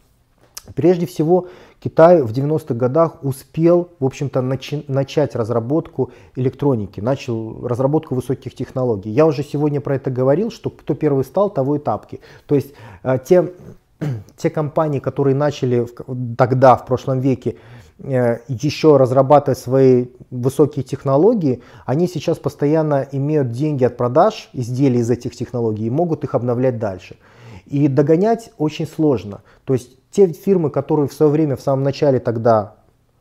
Прежде 0.75 1.07
всего, 1.07 1.49
Китай 1.81 2.23
в 2.23 2.33
90-х 2.33 2.75
годах 2.75 3.23
успел, 3.23 3.91
в 4.01 4.05
общем-то, 4.05 4.41
начи- 4.41 4.85
начать 4.89 5.37
разработку 5.37 6.11
электроники, 6.35 7.01
начал 7.01 7.67
разработку 7.67 8.15
высоких 8.15 8.55
технологий. 8.55 9.11
Я 9.11 9.27
уже 9.27 9.43
сегодня 9.43 9.81
про 9.81 9.97
это 9.97 10.11
говорил, 10.11 10.51
что 10.51 10.71
кто 10.71 10.95
первый 10.95 11.25
стал, 11.25 11.51
того 11.51 11.77
и 11.77 11.79
тапки. 11.79 12.21
То 12.47 12.55
есть 12.55 12.75
э, 13.03 13.19
те, 13.25 13.53
те 14.37 14.51
компании, 14.51 14.99
которые 14.99 15.35
начали 15.35 15.87
в, 15.87 16.37
тогда, 16.37 16.77
в 16.77 16.87
прошлом 16.87 17.21
веке, 17.21 17.57
Э, 17.99 18.41
еще 18.49 18.99
разрабатывать 18.99 19.59
свои 19.59 20.09
высокие 20.31 20.85
технологии, 20.85 21.63
они 21.87 22.09
сейчас 22.09 22.39
постоянно 22.39 23.09
имеют 23.11 23.53
деньги 23.53 23.85
от 23.85 23.97
продаж 23.97 24.51
изделий 24.53 25.01
из 25.01 25.11
этих 25.11 25.35
технологий 25.35 25.87
и 25.87 25.91
могут 25.91 26.23
их 26.23 26.35
обновлять 26.35 26.79
дальше. 26.79 27.17
И 27.65 27.89
догонять 27.89 28.53
очень 28.59 28.87
сложно. 28.87 29.41
То 29.65 29.73
есть 29.73 29.97
те 30.17 30.33
фирмы, 30.33 30.71
которые 30.71 31.09
в 31.09 31.13
свое 31.13 31.31
время, 31.31 31.57
в 31.57 31.61
самом 31.61 31.83
начале 31.83 32.21
тогда 32.21 32.77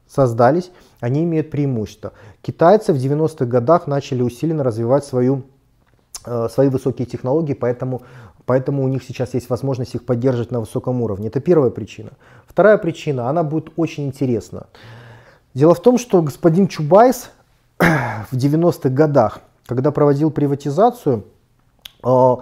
создались, 0.08 0.72
они 1.02 1.26
имеют 1.26 1.52
преимущество. 1.52 2.14
Китайцы 2.42 2.94
в 2.94 2.96
90-х 2.96 3.46
годах 3.46 3.86
начали 3.86 4.22
усиленно 4.22 4.64
развивать 4.64 5.04
свою, 5.04 5.44
э, 6.26 6.48
свои 6.50 6.70
высокие 6.70 7.06
технологии, 7.06 7.54
поэтому 7.54 8.02
Поэтому 8.48 8.84
у 8.84 8.88
них 8.88 9.04
сейчас 9.04 9.34
есть 9.34 9.50
возможность 9.50 9.96
их 9.96 10.06
поддерживать 10.06 10.52
на 10.52 10.60
высоком 10.60 11.02
уровне. 11.02 11.30
Это 11.30 11.40
первая 11.40 11.72
причина. 11.72 12.12
Вторая 12.48 12.78
причина, 12.78 13.28
она 13.28 13.42
будет 13.42 13.72
очень 13.76 14.06
интересна. 14.06 14.68
Дело 15.56 15.74
в 15.74 15.82
том, 15.82 15.98
что 15.98 16.22
господин 16.22 16.68
Чубайс 16.68 17.32
в 17.80 18.34
90-х 18.34 18.90
годах, 18.90 19.40
когда 19.66 19.90
проводил 19.90 20.30
приватизацию, 20.30 21.24
э, 22.04 22.36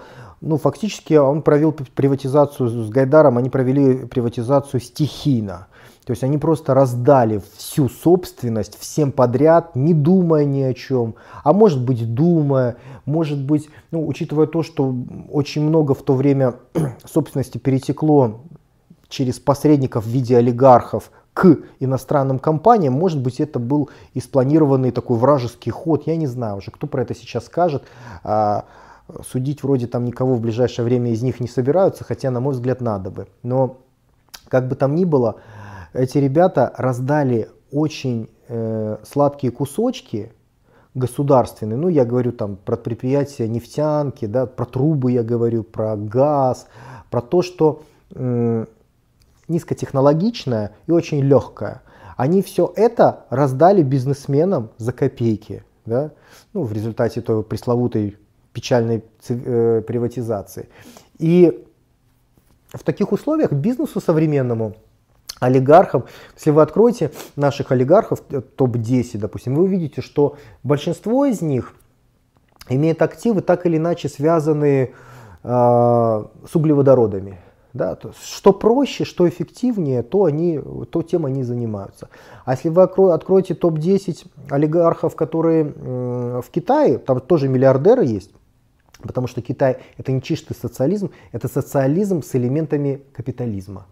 ну, 0.44 0.58
фактически 0.58 1.14
он 1.14 1.42
провел 1.42 1.72
приватизацию 1.72 2.68
с 2.68 2.90
Гайдаром, 2.90 3.38
они 3.38 3.48
провели 3.48 4.06
приватизацию 4.06 4.80
стихийно. 4.80 5.68
То 6.04 6.10
есть 6.10 6.22
они 6.22 6.36
просто 6.36 6.74
раздали 6.74 7.40
всю 7.56 7.88
собственность 7.88 8.78
всем 8.78 9.10
подряд, 9.10 9.74
не 9.74 9.94
думая 9.94 10.44
ни 10.44 10.60
о 10.60 10.74
чем. 10.74 11.14
А 11.42 11.54
может 11.54 11.82
быть 11.82 12.12
думая, 12.12 12.76
может 13.06 13.42
быть, 13.42 13.70
ну, 13.90 14.06
учитывая 14.06 14.46
то, 14.46 14.62
что 14.62 14.94
очень 15.30 15.62
много 15.62 15.94
в 15.94 16.02
то 16.02 16.14
время 16.14 16.56
собственности 17.10 17.56
перетекло 17.56 18.42
через 19.08 19.40
посредников 19.40 20.04
в 20.04 20.08
виде 20.08 20.36
олигархов 20.36 21.10
к 21.32 21.56
иностранным 21.80 22.38
компаниям, 22.38 22.92
может 22.92 23.20
быть, 23.20 23.40
это 23.40 23.58
был 23.58 23.88
и 24.12 24.20
спланированный 24.20 24.90
такой 24.90 25.16
вражеский 25.16 25.72
ход, 25.72 26.06
я 26.06 26.16
не 26.16 26.26
знаю 26.26 26.58
уже, 26.58 26.70
кто 26.70 26.86
про 26.86 27.02
это 27.02 27.14
сейчас 27.14 27.46
скажет. 27.46 27.84
Судить 29.22 29.62
вроде 29.62 29.86
там 29.86 30.04
никого 30.04 30.34
в 30.34 30.40
ближайшее 30.40 30.84
время 30.84 31.12
из 31.12 31.22
них 31.22 31.40
не 31.40 31.48
собираются, 31.48 32.04
хотя, 32.04 32.30
на 32.30 32.40
мой 32.40 32.54
взгляд, 32.54 32.80
надо 32.80 33.10
бы. 33.10 33.26
Но, 33.42 33.78
как 34.48 34.68
бы 34.68 34.76
там 34.76 34.94
ни 34.94 35.04
было, 35.04 35.36
эти 35.92 36.18
ребята 36.18 36.72
раздали 36.76 37.48
очень 37.70 38.30
э, 38.48 38.96
сладкие 39.04 39.52
кусочки 39.52 40.32
государственные, 40.94 41.76
ну 41.76 41.88
я 41.88 42.04
говорю 42.04 42.32
там 42.32 42.56
про 42.56 42.76
предприятия 42.76 43.48
нефтянки, 43.48 44.26
да, 44.26 44.46
про 44.46 44.64
трубы 44.64 45.10
я 45.12 45.22
говорю, 45.22 45.64
про 45.64 45.96
газ, 45.96 46.68
про 47.10 47.20
то, 47.20 47.42
что 47.42 47.82
э, 48.14 48.66
низкотехнологичное 49.48 50.72
и 50.86 50.92
очень 50.92 51.20
легкое. 51.20 51.82
Они 52.16 52.42
все 52.42 52.72
это 52.76 53.24
раздали 53.28 53.82
бизнесменам 53.82 54.70
за 54.78 54.92
копейки, 54.92 55.64
да, 55.84 56.12
ну, 56.52 56.62
в 56.62 56.72
результате 56.72 57.20
той 57.20 57.42
пресловутой 57.42 58.18
печальной 58.54 59.04
э, 59.28 59.82
приватизации. 59.86 60.68
И 61.18 61.66
в 62.72 62.82
таких 62.82 63.12
условиях 63.12 63.52
бизнесу 63.52 64.00
современному 64.00 64.74
олигархов. 65.40 66.04
Если 66.36 66.50
вы 66.50 66.62
откроете 66.62 67.10
наших 67.36 67.72
олигархов, 67.72 68.22
э, 68.30 68.40
топ-10, 68.40 69.18
допустим, 69.18 69.54
вы 69.54 69.64
увидите, 69.64 70.00
что 70.00 70.36
большинство 70.62 71.26
из 71.26 71.42
них 71.42 71.74
имеет 72.68 73.02
активы, 73.02 73.42
так 73.42 73.66
или 73.66 73.76
иначе 73.76 74.08
связанные 74.08 74.94
э, 75.42 75.48
с 75.48 76.56
углеводородами. 76.56 77.40
Да, 77.72 77.96
то 77.96 78.12
что 78.22 78.52
проще, 78.52 79.04
что 79.04 79.28
эффективнее, 79.28 80.04
то, 80.04 80.24
они, 80.24 80.60
то 80.92 81.02
тем 81.02 81.26
они 81.26 81.42
занимаются. 81.42 82.08
А 82.44 82.52
если 82.52 82.68
вы 82.68 82.84
откроете 82.84 83.54
топ-10 83.54 84.26
олигархов, 84.48 85.16
которые 85.16 85.74
э, 85.74 86.40
в 86.40 86.50
Китае, 86.50 86.98
там 86.98 87.18
тоже 87.20 87.48
миллиардеры 87.48 88.04
есть, 88.04 88.30
потому 89.08 89.26
что 89.26 89.42
Китай 89.42 89.78
это 89.96 90.12
не 90.12 90.22
чистый 90.22 90.54
социализм, 90.54 91.10
это 91.32 91.48
социализм 91.48 92.22
с 92.22 92.34
элементами 92.34 93.02
капитализма. 93.12 93.86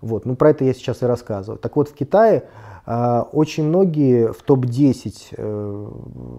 Вот, 0.00 0.26
ну 0.26 0.36
про 0.36 0.50
это 0.50 0.64
я 0.64 0.74
сейчас 0.74 1.02
и 1.02 1.06
рассказываю. 1.06 1.58
Так 1.58 1.76
вот, 1.76 1.88
в 1.88 1.94
Китае 1.94 2.44
э, 2.86 3.22
очень 3.32 3.64
многие 3.64 4.32
в 4.32 4.42
топ-10 4.42 5.14
э, 5.32 5.90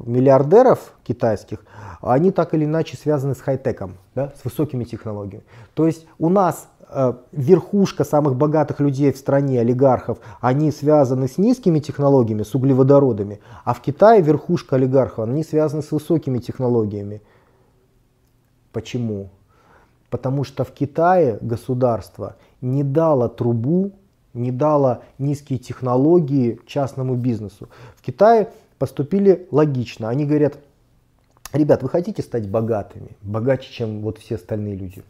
миллиардеров 0.05 0.93
китайских, 1.03 1.65
они 2.01 2.31
так 2.31 2.53
или 2.53 2.65
иначе 2.65 2.97
связаны 2.97 3.33
с 3.33 3.41
хай-теком, 3.41 3.97
да, 4.15 4.33
с 4.39 4.45
высокими 4.45 4.83
технологиями. 4.83 5.43
То 5.73 5.87
есть 5.87 6.05
у 6.19 6.29
нас 6.29 6.67
э, 6.89 7.13
верхушка 7.31 8.03
самых 8.03 8.35
богатых 8.35 8.79
людей 8.79 9.11
в 9.11 9.17
стране, 9.17 9.59
олигархов, 9.59 10.19
они 10.39 10.71
связаны 10.71 11.27
с 11.27 11.37
низкими 11.37 11.79
технологиями, 11.79 12.43
с 12.43 12.53
углеводородами, 12.53 13.39
а 13.65 13.73
в 13.73 13.81
Китае 13.81 14.21
верхушка 14.21 14.75
олигархов, 14.75 15.27
они 15.27 15.43
связаны 15.43 15.81
с 15.81 15.91
высокими 15.91 16.37
технологиями. 16.37 17.21
Почему? 18.77 19.29
Потому 20.11 20.43
что 20.43 20.63
в 20.63 20.71
Китае 20.71 21.39
государство 21.41 22.35
не 22.61 22.83
дало 22.83 23.27
трубу, 23.27 23.93
не 24.35 24.51
дало 24.51 24.99
низкие 25.17 25.57
технологии 25.57 26.59
частному 26.67 27.15
бизнесу. 27.15 27.69
В 27.95 28.03
Китае 28.03 28.49
поступили 28.77 29.47
логично. 29.49 30.09
Они 30.09 30.25
говорят, 30.25 30.59
ребят, 31.53 31.81
вы 31.81 31.89
хотите 31.89 32.21
стать 32.21 32.47
богатыми, 32.47 33.17
богаче, 33.23 33.73
чем 33.73 34.01
вот 34.01 34.19
все 34.19 34.35
остальные 34.35 34.75
люди? 34.75 35.03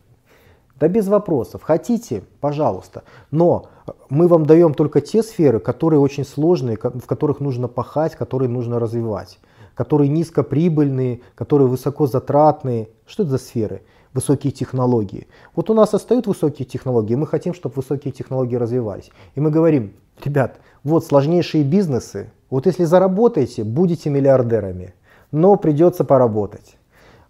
Да 0.80 0.88
без 0.88 1.10
вопросов. 1.10 1.62
Хотите, 1.64 2.24
пожалуйста. 2.40 3.04
Но 3.32 3.68
мы 4.10 4.30
вам 4.30 4.46
даем 4.46 4.74
только 4.74 5.02
те 5.02 5.24
сферы, 5.24 5.60
которые 5.60 6.00
очень 6.00 6.24
сложные, 6.24 6.78
в 6.78 7.06
которых 7.06 7.42
нужно 7.42 7.68
пахать, 7.68 8.16
которые 8.16 8.48
нужно 8.48 8.80
развивать, 8.80 9.40
которые 9.78 10.10
низкоприбыльные, 10.10 11.22
которые 11.36 11.68
высокозатратные. 11.68 12.90
Что 13.06 13.24
это 13.24 13.32
за 13.32 13.38
сферы? 13.38 13.84
высокие 14.14 14.52
технологии. 14.52 15.28
Вот 15.56 15.70
у 15.70 15.76
нас 15.76 15.94
остают 15.94 16.26
высокие 16.26 16.66
технологии, 16.66 17.14
мы 17.14 17.28
хотим, 17.28 17.54
чтобы 17.54 17.76
высокие 17.76 18.12
технологии 18.12 18.56
развивались. 18.56 19.12
И 19.36 19.40
мы 19.40 19.52
говорим, 19.52 19.94
ребят, 20.26 20.60
вот 20.84 21.06
сложнейшие 21.06 21.64
бизнесы, 21.64 22.32
вот 22.50 22.66
если 22.66 22.86
заработаете, 22.86 23.64
будете 23.64 24.10
миллиардерами, 24.10 24.96
но 25.32 25.56
придется 25.56 26.04
поработать. 26.04 26.78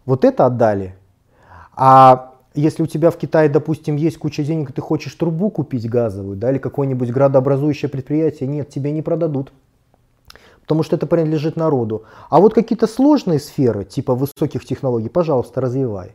Вот 0.05 0.23
это 0.23 0.45
отдали. 0.45 0.95
А 1.75 2.35
если 2.53 2.83
у 2.83 2.87
тебя 2.87 3.11
в 3.11 3.17
Китае, 3.17 3.49
допустим, 3.49 3.97
есть 3.97 4.17
куча 4.17 4.43
денег, 4.43 4.69
и 4.69 4.73
ты 4.73 4.79
хочешь 4.79 5.13
трубу 5.15 5.49
купить 5.49 5.89
газовую, 5.89 6.37
да, 6.37 6.51
или 6.51 6.57
какое-нибудь 6.57 7.11
градообразующее 7.11 7.89
предприятие, 7.89 8.47
нет, 8.47 8.69
тебе 8.69 8.93
не 8.93 9.01
продадут 9.01 9.51
потому 10.67 10.83
что 10.83 10.97
это 10.97 11.07
принадлежит 11.07 11.55
народу. 11.55 12.03
А 12.29 12.41
вот 12.41 12.53
какие-то 12.53 12.87
сложные 12.87 13.39
сферы, 13.39 13.85
типа 13.85 14.13
высоких 14.15 14.65
технологий, 14.65 15.07
пожалуйста, 15.07 15.61
развивай. 15.61 16.11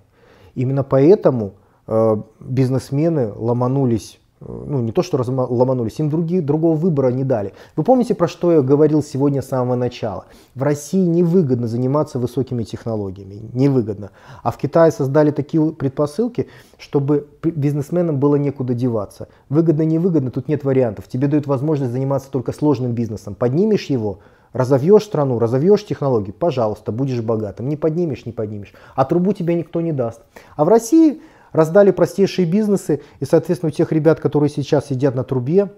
Именно 0.55 0.85
поэтому 0.85 1.55
э, 1.87 2.17
бизнесмены 2.39 3.33
ломанулись 3.35 4.21
э, 4.43 4.45
ну 4.45 4.83
не 4.83 4.93
то 4.93 5.03
что 5.03 5.17
ломанулись, 5.27 5.99
им 6.01 6.11
другие, 6.11 6.43
другого 6.43 6.77
выбора 6.77 7.09
не 7.09 7.25
дали. 7.25 7.55
Вы 7.77 7.83
помните, 7.83 8.15
про 8.15 8.29
что 8.29 8.53
я 8.53 8.61
говорил 8.61 9.03
сегодня 9.03 9.41
с 9.41 9.49
самого 9.49 9.75
начала? 9.75 10.27
В 10.55 10.63
России 10.63 11.07
невыгодно 11.07 11.67
заниматься 11.67 12.19
высокими 12.19 12.63
технологиями, 12.63 13.41
невыгодно. 13.55 14.11
А 14.43 14.51
в 14.51 14.59
Китае 14.59 14.93
создали 14.93 15.31
такие 15.31 15.73
предпосылки, 15.73 16.49
чтобы 16.77 17.27
бизнесменам 17.43 18.21
было 18.21 18.37
некуда 18.37 18.75
деваться. 18.75 19.29
Выгодно, 19.49 19.81
невыгодно, 19.81 20.31
тут 20.31 20.49
нет 20.49 20.63
вариантов. 20.63 21.09
Тебе 21.09 21.27
дают 21.27 21.47
возможность 21.47 21.93
заниматься 21.93 22.31
только 22.31 22.53
сложным 22.53 22.93
бизнесом. 22.93 23.35
Поднимешь 23.35 23.87
его, 23.87 24.19
Разовьешь 24.53 25.05
страну, 25.05 25.39
разовьешь 25.39 25.85
технологии, 25.85 26.33
пожалуйста, 26.33 26.93
будешь 26.93 27.21
богатым. 27.21 27.69
Не 27.69 27.77
поднимешь, 27.77 28.27
не 28.27 28.33
поднимешь. 28.33 28.75
А 28.95 29.05
трубу 29.05 29.33
тебе 29.33 29.55
никто 29.55 29.81
не 29.81 29.93
даст. 29.93 30.21
А 30.57 30.65
в 30.65 30.69
России 30.69 31.23
раздали 31.53 31.91
простейшие 31.91 32.47
бизнесы, 32.47 33.03
и, 33.21 33.25
соответственно, 33.25 33.69
у 33.69 33.73
тех 33.73 33.93
ребят, 33.93 34.21
которые 34.21 34.51
сейчас 34.51 34.87
сидят 34.89 35.15
на 35.15 35.25
трубе, 35.25 35.71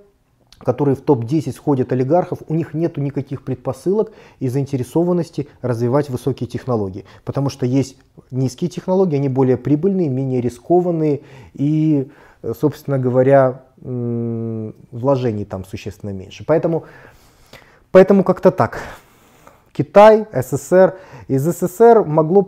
которые 0.59 0.95
в 0.95 1.03
топ-10 1.03 1.53
сходят 1.53 1.93
олигархов, 1.93 2.39
у 2.49 2.55
них 2.55 2.75
нет 2.75 2.97
никаких 2.97 3.45
предпосылок 3.45 4.13
и 4.39 4.49
заинтересованности 4.49 5.49
развивать 5.63 6.09
высокие 6.11 6.49
технологии. 6.49 7.05
Потому 7.25 7.51
что 7.51 7.67
есть 7.67 7.97
низкие 8.31 8.71
технологии, 8.71 9.17
они 9.17 9.29
более 9.29 9.57
прибыльные, 9.57 10.09
менее 10.09 10.41
рискованные 10.41 11.23
и, 11.55 12.09
собственно 12.59 12.99
говоря, 12.99 13.65
вложений 13.77 15.45
там 15.45 15.65
существенно 15.65 16.11
меньше. 16.11 16.45
Поэтому 16.47 16.85
Поэтому 17.95 18.25
как-то 18.25 18.51
так. 18.51 18.81
Китай, 19.73 20.27
СССР. 20.33 20.97
Из 21.29 21.43
СССР 21.45 22.03
могло... 22.05 22.45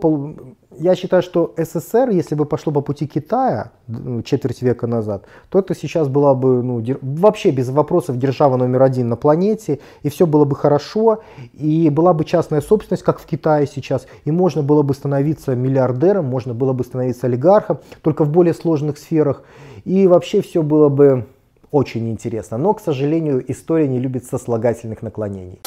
Я 0.77 0.93
считаю, 0.93 1.23
что 1.23 1.53
СССР, 1.55 2.09
если 2.09 2.35
бы 2.35 2.43
пошло 2.43 2.73
по 2.73 2.81
пути 2.81 3.07
Китая 3.07 3.71
ну, 3.87 4.23
четверть 4.23 4.61
века 4.61 4.87
назад, 4.87 5.23
то 5.49 5.59
это 5.59 5.73
сейчас 5.73 6.09
была 6.09 6.33
бы 6.33 6.61
ну, 6.61 6.83
вообще 7.01 7.51
без 7.51 7.69
вопросов 7.69 8.17
держава 8.17 8.57
номер 8.57 8.83
один 8.83 9.07
на 9.07 9.15
планете, 9.15 9.79
и 10.03 10.09
все 10.09 10.25
было 10.25 10.43
бы 10.43 10.57
хорошо, 10.57 11.21
и 11.53 11.89
была 11.89 12.13
бы 12.13 12.25
частная 12.25 12.59
собственность, 12.59 13.03
как 13.03 13.17
в 13.17 13.25
Китае 13.25 13.67
сейчас, 13.67 14.05
и 14.25 14.31
можно 14.31 14.63
было 14.63 14.83
бы 14.83 14.93
становиться 14.93 15.55
миллиардером, 15.55 16.25
можно 16.25 16.53
было 16.53 16.73
бы 16.73 16.83
становиться 16.83 17.27
олигархом, 17.27 17.79
только 18.01 18.25
в 18.25 18.29
более 18.31 18.53
сложных 18.53 18.97
сферах, 18.97 19.43
и 19.85 20.07
вообще 20.07 20.41
все 20.41 20.61
было 20.61 20.89
бы 20.89 21.25
очень 21.71 22.09
интересно, 22.09 22.57
но, 22.57 22.73
к 22.73 22.81
сожалению, 22.81 23.43
история 23.51 23.87
не 23.87 23.99
любит 23.99 24.25
сослагательных 24.25 25.01
наклонений. 25.01 25.59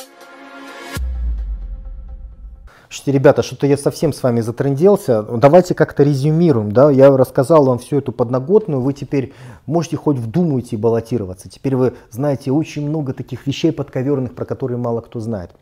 Слушайте, 2.93 3.13
ребята, 3.13 3.43
что-то 3.45 3.69
я 3.69 3.77
совсем 3.77 4.13
с 4.13 4.21
вами 4.21 4.41
затренделся. 4.41 5.23
Давайте 5.23 5.75
как-то 5.75 6.03
резюмируем. 6.03 6.73
Да? 6.73 6.91
Я 6.91 7.17
рассказал 7.17 7.65
вам 7.65 7.79
всю 7.79 7.99
эту 7.99 8.11
подноготную. 8.11 8.81
Вы 8.81 8.95
теперь 8.95 9.33
можете 9.67 9.97
хоть 9.97 10.19
вдумайте 10.19 10.77
баллотироваться. 10.77 11.49
Теперь 11.49 11.77
вы 11.77 11.95
знаете 12.11 12.51
очень 12.51 12.89
много 12.89 13.13
таких 13.13 13.47
вещей 13.47 13.71
подковерных, 13.71 14.35
про 14.35 14.45
которые 14.45 14.79
мало 14.79 15.03
кто 15.03 15.21
знает. 15.21 15.53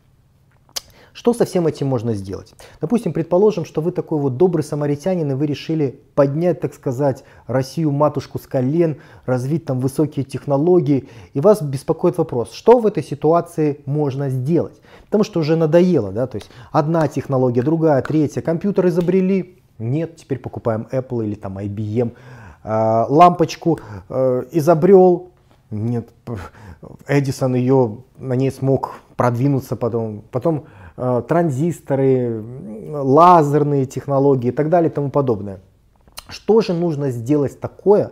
Что 1.19 1.35
со 1.35 1.45
всем 1.45 1.67
этим 1.67 1.89
можно 1.89 2.15
сделать? 2.15 2.55
Допустим, 2.81 3.13
предположим, 3.13 3.65
что 3.65 3.81
вы 3.81 3.91
такой 3.91 4.21
вот 4.21 4.37
добрый 4.37 4.63
самаритянин, 4.63 5.29
и 5.33 5.35
вы 5.35 5.47
решили 5.47 6.01
поднять, 6.15 6.61
так 6.61 6.73
сказать, 6.73 7.25
Россию 7.49 7.91
матушку 7.91 8.39
с 8.39 8.47
колен, 8.47 8.99
развить 9.27 9.65
там 9.65 9.81
высокие 9.81 10.25
технологии, 10.25 11.09
и 11.35 11.41
вас 11.41 11.61
беспокоит 11.61 12.19
вопрос, 12.19 12.53
что 12.53 12.79
в 12.79 12.87
этой 12.87 13.03
ситуации 13.03 13.81
можно 13.85 14.31
сделать? 14.31 14.81
Потому 15.07 15.25
что 15.25 15.41
уже 15.41 15.57
надоело, 15.57 16.13
да, 16.13 16.29
то 16.29 16.37
есть 16.37 16.51
одна 16.71 17.09
технология, 17.09 17.63
другая, 17.63 18.01
третья, 18.03 18.41
компьютер 18.41 18.87
изобрели, 18.87 19.59
нет, 19.81 20.19
теперь 20.19 20.39
покупаем 20.39 20.87
Apple 20.93 21.27
или 21.27 21.35
там 21.35 21.59
IBM, 21.59 22.13
а, 22.63 23.07
лампочку 23.09 23.81
э, 24.09 24.45
изобрел, 24.53 25.33
Нет, 25.73 26.11
Эдисон 27.09 27.57
ее, 27.57 27.99
на 28.19 28.35
ней 28.35 28.53
смог 28.53 29.01
продвинуться 29.19 29.75
потом. 29.75 30.23
Потом 30.31 30.67
транзисторы, 30.99 32.43
лазерные 32.91 33.87
технологии 33.87 34.49
и 34.49 34.53
так 34.53 34.69
далее 34.69 34.91
и 34.91 34.93
тому 34.93 35.11
подобное. 35.11 35.61
Что 36.29 36.61
же 36.61 36.75
нужно 36.75 37.11
сделать 37.11 37.61
такое 37.61 38.11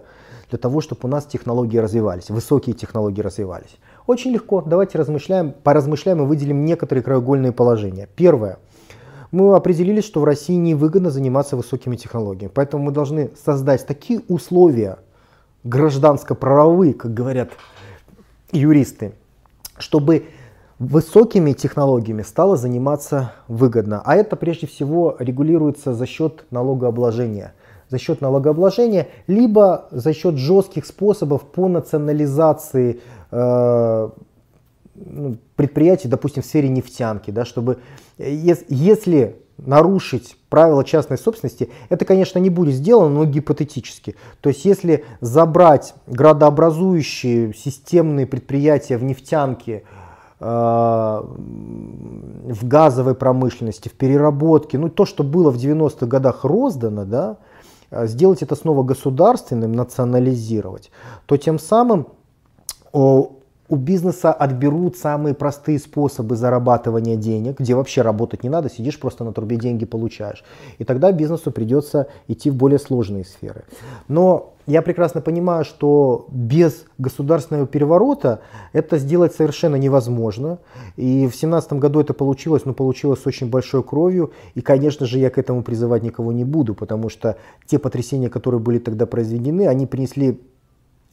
для 0.51 0.59
того, 0.59 0.81
чтобы 0.81 1.01
у 1.05 1.09
нас 1.09 1.27
технологии 1.27 1.79
развивались, 1.79 2.31
высокие 2.31 2.75
технологии 2.75 3.21
развивались? 3.21 3.77
Очень 4.07 4.31
легко. 4.31 4.63
Давайте 4.63 4.99
размышляем, 4.99 5.53
поразмышляем 5.53 6.23
и 6.23 6.27
выделим 6.27 6.65
некоторые 6.65 7.03
краеугольные 7.03 7.53
положения. 7.53 8.09
Первое. 8.15 8.59
Мы 9.33 9.55
определились, 9.57 10.05
что 10.05 10.21
в 10.21 10.25
России 10.25 10.55
невыгодно 10.55 11.11
заниматься 11.11 11.57
высокими 11.57 11.97
технологиями. 11.97 12.53
Поэтому 12.55 12.85
мы 12.85 12.93
должны 12.93 13.33
создать 13.45 13.85
такие 13.85 14.21
условия 14.29 14.99
гражданско-правовые, 15.65 16.95
как 16.95 17.13
говорят 17.13 17.51
юристы, 18.53 19.15
чтобы 19.77 20.27
высокими 20.79 21.53
технологиями 21.53 22.23
стало 22.23 22.57
заниматься 22.57 23.33
выгодно. 23.49 24.03
А 24.05 24.15
это 24.17 24.37
прежде 24.37 24.67
всего 24.67 25.17
регулируется 25.19 25.95
за 25.95 26.07
счет 26.07 26.45
налогообложения. 26.51 27.55
За 27.89 27.99
счет 27.99 28.21
налогообложения, 28.21 29.09
либо 29.27 29.87
за 29.91 30.13
счет 30.13 30.37
жестких 30.37 30.87
способов 30.87 31.43
по 31.43 31.69
национализации 31.69 33.01
э, 33.31 34.09
ну, 34.95 35.37
предприятий, 35.55 36.09
допустим, 36.09 36.43
в 36.43 36.47
сфере 36.47 36.69
нефтянки, 36.69 37.31
да, 37.31 37.45
чтобы 37.45 37.79
если 38.19 39.37
нарушить 39.59 40.37
правила 40.49 40.85
частной 40.85 41.19
собственности, 41.19 41.71
это, 41.89 42.05
конечно, 42.05 42.39
не 42.39 42.51
будет 42.51 42.75
сделано, 42.75 43.11
но 43.11 43.25
гипотетически. 43.25 44.17
То 44.41 44.51
есть, 44.51 44.65
если 44.65 45.05
забрать 45.21 45.95
градообразующие 46.07 47.55
системные 47.55 48.27
предприятия 48.27 48.97
в 48.97 49.05
нефтянке, 49.05 49.85
в 52.47 52.59
газовой 52.63 53.15
промышленности, 53.15 53.89
в 53.89 53.93
переработке, 53.93 54.79
ну 54.79 54.91
то, 54.91 55.07
что 55.07 55.25
было 55.25 55.51
в 55.51 55.57
90-х 55.57 56.07
годах 56.07 56.45
роздано, 56.45 57.05
да, 57.07 57.39
э, 57.91 58.07
сделать 58.07 58.43
это 58.43 58.55
снова 58.55 58.83
государственным, 58.83 59.73
национализировать, 59.73 60.91
то 61.25 61.39
тем 61.39 61.59
самым 61.59 62.09
у 63.69 63.77
бизнеса 63.77 64.33
отберут 64.33 64.97
самые 64.97 65.35
простые 65.35 65.79
способы 65.79 66.37
зарабатывания 66.37 67.17
денег, 67.17 67.61
где 67.61 67.75
вообще 67.75 68.03
работать 68.03 68.43
не 68.43 68.49
надо, 68.49 68.71
сидишь 68.71 68.99
просто 68.99 69.25
на 69.25 69.33
трубе 69.33 69.57
деньги 69.57 69.85
получаешь. 69.85 70.45
И 70.79 70.85
тогда 70.85 71.13
бизнесу 71.13 71.51
придется 71.51 72.09
идти 72.29 72.51
в 72.51 72.55
более 72.55 72.79
сложные 72.79 73.25
сферы. 73.25 73.65
Но 74.09 74.55
я 74.67 74.83
прекрасно 74.83 75.21
понимаю, 75.21 75.65
что 75.65 76.27
без 76.31 76.87
государственного 76.99 77.67
переворота 77.67 78.41
это 78.73 78.99
сделать 78.99 79.33
совершенно 79.33 79.77
невозможно. 79.77 80.59
И 80.97 81.27
в 81.27 81.31
2017 81.31 81.75
году 81.75 82.01
это 82.01 82.15
получилось, 82.15 82.65
но 82.65 82.75
получилось 82.75 83.21
с 83.23 83.27
очень 83.27 83.49
большой 83.49 83.85
кровью. 83.85 84.33
И, 84.55 84.61
конечно 84.61 85.07
же, 85.07 85.19
я 85.21 85.31
к 85.31 85.39
этому 85.39 85.63
призывать 85.63 86.03
никого 86.03 86.33
не 86.33 86.45
буду, 86.45 86.75
потому 86.75 87.09
что 87.09 87.37
те 87.67 87.79
потрясения, 87.79 88.29
которые 88.29 88.61
были 88.61 88.79
тогда 88.79 89.07
произведены, 89.07 89.69
они 89.69 89.87
принесли 89.87 90.41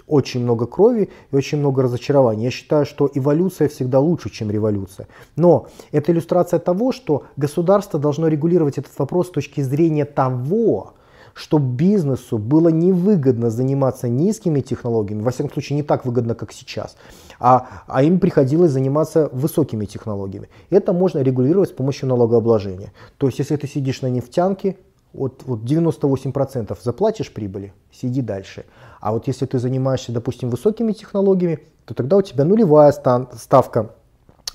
очень 0.07 0.41
много 0.41 0.65
крови 0.65 1.09
и 1.31 1.35
очень 1.35 1.59
много 1.59 1.83
разочарований. 1.83 2.45
Я 2.45 2.51
считаю, 2.51 2.85
что 2.85 3.09
эволюция 3.13 3.67
всегда 3.67 3.99
лучше, 3.99 4.29
чем 4.29 4.51
революция. 4.51 5.07
Но 5.35 5.67
это 5.91 6.11
иллюстрация 6.11 6.59
того, 6.59 6.91
что 6.91 7.23
государство 7.37 7.99
должно 7.99 8.27
регулировать 8.27 8.77
этот 8.77 8.97
вопрос 8.97 9.27
с 9.27 9.31
точки 9.31 9.61
зрения 9.61 10.05
того, 10.05 10.93
чтобы 11.33 11.75
бизнесу 11.75 12.37
было 12.37 12.69
невыгодно 12.69 13.49
заниматься 13.49 14.07
низкими 14.07 14.61
технологиями, 14.61 15.23
во 15.23 15.31
всяком 15.31 15.51
случае 15.51 15.77
не 15.77 15.83
так 15.83 16.05
выгодно, 16.05 16.35
как 16.35 16.51
сейчас, 16.51 16.95
а, 17.39 17.67
а 17.87 18.03
им 18.03 18.19
приходилось 18.19 18.71
заниматься 18.71 19.29
высокими 19.31 19.85
технологиями. 19.85 20.49
Это 20.69 20.93
можно 20.93 21.19
регулировать 21.19 21.69
с 21.69 21.73
помощью 21.73 22.07
налогообложения. 22.07 22.93
То 23.17 23.27
есть, 23.27 23.39
если 23.39 23.55
ты 23.55 23.67
сидишь 23.67 24.01
на 24.01 24.07
нефтянке, 24.07 24.77
вот, 25.13 25.43
вот 25.45 25.61
98% 25.61 26.77
заплатишь 26.81 27.31
прибыли, 27.31 27.73
сиди 27.91 28.21
дальше. 28.21 28.65
А 28.99 29.13
вот 29.13 29.27
если 29.27 29.45
ты 29.45 29.59
занимаешься, 29.59 30.11
допустим, 30.11 30.49
высокими 30.49 30.91
технологиями, 30.91 31.59
то 31.85 31.93
тогда 31.93 32.17
у 32.17 32.21
тебя 32.21 32.45
нулевая 32.45 32.91
ставка 32.91 33.91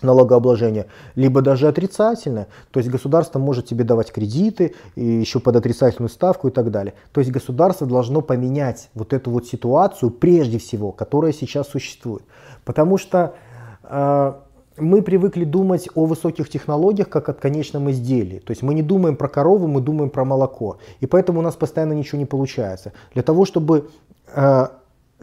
налогообложения, 0.02 0.86
либо 1.16 1.42
даже 1.42 1.66
отрицательная. 1.68 2.46
То 2.70 2.78
есть 2.78 2.90
государство 2.90 3.38
может 3.38 3.66
тебе 3.66 3.84
давать 3.84 4.12
кредиты, 4.12 4.74
и 4.94 5.04
еще 5.04 5.40
под 5.40 5.56
отрицательную 5.56 6.08
ставку 6.08 6.48
и 6.48 6.50
так 6.50 6.70
далее. 6.70 6.94
То 7.12 7.20
есть 7.20 7.32
государство 7.32 7.86
должно 7.86 8.20
поменять 8.20 8.90
вот 8.94 9.12
эту 9.12 9.30
вот 9.30 9.46
ситуацию 9.46 10.10
прежде 10.10 10.58
всего, 10.58 10.92
которая 10.92 11.32
сейчас 11.32 11.68
существует. 11.68 12.22
Потому 12.64 12.96
что 12.98 13.34
э, 13.82 14.32
мы 14.80 15.02
привыкли 15.02 15.44
думать 15.44 15.88
о 15.94 16.06
высоких 16.06 16.48
технологиях 16.48 17.08
как 17.08 17.28
о 17.28 17.32
конечном 17.32 17.90
изделии. 17.90 18.38
То 18.38 18.50
есть 18.50 18.62
мы 18.62 18.74
не 18.74 18.82
думаем 18.82 19.16
про 19.16 19.28
корову, 19.28 19.66
мы 19.66 19.80
думаем 19.80 20.10
про 20.10 20.24
молоко. 20.24 20.78
И 21.00 21.06
поэтому 21.06 21.40
у 21.40 21.42
нас 21.42 21.54
постоянно 21.56 21.92
ничего 21.92 22.18
не 22.18 22.26
получается. 22.26 22.92
Для 23.14 23.22
того, 23.22 23.44
чтобы 23.44 23.90
э, 24.34 24.66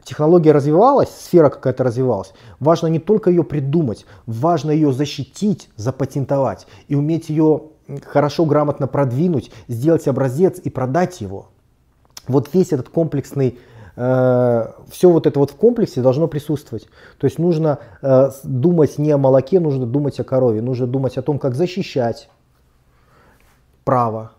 технология 0.04 0.52
развивалась, 0.52 1.10
сфера 1.10 1.50
какая-то 1.50 1.84
развивалась, 1.84 2.34
важно 2.60 2.88
не 2.88 3.00
только 3.00 3.30
ее 3.30 3.44
придумать, 3.44 4.06
важно 4.26 4.72
ее 4.72 4.92
защитить, 4.92 5.70
запатентовать 5.76 6.68
и 6.88 6.96
уметь 6.96 7.30
ее 7.30 7.64
хорошо, 8.06 8.46
грамотно 8.46 8.88
продвинуть, 8.88 9.52
сделать 9.68 10.08
образец 10.08 10.60
и 10.64 10.70
продать 10.70 11.22
его. 11.22 11.50
Вот 12.28 12.50
весь 12.54 12.72
этот 12.72 12.90
комплексный 12.90 13.60
Э, 13.96 14.72
все 14.90 15.10
вот 15.10 15.26
это 15.26 15.40
вот 15.40 15.52
в 15.52 15.56
комплексе 15.56 16.02
должно 16.02 16.28
присутствовать. 16.28 16.88
То 17.18 17.26
есть 17.26 17.40
нужно 17.40 17.80
э, 18.02 18.30
думать 18.44 18.98
не 18.98 19.12
о 19.12 19.18
молоке, 19.18 19.60
нужно 19.60 19.86
думать 19.86 20.20
о 20.20 20.24
корове, 20.24 20.62
нужно 20.62 20.88
думать 20.88 21.18
о 21.18 21.22
том, 21.22 21.40
как 21.40 21.56
защищать 21.56 22.30
право. 23.84 24.32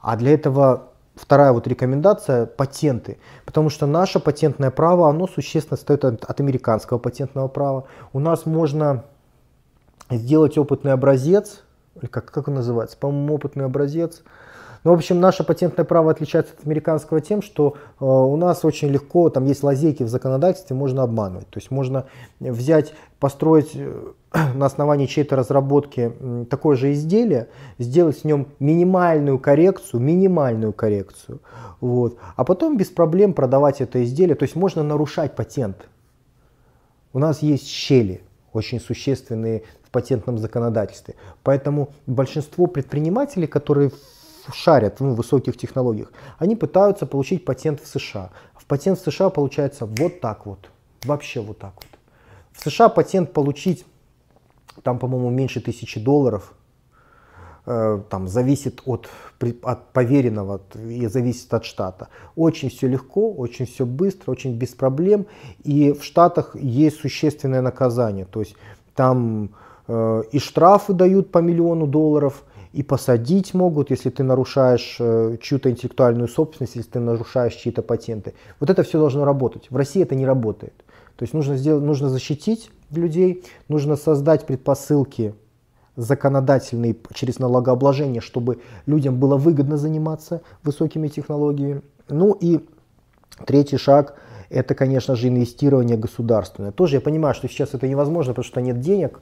А 0.00 0.16
для 0.16 0.32
этого 0.32 0.88
вторая 1.14 1.52
вот 1.52 1.66
рекомендация– 1.66 2.46
патенты. 2.56 3.18
Потому 3.44 3.68
что 3.68 3.86
наше 3.86 4.18
патентное 4.18 4.70
право, 4.70 5.08
оно 5.08 5.26
существенно 5.26 5.76
стоит 5.76 6.04
от, 6.04 6.24
от 6.24 6.40
американского 6.40 6.98
патентного 6.98 7.48
права. 7.48 7.84
У 8.12 8.18
нас 8.18 8.46
можно 8.46 9.04
сделать 10.10 10.56
опытный 10.56 10.92
образец, 10.92 11.62
как, 12.10 12.30
как 12.30 12.48
он 12.48 12.54
называется, 12.54 12.96
по-моему, 12.96 13.34
опытный 13.34 13.66
образец– 13.66 14.22
ну, 14.84 14.90
в 14.90 14.94
общем, 14.94 15.20
наше 15.20 15.44
патентное 15.44 15.84
право 15.84 16.10
отличается 16.10 16.54
от 16.58 16.66
американского 16.66 17.20
тем, 17.20 17.40
что 17.40 17.76
э, 18.00 18.04
у 18.04 18.36
нас 18.36 18.64
очень 18.64 18.88
легко, 18.88 19.30
там 19.30 19.44
есть 19.44 19.62
лазейки 19.62 20.02
в 20.02 20.08
законодательстве, 20.08 20.74
можно 20.74 21.04
обманывать. 21.04 21.48
То 21.50 21.60
есть 21.60 21.70
можно 21.70 22.06
взять, 22.40 22.92
построить 23.20 23.70
э, 23.74 24.12
на 24.54 24.66
основании 24.66 25.06
чьей-то 25.06 25.36
разработки 25.36 26.12
такое 26.50 26.76
же 26.76 26.92
изделие, 26.92 27.48
сделать 27.78 28.18
с 28.18 28.24
нем 28.24 28.48
минимальную 28.58 29.38
коррекцию, 29.38 30.00
минимальную 30.00 30.72
коррекцию, 30.72 31.40
вот, 31.80 32.18
а 32.34 32.44
потом 32.44 32.76
без 32.76 32.88
проблем 32.88 33.34
продавать 33.34 33.80
это 33.80 34.02
изделие. 34.02 34.34
То 34.34 34.44
есть 34.44 34.56
можно 34.56 34.82
нарушать 34.82 35.36
патент. 35.36 35.88
У 37.12 37.20
нас 37.20 37.42
есть 37.42 37.68
щели, 37.68 38.22
очень 38.52 38.80
существенные 38.80 39.62
в 39.84 39.90
патентном 39.90 40.38
законодательстве. 40.38 41.14
Поэтому 41.44 41.90
большинство 42.06 42.66
предпринимателей, 42.66 43.46
которые 43.46 43.90
шарят 44.52 45.00
в 45.00 45.14
высоких 45.14 45.56
технологиях, 45.56 46.12
они 46.38 46.56
пытаются 46.56 47.06
получить 47.06 47.44
патент 47.44 47.80
в 47.80 47.86
США. 47.86 48.30
В 48.54 48.66
патент 48.66 48.98
в 48.98 49.10
США 49.10 49.30
получается 49.30 49.86
вот 49.86 50.20
так 50.20 50.46
вот, 50.46 50.70
вообще 51.04 51.40
вот 51.40 51.58
так 51.58 51.74
вот. 51.76 51.86
В 52.52 52.60
США 52.62 52.88
патент 52.88 53.32
получить, 53.32 53.84
там, 54.82 54.98
по-моему, 54.98 55.30
меньше 55.30 55.60
тысячи 55.60 56.00
долларов, 56.00 56.54
э, 57.66 58.02
там 58.10 58.28
зависит 58.28 58.82
от, 58.84 59.08
от 59.62 59.92
поверенного 59.92 60.60
и 60.74 61.06
зависит 61.06 61.52
от 61.54 61.64
штата. 61.64 62.08
Очень 62.36 62.68
все 62.68 62.88
легко, 62.88 63.32
очень 63.32 63.66
все 63.66 63.86
быстро, 63.86 64.32
очень 64.32 64.54
без 64.54 64.68
проблем. 64.68 65.26
И 65.64 65.92
в 65.92 66.04
штатах 66.04 66.56
есть 66.56 67.00
существенное 67.00 67.62
наказание. 67.62 68.26
То 68.26 68.40
есть 68.40 68.54
там 68.94 69.50
э, 69.88 70.22
и 70.32 70.38
штрафы 70.38 70.92
дают 70.92 71.30
по 71.30 71.38
миллиону 71.38 71.86
долларов, 71.86 72.44
и 72.72 72.82
посадить 72.82 73.54
могут, 73.54 73.90
если 73.90 74.10
ты 74.10 74.22
нарушаешь 74.22 74.96
э, 74.98 75.36
чью-то 75.40 75.70
интеллектуальную 75.70 76.28
собственность, 76.28 76.76
если 76.76 76.90
ты 76.90 77.00
нарушаешь 77.00 77.54
чьи-то 77.54 77.82
патенты. 77.82 78.34
Вот 78.60 78.70
это 78.70 78.82
все 78.82 78.98
должно 78.98 79.24
работать. 79.24 79.70
В 79.70 79.76
России 79.76 80.02
это 80.02 80.14
не 80.14 80.26
работает. 80.26 80.74
То 81.16 81.24
есть 81.24 81.34
нужно, 81.34 81.56
сделать, 81.56 81.84
нужно 81.84 82.08
защитить 82.08 82.70
людей, 82.90 83.44
нужно 83.68 83.96
создать 83.96 84.46
предпосылки 84.46 85.34
законодательные 85.96 86.96
через 87.12 87.38
налогообложение, 87.38 88.22
чтобы 88.22 88.60
людям 88.86 89.18
было 89.18 89.36
выгодно 89.36 89.76
заниматься 89.76 90.40
высокими 90.62 91.08
технологиями. 91.08 91.82
Ну 92.08 92.32
и 92.32 92.64
третий 93.44 93.76
шаг– 93.76 94.16
это, 94.50 94.74
конечно 94.74 95.14
же, 95.14 95.28
инвестирование 95.28 95.98
государственное. 95.98 96.72
Тоже 96.72 96.96
я 96.96 97.00
понимаю, 97.02 97.34
что 97.34 97.48
сейчас 97.48 97.74
это 97.74 97.86
невозможно, 97.86 98.32
потому 98.32 98.44
что 98.44 98.60
нет 98.62 98.80
денег. 98.80 99.20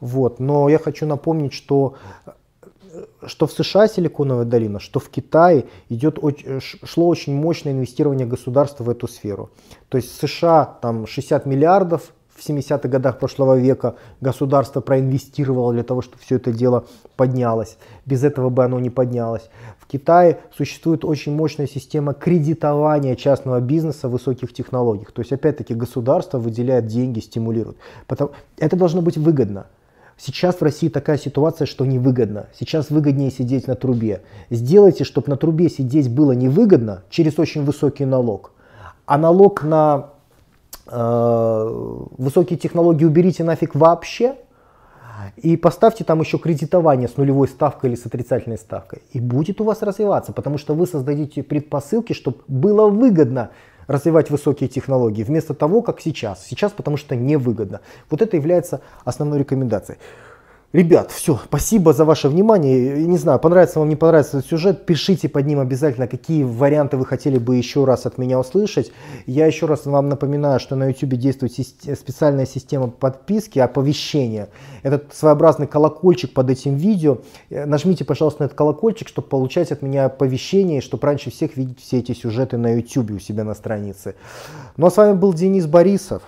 Вот. 0.00 0.40
Но 0.40 0.68
я 0.68 0.78
хочу 0.78 1.06
напомнить, 1.06 1.52
что 1.52 1.94
что 3.26 3.46
в 3.46 3.52
США 3.52 3.88
Силиконовая 3.88 4.44
долина, 4.44 4.80
что 4.80 5.00
в 5.00 5.08
Китае 5.08 5.66
идет, 5.88 6.18
шло 6.60 7.08
очень 7.08 7.34
мощное 7.34 7.72
инвестирование 7.72 8.26
государства 8.26 8.84
в 8.84 8.90
эту 8.90 9.08
сферу. 9.08 9.50
То 9.88 9.98
есть 9.98 10.18
США 10.18 10.78
там 10.80 11.06
60 11.06 11.46
миллиардов 11.46 12.12
в 12.34 12.48
70-х 12.48 12.88
годах 12.88 13.18
прошлого 13.18 13.58
века 13.58 13.96
государство 14.20 14.80
проинвестировало 14.80 15.72
для 15.72 15.82
того, 15.82 16.02
чтобы 16.02 16.18
все 16.22 16.36
это 16.36 16.52
дело 16.52 16.86
поднялось. 17.16 17.76
Без 18.06 18.24
этого 18.24 18.48
бы 18.48 18.64
оно 18.64 18.80
не 18.80 18.90
поднялось. 18.90 19.48
В 19.78 19.86
Китае 19.86 20.40
существует 20.56 21.04
очень 21.04 21.34
мощная 21.34 21.66
система 21.66 22.14
кредитования 22.14 23.14
частного 23.16 23.60
бизнеса 23.60 24.08
в 24.08 24.12
высоких 24.12 24.52
технологиях. 24.52 25.12
То 25.12 25.20
есть, 25.20 25.32
опять-таки, 25.32 25.74
государство 25.74 26.38
выделяет 26.38 26.86
деньги, 26.86 27.20
стимулирует. 27.20 27.76
Потому... 28.06 28.30
Это 28.58 28.76
должно 28.76 29.02
быть 29.02 29.18
выгодно. 29.18 29.66
Сейчас 30.24 30.56
в 30.56 30.62
России 30.62 30.88
такая 30.88 31.18
ситуация, 31.18 31.66
что 31.66 31.84
невыгодно. 31.84 32.46
Сейчас 32.58 32.90
выгоднее 32.90 33.30
сидеть 33.30 33.66
на 33.66 33.74
трубе. 33.74 34.22
Сделайте, 34.50 35.04
чтобы 35.04 35.28
на 35.30 35.36
трубе 35.36 35.68
сидеть 35.68 36.08
было 36.08 36.32
невыгодно 36.32 37.02
через 37.10 37.38
очень 37.38 37.64
высокий 37.64 38.04
налог. 38.04 38.52
А 39.04 39.18
налог 39.18 39.64
на 39.64 40.12
Э, 40.86 42.06
высокие 42.18 42.58
технологии 42.58 43.04
уберите 43.04 43.44
нафиг 43.44 43.74
вообще 43.74 44.34
и 45.36 45.56
поставьте 45.56 46.02
там 46.02 46.20
еще 46.20 46.38
кредитование 46.38 47.08
с 47.08 47.16
нулевой 47.16 47.46
ставкой 47.46 47.90
или 47.90 47.96
с 47.96 48.04
отрицательной 48.04 48.58
ставкой. 48.58 49.02
И 49.12 49.20
будет 49.20 49.60
у 49.60 49.64
вас 49.64 49.82
развиваться, 49.82 50.32
потому 50.32 50.58
что 50.58 50.74
вы 50.74 50.86
создадите 50.86 51.42
предпосылки, 51.42 52.12
чтобы 52.12 52.38
было 52.48 52.88
выгодно 52.88 53.50
развивать 53.86 54.30
высокие 54.30 54.68
технологии, 54.68 55.22
вместо 55.22 55.54
того, 55.54 55.82
как 55.82 56.00
сейчас. 56.00 56.46
Сейчас, 56.46 56.72
потому 56.72 56.96
что 56.96 57.16
невыгодно. 57.16 57.80
Вот 58.10 58.22
это 58.22 58.36
является 58.36 58.80
основной 59.04 59.40
рекомендацией. 59.40 59.98
Ребят, 60.72 61.10
все, 61.10 61.38
спасибо 61.44 61.92
за 61.92 62.06
ваше 62.06 62.30
внимание. 62.30 63.04
Не 63.04 63.18
знаю, 63.18 63.38
понравится 63.38 63.78
вам, 63.78 63.90
не 63.90 63.96
понравится 63.96 64.38
этот 64.38 64.48
сюжет, 64.48 64.86
пишите 64.86 65.28
под 65.28 65.44
ним 65.44 65.60
обязательно, 65.60 66.06
какие 66.06 66.44
варианты 66.44 66.96
вы 66.96 67.04
хотели 67.04 67.36
бы 67.36 67.56
еще 67.56 67.84
раз 67.84 68.06
от 68.06 68.16
меня 68.16 68.40
услышать. 68.40 68.90
Я 69.26 69.46
еще 69.46 69.66
раз 69.66 69.84
вам 69.84 70.08
напоминаю, 70.08 70.60
что 70.60 70.74
на 70.74 70.88
YouTube 70.88 71.16
действует 71.16 71.52
специальная 71.52 72.46
система 72.46 72.88
подписки, 72.88 73.58
оповещения. 73.58 74.48
Это 74.82 75.04
своеобразный 75.12 75.66
колокольчик 75.66 76.32
под 76.32 76.48
этим 76.48 76.76
видео. 76.76 77.18
Э, 77.50 77.66
нажмите, 77.66 78.06
пожалуйста, 78.06 78.40
на 78.42 78.46
этот 78.46 78.56
колокольчик, 78.56 79.08
чтобы 79.08 79.28
получать 79.28 79.72
от 79.72 79.82
меня 79.82 80.06
оповещения, 80.06 80.80
чтобы 80.80 81.06
раньше 81.06 81.30
всех 81.30 81.58
видеть 81.58 81.80
все 81.80 81.98
эти 81.98 82.12
сюжеты 82.14 82.56
на 82.56 82.76
YouTube 82.76 83.10
у 83.10 83.18
себя 83.18 83.44
на 83.44 83.52
странице. 83.54 84.14
Ну 84.78 84.86
а 84.86 84.90
с 84.90 84.96
вами 84.96 85.12
был 85.12 85.34
Денис 85.34 85.66
Борисов. 85.66 86.22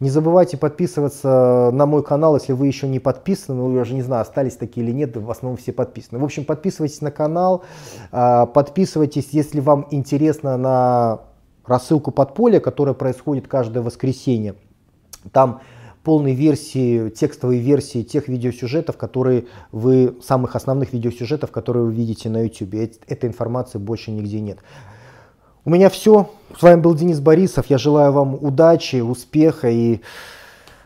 Не 0.00 0.10
забывайте 0.10 0.56
подписываться 0.56 1.70
на 1.72 1.84
мой 1.84 2.04
канал, 2.04 2.36
если 2.36 2.52
вы 2.52 2.68
еще 2.68 2.86
не 2.86 3.00
подписаны. 3.00 3.58
Ну, 3.58 3.74
я 3.74 3.84
же 3.84 3.94
не 3.94 4.02
знаю, 4.02 4.22
остались 4.22 4.54
такие 4.56 4.86
или 4.86 4.92
нет, 4.92 5.16
в 5.16 5.28
основном 5.28 5.56
все 5.56 5.72
подписаны. 5.72 6.20
В 6.20 6.24
общем, 6.24 6.44
подписывайтесь 6.44 7.00
на 7.00 7.10
канал, 7.10 7.64
а, 8.12 8.46
подписывайтесь, 8.46 9.30
если 9.32 9.58
вам 9.58 9.88
интересно 9.90 10.56
на 10.56 11.20
рассылку 11.66 12.12
подполья, 12.12 12.60
которая 12.60 12.94
происходит 12.94 13.48
каждое 13.48 13.82
воскресенье. 13.82 14.54
Там 15.32 15.62
полной 16.04 16.32
версии, 16.32 17.10
текстовой 17.10 17.58
версии 17.58 18.02
тех 18.02 18.28
видеосюжетов, 18.28 18.96
которые 18.96 19.46
вы, 19.72 20.16
самых 20.22 20.54
основных 20.54 20.92
видеосюжетов, 20.92 21.50
которые 21.50 21.84
вы 21.84 21.92
видите 21.92 22.30
на 22.30 22.44
YouTube. 22.44 22.74
Этой 22.74 23.28
информации 23.28 23.78
больше 23.78 24.12
нигде 24.12 24.40
нет. 24.40 24.60
У 25.68 25.70
меня 25.70 25.90
все. 25.90 26.30
С 26.58 26.62
вами 26.62 26.80
был 26.80 26.94
Денис 26.94 27.20
Борисов. 27.20 27.66
Я 27.68 27.76
желаю 27.76 28.10
вам 28.10 28.32
удачи, 28.40 29.02
успеха 29.02 29.68
и 29.68 30.00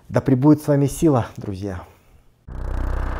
да 0.08 0.20
пребудет 0.20 0.60
с 0.60 0.66
вами 0.66 0.88
сила, 0.88 1.28
друзья. 1.36 1.82
thank 2.48 3.06
you 3.06 3.11